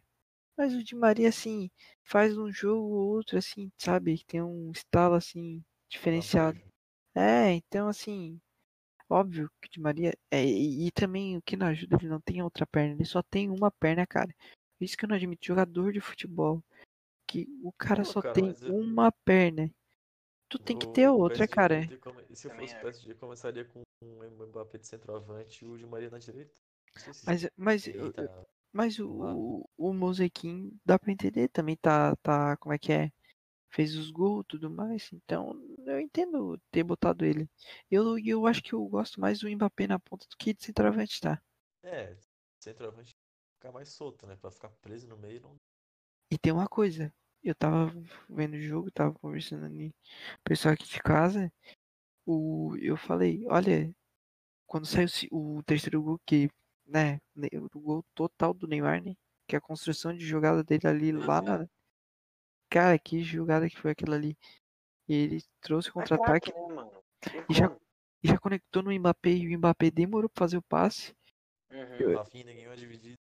mas 0.56 0.74
o 0.74 0.82
Di 0.82 0.94
Maria 0.94 1.28
assim, 1.28 1.70
faz 2.02 2.36
um 2.38 2.50
jogo 2.52 2.86
ou 2.94 3.08
outro 3.16 3.38
assim, 3.38 3.70
sabe? 3.78 4.18
Que 4.18 4.24
tem 4.24 4.42
um 4.42 4.70
estalo 4.70 5.14
assim 5.14 5.62
diferenciado. 5.88 6.60
É, 7.14 7.52
então 7.52 7.88
assim, 7.88 8.40
óbvio 9.08 9.50
que 9.60 9.68
o 9.68 9.70
Di 9.70 9.80
Maria. 9.80 10.12
É, 10.30 10.44
e, 10.44 10.86
e 10.86 10.90
também 10.92 11.36
o 11.36 11.42
que 11.42 11.56
não 11.56 11.66
ajuda, 11.66 11.96
ele 11.96 12.08
não 12.08 12.20
tem 12.20 12.42
outra 12.42 12.66
perna, 12.66 12.94
ele 12.94 13.04
só 13.04 13.22
tem 13.22 13.50
uma 13.50 13.70
perna, 13.70 14.06
cara. 14.06 14.34
Isso 14.80 14.96
que 14.96 15.04
eu 15.04 15.08
não 15.08 15.16
admito, 15.16 15.46
jogador 15.46 15.92
de 15.92 16.00
futebol. 16.00 16.62
Que 17.26 17.48
o 17.62 17.72
cara 17.72 18.04
só 18.04 18.20
cara, 18.20 18.34
tem 18.34 18.54
eu- 18.62 18.74
uma 18.76 19.10
perna. 19.24 19.70
Tu 20.54 20.58
tem 20.62 20.76
que 20.78 20.86
O- 20.86 20.92
ter 20.92 21.08
o 21.08 21.18
outra, 21.18 21.48
PSG 21.48 21.54
cara. 21.56 21.82
Se 21.82 22.46
eu 22.46 22.50
Também 22.50 22.68
fosse 22.68 22.74
o. 22.76 22.80
PSG, 22.80 23.14
começaria 23.16 23.64
com 23.64 23.82
um 24.02 24.46
Mbappé 24.46 24.78
de 24.78 24.86
centroavante 24.86 25.64
e 25.64 25.68
o 25.68 25.76
Di 25.76 25.84
Maria 25.84 26.10
na 26.10 26.18
direita. 26.18 26.54
Não 26.94 27.02
sei 27.02 27.12
se 27.12 27.26
Mas, 27.26 27.48
mas, 27.56 27.86
eu- 27.88 27.92
direita, 27.92 28.22
eu- 28.22 28.46
mas 28.72 28.98
o, 29.00 29.68
o 29.76 29.92
Mosequim 29.92 30.78
dá 30.84 30.96
pra 30.96 31.10
entender 31.10 31.48
também, 31.48 31.76
tá, 31.76 32.14
tá, 32.22 32.56
como 32.58 32.72
é 32.72 32.78
que 32.78 32.92
é? 32.92 33.10
Fez 33.70 33.96
os 33.96 34.12
gols 34.12 34.44
e 34.44 34.48
tudo 34.48 34.70
mais, 34.70 35.10
então 35.12 35.60
eu 35.84 35.98
entendo 35.98 36.56
ter 36.70 36.84
botado 36.84 37.24
ele. 37.24 37.50
Eu, 37.90 38.16
eu 38.20 38.46
acho 38.46 38.62
que 38.62 38.72
eu 38.72 38.86
gosto 38.86 39.20
mais 39.20 39.40
do 39.40 39.50
Mbappé 39.50 39.88
na 39.88 39.98
ponta 39.98 40.24
do 40.30 40.36
que 40.36 40.54
de 40.54 40.62
centroavante, 40.64 41.20
tá? 41.20 41.42
É, 41.82 42.14
centroavante 42.60 43.10
ficar 43.56 43.72
mais 43.72 43.88
solto, 43.88 44.24
né? 44.28 44.36
Pra 44.36 44.52
ficar 44.52 44.68
preso 44.80 45.08
no 45.08 45.16
meio 45.16 45.40
não. 45.40 45.56
E 46.30 46.38
tem 46.38 46.52
uma 46.52 46.68
coisa, 46.68 47.12
eu 47.44 47.54
tava 47.54 47.92
vendo 48.28 48.54
o 48.54 48.60
jogo, 48.60 48.90
tava 48.90 49.14
conversando 49.14 49.66
ali 49.66 49.90
com 49.90 50.36
o 50.40 50.44
pessoal 50.44 50.74
aqui 50.74 50.86
de 50.86 51.00
casa, 51.02 51.52
o, 52.26 52.76
eu 52.80 52.96
falei, 52.96 53.44
olha, 53.48 53.92
quando 54.66 54.86
saiu 54.86 55.08
o 55.32 55.62
terceiro 55.64 56.02
gol 56.02 56.20
que, 56.26 56.50
né, 56.86 57.20
o 57.74 57.80
gol 57.80 58.04
total 58.14 58.54
do 58.54 58.66
Neymar, 58.66 59.02
né, 59.04 59.14
que 59.46 59.56
é 59.56 59.58
a 59.58 59.62
construção 59.62 60.14
de 60.16 60.26
jogada 60.26 60.64
dele 60.64 60.86
ali 60.86 61.12
lá 61.12 61.40
na... 61.42 61.66
Cara, 62.70 62.98
que 62.98 63.22
jogada 63.22 63.68
que 63.68 63.78
foi 63.78 63.92
aquela 63.92 64.16
ali. 64.16 64.36
E 65.08 65.14
ele 65.14 65.42
trouxe 65.60 65.92
contra-ataque? 65.92 66.52
Tem 66.52 67.44
E 67.48 67.54
já- 67.54 67.70
e 68.22 68.28
já 68.28 68.38
conectou 68.38 68.82
no 68.82 68.92
Mbappé 68.92 69.30
e 69.30 69.54
o 69.54 69.58
Mbappé 69.58 69.90
demorou 69.90 70.28
pra 70.30 70.40
fazer 70.44 70.56
o 70.56 70.62
passe. 70.62 71.14
Uhum. 71.70 72.14
O 72.14 72.16
Rafinha 72.16 72.44
ninguém 72.44 72.66
vai 72.66 72.76
dividir. 72.76 73.14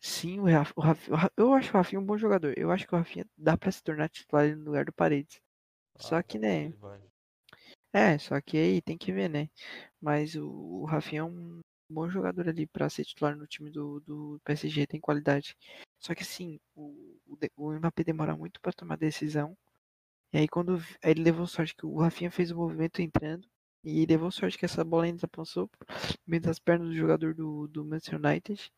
Sim, 0.00 0.40
o 0.40 0.44
Rafa, 0.44 0.72
o 0.76 0.80
Rafa- 0.80 1.12
o 1.12 1.16
Ra- 1.16 1.32
eu 1.36 1.54
acho 1.54 1.70
o 1.70 1.72
Rafinha 1.76 2.00
um 2.00 2.04
bom 2.04 2.16
jogador. 2.16 2.54
Eu 2.56 2.70
acho 2.70 2.86
que 2.86 2.94
o 2.94 2.98
Rafinha 2.98 3.26
dá 3.36 3.56
pra 3.56 3.70
se 3.70 3.82
tornar 3.82 4.08
titular 4.08 4.56
no 4.56 4.64
lugar 4.64 4.84
do 4.84 4.92
Paredes. 4.92 5.40
Só 5.98 6.16
Ah, 6.16 6.22
que, 6.22 6.38
daqui 6.38 6.46
né? 6.46 6.72
É, 7.92 8.18
só 8.18 8.40
que 8.40 8.56
aí 8.56 8.80
tem 8.82 8.96
que 8.96 9.12
ver, 9.12 9.28
né? 9.28 9.48
Mas 10.00 10.34
o, 10.36 10.48
o 10.48 10.84
Rafinha 10.84 11.20
é 11.22 11.24
um 11.24 11.60
bom 11.90 12.08
jogador 12.08 12.48
ali 12.48 12.66
pra 12.66 12.88
ser 12.88 13.04
titular 13.04 13.36
no 13.36 13.46
time 13.46 13.70
do, 13.70 14.00
do 14.00 14.40
PSG, 14.44 14.86
tem 14.86 15.00
qualidade. 15.00 15.56
Só 15.98 16.14
que 16.14 16.22
assim, 16.22 16.58
o, 16.74 17.18
o, 17.56 17.72
Mbappé 17.72 18.04
demora 18.04 18.36
muito 18.36 18.60
pra 18.60 18.72
tomar 18.72 18.96
decisão. 18.96 19.56
E 20.32 20.38
aí 20.38 20.48
quando 20.48 20.76
aí 21.02 21.12
ele 21.12 21.22
levou 21.24 21.46
sorte 21.46 21.74
que 21.76 21.86
o 21.86 21.98
Rafinha 22.00 22.30
fez 22.30 22.50
o 22.50 22.56
movimento 22.56 23.02
entrando. 23.02 23.48
E 23.84 24.06
levou 24.06 24.30
sorte 24.30 24.58
que 24.58 24.64
essa 24.66 24.84
bola 24.84 25.04
ainda 25.06 25.28
passou 25.28 25.70
meio 26.26 26.42
das 26.42 26.58
pernas 26.58 26.88
do 26.88 26.94
jogador 26.96 27.34
do, 27.34 27.68
do 27.68 27.84
Manchester 27.84 28.18
United. 28.20 28.72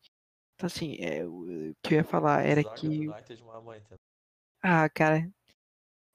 Então 0.55 0.67
assim, 0.67 0.95
é, 0.99 1.25
o 1.27 1.71
o 1.71 1.75
que 1.83 1.93
eu 1.95 1.97
ia 1.99 2.03
falar 2.03 2.43
era 2.45 2.63
zaga 2.63 2.75
que. 2.75 3.15
Entendeu? 3.19 3.99
Ah, 4.63 4.89
cara. 4.89 5.29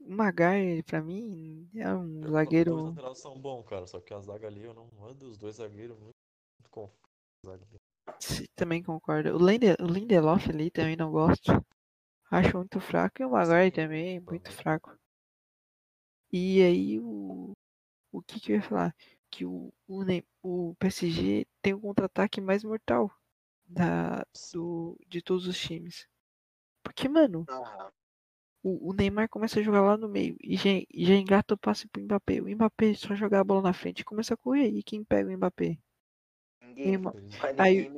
O 0.01 0.11
Maguire, 0.15 0.83
pra 0.85 1.03
mim, 1.03 1.71
é 1.77 1.95
um 1.95 2.23
Eu- 2.23 2.31
Os 2.45 2.65
dois 2.65 2.81
zagueiro. 2.81 2.83
laterais 2.85 3.19
são 3.19 3.37
bons, 3.37 3.65
cara. 3.67 3.85
Só 3.87 4.01
que 4.01 4.15
a 4.15 4.21
zaga 4.21 4.47
ali 4.47 4.63
eu 4.63 4.73
não 4.75 4.89
ando 5.05 5.29
os 5.29 5.37
dois 5.37 5.57
zagueiros 5.57 5.99
muito, 5.99 6.15
muito. 7.45 7.81
Sim, 8.21 8.45
Também 8.55 8.81
concordo. 8.83 9.35
O, 9.37 9.39
Linde, 9.45 9.75
o 9.81 9.87
Lindelof 9.87 10.49
ali 10.49 10.71
também 10.71 10.95
não 10.97 11.11
gosto. 11.11 11.51
Acho 12.31 12.59
muito 12.59 12.81
fraco. 12.81 13.23
E 13.23 13.27
o 13.27 13.31
Maguire 13.31 13.71
também, 13.73 14.21
muito 14.21 14.53
fraco. 14.53 14.97
E 16.33 16.63
aí 16.63 16.99
o. 17.01 17.53
O 18.13 18.23
que, 18.23 18.41
que 18.41 18.53
eu 18.53 18.57
ia 18.59 18.63
falar? 18.63 18.97
Que 19.31 19.45
o, 19.47 19.73
o, 19.89 20.05
o 20.43 20.77
PSG 20.77 21.47
tem 21.63 21.75
o 21.75 21.81
contra-ataque 21.81 22.41
mais 22.41 22.65
mortal 22.65 23.11
da, 23.69 24.25
do, 24.53 24.99
de 25.07 25.23
todos 25.23 25.47
os 25.47 25.59
times. 25.59 26.07
Porque, 26.83 27.09
mano, 27.09 27.45
o, 28.63 28.91
o 28.91 28.93
Neymar 28.93 29.29
começa 29.29 29.61
a 29.61 29.63
jogar 29.63 29.83
lá 29.83 29.97
no 29.97 30.09
meio 30.09 30.37
e 30.43 30.57
já, 30.57 30.71
já 30.95 31.15
engata 31.15 31.55
o 31.55 31.59
passe 31.59 31.87
pro 31.89 32.03
Mbappé. 32.03 32.41
O 32.41 32.49
Mbappé 32.49 32.95
só 32.95 33.15
jogar 33.15 33.41
a 33.41 33.45
bola 33.45 33.63
na 33.63 33.73
frente 33.73 34.01
e 34.01 34.05
começa 34.05 34.35
a 34.35 34.37
correr. 34.37 34.69
E 34.69 34.83
quem 34.83 35.05
pega 35.05 35.29
o 35.29 35.37
Mbappé? 35.37 35.79
Ninguém. 36.61 36.87
Neymar. 36.87 37.15
Aí-. 37.59 37.93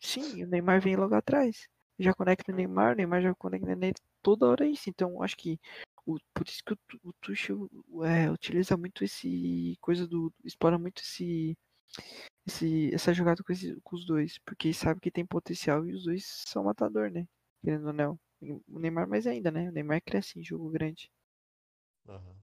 Sim, 0.00 0.44
o 0.44 0.46
Neymar 0.46 0.80
vem 0.80 0.96
logo 0.96 1.14
atrás. 1.14 1.66
Já 1.98 2.12
conecta 2.12 2.52
o 2.52 2.54
Neymar, 2.54 2.92
o 2.92 2.96
Neymar 2.96 3.22
já 3.22 3.34
conecta 3.34 3.74
nele 3.74 3.94
toda 4.22 4.46
hora 4.46 4.66
isso. 4.66 4.90
Então, 4.90 5.22
acho 5.22 5.36
que 5.36 5.58
o, 6.04 6.18
por 6.34 6.46
isso 6.46 6.62
que 6.64 6.74
o, 6.74 6.78
o 7.04 7.12
Tuchel 7.14 7.68
é, 8.04 8.30
utiliza 8.30 8.76
muito 8.76 9.04
esse 9.04 9.76
coisa 9.80 10.06
do 10.06 10.32
explora 10.44 10.78
muito 10.78 11.00
esse, 11.02 11.56
esse 12.46 12.94
essa 12.94 13.12
jogada 13.14 13.42
com, 13.44 13.52
esse- 13.52 13.78
com 13.82 13.96
os 13.96 14.06
dois, 14.06 14.38
porque 14.46 14.72
sabe 14.74 15.00
que 15.00 15.10
tem 15.10 15.26
potencial 15.26 15.86
e 15.86 15.94
os 15.94 16.04
dois 16.04 16.24
são 16.48 16.64
matador, 16.64 17.10
né? 17.10 17.26
Querendo 17.62 17.88
ou 17.88 17.92
não. 17.92 18.20
O 18.68 18.78
Neymar 18.78 19.08
mais 19.08 19.26
ainda, 19.26 19.50
né? 19.50 19.68
O 19.68 19.72
Neymar 19.72 20.02
cresce 20.04 20.38
em 20.38 20.44
jogo 20.44 20.70
grande. 20.70 21.10
Aham. 22.08 22.42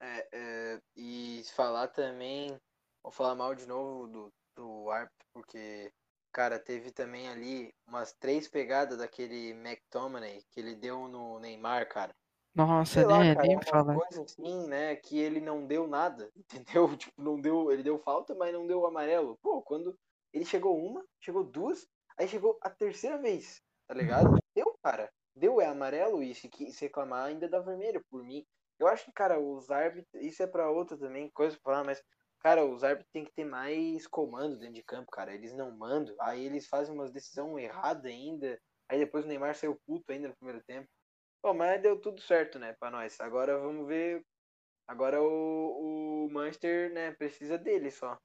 É, 0.00 0.28
é, 0.32 0.80
e 0.96 1.42
falar 1.54 1.88
também, 1.88 2.56
vou 3.02 3.10
falar 3.12 3.34
mal 3.34 3.54
de 3.54 3.66
novo 3.66 4.06
do, 4.06 4.32
do 4.56 4.90
árbitro, 4.90 5.26
porque, 5.32 5.92
cara, 6.32 6.58
teve 6.58 6.92
também 6.92 7.28
ali 7.28 7.72
umas 7.86 8.12
três 8.12 8.48
pegadas 8.48 8.98
daquele 8.98 9.50
McTominay 9.50 10.44
que 10.50 10.60
ele 10.60 10.76
deu 10.76 11.08
no 11.08 11.38
Neymar, 11.40 11.88
cara. 11.88 12.14
Nossa, 12.54 13.04
lá, 13.04 13.24
né? 13.24 13.34
cara, 13.34 13.46
é 13.46 13.48
Nem 13.48 13.56
uma 13.56 13.62
me 13.62 13.64
fala. 13.64 13.94
coisa 13.94 14.22
assim, 14.22 14.66
né, 14.68 14.96
que 14.96 15.18
ele 15.18 15.40
não 15.40 15.66
deu 15.66 15.86
nada, 15.86 16.30
entendeu? 16.36 16.96
Tipo, 16.96 17.22
não 17.22 17.40
deu, 17.40 17.70
ele 17.72 17.82
deu 17.82 17.98
falta, 17.98 18.34
mas 18.34 18.52
não 18.52 18.66
deu 18.66 18.86
amarelo. 18.86 19.38
Pô, 19.42 19.62
quando 19.62 19.96
ele 20.32 20.44
chegou 20.44 20.76
uma, 20.78 21.04
chegou 21.20 21.44
duas, 21.44 21.86
aí 22.18 22.28
chegou 22.28 22.58
a 22.62 22.70
terceira 22.70 23.18
vez, 23.18 23.62
tá 23.86 23.94
ligado? 23.94 24.36
Deu, 24.54 24.76
cara. 24.82 25.10
Deu, 25.34 25.60
é 25.60 25.66
amarelo 25.66 26.22
e 26.22 26.34
se, 26.34 26.50
se 26.72 26.84
reclamar 26.86 27.26
ainda 27.26 27.48
dá 27.48 27.60
vermelho 27.60 28.02
por 28.10 28.24
mim. 28.24 28.44
Eu 28.78 28.88
acho 28.88 29.04
que, 29.06 29.12
cara, 29.12 29.40
os 29.40 29.70
árbitros, 29.70 30.22
isso 30.22 30.42
é 30.42 30.46
pra 30.46 30.70
outra 30.70 30.98
também, 30.98 31.30
coisa 31.30 31.56
pra 31.62 31.72
falar, 31.74 31.84
mas, 31.84 32.02
cara, 32.40 32.64
os 32.64 32.82
árbitros 32.84 33.10
tem 33.12 33.24
que 33.24 33.32
ter 33.32 33.44
mais 33.44 34.06
comando 34.06 34.58
dentro 34.58 34.74
de 34.74 34.82
campo, 34.82 35.10
cara. 35.12 35.32
Eles 35.34 35.54
não 35.54 35.76
mandam, 35.76 36.14
aí 36.20 36.44
eles 36.44 36.66
fazem 36.68 36.94
umas 36.94 37.12
decisão 37.12 37.58
errada 37.58 38.08
ainda, 38.08 38.60
aí 38.88 38.98
depois 38.98 39.24
o 39.24 39.28
Neymar 39.28 39.54
saiu 39.54 39.78
puto 39.86 40.12
ainda 40.12 40.28
no 40.28 40.36
primeiro 40.36 40.62
tempo. 40.64 40.88
Bom, 41.42 41.54
mas 41.54 41.80
deu 41.80 42.00
tudo 42.00 42.20
certo, 42.20 42.58
né, 42.58 42.74
pra 42.74 42.90
nós. 42.90 43.20
Agora 43.20 43.58
vamos 43.58 43.86
ver. 43.86 44.24
Agora 44.86 45.22
o, 45.22 46.26
o 46.26 46.30
Manchester, 46.30 46.92
né, 46.92 47.12
precisa 47.12 47.58
dele 47.58 47.90
só. 47.90 48.18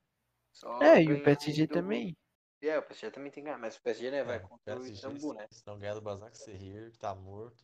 Só 0.52 0.80
É, 0.82 1.02
e 1.04 1.14
o 1.14 1.24
PSG 1.24 1.68
do- 1.68 1.76
também. 1.76 2.16
É, 2.62 2.78
o 2.78 2.84
PSG 2.84 3.12
também 3.12 3.32
tem 3.32 3.44
que 3.44 3.48
ganhar, 3.50 3.60
mas 3.60 3.76
o 3.76 3.82
PSG, 3.82 4.12
né, 4.12 4.24
vai 4.24 4.38
É, 4.38 4.40
contra 4.40 4.80
o 4.80 4.86
Istambul, 4.88 5.34
né? 5.34 5.48
Se 5.52 5.64
não 5.68 5.78
ganhar 5.78 5.96
do 5.96 6.02
Basak 6.02 6.38
Serrir, 6.38 6.92
que 6.92 6.98
tá 7.00 7.14
morto. 7.14 7.64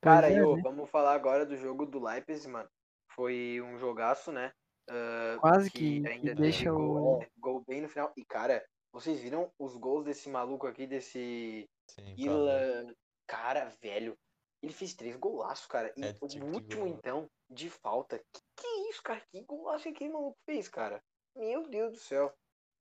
Cara, 0.00 0.28
é, 0.28 0.42
ô, 0.44 0.56
né? 0.56 0.62
vamos 0.62 0.88
falar 0.90 1.14
agora 1.14 1.44
do 1.46 1.56
jogo 1.56 1.86
do 1.86 2.02
Leipzig, 2.02 2.48
mano. 2.48 2.68
Foi 3.14 3.60
um 3.60 3.78
jogaço, 3.78 4.32
né? 4.32 4.52
Ah, 4.88 5.38
Quase 5.40 5.70
que 5.70 6.00
que, 6.00 6.08
ainda 6.08 6.34
deixa 6.34 6.70
gol, 6.70 6.98
o. 7.08 7.22
é, 7.22 7.28
gol 7.38 7.64
bem 7.66 7.80
no 7.80 7.88
final. 7.88 8.12
E, 8.16 8.24
cara, 8.24 8.64
vocês 8.92 9.20
viram 9.20 9.50
os 9.58 9.76
gols 9.76 10.04
desse 10.04 10.28
maluco 10.28 10.66
aqui, 10.66 10.86
desse 10.86 11.68
Sim. 11.88 12.14
Ila... 12.16 12.94
Cara, 13.26 13.70
velho. 13.80 14.14
Ele 14.62 14.72
fez 14.72 14.94
três 14.94 15.16
golaços, 15.16 15.66
cara. 15.66 15.92
E 15.96 16.04
Hat-trick 16.04 16.24
o 16.24 16.28
de 16.28 16.40
último, 16.40 16.86
então, 16.86 17.26
de 17.50 17.68
falta. 17.68 18.18
Que 18.18 18.40
que 18.56 18.66
é 18.66 18.90
isso, 18.90 19.02
cara? 19.02 19.20
Que 19.30 19.42
golaço 19.42 19.88
aquele 19.88 20.12
maluco 20.12 20.36
fez, 20.48 20.68
cara? 20.68 21.00
Meu 21.34 21.68
Deus 21.68 21.92
do 21.92 21.98
céu. 21.98 22.32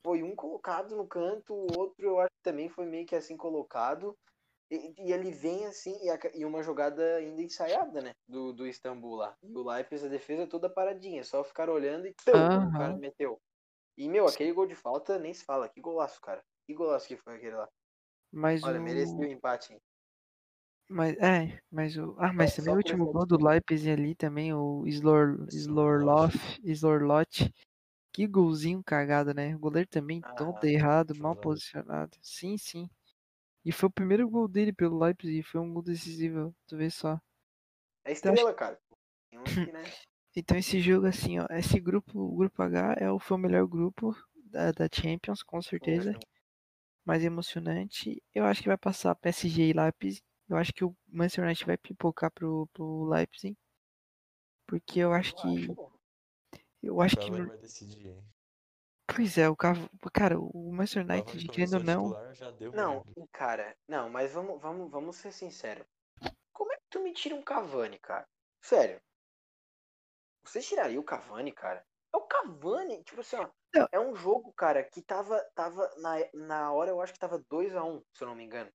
Foi 0.03 0.21
um 0.23 0.35
colocado 0.35 0.95
no 0.95 1.07
canto, 1.07 1.53
o 1.53 1.79
outro 1.79 1.95
eu 2.05 2.19
acho 2.19 2.29
que 2.29 2.43
também 2.43 2.69
foi 2.69 2.85
meio 2.85 3.05
que 3.05 3.15
assim 3.15 3.37
colocado. 3.37 4.15
E, 4.69 4.93
e 4.97 5.11
ele 5.11 5.31
vem 5.31 5.65
assim, 5.65 5.97
e, 6.03 6.09
a- 6.09 6.19
e 6.33 6.45
uma 6.45 6.63
jogada 6.63 7.17
ainda 7.17 7.41
ensaiada, 7.41 8.01
né? 8.01 8.13
Do, 8.27 8.53
do 8.53 8.65
Istambul 8.67 9.15
lá. 9.15 9.35
E 9.43 9.55
o 9.55 9.63
Leipzig, 9.63 10.05
a 10.07 10.09
defesa 10.09 10.47
toda 10.47 10.73
paradinha, 10.73 11.23
só 11.23 11.43
ficar 11.43 11.69
olhando 11.69 12.07
e 12.07 12.13
tum, 12.25 12.67
o 12.67 12.71
cara 12.71 12.95
meteu. 12.97 13.37
E, 13.97 14.09
meu, 14.09 14.27
aquele 14.27 14.53
gol 14.53 14.65
de 14.65 14.75
falta 14.75 15.19
nem 15.19 15.33
se 15.33 15.43
fala. 15.45 15.69
Que 15.69 15.81
golaço, 15.81 16.19
cara. 16.21 16.41
Que 16.65 16.73
golaço 16.73 17.07
que 17.07 17.17
foi 17.17 17.35
aquele 17.35 17.55
lá. 17.55 17.67
Mas 18.31 18.63
Olha, 18.63 18.79
o. 18.79 18.83
merecia 18.83 19.27
o 19.27 19.31
empate, 19.31 19.73
hein? 19.73 19.79
Mas, 20.91 21.15
é, 21.17 21.59
mas 21.71 21.97
o. 21.97 22.15
Ah, 22.19 22.33
mas 22.33 22.53
Só- 22.53 22.55
também 22.55 22.73
o 22.73 22.77
último 22.77 23.07
gol 23.07 23.25
do. 23.25 23.37
Leipzig 23.43 23.89
ali 23.89 24.13
também, 24.15 24.53
o 24.53 24.85
Slor. 24.87 25.47
Slorloth, 25.49 26.59
Slorloth. 26.63 27.49
Que 28.13 28.27
golzinho 28.27 28.83
cagado, 28.83 29.33
né? 29.33 29.55
O 29.55 29.59
goleiro 29.59 29.89
também 29.89 30.25
todo 30.35 30.57
Aham. 30.57 30.65
errado, 30.65 31.15
mal 31.15 31.35
posicionado. 31.37 32.17
Sim, 32.21 32.57
sim. 32.57 32.89
E 33.65 33.71
foi 33.71 33.89
o 33.89 33.93
primeiro 33.93 34.29
gol 34.29 34.47
dele 34.47 34.73
pelo 34.73 34.99
Leipzig, 34.99 35.39
e 35.39 35.43
foi 35.43 35.61
um 35.61 35.73
gol 35.73 35.83
decisivo, 35.83 36.55
tu 36.67 36.77
vê 36.77 36.89
só. 36.89 37.19
É 38.03 38.11
Então, 38.19 38.33
estrela, 38.33 38.53
cara. 38.53 38.79
Uns 39.33 39.57
que, 39.57 39.71
né? 39.71 39.95
Então 40.35 40.57
esse 40.57 40.79
jogo 40.81 41.07
assim, 41.07 41.39
ó, 41.39 41.47
esse 41.51 41.79
grupo, 41.79 42.19
o 42.19 42.35
grupo 42.37 42.61
H 42.63 42.95
é 42.99 43.11
o, 43.11 43.19
foi 43.19 43.37
o 43.37 43.39
melhor 43.39 43.67
grupo 43.67 44.15
da, 44.35 44.71
da 44.71 44.87
Champions, 44.91 45.43
com 45.43 45.61
certeza. 45.61 46.13
Mais 47.05 47.23
emocionante. 47.23 48.23
Eu 48.33 48.45
acho 48.45 48.61
que 48.63 48.69
vai 48.69 48.77
passar 48.77 49.15
PSG 49.15 49.69
e 49.69 49.73
Leipzig. 49.73 50.23
Eu 50.51 50.57
acho 50.57 50.73
que 50.73 50.83
o 50.83 50.93
Manchester 51.07 51.45
United 51.45 51.65
vai 51.65 51.77
pipocar 51.77 52.29
pro, 52.29 52.67
pro 52.73 53.05
Leipzig. 53.05 53.57
Porque 54.67 54.99
eu 54.99 55.13
acho 55.13 55.33
que. 55.35 55.67
Eu 56.83 56.99
acho 56.99 57.15
que. 57.15 57.31
Cavani 57.31 57.47
vai 57.47 57.57
decidir, 57.57 58.07
hein? 58.07 58.23
Pois 59.07 59.37
é, 59.37 59.47
o 59.47 59.55
Cav... 59.55 59.77
Cara, 60.13 60.37
o 60.37 60.71
Manchester 60.73 61.07
Cavani 61.07 61.21
United, 61.21 61.47
querendo 61.47 61.73
ou 61.75 61.83
não. 61.83 62.09
Não, 62.73 62.93
merda. 63.05 63.27
cara, 63.31 63.77
não, 63.87 64.09
mas 64.09 64.33
vamos, 64.33 64.61
vamos, 64.61 64.91
vamos 64.91 65.15
ser 65.15 65.31
sinceros. 65.31 65.87
Como 66.51 66.73
é 66.73 66.75
que 66.75 66.83
tu 66.89 66.99
me 66.99 67.13
tira 67.13 67.33
um 67.33 67.41
Cavani, 67.41 67.97
cara? 67.97 68.27
Sério. 68.61 69.01
Você 70.43 70.59
tiraria 70.59 70.99
o 70.99 71.03
Cavani, 71.03 71.53
cara? 71.53 71.85
É 72.13 72.17
o 72.17 72.27
Cavani, 72.27 73.01
tipo 73.05 73.21
assim, 73.21 73.37
ó. 73.37 73.49
Não. 73.73 73.87
É 73.89 73.99
um 74.01 74.13
jogo, 74.13 74.51
cara, 74.51 74.83
que 74.83 75.01
tava, 75.01 75.39
tava 75.55 75.89
na, 75.97 76.17
na 76.33 76.73
hora, 76.73 76.89
eu 76.89 76.99
acho 76.99 77.13
que 77.13 77.19
tava 77.19 77.39
2x1, 77.39 78.03
se 78.13 78.23
eu 78.23 78.27
não 78.27 78.35
me 78.35 78.43
engano. 78.43 78.69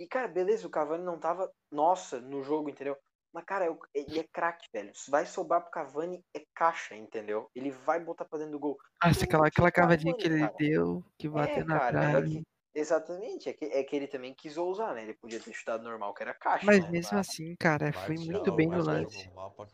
E, 0.00 0.06
cara, 0.06 0.26
beleza, 0.26 0.66
o 0.66 0.70
Cavani 0.70 1.04
não 1.04 1.18
tava, 1.18 1.52
nossa, 1.70 2.18
no 2.22 2.42
jogo, 2.42 2.70
entendeu? 2.70 2.96
Mas, 3.34 3.44
cara, 3.44 3.66
ele 3.94 4.18
é 4.18 4.24
craque, 4.32 4.66
velho. 4.72 4.90
Se 4.94 5.10
vai 5.10 5.26
sobrar 5.26 5.60
pro 5.60 5.70
Cavani, 5.70 6.24
é 6.34 6.42
caixa, 6.54 6.96
entendeu? 6.96 7.50
Ele 7.54 7.70
vai 7.70 8.00
botar 8.00 8.24
pra 8.24 8.38
dentro 8.38 8.52
do 8.52 8.58
gol. 8.58 8.78
Ah, 9.02 9.10
aquela, 9.10 9.46
aquela 9.48 9.68
o 9.68 9.72
cavadinha 9.72 10.16
que 10.16 10.26
ele 10.26 10.40
cara. 10.40 10.54
deu, 10.58 11.04
que 11.18 11.28
bateu 11.28 11.58
É, 11.58 11.64
na 11.64 11.78
cara, 11.78 12.02
é 12.02 12.10
trave. 12.12 12.30
que, 12.30 12.42
exatamente, 12.74 13.50
é 13.50 13.52
que, 13.52 13.64
é 13.66 13.84
que 13.84 13.94
ele 13.94 14.06
também 14.08 14.34
quis 14.34 14.56
ousar, 14.56 14.94
né? 14.94 15.02
Ele 15.02 15.12
podia 15.20 15.38
ter 15.38 15.52
chutado 15.52 15.84
normal, 15.84 16.14
que 16.14 16.22
era 16.22 16.32
caixa, 16.32 16.64
Mas 16.64 16.82
né? 16.82 16.90
mesmo 16.90 17.18
assim, 17.18 17.54
cara, 17.56 17.92
foi 17.92 18.16
muito 18.16 18.30
Martial, 18.30 18.56
bem 18.56 18.68
no 18.68 18.82
lance. 18.82 19.30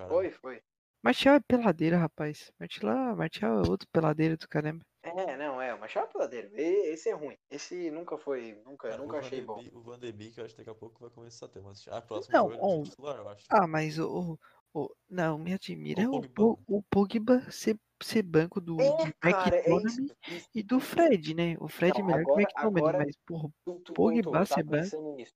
Foi, 0.08 0.32
foi. 0.32 0.60
Martial 1.04 1.36
é 1.36 1.40
peladeira, 1.40 1.98
rapaz. 1.98 2.50
Martial, 2.58 3.14
Martial 3.14 3.64
é 3.64 3.68
outro 3.68 3.86
peladeiro 3.92 4.36
do 4.36 4.48
caramba. 4.48 4.84
É, 5.10 5.36
não, 5.36 5.60
é, 5.60 5.74
o 5.74 5.80
Machado 5.80 6.06
é 6.08 6.12
peladeiro. 6.12 6.50
E- 6.56 6.92
Esse 6.92 7.08
é 7.08 7.12
ruim. 7.14 7.36
Esse 7.50 7.90
nunca 7.90 8.16
foi, 8.18 8.60
nunca, 8.64 8.88
Cara, 8.90 9.00
nunca 9.02 9.18
achei 9.18 9.40
bom. 9.40 9.62
O 9.72 9.80
Van 9.82 9.98
de 9.98 10.10
Beek, 10.12 10.38
eu 10.38 10.44
acho 10.44 10.54
que 10.54 10.58
daqui 10.60 10.70
a 10.70 10.74
pouco 10.74 11.00
vai 11.00 11.10
começar 11.10 11.46
a 11.46 11.48
ter 11.48 11.60
umas... 11.60 11.86
Ah, 11.88 12.00
próximo 12.02 12.36
Não, 12.36 12.50
jogo 12.50 12.84
ser 12.84 12.90
titular, 12.90 13.16
eu 13.18 13.28
acho. 13.28 13.44
Ah, 13.50 13.66
mas 13.66 13.98
o. 13.98 14.38
o- 14.74 14.90
não, 15.08 15.38
me 15.38 15.52
admira 15.54 16.02
O 16.10 16.16
o, 16.16 16.20
Pogba. 16.28 16.42
o, 16.68 16.76
o 16.78 16.82
Pogba 16.90 17.50
ser, 17.50 17.78
ser 18.02 18.22
banco 18.22 18.60
do, 18.60 18.80
É, 18.80 18.88
do 19.06 19.12
cara, 19.20 19.56
é 19.56 19.76
isso. 19.76 20.06
Isso. 20.28 20.48
e 20.54 20.62
do 20.62 20.78
Fred, 20.80 21.34
né? 21.34 21.56
O 21.60 21.68
Fred 21.68 21.98
é 21.98 22.02
Não, 22.02 22.06
melhor 22.08 22.24
que 22.24 22.30
o 22.30 22.32
agora- 22.32 22.42
McTominay, 22.42 22.82
agora- 22.90 22.98
mas, 23.06 23.16
porra, 23.26 23.48
Tu, 23.64 23.80
tu, 23.84 23.92
Pogba 23.94 24.22
Pogba, 24.22 24.38
eu 24.40 24.46
ser 24.46 24.54
tava 24.54 24.64
banco. 24.64 25.16
nisso. 25.16 25.34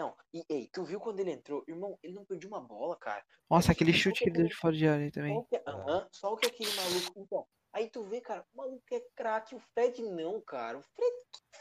Não, 0.00 0.16
e 0.32 0.42
ei, 0.48 0.66
tu 0.72 0.82
viu 0.82 0.98
quando 0.98 1.20
ele 1.20 1.32
entrou? 1.32 1.62
Irmão, 1.68 1.98
ele 2.02 2.14
não 2.14 2.24
perdeu 2.24 2.48
uma 2.48 2.60
bola, 2.60 2.96
cara. 2.96 3.22
Nossa, 3.50 3.72
aquele 3.72 3.92
que- 3.92 3.98
chute 3.98 4.20
que 4.24 4.30
ele 4.30 4.38
deu 4.38 4.46
de 4.48 4.54
fora 4.54 4.74
de 4.74 4.88
área 4.88 5.10
também. 5.12 5.46
Só 5.62 6.08
só 6.10 6.36
que 6.36 6.46
aquele 6.46 6.70
maluco. 6.74 7.12
Então, 7.20 7.46
aí 7.70 7.90
tu 7.90 8.02
vê, 8.04 8.20
cara, 8.22 8.42
o 8.54 8.56
maluco 8.56 8.82
é 8.92 9.02
craque, 9.14 9.54
o 9.54 9.60
Fred 9.74 10.00
não, 10.02 10.40
cara. 10.40 10.78
O 10.78 10.82
Fred, 10.82 11.16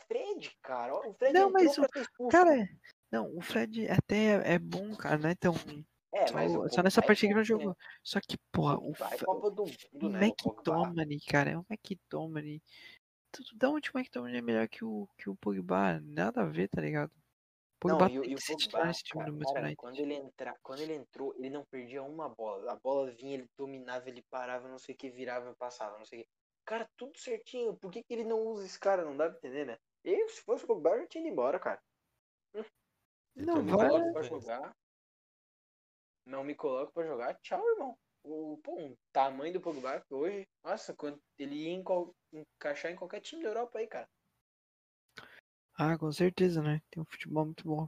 Fred, 0.07 0.57
cara. 0.61 0.95
O 0.95 1.13
Fred 1.15 1.33
Não, 1.33 1.51
mas 1.51 1.77
expulso. 1.77 2.07
Cara, 2.29 2.65
não, 3.11 3.35
o 3.35 3.41
Fred 3.41 3.89
até 3.89 4.15
é, 4.37 4.53
é 4.53 4.59
bom, 4.59 4.95
cara, 4.95 5.17
não 5.17 5.29
é 5.29 5.35
tão 5.35 5.51
ruim. 5.51 5.85
é, 6.13 6.27
Só, 6.27 6.33
mas 6.35 6.55
o 6.55 6.69
só 6.69 6.81
nessa 6.81 7.01
é 7.01 7.05
partida 7.05 7.27
que 7.27 7.33
não 7.33 7.41
né? 7.41 7.45
jogou. 7.45 7.77
Só 8.01 8.21
que, 8.21 8.37
porra, 8.53 8.77
o, 8.79 8.93
Vai 8.93 9.15
F- 9.15 9.25
Copa 9.25 9.51
do 9.51 9.63
o 9.63 9.67
Mundo, 9.91 10.09
né? 10.11 10.19
O. 10.19 10.23
McTominay, 10.23 11.19
cara, 11.27 11.49
é 11.51 11.57
o 11.57 11.65
McTominay. 11.69 12.61
Da 13.55 13.69
onde 13.69 13.91
o 13.93 13.97
McTominay 13.97 14.39
é 14.39 14.41
melhor 14.41 14.67
que 14.69 14.85
o, 14.85 15.07
que 15.17 15.29
o 15.29 15.35
Pogba? 15.35 15.99
Nada 16.01 16.41
a 16.41 16.45
ver, 16.45 16.69
tá 16.69 16.79
ligado? 16.81 17.11
O 17.81 17.87
Não, 17.87 18.09
e, 18.09 18.19
o- 18.19 18.21
tem 18.21 18.31
e 18.31 18.35
que 18.35 18.41
o 18.41 18.45
ser 18.45 18.55
titular 18.57 18.81
Pogba, 18.81 18.87
nesse 18.87 19.03
time 19.03 19.19
cara, 19.23 19.31
do 19.31 19.53
cara, 19.53 19.75
quando 19.77 19.99
ele, 19.99 20.13
entra, 20.13 20.59
quando 20.61 20.79
ele 20.81 20.93
entrou, 20.95 21.33
ele 21.37 21.49
não 21.49 21.63
perdia 21.65 22.03
uma 22.03 22.27
bola. 22.27 22.73
A 22.73 22.75
bola 22.75 23.09
vinha, 23.11 23.35
ele 23.35 23.47
dominava, 23.57 24.09
ele 24.09 24.21
parava, 24.29 24.67
não 24.67 24.77
sei 24.77 24.95
o 24.95 24.97
que, 24.97 25.09
virava, 25.09 25.55
passava, 25.55 25.97
não 25.97 26.05
sei 26.05 26.19
o 26.19 26.23
que. 26.23 26.29
Cara, 26.65 26.89
tudo 26.97 27.17
certinho. 27.17 27.77
Por 27.77 27.89
que, 27.89 28.03
que 28.03 28.13
ele 28.13 28.25
não 28.25 28.41
usa 28.41 28.65
esse 28.65 28.77
cara? 28.79 29.05
Não 29.05 29.15
dá 29.15 29.29
pra 29.29 29.37
entender, 29.37 29.65
né? 29.65 29.77
Eu, 30.03 30.27
se 30.29 30.41
fosse 30.41 30.65
o 30.65 30.67
Pogba, 30.67 30.97
eu 30.97 31.07
tinha 31.07 31.23
ido 31.23 31.31
embora, 31.31 31.57
cara. 31.59 31.81
Ele 32.53 32.65
Não, 33.45 33.65
vai- 33.65 33.87
coloca 33.87 34.05
no 34.05 34.13
pra 34.13 34.21
jogar. 34.23 34.75
Não 36.25 36.43
me 36.43 36.55
coloca 36.55 36.91
pra 36.91 37.05
jogar. 37.05 37.39
Tchau, 37.41 37.65
irmão. 37.69 37.97
O, 38.23 38.59
pô, 38.61 38.75
o 38.75 38.97
tamanho 39.13 39.53
do 39.53 39.61
Pogba 39.61 40.01
que 40.01 40.13
hoje, 40.13 40.45
nossa, 40.63 40.93
quando 40.93 41.17
ele 41.37 41.55
ia 41.55 41.81
encaixar 42.33 42.91
em 42.91 42.95
qualquer 42.95 43.21
time 43.21 43.41
da 43.41 43.49
Europa 43.49 43.79
aí, 43.79 43.87
cara. 43.87 44.07
Ah, 45.79 45.97
com 45.97 46.11
certeza, 46.11 46.61
né? 46.61 46.79
Tem 46.91 47.01
um 47.01 47.05
futebol 47.07 47.43
muito 47.45 47.63
bom. 47.67 47.87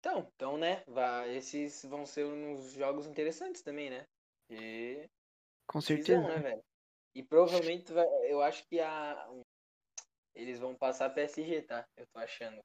Então, 0.00 0.30
então, 0.34 0.56
né? 0.58 0.82
Vai, 0.86 1.36
esses 1.36 1.84
vão 1.84 2.06
ser 2.06 2.24
uns 2.24 2.72
jogos 2.72 3.06
interessantes 3.06 3.62
também, 3.62 3.90
né? 3.90 4.04
E 4.50 5.06
Com 5.68 5.80
Visão, 5.90 6.28
certeza. 6.28 6.28
né, 6.28 6.40
velho? 6.40 6.62
E 7.14 7.22
provavelmente 7.24 7.92
vai, 7.92 8.06
eu 8.30 8.42
acho 8.42 8.64
que 8.68 8.80
a 8.80 9.28
eles 10.34 10.58
vão 10.60 10.76
passar 10.76 11.10
PSG, 11.10 11.62
tá? 11.62 11.84
Eu 11.96 12.06
tô 12.12 12.18
achando. 12.20 12.60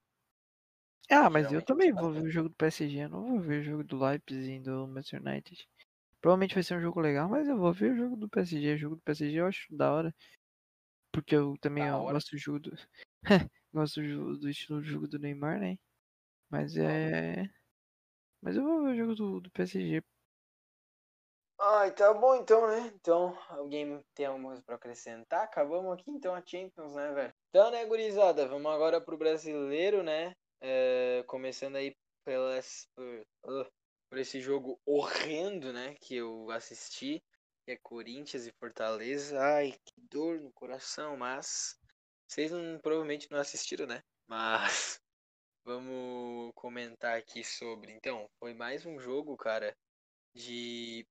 Ah, 1.09 1.29
mas 1.29 1.51
eu 1.51 1.61
Geralmente 1.61 1.63
também 1.63 1.91
eles 1.93 1.93
vou 1.93 2.11
ver 2.11 2.21
o 2.23 2.29
jogo 2.29 2.49
do 2.49 2.55
PSG, 2.55 3.03
eu 3.03 3.09
não 3.09 3.25
vou 3.27 3.39
ver 3.39 3.61
o 3.61 3.63
jogo 3.63 3.83
do 3.83 3.97
Leipzig 4.03 4.61
do 4.61 4.87
Manchester 4.87 5.21
United. 5.21 5.67
Provavelmente 6.21 6.55
vai 6.55 6.63
ser 6.63 6.77
um 6.77 6.81
jogo 6.81 6.99
legal, 7.01 7.29
mas 7.29 7.47
eu 7.47 7.57
vou 7.57 7.73
ver 7.73 7.93
o 7.93 7.97
jogo 7.97 8.17
do 8.17 8.29
PSG. 8.29 8.73
O 8.75 8.77
jogo 8.77 8.95
do 8.97 9.01
PSG 9.03 9.41
eu 9.41 9.47
acho 9.47 9.67
da 9.75 9.93
hora. 9.93 10.15
Porque 11.13 11.35
eu 11.35 11.55
também 11.61 11.89
hora? 11.91 12.05
gosto 12.05 12.31
do 12.31 12.37
jogo 12.37 12.59
do. 12.59 12.71
gosto 13.73 14.01
do, 14.01 14.37
do 14.37 14.49
estilo 14.49 14.81
de 14.81 14.89
jogo 14.89 15.07
do 15.07 15.19
Neymar, 15.19 15.59
né? 15.59 15.77
Mas 16.49 16.77
é. 16.77 17.49
Mas 18.41 18.55
eu 18.55 18.63
vou 18.63 18.83
ver 18.83 18.91
o 18.91 18.95
jogo 18.95 19.15
do, 19.15 19.41
do 19.41 19.51
PSG. 19.51 20.01
Ai, 21.59 21.93
tá 21.93 22.11
bom 22.13 22.35
então, 22.35 22.67
né? 22.67 22.91
Então, 22.95 23.37
alguém 23.49 24.03
tem 24.15 24.25
alguma 24.25 24.49
coisa 24.49 24.63
pra 24.63 24.75
acrescentar? 24.75 25.43
Acabamos 25.43 25.93
aqui 25.93 26.09
então 26.09 26.33
a 26.33 26.43
Champions, 26.45 26.95
né, 26.95 27.11
velho? 27.13 27.33
Então, 27.49 27.69
né, 27.69 27.85
gurizada, 27.85 28.47
vamos 28.47 28.71
agora 28.71 28.99
pro 28.99 29.17
brasileiro, 29.17 30.01
né? 30.01 30.33
É, 30.59 31.23
começando 31.27 31.75
aí 31.75 31.95
pelas, 32.25 32.87
por, 32.95 33.27
ah, 33.45 33.69
por 34.09 34.17
esse 34.17 34.41
jogo 34.41 34.79
horrendo, 34.85 35.71
né? 35.71 35.95
Que 36.01 36.15
eu 36.15 36.49
assisti, 36.49 37.23
que 37.65 37.71
é 37.73 37.77
Corinthians 37.77 38.47
e 38.47 38.51
Fortaleza. 38.59 39.39
Ai, 39.39 39.71
que 39.85 40.01
dor 40.09 40.39
no 40.41 40.51
coração, 40.53 41.15
mas 41.15 41.79
vocês 42.31 42.51
não, 42.51 42.79
provavelmente 42.79 43.29
não 43.31 43.39
assistiram, 43.39 43.85
né? 43.87 44.03
Mas 44.27 44.99
vamos 45.65 46.51
comentar 46.55 47.17
aqui 47.17 47.43
sobre. 47.43 47.93
Então, 47.93 48.29
foi 48.39 48.53
mais 48.53 48.85
um 48.85 48.99
jogo, 48.99 49.37
cara, 49.37 49.75
de 50.35 51.05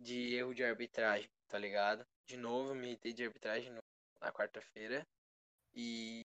de 0.00 0.34
erro 0.34 0.54
de 0.54 0.64
arbitragem, 0.64 1.30
tá 1.48 1.58
ligado? 1.58 2.06
De 2.26 2.36
novo, 2.36 2.74
me 2.74 2.88
irritei 2.88 3.12
de 3.12 3.24
arbitragem 3.24 3.70
no- 3.72 3.82
na 4.20 4.32
quarta-feira. 4.32 5.06
E. 5.74 6.22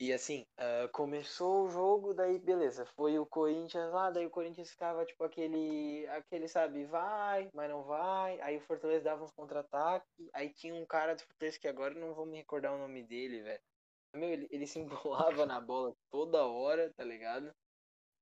E 0.00 0.12
assim, 0.12 0.44
ah, 0.56 0.88
começou 0.92 1.64
o 1.64 1.68
jogo, 1.70 2.14
daí 2.14 2.38
beleza, 2.38 2.86
foi 2.86 3.18
o 3.18 3.26
Corinthians 3.26 3.90
lá, 3.92 4.10
daí 4.10 4.26
o 4.26 4.30
Corinthians 4.30 4.70
ficava 4.70 5.04
tipo 5.04 5.24
aquele, 5.24 6.06
aquele, 6.08 6.46
sabe, 6.48 6.84
vai, 6.84 7.48
mas 7.52 7.68
não 7.68 7.82
vai, 7.82 8.40
aí 8.40 8.56
o 8.56 8.60
Fortaleza 8.60 9.04
dava 9.04 9.24
uns 9.24 9.32
contra-ataques, 9.32 10.08
aí 10.32 10.52
tinha 10.54 10.74
um 10.74 10.86
cara 10.86 11.14
do 11.16 11.22
Fortaleza 11.22 11.58
que 11.58 11.66
agora 11.68 11.94
não 11.94 12.14
vou 12.14 12.26
me 12.26 12.36
recordar 12.38 12.74
o 12.74 12.78
nome 12.78 13.02
dele, 13.02 13.42
velho. 13.42 13.60
Meu, 14.14 14.28
ele, 14.30 14.48
ele 14.50 14.66
se 14.66 14.78
embolava 14.80 15.44
na 15.46 15.60
bola 15.60 15.92
toda 16.10 16.46
hora, 16.46 16.92
tá 16.96 17.04
ligado? 17.04 17.52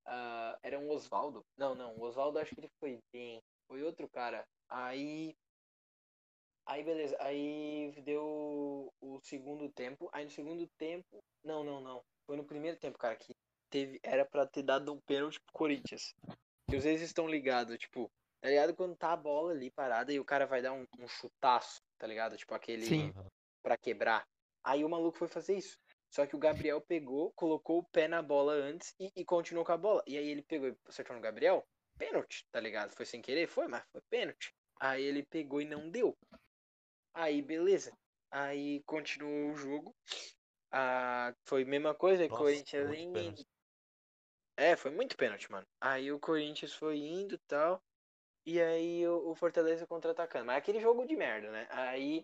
Ah, 0.07 0.59
era 0.63 0.79
um 0.79 0.91
Oswaldo. 0.91 1.45
Não, 1.57 1.75
não, 1.75 1.97
o 1.97 2.03
Oswaldo 2.03 2.39
acho 2.39 2.55
que 2.55 2.61
ele 2.61 2.71
foi 2.81 2.99
bem. 3.13 3.43
Foi 3.69 3.83
outro 3.83 4.09
cara. 4.09 4.47
Aí. 4.69 5.35
Aí 6.67 6.83
beleza. 6.83 7.17
Aí 7.21 7.93
deu 8.05 8.93
o 9.01 9.21
segundo 9.23 9.69
tempo. 9.71 10.09
Aí 10.13 10.25
no 10.25 10.31
segundo 10.31 10.67
tempo. 10.77 11.23
Não, 11.45 11.63
não, 11.63 11.81
não. 11.81 12.03
Foi 12.27 12.37
no 12.37 12.45
primeiro 12.45 12.77
tempo, 12.77 12.99
cara, 12.99 13.15
que 13.17 13.35
teve. 13.71 14.01
Era 14.03 14.25
pra 14.25 14.47
ter 14.47 14.63
dado 14.63 14.93
um 14.93 15.01
pênalti 15.01 15.41
pro 15.41 15.53
Corinthians. 15.53 16.13
Que 16.69 16.81
vocês 16.81 17.01
estão 17.01 17.29
ligados, 17.29 17.79
tipo, 17.79 18.11
tá 18.41 18.49
ligado? 18.49 18.75
Quando 18.75 18.97
tá 18.97 19.13
a 19.13 19.17
bola 19.17 19.53
ali 19.53 19.71
parada 19.71 20.13
e 20.13 20.19
o 20.19 20.25
cara 20.25 20.47
vai 20.47 20.61
dar 20.61 20.73
um, 20.73 20.85
um 20.99 21.07
chutaço, 21.07 21.81
tá 21.97 22.07
ligado? 22.07 22.37
Tipo 22.37 22.55
aquele 22.55 22.85
Sim. 22.85 23.15
Pra 23.63 23.77
quebrar. 23.77 24.27
Aí 24.65 24.85
o 24.85 24.89
maluco 24.89 25.17
foi 25.17 25.29
fazer 25.29 25.57
isso. 25.57 25.79
Só 26.11 26.27
que 26.27 26.35
o 26.35 26.39
Gabriel 26.39 26.81
pegou, 26.81 27.33
colocou 27.37 27.79
o 27.79 27.85
pé 27.85 28.09
na 28.09 28.23
bola 28.23 28.53
antes 28.53 28.93
e, 28.99 29.13
e 29.15 29.25
continuou 29.25 29.65
com 29.65 29.73
a 29.73 29.77
bola. 29.77 30.03
E 30.07 30.19
aí 30.19 30.29
ele 30.29 30.43
pegou 30.43 30.69
e 30.69 30.77
acertou 30.87 31.15
no 31.15 31.23
Gabriel. 31.23 31.65
Pênalti, 31.97 32.45
tá 32.51 32.59
ligado? 32.59 32.93
Foi 32.93 33.07
sem 33.07 33.23
querer? 33.23 33.47
Foi, 33.47 33.69
mas 33.69 33.85
foi 33.93 34.01
pênalti. 34.11 34.53
Aí 34.81 35.03
ele 35.03 35.25
pegou 35.25 35.61
e 35.61 35.65
não 35.65 35.89
deu. 35.89 36.17
Aí, 37.17 37.41
beleza. 37.41 37.97
Aí 38.31 38.83
continuou 38.85 39.51
o 39.53 39.57
jogo. 39.57 39.95
Ah, 40.71 41.33
foi 41.47 41.63
a 41.63 41.67
mesma 41.67 41.95
coisa, 41.95 42.29
Nossa, 42.29 42.39
Corinthians 42.39 42.89
muito 42.89 43.01
indo. 43.01 43.13
pênalti. 43.13 43.47
É, 44.57 44.77
foi 44.77 44.91
muito 44.91 45.17
pênalti, 45.17 45.51
mano. 45.51 45.67
Aí 45.81 46.13
o 46.13 46.21
Corinthians 46.21 46.75
foi 46.75 46.99
indo 46.99 47.35
e 47.35 47.39
tal. 47.49 47.81
E 48.45 48.61
aí 48.61 49.07
o, 49.09 49.31
o 49.31 49.35
Fortaleza 49.35 49.87
contra-atacando. 49.87 50.45
Mas 50.45 50.59
aquele 50.59 50.79
jogo 50.79 51.07
de 51.07 51.17
merda, 51.17 51.51
né? 51.51 51.67
Aí, 51.71 52.23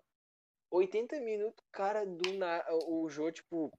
80 0.70 1.18
minutos, 1.20 1.64
cara, 1.72 2.04
do 2.04 2.32
na... 2.34 2.62
o 2.70 3.08
Jô, 3.08 3.32
tipo, 3.32 3.72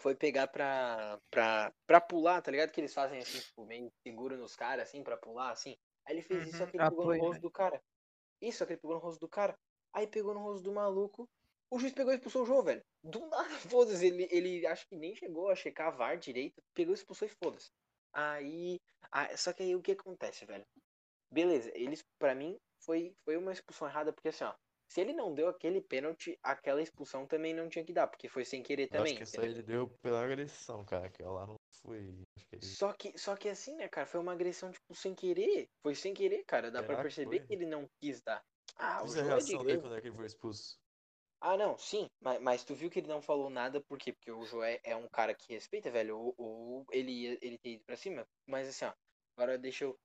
foi 0.00 0.14
pegar 0.14 0.48
pra, 0.48 1.18
pra, 1.30 1.72
pra 1.86 2.00
pular, 2.00 2.40
tá 2.42 2.50
ligado? 2.50 2.70
Que 2.72 2.80
eles 2.80 2.94
fazem 2.94 3.20
assim, 3.20 3.38
tipo, 3.38 3.66
meio 3.66 3.90
seguro 4.02 4.36
nos 4.38 4.56
caras, 4.56 4.88
assim, 4.88 5.02
pra 5.04 5.16
pular, 5.18 5.50
assim. 5.50 5.76
Aí 6.06 6.14
ele 6.14 6.22
fez 6.22 6.46
isso, 6.46 6.58
só 6.58 6.64
Uhum, 6.64 6.70
que 6.70 6.78
ele 6.78 6.86
pegou 6.88 7.06
no 7.06 7.12
rosto 7.14 7.40
né? 7.40 7.40
do 7.42 7.50
cara. 7.50 7.82
Isso, 8.40 8.58
só 8.58 8.66
que 8.66 8.72
ele 8.72 8.80
pegou 8.80 8.96
no 8.96 9.02
rosto 9.02 9.20
do 9.20 9.28
cara. 9.28 9.58
Aí 9.92 10.06
pegou 10.06 10.34
no 10.34 10.40
rosto 10.40 10.62
do 10.62 10.72
maluco. 10.72 11.28
O 11.70 11.78
juiz 11.78 11.92
pegou 11.92 12.12
e 12.12 12.16
expulsou 12.16 12.42
o 12.42 12.46
Jô, 12.46 12.62
velho. 12.62 12.82
Do 13.02 13.20
nada, 13.26 13.48
foda-se. 13.76 14.06
Ele, 14.06 14.26
ele 14.30 14.66
acho 14.66 14.86
que 14.88 14.96
nem 14.96 15.14
chegou 15.14 15.50
a 15.50 15.54
checar 15.54 15.88
a 15.88 15.96
VAR 15.96 16.18
direito. 16.18 16.62
Pegou, 16.74 16.94
expulsou 16.94 17.28
e 17.28 17.30
foda-se. 17.44 17.68
Aí. 18.12 18.78
ah, 19.12 19.36
só 19.36 19.52
que 19.52 19.62
aí 19.62 19.74
o 19.76 19.82
que 19.82 19.92
acontece, 19.92 20.46
velho? 20.46 20.64
Beleza, 21.30 21.70
eles, 21.74 22.02
pra 22.18 22.34
mim, 22.34 22.56
foi, 22.82 23.12
foi 23.24 23.36
uma 23.36 23.52
expulsão 23.52 23.86
errada, 23.86 24.12
porque 24.12 24.28
assim, 24.28 24.44
ó. 24.44 24.54
Se 24.90 25.02
ele 25.02 25.12
não 25.12 25.34
deu 25.34 25.48
aquele 25.48 25.82
pênalti, 25.82 26.38
aquela 26.42 26.80
expulsão 26.80 27.26
também 27.26 27.52
não 27.52 27.68
tinha 27.68 27.84
que 27.84 27.92
dar, 27.92 28.06
porque 28.06 28.26
foi 28.26 28.42
sem 28.42 28.62
querer 28.62 28.84
Eu 28.84 28.88
também. 28.88 29.18
acho 29.18 29.30
que 29.30 29.36
entendeu? 29.36 29.50
ele 29.50 29.62
deu 29.62 29.90
pela 30.00 30.24
agressão, 30.24 30.82
cara. 30.86 31.10
Que 31.10 31.22
lá 31.22 31.46
não 31.46 31.56
foi. 31.82 32.22
Que 32.48 32.56
ele... 32.56 32.64
Só 32.64 32.94
que, 32.94 33.12
só 33.18 33.36
que 33.36 33.50
assim, 33.50 33.76
né, 33.76 33.86
cara, 33.88 34.06
foi 34.06 34.18
uma 34.18 34.32
agressão, 34.32 34.70
tipo, 34.72 34.94
sem 34.94 35.14
querer. 35.14 35.68
Foi 35.82 35.94
sem 35.94 36.14
querer, 36.14 36.42
cara. 36.46 36.70
Dá 36.70 36.82
pra 36.82 36.96
Será 36.96 36.96
que 36.96 37.02
perceber 37.02 37.38
foi? 37.40 37.46
que 37.46 37.52
ele 37.52 37.66
não 37.66 37.86
quis 38.00 38.22
dar. 38.22 38.42
Ah, 38.78 39.04
o 39.04 39.12
a 39.14 39.22
é 39.22 39.22
reação 39.22 39.64
dele 39.64 39.78
igreja. 39.78 39.80
quando 39.80 39.96
é 39.96 40.00
que 40.00 40.08
ele 40.08 40.16
foi 40.16 40.26
expulso. 40.26 40.80
Ah, 41.40 41.56
não, 41.56 41.78
sim, 41.78 42.08
mas, 42.20 42.40
mas 42.40 42.64
tu 42.64 42.74
viu 42.74 42.90
que 42.90 42.98
ele 42.98 43.06
não 43.06 43.22
falou 43.22 43.48
nada, 43.48 43.80
por 43.84 43.96
quê? 43.98 44.12
Porque 44.12 44.30
o 44.32 44.44
Joé 44.44 44.80
é 44.82 44.96
um 44.96 45.08
cara 45.08 45.34
que 45.34 45.52
respeita, 45.52 45.90
velho, 45.90 46.18
ou, 46.18 46.34
ou 46.36 46.84
ele 46.90 47.38
ele 47.40 47.58
ter 47.58 47.70
ido 47.74 47.84
pra 47.84 47.96
cima, 47.96 48.26
mas 48.46 48.68
assim, 48.68 48.84
ó, 48.86 48.92
agora 49.36 49.56
deixa 49.56 49.84
eu, 49.84 49.96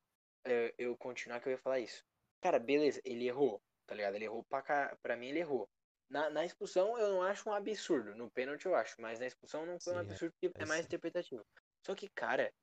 eh, 0.45 0.73
eu 0.77 0.95
continuar 0.97 1.39
que 1.41 1.47
eu 1.47 1.51
ia 1.51 1.57
falar 1.57 1.79
isso. 1.79 2.03
Cara, 2.41 2.59
beleza, 2.59 3.01
ele 3.05 3.27
errou, 3.27 3.59
tá 3.87 3.95
ligado? 3.95 4.15
Ele 4.15 4.25
errou 4.25 4.43
pra, 4.45 4.61
cá, 4.61 4.97
pra 5.01 5.17
mim, 5.17 5.27
ele 5.29 5.39
errou. 5.39 5.67
Na, 6.09 6.29
na 6.29 6.45
expulsão 6.45 6.97
eu 6.99 7.09
não 7.09 7.23
acho 7.23 7.49
um 7.49 7.53
absurdo, 7.53 8.15
no 8.15 8.31
pênalti 8.31 8.65
eu 8.67 8.75
acho, 8.75 8.95
mas 8.99 9.19
na 9.19 9.25
expulsão 9.27 9.65
não 9.65 9.79
foi 9.79 9.93
um 9.93 9.97
Sim, 9.97 10.11
é- 10.11 10.19
absurdo 10.19 10.33
porque 10.39 10.53
é 10.55 10.63
é 10.63 10.65
mais 10.65 10.85
sim. 10.85 10.85
interpretativo. 10.85 11.43
Só 11.85 11.95
que, 11.95 12.09
cara, 12.09 12.53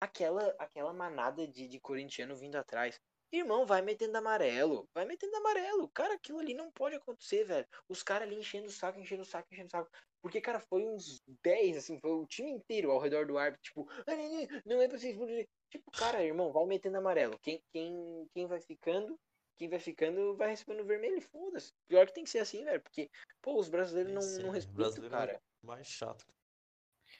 aquela, 0.00 0.54
aquela 0.58 0.92
manada 0.92 1.46
de, 1.48 1.66
de 1.68 1.80
corintiano 1.80 2.36
vindo 2.36 2.56
atrás, 2.56 3.00
Irmão, 3.32 3.64
vai 3.64 3.80
metendo 3.80 4.16
amarelo. 4.18 4.88
Vai 4.92 5.04
metendo 5.04 5.36
amarelo. 5.36 5.88
Cara, 5.90 6.14
aquilo 6.14 6.38
ali 6.40 6.52
não 6.52 6.70
pode 6.72 6.96
acontecer, 6.96 7.44
velho. 7.44 7.66
Os 7.88 8.02
caras 8.02 8.26
ali 8.26 8.36
enchendo 8.36 8.66
o 8.66 8.70
saco, 8.70 8.98
enchendo 8.98 9.22
o 9.22 9.26
saco, 9.26 9.48
enchendo 9.52 9.68
o 9.68 9.70
saco. 9.70 9.90
Porque, 10.20 10.40
cara, 10.40 10.58
foi 10.60 10.84
uns 10.84 11.22
10, 11.42 11.76
assim, 11.78 11.98
foi 12.00 12.10
o 12.10 12.26
time 12.26 12.50
inteiro 12.50 12.90
ao 12.90 12.98
redor 12.98 13.26
do 13.26 13.38
árbitro, 13.38 13.62
tipo, 13.62 13.88
"Ah, 14.06 14.16
não, 14.16 14.28
não, 14.28 14.62
não 14.66 14.82
é 14.82 14.88
pra 14.88 14.98
vocês 14.98 15.12
explodirem." 15.12 15.46
Tipo, 15.70 15.90
cara, 15.92 16.22
irmão, 16.22 16.52
vai 16.52 16.66
metendo 16.66 16.98
amarelo. 16.98 17.38
Quem, 17.40 17.62
quem, 17.72 18.26
quem 18.34 18.46
vai 18.46 18.60
ficando, 18.60 19.18
quem 19.56 19.68
vai 19.68 19.78
ficando 19.78 20.36
vai 20.36 20.50
recebendo 20.50 20.84
vermelho 20.84 21.16
e 21.16 21.20
foda-se. 21.22 21.72
Pior 21.88 22.06
que 22.06 22.12
tem 22.12 22.24
que 22.24 22.30
ser 22.30 22.40
assim, 22.40 22.64
velho. 22.64 22.82
Porque, 22.82 23.08
pô, 23.40 23.56
os 23.58 23.68
brasileiros 23.68 24.12
não, 24.12 24.20
não 24.20 24.28
sim, 24.50 24.50
respeitam, 24.50 24.74
brasileiro 24.74 25.14
é 25.14 25.18
cara. 25.18 25.42
mais 25.62 25.86
chato. 25.86 26.26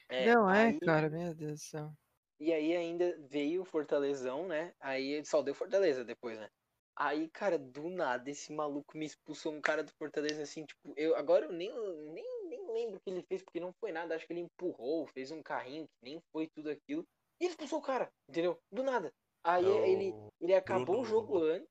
É, 0.09 0.25
Não 0.33 0.49
é, 0.49 0.67
aí- 0.67 0.79
cara, 0.81 1.09
meu 1.09 1.33
Deus 1.33 1.53
do 1.53 1.63
céu. 1.63 1.93
E 2.41 2.51
aí 2.51 2.75
ainda 2.75 3.15
veio 3.29 3.61
o 3.61 3.65
Fortalezão, 3.65 4.47
né? 4.47 4.73
Aí 4.81 5.23
só 5.25 5.43
deu 5.43 5.53
Fortaleza 5.53 6.03
depois, 6.03 6.39
né? 6.39 6.49
Aí, 6.97 7.29
cara, 7.29 7.57
do 7.57 7.89
nada, 7.89 8.29
esse 8.29 8.51
maluco 8.51 8.97
me 8.97 9.05
expulsou 9.05 9.53
um 9.53 9.61
cara 9.61 9.83
do 9.83 9.91
Fortaleza 9.97 10.43
assim, 10.43 10.65
tipo, 10.65 10.93
eu 10.97 11.15
agora 11.15 11.45
eu 11.45 11.51
nem, 11.51 11.71
nem, 12.11 12.47
nem 12.49 12.67
lembro 12.73 12.97
o 12.97 12.99
que 13.01 13.09
ele 13.09 13.23
fez, 13.29 13.43
porque 13.43 13.59
não 13.59 13.71
foi 13.79 13.91
nada. 13.91 14.15
Acho 14.15 14.25
que 14.27 14.33
ele 14.33 14.41
empurrou, 14.41 15.07
fez 15.07 15.31
um 15.31 15.41
carrinho 15.43 15.85
que 15.85 16.09
nem 16.09 16.19
foi 16.31 16.47
tudo 16.55 16.69
aquilo. 16.69 17.03
E 17.39 17.45
ele 17.45 17.51
expulsou 17.51 17.79
o 17.79 17.83
cara, 17.83 18.09
entendeu? 18.29 18.57
Do 18.71 18.83
nada. 18.83 19.11
Aí 19.43 19.67
É 19.67 19.71
ele, 19.71 20.13
o 20.13 20.29
ele 20.39 20.53
acabou 20.53 21.01
o 21.01 21.05
Bruno 21.05 21.05
jogo 21.05 21.37
antes. 21.43 21.67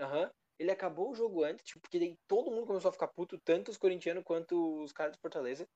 Aham. 0.00 0.30
Ele 0.58 0.72
acabou 0.72 1.10
o 1.10 1.14
jogo 1.14 1.44
antes, 1.44 1.64
tipo, 1.64 1.80
porque 1.80 1.98
daí 2.00 2.14
todo 2.28 2.50
mundo 2.50 2.66
começou 2.66 2.88
a 2.88 2.92
ficar 2.92 3.08
puto, 3.14 3.38
tanto 3.44 3.70
os 3.70 3.78
corintianos 3.78 4.24
quanto 4.24 4.82
os 4.82 4.92
caras 4.92 5.12
do 5.16 5.20
Fortaleza. 5.20 5.66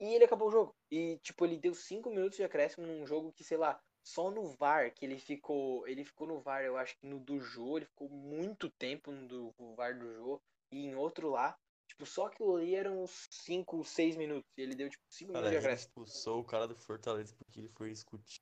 E 0.00 0.14
ele 0.14 0.24
acabou 0.24 0.48
o 0.48 0.50
jogo. 0.50 0.74
E, 0.90 1.18
tipo, 1.18 1.44
ele 1.44 1.58
deu 1.58 1.74
5 1.74 2.10
minutos 2.10 2.36
de 2.36 2.44
acréscimo 2.44 2.86
num 2.86 3.06
jogo 3.06 3.32
que, 3.32 3.42
sei 3.42 3.56
lá, 3.56 3.80
só 4.04 4.30
no 4.30 4.44
VAR 4.56 4.92
que 4.92 5.04
ele 5.04 5.18
ficou. 5.18 5.86
Ele 5.88 6.04
ficou 6.04 6.26
no 6.26 6.40
VAR, 6.40 6.62
eu 6.64 6.76
acho 6.76 6.96
que 6.98 7.06
no 7.06 7.18
do 7.18 7.40
Jô, 7.40 7.76
ele 7.78 7.86
ficou 7.86 8.08
muito 8.08 8.70
tempo 8.78 9.10
no 9.10 9.26
do 9.26 9.54
no 9.58 9.74
VAR 9.74 9.98
do 9.98 10.12
Jô. 10.14 10.40
E 10.70 10.84
em 10.86 10.94
outro 10.94 11.30
lá. 11.30 11.56
Tipo, 11.88 12.04
só 12.04 12.26
aquilo 12.26 12.56
ali 12.56 12.74
eram 12.74 13.02
uns 13.04 13.26
5, 13.30 13.82
6 13.84 14.16
minutos. 14.16 14.44
E 14.58 14.62
ele 14.62 14.74
deu, 14.74 14.88
tipo, 14.90 15.04
5 15.08 15.32
Cara, 15.32 15.44
minutos 15.46 15.50
de 15.62 15.66
ele 15.66 15.72
acréscimo. 15.72 15.88
expulsou 15.88 16.40
o 16.40 16.44
cara 16.44 16.66
do 16.68 16.76
Fortaleza 16.76 17.34
porque 17.36 17.60
ele 17.60 17.68
foi 17.68 17.90
discutir 17.90 18.40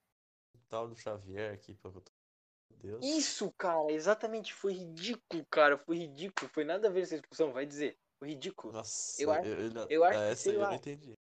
o 0.55 0.59
tal 0.69 0.89
do 0.89 0.97
Xavier 0.97 1.53
aqui, 1.53 1.75
pelo 1.75 2.01
que 2.01 2.11
eu 2.11 2.77
Deus. 2.79 3.05
Isso, 3.05 3.53
cara, 3.53 3.91
exatamente. 3.93 4.53
Foi 4.53 4.73
ridículo, 4.73 5.45
cara. 5.51 5.79
Foi 5.79 5.97
ridículo. 5.97 6.51
Foi 6.53 6.65
nada 6.65 6.89
a 6.89 6.91
ver 6.91 7.03
essa 7.03 7.15
expulsão, 7.15 7.53
vai 7.53 7.65
dizer. 7.67 7.97
Foi 8.19 8.29
ridículo. 8.29 8.73
Nossa, 8.73 9.23
Eu 9.23 9.31
acho- 9.31 9.47
ele- 9.47 9.87
eu 9.91 10.05
acho 10.05 10.19
ah, 10.19 10.27
que, 10.27 10.33
essa 10.33 10.43
sei 10.43 10.53
aí 10.53 10.57
eu 10.57 10.63
lá. 10.63 10.69
não 10.71 10.77
entendi. 10.77 11.15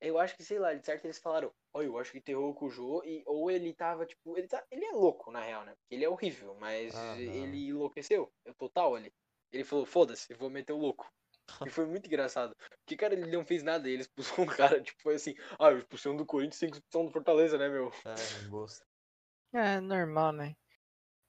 Eu 0.00 0.18
acho 0.18 0.34
que, 0.36 0.42
sei 0.42 0.58
lá, 0.58 0.72
de 0.74 0.84
certo 0.84 1.04
eles 1.04 1.18
falaram, 1.18 1.52
ó, 1.74 1.82
eu 1.82 1.98
acho 1.98 2.12
que 2.12 2.20
terrou 2.20 2.54
com 2.54 2.66
o 2.66 2.70
Jô, 2.70 3.02
e, 3.04 3.22
ou 3.26 3.50
ele 3.50 3.72
tava, 3.74 4.06
tipo, 4.06 4.36
ele, 4.36 4.48
tá, 4.48 4.64
ele 4.70 4.84
é 4.84 4.92
louco, 4.92 5.30
na 5.30 5.40
real, 5.40 5.64
né? 5.64 5.74
Porque 5.74 5.94
ele 5.94 6.04
é 6.04 6.08
horrível, 6.08 6.54
mas 6.58 6.94
Ah, 6.94 7.16
ele 7.18 7.68
enlouqueceu, 7.68 8.32
é 8.44 8.52
total 8.54 8.94
ali. 8.94 9.12
Ele 9.52 9.64
falou, 9.64 9.84
foda-se, 9.84 10.32
vou 10.34 10.48
meter 10.48 10.72
o 10.72 10.78
louco. 10.78 11.06
E 11.66 11.70
foi 11.70 11.84
muito 11.84 12.06
engraçado. 12.06 12.56
Porque, 12.80 12.96
cara, 12.96 13.12
ele 13.14 13.30
não 13.30 13.44
fez 13.44 13.62
nada, 13.62 13.88
ele 13.88 14.02
expulsou 14.02 14.44
um 14.44 14.48
cara, 14.48 14.80
tipo, 14.82 15.00
foi 15.02 15.16
assim, 15.16 15.34
ah, 15.58 15.72
expulsão 15.72 16.16
do 16.16 16.24
Corinthians, 16.24 16.62
expulsão 16.62 17.04
do 17.04 17.12
Fortaleza, 17.12 17.58
né, 17.58 17.68
meu? 17.68 17.92
É, 18.04 18.48
gosto. 18.48 18.84
É 19.52 19.80
normal, 19.80 20.32
né? 20.32 20.56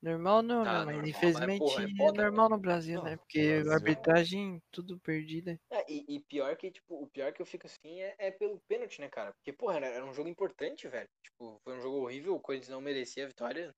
Normal 0.01 0.41
não, 0.43 0.65
Ah, 0.65 0.85
né? 0.85 0.85
Mas 0.85 0.95
normal, 0.97 1.31
mas, 1.33 1.49
infelizmente 1.49 1.57
porra, 1.57 1.83
é 1.83 1.85
é 1.85 1.89
foda, 1.95 2.23
normal 2.23 2.49
no 2.49 2.59
Brasil, 2.59 2.95
Não, 2.97 3.03
né? 3.03 3.17
Porque 3.17 3.39
Brasil- 3.39 3.71
arbitragem 3.73 4.59
tudo 4.71 4.99
perdida. 4.99 5.59
É, 5.69 5.85
e, 5.89 6.05
e 6.15 6.19
pior 6.19 6.55
que, 6.57 6.69
tipo, 6.71 7.01
o 7.01 7.07
pior 7.09 7.31
que 7.33 7.41
eu 7.41 7.45
fico 7.45 7.65
assim 7.65 8.01
é, 8.01 8.15
é 8.17 8.31
pelo 8.31 8.59
pênalti, 8.67 8.99
né, 8.99 9.09
cara? 9.09 9.31
Porque, 9.33 9.53
porra, 9.53 9.77
era, 9.77 10.05
um 10.05 10.13
jogo 10.13 10.27
importante, 10.29 10.87
velho. 10.87 11.07
Tipo, 11.23 11.59
foi 11.63 11.77
um 11.77 11.81
jogo 11.81 11.97
horrível, 12.03 12.35
o 12.35 12.41
Corinthians 12.41 12.69
não 12.69 12.81
merecia 12.81 13.23
a 13.23 13.27
vitória, 13.27 13.71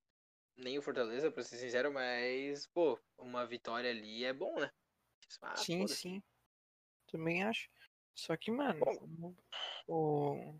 nem 0.57 0.79
o 0.79 0.83
Fortaleza, 0.83 1.31
pra 1.31 1.43
ser 1.43 1.57
sincero, 1.57 1.93
mas, 1.93 2.67
pô, 2.73 2.99
uma 3.17 3.45
vitória 3.47 3.89
ali 3.91 4.25
é 4.25 4.33
bom, 4.33 4.59
né? 4.59 4.69
Ah, 5.41 5.55
sim, 5.55 5.87
sim. 5.87 6.21
Também 7.07 7.43
acho. 7.43 7.69
Só 8.15 8.37
que, 8.37 8.51
mano, 8.51 8.81
o. 9.87 10.59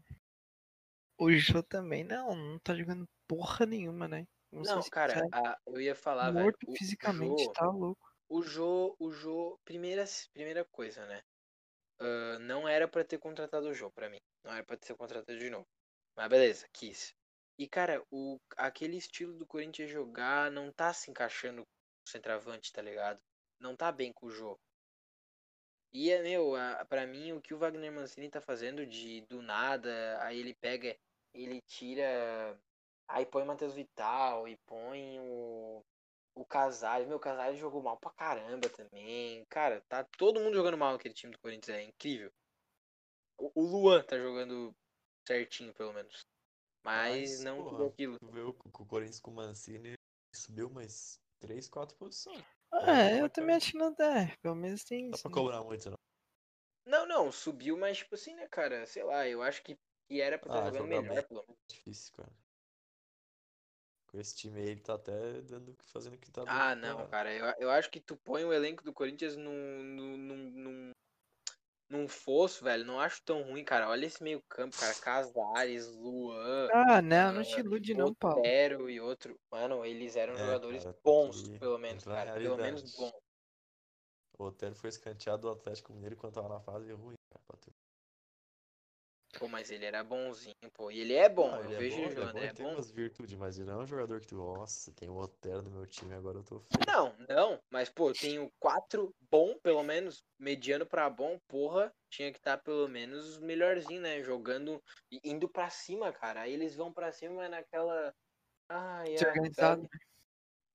O 1.17 1.31
Jô 1.31 1.63
também 1.63 2.03
não, 2.03 2.35
não 2.35 2.59
tá 2.59 2.75
jogando 2.75 3.09
porra 3.27 3.65
nenhuma, 3.65 4.07
né? 4.07 4.27
Ser 4.61 4.75
Não, 4.75 4.81
cara, 4.89 5.13
sinceros. 5.13 5.31
a- 5.31 5.57
eu 5.67 5.81
ia 5.81 5.95
falar, 5.95 6.31
morto 6.31 6.57
velho. 6.65 6.75
o- 6.75 6.77
fisicamente, 6.77 7.43
o 7.43 7.45
Jô, 7.45 7.53
tá 7.53 7.65
louco. 7.65 8.07
o 8.29 8.43
Jô, 8.43 8.95
o 8.99 9.11
Jô, 9.11 9.59
primeira, 9.65 10.05
primeira 10.33 10.65
coisa, 10.71 11.05
né? 11.07 11.21
Ah, 11.99 12.39
não 12.39 12.67
era 12.67 12.87
pra 12.87 13.03
ter 13.05 13.19
contratado 13.19 13.67
o 13.69 13.73
Jô, 13.73 13.91
pra 13.91 14.09
mim. 14.09 14.19
Não 14.45 14.53
era 14.53 14.65
pra 14.65 14.77
ter 14.77 14.95
contratado 14.95 15.37
de 15.39 15.49
novo. 15.49 15.65
Mas 16.17 16.29
beleza, 16.29 16.67
quis. 16.73 17.13
E, 17.57 17.67
cara, 17.69 18.03
o, 18.11 18.37
aquele 18.57 18.97
estilo 18.97 19.33
do 19.37 19.47
Corinthians 19.47 19.89
jogar 19.91 20.51
não 20.51 20.71
tá 20.73 20.93
se 20.93 21.11
encaixando 21.11 21.61
com 21.63 21.69
o 22.07 22.11
centroavante, 22.11 22.71
tá 22.73 22.81
ligado? 22.81 23.19
Não 23.59 23.75
tá 23.75 23.91
bem 23.91 24.11
com 24.13 24.27
o 24.27 24.31
Jô. 24.31 24.57
E, 25.93 26.09
é, 26.11 26.21
meu, 26.23 26.55
a- 26.55 26.83
pra 26.85 27.05
mim, 27.05 27.31
o 27.33 27.41
que 27.41 27.53
o 27.53 27.57
Wagner 27.57 27.91
Mancini 27.91 28.29
tá 28.29 28.41
fazendo 28.41 28.85
de 28.85 29.21
do 29.29 29.41
nada, 29.41 30.17
aí 30.23 30.39
ele 30.39 30.53
pega, 30.59 30.95
ele 31.33 31.59
tira, 31.67 32.59
aí 33.07 33.25
põe 33.25 33.43
o 33.43 33.45
Matheus 33.45 33.73
Vital 33.73 34.47
e 34.47 34.57
põe 34.65 35.19
o, 35.19 35.83
o 36.35 36.45
Casares. 36.45 37.07
Meu, 37.07 37.17
o 37.17 37.19
Casares 37.19 37.59
jogou 37.59 37.81
mal 37.81 37.97
pra 37.97 38.11
caramba 38.11 38.69
também. 38.69 39.45
Cara, 39.49 39.81
tá 39.87 40.03
todo 40.17 40.39
mundo 40.39 40.55
jogando 40.55 40.77
mal 40.77 40.95
aquele 40.95 41.13
time 41.13 41.31
do 41.31 41.39
Corinthians, 41.39 41.77
é 41.77 41.83
incrível. 41.83 42.31
O, 43.37 43.51
o 43.55 43.65
Luan 43.65 44.03
tá 44.03 44.17
jogando 44.17 44.75
certinho, 45.27 45.73
pelo 45.73 45.93
menos. 45.93 46.25
Mas, 46.83 47.31
Mas, 47.31 47.43
não 47.43 47.63
porra, 47.63 47.87
aquilo. 47.87 48.17
Vê 48.21 48.41
o, 48.41 48.53
Corinthians 48.53 49.19
com 49.19 49.31
o 49.31 49.35
Mancini 49.35 49.93
subiu 50.35 50.67
umas 50.67 51.19
3, 51.39 51.69
4 51.69 51.95
posições. 51.97 52.43
É, 52.73 53.15
eu 53.15 53.21
vai 53.21 53.29
também 53.29 53.55
acho 53.55 53.71
que 53.71 53.77
não 53.77 53.93
dá. 53.93 54.35
Pelo 54.41 54.55
menos 54.55 54.83
tem 54.83 55.09
Dá 55.09 55.17
pra 55.17 55.29
né? 55.29 55.35
cobrar 55.35 55.63
muito, 55.63 55.89
não. 55.89 55.97
Não, 56.85 57.05
não, 57.05 57.31
subiu, 57.31 57.77
mas 57.77 57.99
tipo 57.99 58.15
assim, 58.15 58.35
né, 58.35 58.47
cara? 58.47 58.85
Sei 58.85 59.03
lá, 59.03 59.27
eu 59.27 59.41
acho 59.41 59.63
que, 59.63 59.77
que 60.09 60.21
era 60.21 60.37
pra 60.37 60.49
estar 60.49 60.59
Ah, 60.59 60.65
jogando 60.65 60.89
jogar 60.89 61.01
melhor, 61.01 61.27
pelo 61.27 61.45
menos. 61.47 61.61
Difícil, 61.69 62.13
cara. 62.13 62.31
Com 64.13 64.19
esse 64.19 64.35
time 64.35 64.59
aí, 64.61 64.69
ele 64.69 64.79
tá 64.79 64.93
até 64.93 65.41
dando, 65.41 65.75
fazendo 65.85 66.13
o 66.13 66.17
que 66.19 66.29
tá 66.29 66.43
dando 66.43 66.51
Ah, 66.53 66.75
não, 66.75 66.97
pra- 66.97 67.07
cara. 67.07 67.33
Eu, 67.33 67.45
eu 67.57 67.71
acho 67.71 67.89
que 67.89 67.99
tu 67.99 68.15
põe 68.15 68.45
o 68.45 68.53
elenco 68.53 68.83
do 68.83 68.93
Corinthians 68.93 69.35
num, 69.35 69.83
num, 69.83 70.17
num, 70.17 70.91
num, 71.89 72.07
fosso, 72.07 72.63
velho. 72.63 72.85
Não 72.85 72.99
acho 72.99 73.23
tão 73.23 73.41
ruim, 73.41 73.63
cara. 73.63 73.89
Olha 73.89 74.05
esse 74.05 74.21
meio 74.21 74.39
campo, 74.47 74.77
cara. 74.77 74.93
Casares, 74.93 75.87
Luan, 75.95 76.69
Ah, 76.71 77.01
não, 77.01 77.33
não 77.33 77.43
te 77.43 77.59
ilude 77.59 77.95
não, 77.95 78.13
Paulo. 78.13 78.37
Otero 78.41 78.87
e 78.87 79.01
outro. 79.01 79.35
Mano, 79.51 79.83
eles 79.83 80.15
eram 80.15 80.35
É, 80.35 80.37
jogadores 80.37 80.83
cara, 80.83 80.97
bons, 81.03 81.41
que 81.41 81.57
pelo 81.57 81.79
menos, 81.79 82.03
cara. 82.03 82.33
Pelo 82.33 82.55
menos 82.55 82.81
realidade. 82.81 82.95
bons. 82.97 83.23
O 84.37 84.43
Otero 84.43 84.75
foi 84.75 84.89
escanteado 84.89 85.41
do 85.41 85.49
Atlético 85.49 85.91
Mineiro 85.91 86.15
quando 86.17 86.35
tava 86.35 86.49
na 86.49 86.59
fase 86.59 86.91
ruim, 86.91 87.15
cara. 87.31 87.43
pra 87.47 87.57
tu- 87.57 87.72
Pô, 89.39 89.47
mas 89.47 89.71
ele 89.71 89.85
era 89.85 90.03
bonzinho, 90.03 90.53
pô. 90.73 90.91
E 90.91 90.99
ele 90.99 91.13
é 91.13 91.27
bom, 91.27 91.49
Não, 91.51 91.63
eu 91.63 91.65
ele 91.65 91.73
é 91.73 91.79
vejo 91.79 91.95
bom, 91.95 92.05
ele 92.05 92.11
ele 92.11 92.13
é 92.13 92.15
jogando, 92.15 92.31
bom, 92.31 92.39
ele 92.39 92.45
é 92.45 92.47
ele 92.47 92.53
tem 92.53 92.65
bom. 92.65 92.73
umas 92.75 92.91
virtudes, 92.91 93.35
mas 93.35 93.57
ele 93.57 93.67
não 93.69 93.81
é 93.81 93.83
um 93.83 93.87
jogador 93.87 94.19
que 94.21 94.27
tu, 94.27 94.35
nossa, 94.35 94.91
tem 94.93 95.09
o 95.09 95.17
Otero 95.17 95.61
no 95.63 95.71
meu 95.71 95.85
time, 95.87 96.13
agora 96.13 96.37
eu 96.37 96.43
tô 96.43 96.59
feio. 96.59 96.83
Não, 96.87 97.15
não, 97.29 97.59
mas 97.71 97.89
pô, 97.89 98.09
eu 98.09 98.13
tenho 98.13 98.49
quatro 98.59 99.13
bom, 99.29 99.57
pelo 99.61 99.83
menos, 99.83 100.23
mediano 100.39 100.85
pra 100.85 101.09
bom, 101.09 101.37
porra, 101.47 101.91
tinha 102.09 102.31
que 102.31 102.37
estar 102.37 102.57
pelo 102.59 102.87
menos 102.87 103.37
melhorzinho, 103.39 104.01
né? 104.01 104.21
Jogando 104.23 104.81
e 105.11 105.19
indo 105.23 105.49
pra 105.49 105.69
cima, 105.69 106.11
cara. 106.13 106.41
Aí 106.41 106.53
eles 106.53 106.75
vão 106.75 106.93
pra 106.93 107.11
cima 107.11 107.35
mas 107.35 107.51
naquela. 107.51 108.13
Ai, 108.69 109.17
ai, 109.17 109.17
Desorganizado. 109.17 109.53
sabe? 109.53 109.89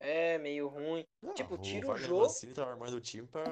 É, 0.01 0.39
meio 0.39 0.69
ruim. 0.69 1.05
Tipo, 1.35 1.55
o 1.55 1.59
tira 1.59 1.87
o 1.87 1.89
Wagner 1.89 2.09
jogo. 2.09 2.23
Mancini 2.23 2.55
tá 2.55 2.69
armando 2.69 2.97
o 2.97 3.01
time 3.01 3.27
pra, 3.27 3.45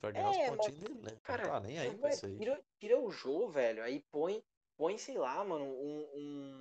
pra 0.00 0.10
ganhar 0.12 0.26
É, 0.26 0.30
os 0.30 0.36
mas, 0.36 0.48
pontinhos 0.50 0.80
dele, 0.80 1.00
né? 1.02 1.16
Cara, 1.24 1.42
não 1.44 1.50
tá 1.50 1.60
nem 1.60 1.78
aí 1.78 1.88
mas, 1.88 1.98
pra 1.98 2.08
velho, 2.08 2.14
isso 2.16 2.26
aí. 2.26 2.38
tira, 2.38 2.64
tira 2.80 2.98
o 3.00 3.10
jogo, 3.10 3.50
velho. 3.50 3.82
Aí 3.82 4.02
põe, 4.12 4.40
põe, 4.78 4.96
sei 4.98 5.18
lá, 5.18 5.42
mano, 5.44 5.64
um, 5.64 6.08
um, 6.14 6.58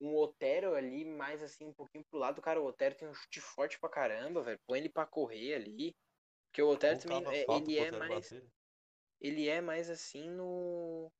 um 0.00 0.16
Otero 0.16 0.74
ali, 0.74 1.04
mais 1.04 1.42
assim, 1.42 1.66
um 1.66 1.74
pouquinho 1.74 2.04
pro 2.10 2.18
lado. 2.18 2.40
Cara, 2.40 2.60
o 2.60 2.66
Otero 2.66 2.94
tem 2.94 3.08
um 3.08 3.14
chute 3.14 3.40
forte 3.40 3.78
pra 3.78 3.90
caramba, 3.90 4.42
velho. 4.42 4.58
Põe 4.66 4.78
ele 4.78 4.88
pra 4.88 5.06
correr 5.06 5.54
ali. 5.54 5.94
Porque 6.48 6.62
o 6.62 6.68
Otero 6.70 6.98
também, 6.98 7.22
é, 7.26 7.44
ele 7.50 7.78
é 7.78 7.90
mais. 7.90 8.30
bater. 8.30 8.44
ele 9.20 9.48
é 9.48 9.60
mais 9.60 9.90
assim 9.90 10.30
no 10.30 11.10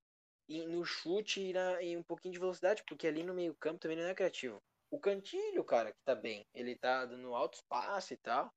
no 0.49 0.85
chute 0.85 1.41
e, 1.41 1.53
na, 1.53 1.83
e 1.83 1.97
um 1.97 2.05
pouquinho 2.05 2.33
de 2.33 2.39
velocidade, 2.39 2.85
porque 2.87 3.07
ali 3.09 3.25
no 3.25 3.35
meio 3.35 3.53
campo 3.57 3.81
também 3.81 3.97
não 3.97 4.05
é 4.05 4.15
criativo. 4.15 4.63
O 4.97 4.99
Cantilho, 4.99 5.63
cara, 5.63 5.93
que 5.93 6.01
tá 6.07 6.15
bem, 6.15 6.43
ele 6.55 6.75
tá 6.75 7.05
dando 7.05 7.35
alto 7.35 7.57
espaço 7.57 8.15
e 8.15 8.17
tal. 8.17 8.51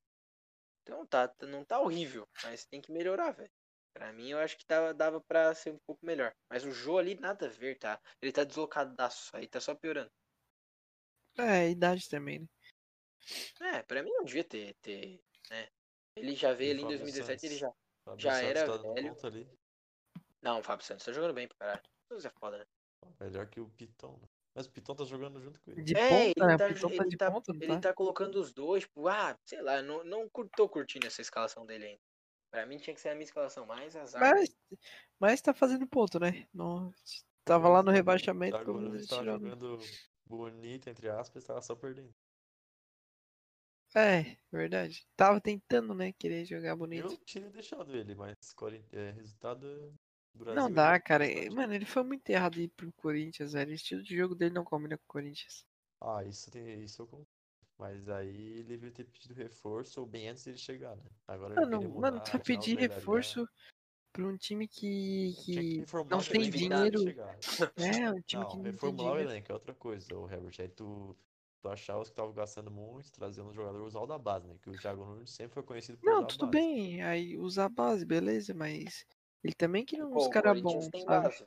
Então 0.82 1.06
tá, 1.06 1.28
tá- 1.28 1.46
não 1.46 1.66
tá 1.66 1.78
horrível, 1.78 2.26
mas 2.42 2.64
tem 2.64 2.80
que 2.80 2.90
melhorar, 2.90 3.32
velho. 3.32 3.50
Pra 3.92 4.10
mim, 4.10 4.30
eu 4.30 4.38
acho 4.38 4.56
que 4.56 4.64
tava, 4.64 4.94
dava 4.94 5.20
pra 5.20 5.54
ser 5.54 5.74
um 5.74 5.78
pouco 5.86 6.06
melhor. 6.06 6.32
Mas 6.48 6.64
o 6.64 6.72
Jô 6.72 6.96
ali, 6.96 7.14
nada 7.20 7.44
a 7.44 7.50
ver, 7.50 7.76
tá? 7.78 8.00
Ele 8.22 8.32
tá 8.32 8.42
deslocadaço, 8.42 9.36
aí 9.36 9.46
tá 9.46 9.60
só 9.60 9.74
piorando. 9.74 10.10
É, 11.36 11.68
idade 11.68 12.08
também, 12.08 12.40
né? 12.40 12.46
É, 13.60 13.82
pra 13.82 14.02
mim 14.02 14.10
não 14.10 14.24
devia 14.24 14.42
ter, 14.44 14.74
ter 14.80 15.20
né? 15.50 15.68
Ele 16.16 16.34
já 16.34 16.54
veio 16.54 16.70
E 16.70 16.72
ali 16.72 16.80
em 16.80 16.84
Fábio 16.84 16.98
2017, 17.00 17.46
ele 17.46 17.58
Santos? 17.58 17.58
já... 17.58 17.72
Fábio 18.02 18.22
já 18.22 18.32
Santos 18.32 18.44
era 18.46 18.66
tá 18.66 18.94
velho. 18.94 19.26
ali. 19.26 19.48
Não, 20.40 20.60
o 20.60 20.62
Fábio 20.62 20.86
Santos 20.86 21.04
tá 21.04 21.12
jogando 21.12 21.34
bem 21.34 21.46
pra 21.46 21.58
caralho. 21.58 21.82
Isso 22.16 22.26
é 22.26 22.30
foda, 22.40 22.56
né? 22.56 22.64
Melhor 23.20 23.46
que 23.48 23.60
o 23.60 23.68
Piton, 23.68 24.16
né? 24.16 24.39
Mas 24.54 24.66
o 24.66 24.70
Piton 24.70 24.94
tá 24.94 25.04
jogando 25.04 25.40
junto 25.40 25.60
com 25.60 25.70
ele. 25.70 25.82
De 25.82 25.94
É, 25.94 26.00
ponta, 26.08 26.46
né? 26.46 26.54
ele 26.54 26.54
O 26.54 26.58
tá, 26.58 26.68
tá 26.90 27.04
ele 27.04 27.10
de 27.10 27.16
tá, 27.16 27.30
ponta, 27.30 27.52
ele 27.60 27.66
tá? 27.68 27.80
tá 27.80 27.94
colocando 27.94 28.36
os 28.40 28.52
dois, 28.52 28.82
tipo, 28.84 29.08
ah, 29.08 29.36
sei 29.44 29.62
lá, 29.62 29.80
não, 29.82 30.04
não 30.04 30.28
tô 30.56 30.68
curtindo 30.68 31.06
essa 31.06 31.20
escalação 31.22 31.64
dele 31.64 31.86
ainda. 31.86 32.00
Pra 32.50 32.66
mim 32.66 32.78
tinha 32.78 32.94
que 32.94 33.00
ser 33.00 33.10
a 33.10 33.14
minha 33.14 33.24
escalação 33.24 33.64
mais 33.64 33.94
azar. 33.94 34.22
Mas, 34.22 34.48
mas 35.20 35.40
tá 35.42 35.54
fazendo 35.54 35.86
ponto, 35.86 36.18
né? 36.18 36.46
Não, 36.52 36.92
tava 37.44 37.68
lá 37.68 37.82
no 37.82 37.90
é, 37.90 37.94
rebaixamento, 37.94 38.58
Nunes 38.72 39.02
ele 39.02 39.06
tava 39.06 39.22
tirou. 39.22 39.38
jogando 39.38 39.78
bonito, 40.26 40.88
entre 40.88 41.08
aspas, 41.08 41.44
tava 41.44 41.62
só 41.62 41.74
perdendo. 41.76 42.12
É, 43.94 44.36
verdade. 44.52 45.04
Tava 45.16 45.40
tentando, 45.40 45.94
né? 45.94 46.12
Querer 46.12 46.44
jogar 46.44 46.76
bonito. 46.76 47.12
Eu 47.12 47.16
tinha 47.18 47.50
deixado 47.50 47.94
ele, 47.96 48.14
mas 48.14 48.36
é, 48.92 49.10
resultado 49.10 49.92
Não 50.52 50.70
ele 50.70 50.72
dá, 50.72 50.96
é 50.96 51.00
cara. 51.00 51.24
Mano, 51.52 51.74
ele 51.74 51.84
foi 51.86 52.02
muito 52.04 52.28
errado 52.30 52.60
ir 52.60 52.68
pro 52.68 52.92
Corinthians, 52.92 53.52
velho. 53.52 53.70
O 53.72 53.74
estilo 53.74 54.02
de 54.02 54.16
jogo 54.16 54.34
dele 54.34 54.54
não 54.54 54.64
combina 54.64 54.96
com 54.98 55.04
o 55.04 55.08
Corinthians. 55.08 55.66
Ah, 56.00 56.24
isso, 56.24 56.50
tem, 56.50 56.82
isso 56.82 57.02
eu 57.02 57.06
concordo. 57.06 57.28
Mas 57.78 58.08
aí 58.08 58.28
ele 58.28 58.64
devia 58.64 58.90
ter 58.92 59.04
pedido 59.04 59.32
reforço 59.34 60.00
ou 60.00 60.06
bem 60.06 60.28
antes 60.28 60.44
dele 60.44 60.58
chegar, 60.58 60.94
né? 60.96 61.04
Agora 61.26 61.54
ele 61.54 61.64
Mano, 61.64 61.80
querer 61.80 61.90
mano, 61.96 62.20
tu 62.20 62.32
vai 62.32 62.40
pedir 62.40 62.76
velhos 62.88 62.88
da 62.88 63.00
reforço 63.00 63.46
pra 64.12 64.26
um 64.26 64.36
time 64.38 64.68
que, 64.68 65.34
que 65.44 65.64
que 65.66 65.80
reformular 65.80 66.20
não 66.20 66.22
o 66.22 66.24
tem 66.24 66.50
dinheiro. 66.50 67.16
É, 67.76 68.10
um 68.10 68.20
time 68.22 68.46
Não, 68.46 68.46
que 68.46 68.58
não 68.58 68.76
tem 68.76 68.94
reformular 68.94 69.14
o 69.14 69.18
dinheiro. 69.18 69.30
elenco 69.30 69.50
é 69.52 69.54
outra 69.54 69.74
coisa, 69.74 70.16
o 70.16 70.28
Herbert. 70.30 70.54
Aí 70.60 70.68
tu, 70.68 71.16
tu 71.60 71.68
achava 71.68 72.04
que 72.04 72.12
tava 72.12 72.32
gastando 72.32 72.70
muito, 72.70 73.10
trazendo 73.12 73.50
um 73.50 73.54
jogador 73.54 73.82
usar 73.82 74.00
o 74.00 74.06
da 74.06 74.18
base, 74.18 74.46
né? 74.48 74.58
Que 74.62 74.70
o 74.70 74.78
Thiago 74.78 75.04
Nunes 75.04 75.30
sempre 75.32 75.54
foi 75.54 75.62
conhecido 75.64 75.98
por 75.98 76.12
Não, 76.12 76.24
tudo 76.24 76.46
bem. 76.46 77.02
Aí 77.02 77.38
usar 77.38 77.66
a 77.66 77.68
base, 77.68 78.04
beleza, 78.04 78.52
mas 78.54 79.04
ele 79.42 79.54
também 79.54 79.84
queria 79.84 80.06
Pô, 80.06 80.18
uns 80.18 80.26
o 80.26 80.30
caras 80.30 80.60
bons, 80.60 80.84
sabe? 80.86 81.04
base. 81.06 81.46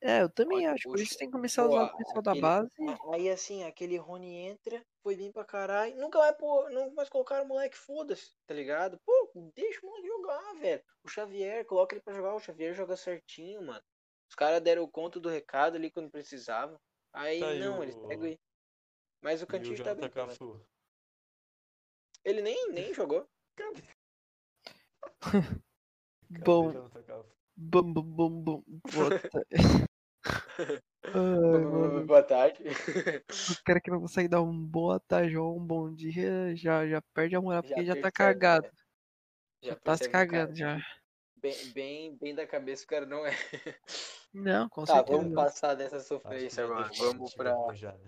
É, 0.00 0.22
eu 0.22 0.28
também 0.28 0.58
Olha, 0.66 0.74
acho. 0.74 0.88
o 0.88 0.92
Por 0.92 1.00
isso 1.00 1.16
tem 1.16 1.28
que 1.28 1.32
começar 1.32 1.62
a 1.62 1.66
Pô, 1.66 1.70
usar 1.70 1.84
o 1.84 1.96
pessoal 1.96 2.22
da 2.22 2.34
base. 2.34 2.70
Aí 3.12 3.30
assim, 3.30 3.62
aquele 3.62 3.96
Rony 3.96 4.34
entra, 4.36 4.84
foi 5.02 5.14
bem 5.16 5.30
pra 5.30 5.44
caralho. 5.44 5.96
Nunca 5.96 6.18
vai 6.18 6.34
pôr, 6.34 6.70
não 6.70 6.92
mais 6.92 7.08
colocar 7.08 7.42
o 7.42 7.46
moleque, 7.46 7.76
foda-se, 7.76 8.32
tá 8.46 8.54
ligado? 8.54 8.98
Pô, 9.04 9.30
deixa 9.54 9.80
o 9.82 9.88
moleque 9.88 10.08
jogar, 10.08 10.54
velho. 10.54 10.82
O 11.04 11.08
Xavier, 11.08 11.64
coloca 11.66 11.94
ele 11.94 12.02
pra 12.02 12.14
jogar, 12.14 12.34
o 12.34 12.40
Xavier 12.40 12.74
joga 12.74 12.96
certinho, 12.96 13.62
mano. 13.62 13.82
Os 14.28 14.34
caras 14.34 14.60
deram 14.60 14.88
conta 14.90 15.20
do 15.20 15.28
recado 15.28 15.76
ali 15.76 15.90
quando 15.90 16.10
precisavam. 16.10 16.80
Aí 17.12 17.38
Tá, 17.40 17.54
não, 17.54 17.82
eles 17.82 17.94
o- 17.94 18.08
pegam 18.08 18.26
e. 18.26 18.40
Mas 19.22 19.40
o 19.40 19.44
o 19.44 19.46
Cantinho 19.48 19.82
tá 19.84 19.94
bem. 19.94 20.10
Ele 22.24 22.42
nem, 22.42 22.72
nem 22.72 22.92
jogou. 22.92 23.28
Bom, 26.40 26.72
bom, 27.56 27.92
bom, 27.92 28.02
bom, 28.02 28.30
bom. 28.42 28.62
Bota. 28.92 29.30
Ai, 31.04 31.64
mano. 31.64 32.06
Boa 32.06 32.22
tarde. 32.22 32.62
O 32.64 33.64
cara 33.64 33.80
que 33.80 33.90
não 33.90 34.00
consegue 34.00 34.28
dar 34.28 34.42
um 34.42 34.58
boa 34.58 34.98
tarde 35.00 35.36
ou 35.36 35.58
um 35.58 35.64
bom 35.64 35.92
dia 35.92 36.54
já, 36.56 36.86
já 36.86 37.02
perde 37.14 37.36
a 37.36 37.40
moral 37.40 37.62
porque 37.62 37.84
já 37.84 37.94
tá 37.94 38.02
percebe, 38.02 38.14
cagado. 38.14 38.66
né? 38.66 38.72
Já 39.62 39.76
tá 39.76 39.96
se 39.96 40.08
percebe 40.08 40.08
que 40.08 40.08
o 40.08 40.12
cara 40.12 40.26
cagando 40.26 40.56
já. 40.58 40.78
Bem, 41.36 41.72
bem, 41.72 42.16
bem 42.16 42.34
da 42.34 42.46
cabeça 42.46 42.84
o 42.84 42.86
cara 42.86 43.04
não 43.04 43.26
é. 43.26 43.32
Não, 44.32 44.68
com 44.68 44.86
Tá, 44.86 44.94
certeza. 44.94 45.18
vamos 45.18 45.34
passar 45.34 45.74
dessa 45.74 46.00
sofrência 46.00 46.56
já 46.56 46.64
agora. 46.64 46.90
Vamos 46.96 47.34
pra. 47.34 47.54
já, 47.74 47.92
né? 47.92 48.06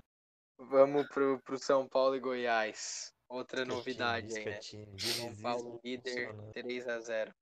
Vamos 0.56 1.08
pro, 1.08 1.40
pro 1.40 1.58
São 1.58 1.88
Paulo 1.88 2.14
e 2.16 2.20
Goiás. 2.20 3.12
Outra 3.28 3.64
novidade 3.64 4.32
aí, 4.36 4.44
né? 4.44 4.60
São 4.60 5.34
Paulo 5.42 5.80
líder 5.84 6.28
funciona. 6.28 6.52
3x0. 6.52 7.34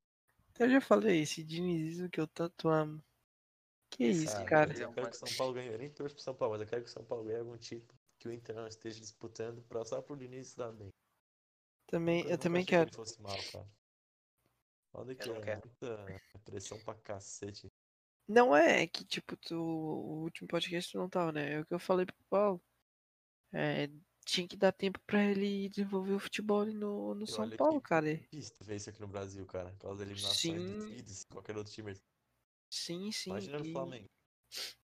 Eu 0.62 0.70
já 0.70 0.80
falei, 0.80 1.22
esse 1.22 1.42
dinizismo 1.42 2.08
que 2.08 2.20
eu 2.20 2.26
tanto 2.26 2.68
amo. 2.68 3.02
Que 3.90 4.04
isso, 4.04 4.32
time 4.34 4.44
cara. 4.46 4.72
é 4.72 4.84
eu 4.84 4.92
quero 4.92 5.10
que 5.10 5.16
o 5.16 5.18
São 5.18 5.36
Paulo 5.36 5.54
ganhe. 5.54 5.68
Eu 5.68 5.78
nem 5.78 5.90
torço 5.90 6.14
pro 6.14 6.24
São 6.24 6.34
Paulo, 6.34 6.54
mas 6.54 6.62
eu 6.62 6.66
quero 6.66 6.82
que 6.82 6.88
o 6.88 6.92
São 6.92 7.04
Paulo 7.04 7.24
ganhe 7.24 7.40
algum 7.40 7.56
título 7.58 7.98
que 8.18 8.28
o 8.28 8.32
Inter 8.32 8.54
não 8.54 8.68
esteja 8.68 9.00
disputando 9.00 9.62
pra 9.62 9.84
só 9.84 10.00
pro 10.00 10.16
Diniz 10.16 10.48
se 10.48 10.56
dar 10.56 10.70
bem. 10.72 10.88
Também, 11.88 12.20
eu 12.20 12.24
nunca 12.24 12.38
também 12.38 12.62
achei 12.62 12.70
quero. 12.70 12.90
que 12.90 12.96
ele 12.96 13.04
fosse 13.04 13.20
mal, 13.20 13.36
cara. 13.52 13.68
Olha 14.94 15.14
que 15.14 15.28
é 15.28 15.40
quero. 15.40 15.68
muita 15.68 16.38
pressão 16.44 16.78
pra 16.84 16.94
cacete. 16.94 17.68
Não 18.28 18.54
é 18.56 18.86
que, 18.86 19.04
tipo, 19.04 19.36
tu, 19.36 19.56
o 19.56 20.22
último 20.22 20.48
podcast 20.48 20.92
tu 20.92 20.98
não 20.98 21.08
tava, 21.08 21.32
né? 21.32 21.54
É 21.54 21.60
o 21.60 21.66
que 21.66 21.74
eu 21.74 21.80
falei 21.80 22.06
pro 22.06 22.14
Paulo. 22.30 22.62
É, 23.52 23.90
tinha 24.24 24.46
que 24.48 24.56
dar 24.56 24.72
tempo 24.72 25.00
pra 25.06 25.24
ele 25.24 25.68
desenvolver 25.68 26.14
o 26.14 26.18
futebol 26.20 26.64
no, 26.66 27.14
no 27.14 27.26
E 27.26 27.30
São 27.30 27.50
Paulo, 27.50 27.80
que 27.80 27.82
cara. 27.82 28.20
difícil 28.30 28.64
ver 28.64 28.76
isso 28.76 28.88
aqui 28.90 29.00
no 29.00 29.08
Brasil, 29.08 29.44
cara. 29.46 29.70
Aquelas 29.70 30.00
eliminações 30.00 30.64
Sim. 30.64 30.66
duvidas, 30.66 31.24
qualquer 31.24 31.56
outro 31.56 31.72
time. 31.72 31.94
Sim, 32.70 33.12
sim. 33.12 33.38
Imagina 33.38 33.58
no 33.58 33.64
e- 33.64 33.64
Flamengo. 33.64 34.08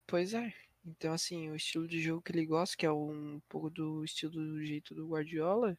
Pois 0.07 0.33
é. 0.33 0.53
Então, 0.85 1.13
assim, 1.13 1.49
o 1.49 1.55
estilo 1.55 1.87
de 1.87 1.99
jogo 2.01 2.21
que 2.21 2.31
ele 2.31 2.45
gosta, 2.45 2.75
que 2.77 2.85
é 2.85 2.91
um 2.91 3.39
pouco 3.49 3.69
do 3.69 4.03
estilo 4.03 4.31
do 4.33 4.63
jeito 4.65 4.95
do 4.95 5.07
Guardiola, 5.07 5.77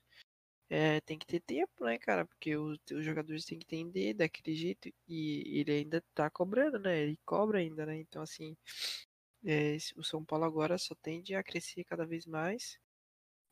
é, 0.71 1.01
tem 1.03 1.19
que 1.19 1.27
ter 1.27 1.41
tempo, 1.41 1.85
né, 1.85 1.99
cara? 1.99 2.27
Porque 2.27 2.57
os, 2.57 2.79
os 2.93 3.05
jogadores 3.05 3.45
têm 3.47 3.59
que 3.59 3.67
entender 3.67 4.15
daquele 4.15 4.57
jeito 4.57 4.91
e 5.09 5.61
ele 5.61 5.73
ainda 5.73 6.03
tá 6.15 6.31
cobrando, 6.31 6.79
né? 6.81 7.01
Ele 7.03 7.19
cobra 7.27 7.59
ainda, 7.61 7.87
né? 7.87 7.99
Então, 7.99 8.23
assim, 8.23 8.57
é, 9.45 9.77
o 9.97 10.05
São 10.05 10.25
Paulo 10.25 10.45
agora 10.45 10.79
só 10.79 10.95
tende 10.95 11.35
a 11.35 11.43
crescer 11.45 11.85
cada 11.85 12.07
vez 12.07 12.27
mais. 12.27 12.79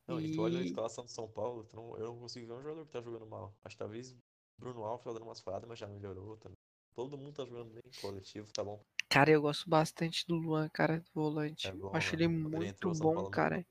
Não, 0.09 0.20
e 0.20 0.28
tu 0.28 0.43
olha 0.43 0.59
a 0.60 0.62
escalação 0.62 1.05
do 1.05 1.10
São 1.10 1.30
Paulo, 1.30 1.68
eu 1.72 2.06
não 2.06 2.18
consigo 2.18 2.47
ver 2.47 2.55
um 2.55 2.62
jogador 2.62 2.86
que 2.86 2.93
tá 2.93 3.01
jogando 3.01 3.26
mal. 3.26 3.55
Acho 3.62 3.76
que 3.76 3.78
talvez 3.78 4.16
Bruno 4.59 4.82
Alves 4.85 5.05
tá 5.05 5.12
dando 5.12 5.22
umas 5.24 5.40
falhadas, 5.40 5.68
mas 5.68 5.78
já 5.78 5.86
melhorou 5.86 6.36
também. 6.39 6.56
Todo 6.94 7.16
mundo 7.18 7.35
tá 7.35 7.44
jogando 7.44 7.72
bem, 7.74 7.82
coletivo, 8.01 8.51
tá 8.52 8.64
bom. 8.64 8.82
Cara, 9.10 9.30
eu 9.30 9.43
gosto 9.43 9.68
bastante 9.68 10.26
do 10.26 10.35
Luan, 10.35 10.68
cara, 10.70 11.01
do 11.01 11.10
volante. 11.14 11.68
É 11.68 11.72
Eu 11.72 11.80
bom, 11.80 11.93
acho 11.98 12.14
mano. 12.14 12.16
ele 12.16 12.28
muito 12.28 12.90
bom, 12.94 13.14
Paulo 13.14 13.30
cara. 13.30 13.66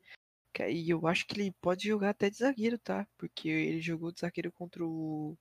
Ca- 0.53 0.69
E 0.69 0.89
eu 0.89 1.07
acho 1.07 1.27
que 1.27 1.39
ele 1.41 1.51
pode 1.61 1.87
jogar 1.87 2.11
até 2.11 2.29
de 2.29 2.37
zagueiro, 2.37 2.79
tá? 2.79 3.07
Porque 3.17 3.49
ele 3.49 3.81
jogou 3.81 4.11
de 4.11 4.21
zagueiro 4.21 4.51
contra 4.51 4.85
o. 4.85 5.37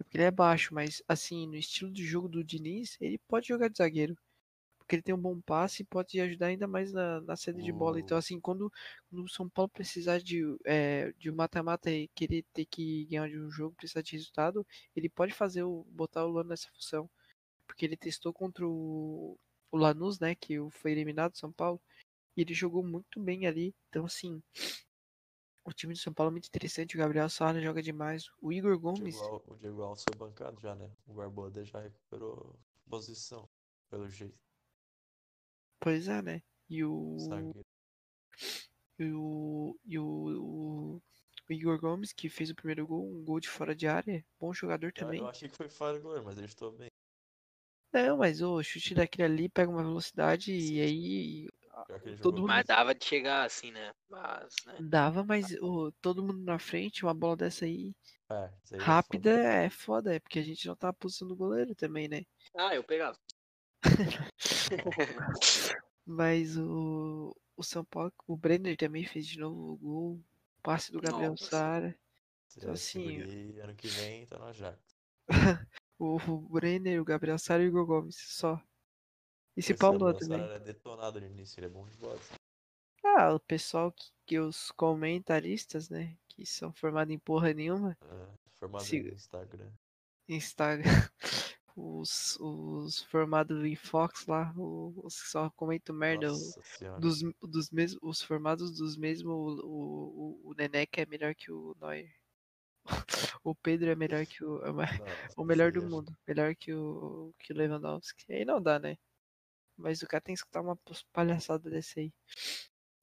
É 0.00 0.04
porque 0.04 0.16
ele 0.18 0.24
é 0.24 0.30
baixo, 0.30 0.74
mas 0.74 1.02
assim, 1.08 1.46
no 1.46 1.56
estilo 1.56 1.92
de 1.92 2.04
jogo 2.06 2.28
do 2.28 2.44
Diniz, 2.44 2.96
ele 3.00 3.18
pode 3.28 3.48
jogar 3.48 3.68
de 3.68 3.78
zagueiro. 3.78 4.16
Porque 4.86 4.94
ele 4.96 5.02
tem 5.02 5.14
um 5.14 5.20
bom 5.20 5.40
passe 5.40 5.82
e 5.82 5.84
pode 5.84 6.20
ajudar 6.20 6.46
ainda 6.46 6.68
mais 6.68 6.92
na, 6.92 7.20
na 7.22 7.34
saída 7.34 7.60
de 7.60 7.72
bola. 7.72 7.98
Então, 7.98 8.16
O- 8.16 8.18
assim, 8.20 8.38
quando, 8.40 8.72
quando 9.10 9.24
o 9.24 9.28
São 9.28 9.48
Paulo 9.48 9.68
precisar 9.68 10.20
de, 10.20 10.42
é, 10.64 11.12
de 11.18 11.28
um 11.28 11.34
mata-mata 11.34 11.90
e 11.90 12.06
querer 12.14 12.44
ter 12.52 12.64
que 12.66 13.04
ganhar 13.06 13.28
de 13.28 13.36
um 13.38 13.50
jogo, 13.50 13.74
precisar 13.74 14.00
de 14.02 14.12
resultado, 14.12 14.64
ele 14.94 15.08
pode 15.08 15.32
fazer 15.34 15.64
o, 15.64 15.84
botar 15.90 16.24
o 16.24 16.28
Luan 16.28 16.44
nessa 16.44 16.68
função. 16.70 17.10
Porque 17.66 17.84
ele 17.84 17.96
testou 17.96 18.32
contra 18.32 18.64
o, 18.64 19.36
o 19.72 19.76
Lanús, 19.76 20.20
né? 20.20 20.36
Que 20.36 20.56
foi 20.70 20.92
eliminado 20.92 21.32
do 21.32 21.38
São 21.38 21.50
Paulo. 21.52 21.80
E 22.36 22.42
ele 22.42 22.54
jogou 22.54 22.84
muito 22.84 23.18
bem 23.18 23.44
ali. 23.46 23.74
Então, 23.88 24.04
assim, 24.04 24.40
o 25.64 25.72
time 25.72 25.94
do 25.94 25.98
São 25.98 26.12
Paulo 26.12 26.30
é 26.30 26.32
muito 26.34 26.46
interessante. 26.46 26.94
O 26.94 26.98
Gabriel 26.98 27.28
Sara 27.28 27.60
joga 27.60 27.82
demais. 27.82 28.30
O 28.40 28.52
Igor 28.52 28.78
Gomes, 28.78 29.16
o 29.16 29.56
Diego 29.56 29.82
Alves 29.82 30.04
foi 30.04 30.16
bancado 30.16 30.60
já, 30.60 30.76
né? 30.76 30.88
O 31.08 31.14
Barbosa 31.14 31.64
já 31.64 31.80
recuperou 31.80 32.54
posição, 32.88 33.48
pelo 33.90 34.08
jeito. 34.08 34.45
Pois 35.80 36.08
é, 36.08 36.22
né? 36.22 36.42
E 36.68 36.84
o, 36.84 37.18
Zagueiro. 37.18 37.64
e 38.98 39.04
o, 39.12 39.78
e 39.84 39.98
o, 39.98 40.04
o, 40.04 40.96
o 40.96 41.52
Igor 41.52 41.78
Gomes, 41.80 42.12
que 42.12 42.28
fez 42.28 42.50
o 42.50 42.54
primeiro 42.54 42.86
gol, 42.86 43.04
um 43.04 43.24
gol 43.24 43.40
de 43.40 43.48
fora 43.48 43.74
de 43.74 43.86
área. 43.86 44.24
Bom 44.40 44.52
jogador 44.52 44.92
também. 44.92 45.20
eu 45.20 45.28
achei 45.28 45.48
que 45.48 45.56
foi 45.56 45.68
falha 45.68 45.98
do 45.98 46.02
goleiro, 46.02 46.24
mas 46.24 46.36
ele 46.36 46.46
estou 46.46 46.72
bem. 46.72 46.88
Não, 47.92 48.18
mas 48.18 48.42
o 48.42 48.62
chute 48.62 48.94
daquele 48.94 49.22
ali 49.24 49.48
pega 49.48 49.70
uma 49.70 49.82
velocidade 49.82 50.52
Sim, 50.60 50.74
e 50.74 50.80
aí 50.80 51.48
Pior 51.86 52.00
que 52.00 52.08
ele 52.08 52.16
todo 52.16 52.36
jogou 52.36 52.40
mundo-. 52.40 52.48
Mas 52.48 52.66
dava 52.66 52.94
de 52.94 53.04
chegar 53.04 53.44
assim, 53.44 53.70
né? 53.70 53.92
Mas, 54.10 54.54
né? 54.66 54.78
dava, 54.80 55.24
mas 55.24 55.52
o, 55.60 55.92
todo 56.00 56.22
mundo 56.22 56.42
na 56.44 56.58
frente, 56.58 57.04
uma 57.04 57.14
bola 57.14 57.36
dessa 57.36 57.64
aí 57.64 57.94
É, 58.30 58.34
aí 58.34 58.50
é 58.72 58.78
rápida 58.82 59.30
foda. 59.30 59.48
é 59.48 59.70
foda, 59.70 60.14
é 60.14 60.20
porque 60.20 60.38
a 60.38 60.42
gente 60.42 60.66
não 60.66 60.76
tá 60.76 60.88
na 60.88 60.92
posição 60.92 61.28
do 61.28 61.36
goleiro 61.36 61.74
também, 61.74 62.08
né? 62.08 62.22
Ah, 62.56 62.74
eu 62.74 62.82
pegava. 62.84 63.16
Mas 66.04 66.56
o, 66.56 67.36
o 67.56 67.62
São 67.62 67.84
Paulo, 67.84 68.12
o 68.26 68.36
Brenner 68.36 68.76
também 68.76 69.04
fez 69.04 69.26
de 69.26 69.38
novo 69.38 69.72
o 69.72 69.76
gol. 69.76 70.12
O 70.58 70.62
passe 70.62 70.92
do 70.92 71.00
Gabriel 71.00 71.30
Nossa. 71.30 71.46
Sara. 71.50 71.98
Então, 72.56 72.72
assim, 72.72 73.20
ano 73.60 73.74
que 73.74 73.88
vem 73.88 74.26
tá 74.26 74.38
no 74.38 74.44
Ajax. 74.46 74.78
O, 75.98 76.16
o 76.16 76.38
Brenner, 76.50 77.00
o 77.00 77.04
Gabriel 77.06 77.38
Sara 77.38 77.62
e 77.62 77.66
o 77.66 77.68
Igor 77.70 77.86
Gomes, 77.86 78.16
só. 78.16 78.62
E 79.56 79.62
se 79.62 79.72
Esse 79.72 79.78
Paulo 79.80 79.98
Gabriel 80.00 80.18
também. 80.18 80.38
Sara 80.38 80.52
era 80.56 80.60
detonado 80.62 81.18
no 81.20 81.26
início, 81.26 81.58
ele 81.58 81.66
é 81.68 81.70
bom 81.70 81.86
de 81.88 81.96
bola. 81.96 82.16
assim. 82.16 82.34
Ah, 83.02 83.32
o 83.32 83.40
pessoal 83.40 83.90
que, 83.90 84.12
que 84.26 84.38
os 84.38 84.70
comentaristas, 84.72 85.88
né? 85.88 86.14
Que 86.28 86.44
são 86.44 86.70
formados 86.70 87.14
em 87.14 87.18
porra 87.18 87.54
nenhuma. 87.54 87.96
É, 88.02 88.26
formado 88.58 88.84
Se- 88.84 89.02
no 89.02 89.08
Instagram. 89.08 89.70
Instagram. 90.28 90.84
Os, 91.76 92.38
os 92.40 93.02
formados 93.02 93.62
em 93.62 93.76
Fox 93.76 94.26
lá, 94.26 94.50
os 94.56 95.20
que 95.20 95.28
só 95.28 95.50
comentam 95.50 95.94
merda. 95.94 96.28
Nossa 96.28 96.62
senhora. 96.62 96.98
dos, 96.98 97.20
dos 97.42 97.70
mesmos, 97.70 98.00
os 98.02 98.22
formados 98.22 98.74
dos 98.74 98.96
mesmos, 98.96 99.58
o, 99.60 99.62
o, 99.62 100.50
o 100.50 100.54
Neneca 100.54 101.02
é 101.02 101.06
melhor 101.06 101.34
que 101.34 101.52
o 101.52 101.76
Neuer. 101.78 102.10
O 103.44 103.54
Pedro 103.54 103.90
é 103.90 103.94
melhor 103.94 104.24
que 104.26 104.44
o. 104.44 104.64
é 104.64 104.72
Nossa, 104.72 104.84
o 105.36 105.44
melhor 105.44 105.70
do 105.70 105.82
mundo. 105.82 106.16
Melhor 106.26 106.54
que 106.56 106.72
o, 106.72 107.32
que 107.38 107.52
o 107.52 107.56
Lewandowski. 107.56 108.32
Aí 108.32 108.44
não 108.44 108.60
dá, 108.60 108.78
né? 108.78 108.96
Mas 109.76 110.02
o 110.02 110.06
cara 110.06 110.20
tem 110.22 110.34
que 110.34 110.40
escutar 110.40 110.62
uma 110.62 110.78
palhaçada 111.12 111.68
desse 111.68 112.00
aí. 112.00 112.12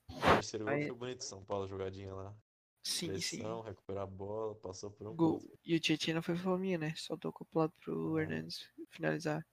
O 0.10 0.22
terceiro 0.22 0.66
gol 0.66 0.74
Aí- 0.74 0.88
foi 0.88 0.98
bonito, 0.98 1.24
São 1.24 1.46
Paulo, 1.46 1.68
jogadinha 1.68 2.14
lá. 2.14 2.36
Sim, 2.84 3.20
sim. 3.20 3.38
Pressão, 3.40 3.62
recuperar 3.62 4.04
a 4.04 4.08
bola, 4.08 4.56
passou 4.56 4.92
por 4.92 5.08
um 5.08 5.16
Gol. 5.16 5.40
gol. 5.40 5.60
E 5.66 5.76
o 5.76 5.80
Tietchan 5.80 6.14
não 6.16 6.22
foi 6.22 6.36
Flamengo, 6.38 6.80
né? 6.82 6.94
Só 6.98 7.16
tocou 7.18 7.46
pro 7.48 7.60
lado 7.60 7.74
pro 7.80 8.18
Ah. 8.18 8.22
Hernandes 8.22 8.70
finalizar. 8.90 9.46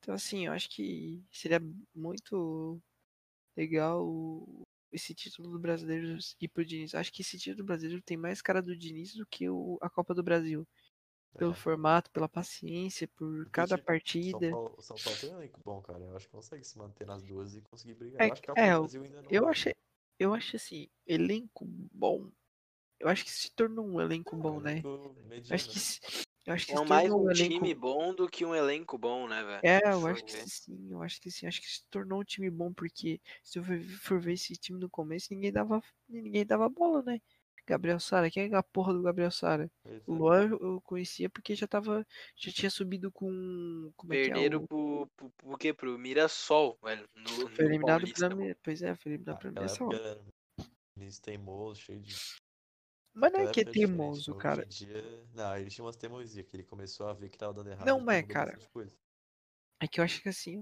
Então, 0.00 0.14
assim, 0.14 0.46
eu 0.46 0.52
acho 0.52 0.70
que 0.70 1.24
seria 1.32 1.60
muito 1.94 2.82
legal 3.56 4.06
esse 4.92 5.14
título 5.14 5.50
do 5.50 5.60
brasileiro 5.60 6.18
ir 6.40 6.48
pro 6.48 6.64
Diniz. 6.64 6.94
Acho 6.94 7.12
que 7.12 7.22
esse 7.22 7.38
título 7.38 7.58
do 7.58 7.66
brasileiro 7.66 8.02
tem 8.02 8.16
mais 8.16 8.42
cara 8.42 8.62
do 8.62 8.76
Diniz 8.76 9.14
do 9.14 9.26
que 9.26 9.48
o, 9.50 9.78
a 9.82 9.90
Copa 9.90 10.14
do 10.14 10.22
Brasil. 10.24 10.66
Pelo 11.38 11.52
É. 11.52 11.54
formato, 11.54 12.10
pela 12.12 12.28
paciência, 12.28 13.08
por 13.08 13.48
Porque 13.50 13.50
cada 13.52 13.76
o 13.76 13.78
São 13.78 13.84
partida. 13.84 14.50
Paulo, 14.50 14.74
o 14.78 14.82
São 14.82 14.96
Paulo 14.96 15.18
tem 15.18 15.30
um 15.30 15.36
elenco 15.38 15.60
bom, 15.64 15.82
cara. 15.82 16.04
Eu 16.04 16.16
acho 16.16 16.26
que 16.26 16.32
consegue 16.32 16.64
se 16.64 16.78
manter 16.78 17.06
nas 17.06 17.22
duas 17.22 17.54
e 17.56 17.62
conseguir 17.62 17.94
brigar. 17.94 18.22
É 18.22 18.26
eu 18.26 18.32
acho 18.32 18.42
que 18.42 18.50
a 18.50 18.54
é, 18.54 18.60
Copa 18.62 18.72
do 18.72 18.74
eu- 18.74 18.80
Brasil 18.80 19.02
ainda 19.02 19.22
não 19.22 19.30
Eu 19.30 19.42
vai. 19.42 19.50
achei, 19.50 19.74
eu 20.18 20.34
acho 20.34 20.56
assim, 20.56 20.88
elenco 21.06 21.64
bom. 21.92 22.30
Eu 23.00 23.08
acho 23.08 23.24
que 23.24 23.30
se 23.30 23.50
tornou 23.54 23.86
um 23.86 24.00
elenco 24.00 24.36
É 24.36 24.38
bom, 24.38 24.60
né? 24.60 24.80
Eu 24.84 25.14
mediano, 25.28 25.54
acho 25.54 25.68
que, 25.68 25.74
né? 25.76 25.80
se- 25.80 26.00
eu 26.46 26.54
acho 26.54 26.66
que 26.66 26.72
É 26.72 26.78
se 26.78 26.84
mais 26.86 27.02
tornou 27.08 27.20
um 27.24 27.26
um 27.26 27.30
elenco 27.30 27.54
time 27.60 27.74
bom 27.74 28.14
do 28.14 28.28
que 28.28 28.44
um 28.44 28.54
elenco 28.54 28.98
bom, 28.98 29.26
né, 29.28 29.42
velho? 29.42 29.60
É, 29.62 29.78
eu 29.92 30.06
acho 30.06 30.24
que 30.24 30.32
ver. 30.32 30.46
sim, 30.46 30.88
eu 30.90 31.02
acho 31.02 31.20
que 31.20 31.30
sim. 31.30 31.46
Acho 31.46 31.60
que 31.60 31.66
se 31.68 31.84
tornou 31.90 32.20
um 32.20 32.24
time 32.24 32.50
bom, 32.50 32.72
porque 32.72 33.20
se 33.42 33.58
eu 33.58 33.64
for- 33.64 34.20
ver 34.20 34.34
esse 34.34 34.54
time 34.54 34.78
no 34.78 34.88
começo, 34.90 35.28
ninguém 35.32 35.52
dava, 35.52 35.82
ninguém 36.08 36.44
dava 36.46 36.68
bola, 36.68 37.02
né? 37.02 37.20
Gabriel 37.66 38.00
Sara, 38.00 38.30
quem 38.30 38.50
é 38.52 38.54
a 38.56 38.62
porra 38.62 38.92
do 38.92 39.02
Gabriel 39.02 39.30
Sara? 39.30 39.70
O 40.06 40.14
é. 40.14 40.18
Luan 40.18 40.48
eu 40.60 40.80
conhecia 40.82 41.28
porque 41.30 41.54
já 41.54 41.66
tava, 41.68 42.06
já 42.36 42.50
tinha 42.50 42.70
subido 42.70 43.12
com, 43.12 43.92
como 43.96 44.12
é 44.12 44.16
que 44.16 44.30
é? 44.30 44.32
Perderam 44.32 44.58
O, 44.62 44.66
pro, 44.66 45.06
pro, 45.16 45.30
pro 45.30 45.58
quê? 45.58 45.72
Pro 45.72 45.98
Mirassol, 45.98 46.78
velho. 46.82 47.08
No, 47.14 47.48
foi 47.48 47.64
eliminado 47.66 48.08
pela, 48.08 48.30
pois 48.62 48.82
é, 48.82 48.94
foi 48.96 49.12
eliminado 49.12 49.38
pela 49.38 49.52
Naquela 49.52 49.66
Mirassol. 49.66 49.92
era 49.94 50.20
início 50.96 51.22
teimoso, 51.22 51.80
cheio 51.80 52.00
de. 52.00 52.14
Mas 53.14 53.32
não 53.32 53.38
Naquela 53.38 53.44
é 53.44 53.46
que 53.48 53.60
é 53.60 53.64
teimoso, 53.64 54.34
mas 54.34 54.34
cara. 54.34 54.66
Dia. 54.68 55.26
Não, 55.34 55.56
ele 55.56 55.70
tinha 55.70 55.84
umas 55.84 55.96
teimosias, 55.96 56.46
que 56.46 56.56
ele 56.56 56.64
começou 56.64 57.08
a 57.08 57.12
ver 57.14 57.28
que 57.30 57.38
tava 57.38 57.54
dando 57.54 57.70
errado. 57.70 57.96
Não, 57.96 58.00
ele 58.00 58.04
mas, 58.04 58.24
mudou 58.24 58.26
cara. 58.26 58.58
É 59.82 59.86
que 59.88 60.00
eu 60.00 60.04
acho 60.04 60.22
que 60.22 60.28
assim, 60.28 60.58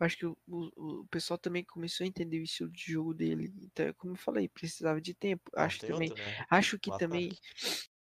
eu 0.00 0.06
acho 0.06 0.16
que 0.18 0.26
o, 0.26 0.36
o, 0.48 1.00
o 1.02 1.06
pessoal 1.08 1.38
também 1.38 1.64
começou 1.64 2.04
a 2.04 2.08
entender 2.08 2.40
o 2.40 2.42
estilo 2.44 2.70
de 2.70 2.92
jogo 2.92 3.14
dele. 3.14 3.52
Então, 3.62 3.92
como 3.94 4.14
eu 4.14 4.16
falei, 4.18 4.48
precisava 4.48 5.00
de 5.00 5.14
tempo. 5.14 5.50
Não, 5.56 5.72
Acho 5.72 5.78
tem 5.78 5.92
também, 5.92 6.12
outra, 6.12 6.14
né? 6.26 6.44
acho 6.50 6.78
que 6.78 6.90
O 6.90 6.92
também, 6.92 7.30
ataque. 7.32 7.40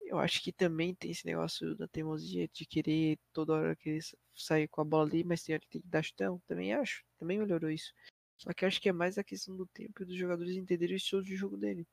eu 0.01 0.19
acho 0.19 0.41
que 0.43 0.53
também 0.53 0.95
tem 0.95 1.11
esse 1.11 1.25
negócio 1.25 1.75
da 1.77 1.87
teimosia 1.87 2.47
de 2.49 2.65
querer 2.65 3.19
toda 3.33 3.53
hora 3.53 3.75
querer 3.75 4.01
sa- 4.03 4.17
sair 4.35 4.67
com 4.69 4.81
a 4.81 4.85
bola 4.85 5.05
ali, 5.07 5.23
mas 5.23 5.43
tem 5.43 5.55
hora 5.55 5.61
que 5.63 5.69
tem 5.69 5.81
que 5.81 5.89
dar 5.89 6.03
chutão. 6.03 6.41
Também 6.47 6.73
acho, 6.73 7.03
também 7.19 7.39
melhorou 7.39 7.71
isso. 7.71 7.93
Só 8.37 8.53
que 8.53 8.65
eu 8.65 8.69
acho 8.69 8.81
que 8.81 8.89
é 8.89 8.93
mais 8.93 9.17
a 9.17 9.23
questão 9.25 9.55
do 9.57 9.67
tempo 9.67 10.03
e 10.03 10.05
dos 10.05 10.15
jogadores 10.17 10.55
entenderem 10.57 10.95
o 10.95 10.97
estilo 10.97 11.23
de 11.23 11.35
jogo 11.35 11.57
dele. 11.57 11.87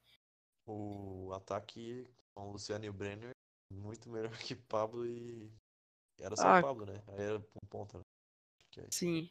O 0.66 1.32
ataque 1.32 2.06
com 2.34 2.48
o 2.48 2.52
Luciano 2.52 2.84
e 2.84 2.88
o 2.88 2.92
Brenner, 2.92 3.30
muito 3.72 4.10
melhor 4.10 4.30
que 4.50 4.54
Pablo 4.54 5.06
e. 5.06 5.50
Era 6.18 6.34
só 6.36 6.48
Ah. 6.48 6.58
o 6.58 6.62
Pablo, 6.62 6.86
né? 6.86 7.02
Aí 7.08 7.20
era 7.22 7.38
um 7.38 7.68
ponta. 7.68 7.98
né? 7.98 8.04
Que 8.70 8.80
é. 8.80 8.86
Sim. 8.90 9.30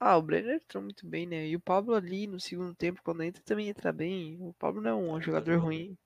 Ah, 0.00 0.18
o 0.18 0.22
Brenner 0.22 0.56
entrou 0.56 0.82
muito 0.82 1.06
bem, 1.06 1.26
né? 1.26 1.46
E 1.46 1.56
o 1.56 1.60
Pablo 1.60 1.94
ali 1.94 2.26
no 2.26 2.38
segundo 2.38 2.74
tempo, 2.74 3.00
quando 3.02 3.22
entra, 3.22 3.42
também 3.42 3.68
entra 3.68 3.92
bem. 3.92 4.36
O 4.42 4.52
Pablo 4.54 4.82
não 4.82 4.90
é 4.90 4.94
um 4.94 5.18
É, 5.18 5.22
jogador 5.22 5.52
jogando 5.52 5.64
ruim. 5.64 5.96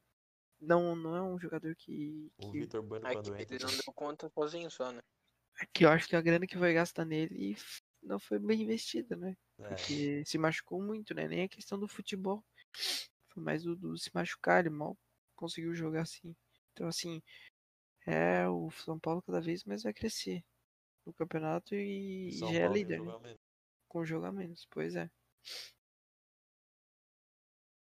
Não, 0.61 0.95
não 0.95 1.17
é 1.17 1.23
um 1.23 1.39
jogador 1.39 1.75
que, 1.77 2.31
O 2.39 2.51
que, 2.53 2.61
Vitor 2.61 2.83
Bueno 2.83 3.07
É 3.07 3.13
quando 3.13 3.35
entra. 3.37 3.57
ele 3.57 3.65
não 3.65 3.71
deu 3.87 3.93
conta 3.95 4.29
sozinho 4.31 4.71
só, 4.71 4.93
né? 4.93 5.01
que 5.73 5.85
eu 5.85 5.89
acho 5.89 6.09
que 6.09 6.15
a 6.15 6.21
grana 6.21 6.47
que 6.47 6.57
vai 6.57 6.73
gastar 6.73 7.05
nele 7.05 7.57
não 8.03 8.19
foi 8.21 8.39
bem 8.39 8.63
investida, 8.63 9.17
né? 9.17 9.37
É, 9.59 9.69
Porque 9.69 10.25
se 10.25 10.39
machucou 10.39 10.81
muito, 10.81 11.15
né? 11.15 11.27
Nem 11.27 11.43
a 11.43 11.49
questão 11.49 11.79
do 11.79 11.89
futebol. 11.89 12.45
Foi 13.39 13.45
mais 13.45 13.63
do, 13.63 13.77
do 13.77 13.97
se 13.97 14.11
machucar, 14.13 14.59
ele 14.59 14.71
mal 14.71 14.99
conseguiu 15.37 15.73
jogar 15.73 16.03
assim. 16.03 16.35
Então, 16.73 16.89
assim, 16.89 17.23
é 18.05 18.49
o 18.49 18.69
São 18.73 18.99
Paulo 18.99 19.23
cada 19.23 19.41
vez 19.41 19.63
mais 19.65 19.85
vai 19.85 19.95
crescer 19.95 20.45
no 21.07 21.13
campeonato 21.13 21.73
e 21.77 22.31
o 22.31 22.33
São 22.33 22.53
já 22.53 22.59
é 22.59 22.61
Paulo 22.63 22.75
tem 22.75 22.83
líder, 22.83 23.01
né? 23.01 23.07
jogar 23.07 23.19
menos. 23.21 23.39
Com 23.87 24.05
jogar 24.05 24.33
menos, 24.33 24.67
pois 24.71 24.97
é. 24.97 25.09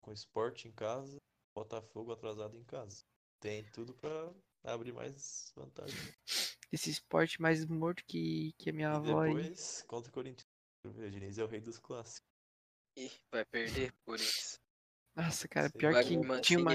Com 0.00 0.12
esporte 0.12 0.66
em 0.66 0.72
casa, 0.72 1.18
Botafogo 1.54 2.12
atrasado 2.12 2.56
em 2.56 2.64
casa. 2.64 3.04
Tem 3.38 3.62
tudo 3.72 3.92
pra 3.94 4.32
abrir 4.64 4.92
mais 4.92 5.52
vantagem. 5.54 5.94
Esse 6.72 6.90
esporte 6.90 7.40
mais 7.40 7.66
morto 7.66 8.02
que, 8.06 8.54
que 8.58 8.70
a 8.70 8.72
minha 8.72 8.88
E 8.88 8.96
avó 8.96 9.20
aí. 9.20 9.34
depois, 9.34 9.82
contra 9.82 10.10
o 10.10 10.14
Corinthians. 10.14 10.48
O 10.86 10.90
Diniz 11.10 11.36
é 11.36 11.44
o 11.44 11.46
rei 11.46 11.60
dos 11.60 11.78
clássicos. 11.78 12.26
Ih, 12.96 13.10
vai 13.30 13.44
perder, 13.44 13.92
Corinthians. 14.06 14.63
Nossa, 15.16 15.46
cara, 15.46 15.68
Sei 15.68 15.78
pior 15.78 15.94
que 15.94 16.40
tinha 16.40 16.58
uma. 16.58 16.74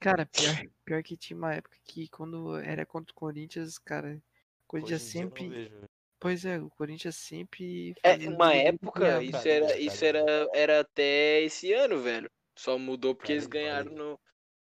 Cara, 0.00 0.26
pior, 0.26 0.70
pior 0.84 1.02
que 1.02 1.16
tinha 1.16 1.36
uma 1.36 1.54
época 1.54 1.76
que 1.84 2.08
quando 2.08 2.56
era 2.56 2.84
contra 2.84 3.12
o 3.12 3.14
Corinthians, 3.14 3.78
cara, 3.78 4.20
o 4.64 4.66
Corinthians 4.66 5.02
eu 5.02 5.08
sempre. 5.08 5.48
vejo. 5.48 5.84
Pois 6.18 6.44
é, 6.44 6.58
o 6.60 6.68
Corinthians 6.70 7.16
sempre 7.16 7.94
É, 8.02 8.14
um 8.28 8.34
uma 8.34 8.52
época, 8.52 9.22
isso 9.22 9.32
Carinho, 9.32 9.64
era, 9.64 9.78
isso 9.78 10.00
carinho. 10.00 10.28
era, 10.28 10.48
era 10.52 10.80
até 10.80 11.40
esse 11.40 11.72
ano, 11.72 12.00
velho. 12.00 12.30
Só 12.58 12.76
mudou 12.76 13.14
porque 13.14 13.32
eles 13.32 13.46
Carinho, 13.46 13.70
ganharam 13.70 13.92
no, 13.96 14.20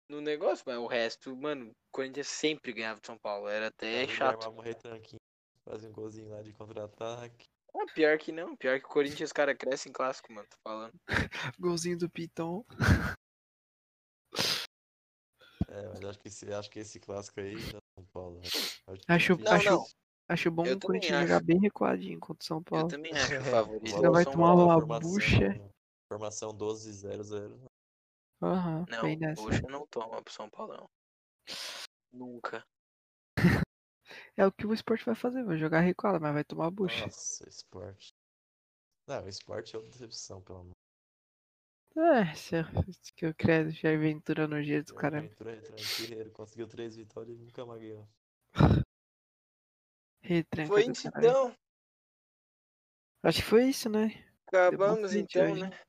no 0.07 0.22
negócio, 0.22 0.64
mas 0.68 0.77
o 0.77 0.85
resto, 0.85 1.35
mano, 1.35 1.72
o 1.72 1.76
Corinthians 1.91 2.27
sempre 2.27 2.73
ganhava 2.73 2.99
de 2.99 3.07
São 3.07 3.18
Paulo. 3.18 3.48
Era 3.48 3.68
até 3.68 4.02
Carinho 4.02 4.18
chato. 4.18 4.49
um 4.49 4.61
fazia 5.65 5.89
um 5.89 5.94
golzinho 5.94 6.30
lá 6.30 6.41
de 6.44 6.53
contra-ataque. 6.53 7.48
Ah, 7.76 7.85
pior 7.94 8.18
que 8.18 8.31
não, 8.31 8.56
pior 8.56 8.80
que 8.80 8.85
o 8.85 8.89
Corinthians, 8.89 9.31
cara, 9.31 9.56
cresce 9.56 9.89
em 9.89 9.91
clássico, 9.91 10.31
mano, 10.34 10.48
tô 10.49 10.57
falando. 10.64 10.94
Golzinho 11.60 11.98
do 11.98 12.10
Piton. 12.10 12.65
É, 15.69 15.88
mas 15.89 16.03
acho 16.06 16.19
que 16.19 16.27
esse, 16.27 16.53
acho 16.53 16.69
que 16.69 16.80
esse 16.80 16.99
clássico 16.99 17.39
aí 17.39 17.56
da 17.56 17.80
São 17.95 18.06
Paulo. 18.14 18.39
né? 18.39 18.48
Acho 18.88 19.03
Acho. 19.07 19.38
Não, 19.38 19.52
acho, 19.52 19.69
não. 19.69 19.85
acho 20.30 20.52
bom 20.52 20.65
Eu 20.65 20.77
o 20.77 20.80
Corinthians 20.80 21.22
jogar 21.22 21.44
bem 21.44 21.60
recuadinho 21.60 22.19
contra 22.19 22.41
o 22.41 22.45
São 22.45 22.57
Eu 22.57 22.64
Paulo. 22.64 22.88
também 22.88 23.11
acho 23.14 23.27
que 23.27 23.34
o 23.35 23.41
É, 23.41 23.52
favorito 23.52 24.06
é 24.06 24.10
o 24.10 24.14
vai 24.14 24.23
tomar 24.23 24.53
uma 24.53 24.73
formação, 24.73 25.10
bucha. 25.11 25.72
Formação 26.07 26.53
12-0-0. 26.53 27.60
Aham, 28.41 28.85
Não, 28.88 29.02
bem 29.02 29.18
nessa. 29.18 29.41
bucha 29.41 29.68
não 29.68 29.85
toma 29.88 30.22
pro 30.22 30.34
São 30.34 30.49
Paulo, 30.49 30.77
não. 30.77 30.89
Nunca. 32.14 32.65
É 34.38 34.45
o 34.45 34.51
que 34.51 34.68
o 34.68 34.73
esporte 34.73 35.03
vai 35.03 35.15
fazer, 35.15 35.43
vai 35.43 35.57
jogar 35.57 35.80
recuado, 35.80 36.22
mas 36.22 36.31
vai 36.31 36.43
tomar 36.43 36.69
bucha. 36.69 37.05
Nossa, 37.05 37.49
esporte. 37.49 38.14
Não, 39.07 39.23
o 39.23 39.27
esporte 39.27 39.76
é 39.76 39.80
outra 39.80 39.91
decepção, 39.91 40.41
pelo 40.43 40.59
amor. 40.59 40.77
É, 41.95 42.35
se 42.35 42.53
que 43.15 43.26
eu 43.26 43.34
credo, 43.34 43.72
já 43.72 43.91
aventura 43.91 44.47
no 44.47 44.61
jeito 44.61 44.85
do 44.85 44.89
Jair 44.91 45.01
caramba. 45.01 45.27
Ventura, 45.30 45.55
retranca, 45.55 45.81
guerreiro, 45.99 46.31
conseguiu 46.31 46.68
três 46.68 46.95
vitórias 46.95 47.39
e 47.39 47.41
nunca 47.41 47.65
mais 47.65 47.81
ganhou. 47.81 48.07
Retranca 50.22 50.68
Foi 50.68 50.85
isso 50.85 51.07
então. 51.07 51.55
Acho 53.23 53.41
que 53.41 53.49
foi 53.49 53.69
isso, 53.69 53.89
né? 53.89 54.23
Acabamos 54.45 55.15
então, 55.15 55.51
hoje. 55.51 55.61
né? 55.61 55.80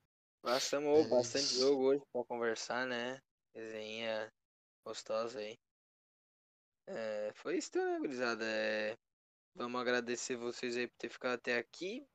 Passamos 0.41 1.05
É 1.05 1.09
bastante 1.09 1.45
isso. 1.45 1.59
jogo 1.59 1.83
hoje 1.83 2.01
pra 2.11 2.25
conversar, 2.25 2.87
né? 2.87 3.21
Resenha 3.53 4.31
gostosa 4.83 5.39
aí. 5.39 5.55
É, 6.89 7.31
foi 7.35 7.57
isso 7.57 7.69
então, 7.69 7.85
né, 7.85 7.99
gurizada? 7.99 8.45
É, 8.45 8.97
vamos 9.55 9.79
agradecer 9.79 10.35
vocês 10.35 10.75
aí 10.75 10.87
por 10.87 10.97
ter 10.97 11.09
ficado 11.09 11.35
até 11.35 11.57
aqui. 11.57 12.05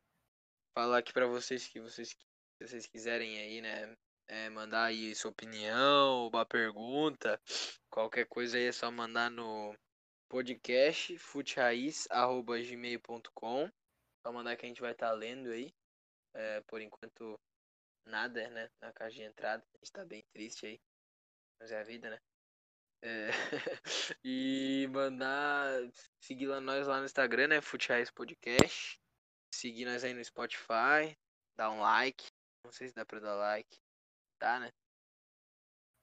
Falar 0.76 0.98
aqui 0.98 1.12
pra 1.12 1.26
vocês 1.26 1.66
que 1.66 1.80
vocês, 1.80 2.10
se 2.10 2.66
vocês 2.66 2.86
quiserem 2.86 3.38
aí, 3.38 3.60
né? 3.60 3.96
é, 4.28 4.48
mandar 4.50 4.84
aí 4.84 5.12
sua 5.14 5.30
opinião, 5.30 6.28
uma 6.28 6.46
pergunta, 6.46 7.40
qualquer 7.90 8.26
coisa 8.26 8.56
aí 8.56 8.64
é 8.64 8.72
só 8.72 8.90
mandar 8.90 9.30
no 9.30 9.76
podcast 10.28 11.16
futraiz.gmail.com 11.18 13.70
Só 14.26 14.32
mandar 14.32 14.56
que 14.56 14.66
a 14.66 14.68
gente 14.68 14.80
vai 14.80 14.92
estar 14.92 15.12
lendo 15.12 15.50
aí. 15.50 15.72
É, 16.34 16.60
por 16.62 16.80
enquanto, 16.80 17.38
nada, 18.06 18.48
né? 18.50 18.68
Na 18.80 18.92
caixa 18.92 19.16
de 19.16 19.22
entrada. 19.22 19.62
A 19.62 19.78
gente 19.78 19.92
tá 19.92 20.04
bem 20.04 20.24
triste 20.32 20.66
aí. 20.66 20.80
Mas 21.60 21.70
é 21.70 21.80
a 21.80 21.84
vida, 21.84 22.10
né? 22.10 22.18
É, 23.06 23.28
e 24.24 24.88
mandar 24.90 25.68
seguir 26.18 26.46
lá 26.46 26.58
nós 26.58 26.86
lá 26.86 27.00
no 27.00 27.04
Instagram, 27.04 27.48
né? 27.48 27.60
Futraiz 27.60 28.10
Podcast. 28.10 28.98
Seguir 29.54 29.84
nós 29.84 30.02
aí 30.02 30.14
no 30.14 30.24
Spotify. 30.24 31.14
Dar 31.56 31.70
um 31.70 31.80
like. 31.80 32.24
Não 32.64 32.72
sei 32.72 32.88
se 32.88 32.94
dá 32.94 33.04
pra 33.04 33.20
dar 33.20 33.34
like. 33.34 33.76
Dá, 34.40 34.58
né? 34.58 34.70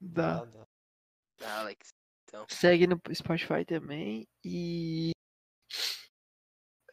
Dá. 0.00 0.36
Nada. 0.44 0.68
Dá, 1.38 1.58
Alex. 1.60 1.88
Então. 2.28 2.46
Segue 2.48 2.86
no 2.86 3.00
Spotify 3.12 3.64
também 3.66 4.26
e. 4.44 5.10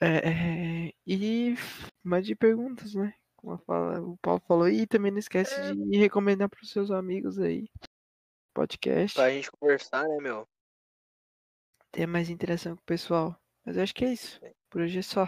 É, 0.02 0.88
é, 0.88 0.94
e 1.06 1.54
mande 2.04 2.34
perguntas, 2.36 2.96
né? 2.96 3.14
Como 3.36 3.54
eu 3.54 3.58
falo- 3.60 4.14
o 4.14 4.18
Paulo 4.18 4.42
falou. 4.48 4.68
E 4.70 4.88
também 4.88 5.12
não 5.12 5.20
esquece 5.20 5.54
É. 5.54 5.74
de 5.76 5.98
recomendar 5.98 6.50
para 6.50 6.62
os 6.64 6.72
seus 6.72 6.90
amigos 6.90 7.38
aí. 7.38 7.70
Podcast. 8.60 9.16
Pra 9.16 9.32
gente 9.32 9.50
conversar, 9.52 10.06
né, 10.06 10.18
meu? 10.18 10.46
Ter 11.94 12.06
mais 12.06 12.30
interação 12.30 12.76
com 12.76 12.82
o 12.82 12.86
pessoal. 12.86 13.34
Mas 13.64 13.78
eu 13.78 13.84
acho 13.84 13.96
que 13.96 14.04
é 14.04 14.12
isso. 14.12 14.38
Por 14.70 14.82
hoje 14.82 15.00
é 15.00 15.02
só. 15.02 15.26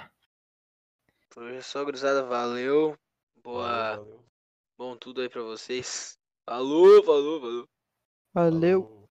Por 1.29 1.43
hoje 1.43 1.55
é 1.55 1.61
só, 1.61 1.81
gurizada. 1.85 2.25
Valeu. 2.25 2.97
Boa. 3.41 3.95
Valeu, 3.95 4.03
valeu. 4.03 4.25
Bom 4.77 4.97
tudo 4.97 5.21
aí 5.21 5.29
pra 5.29 5.43
vocês. 5.43 6.19
Falou, 6.45 7.01
falou, 7.05 7.39
falou. 7.39 7.69
Valeu. 8.33 8.83
Falou. 8.83 9.00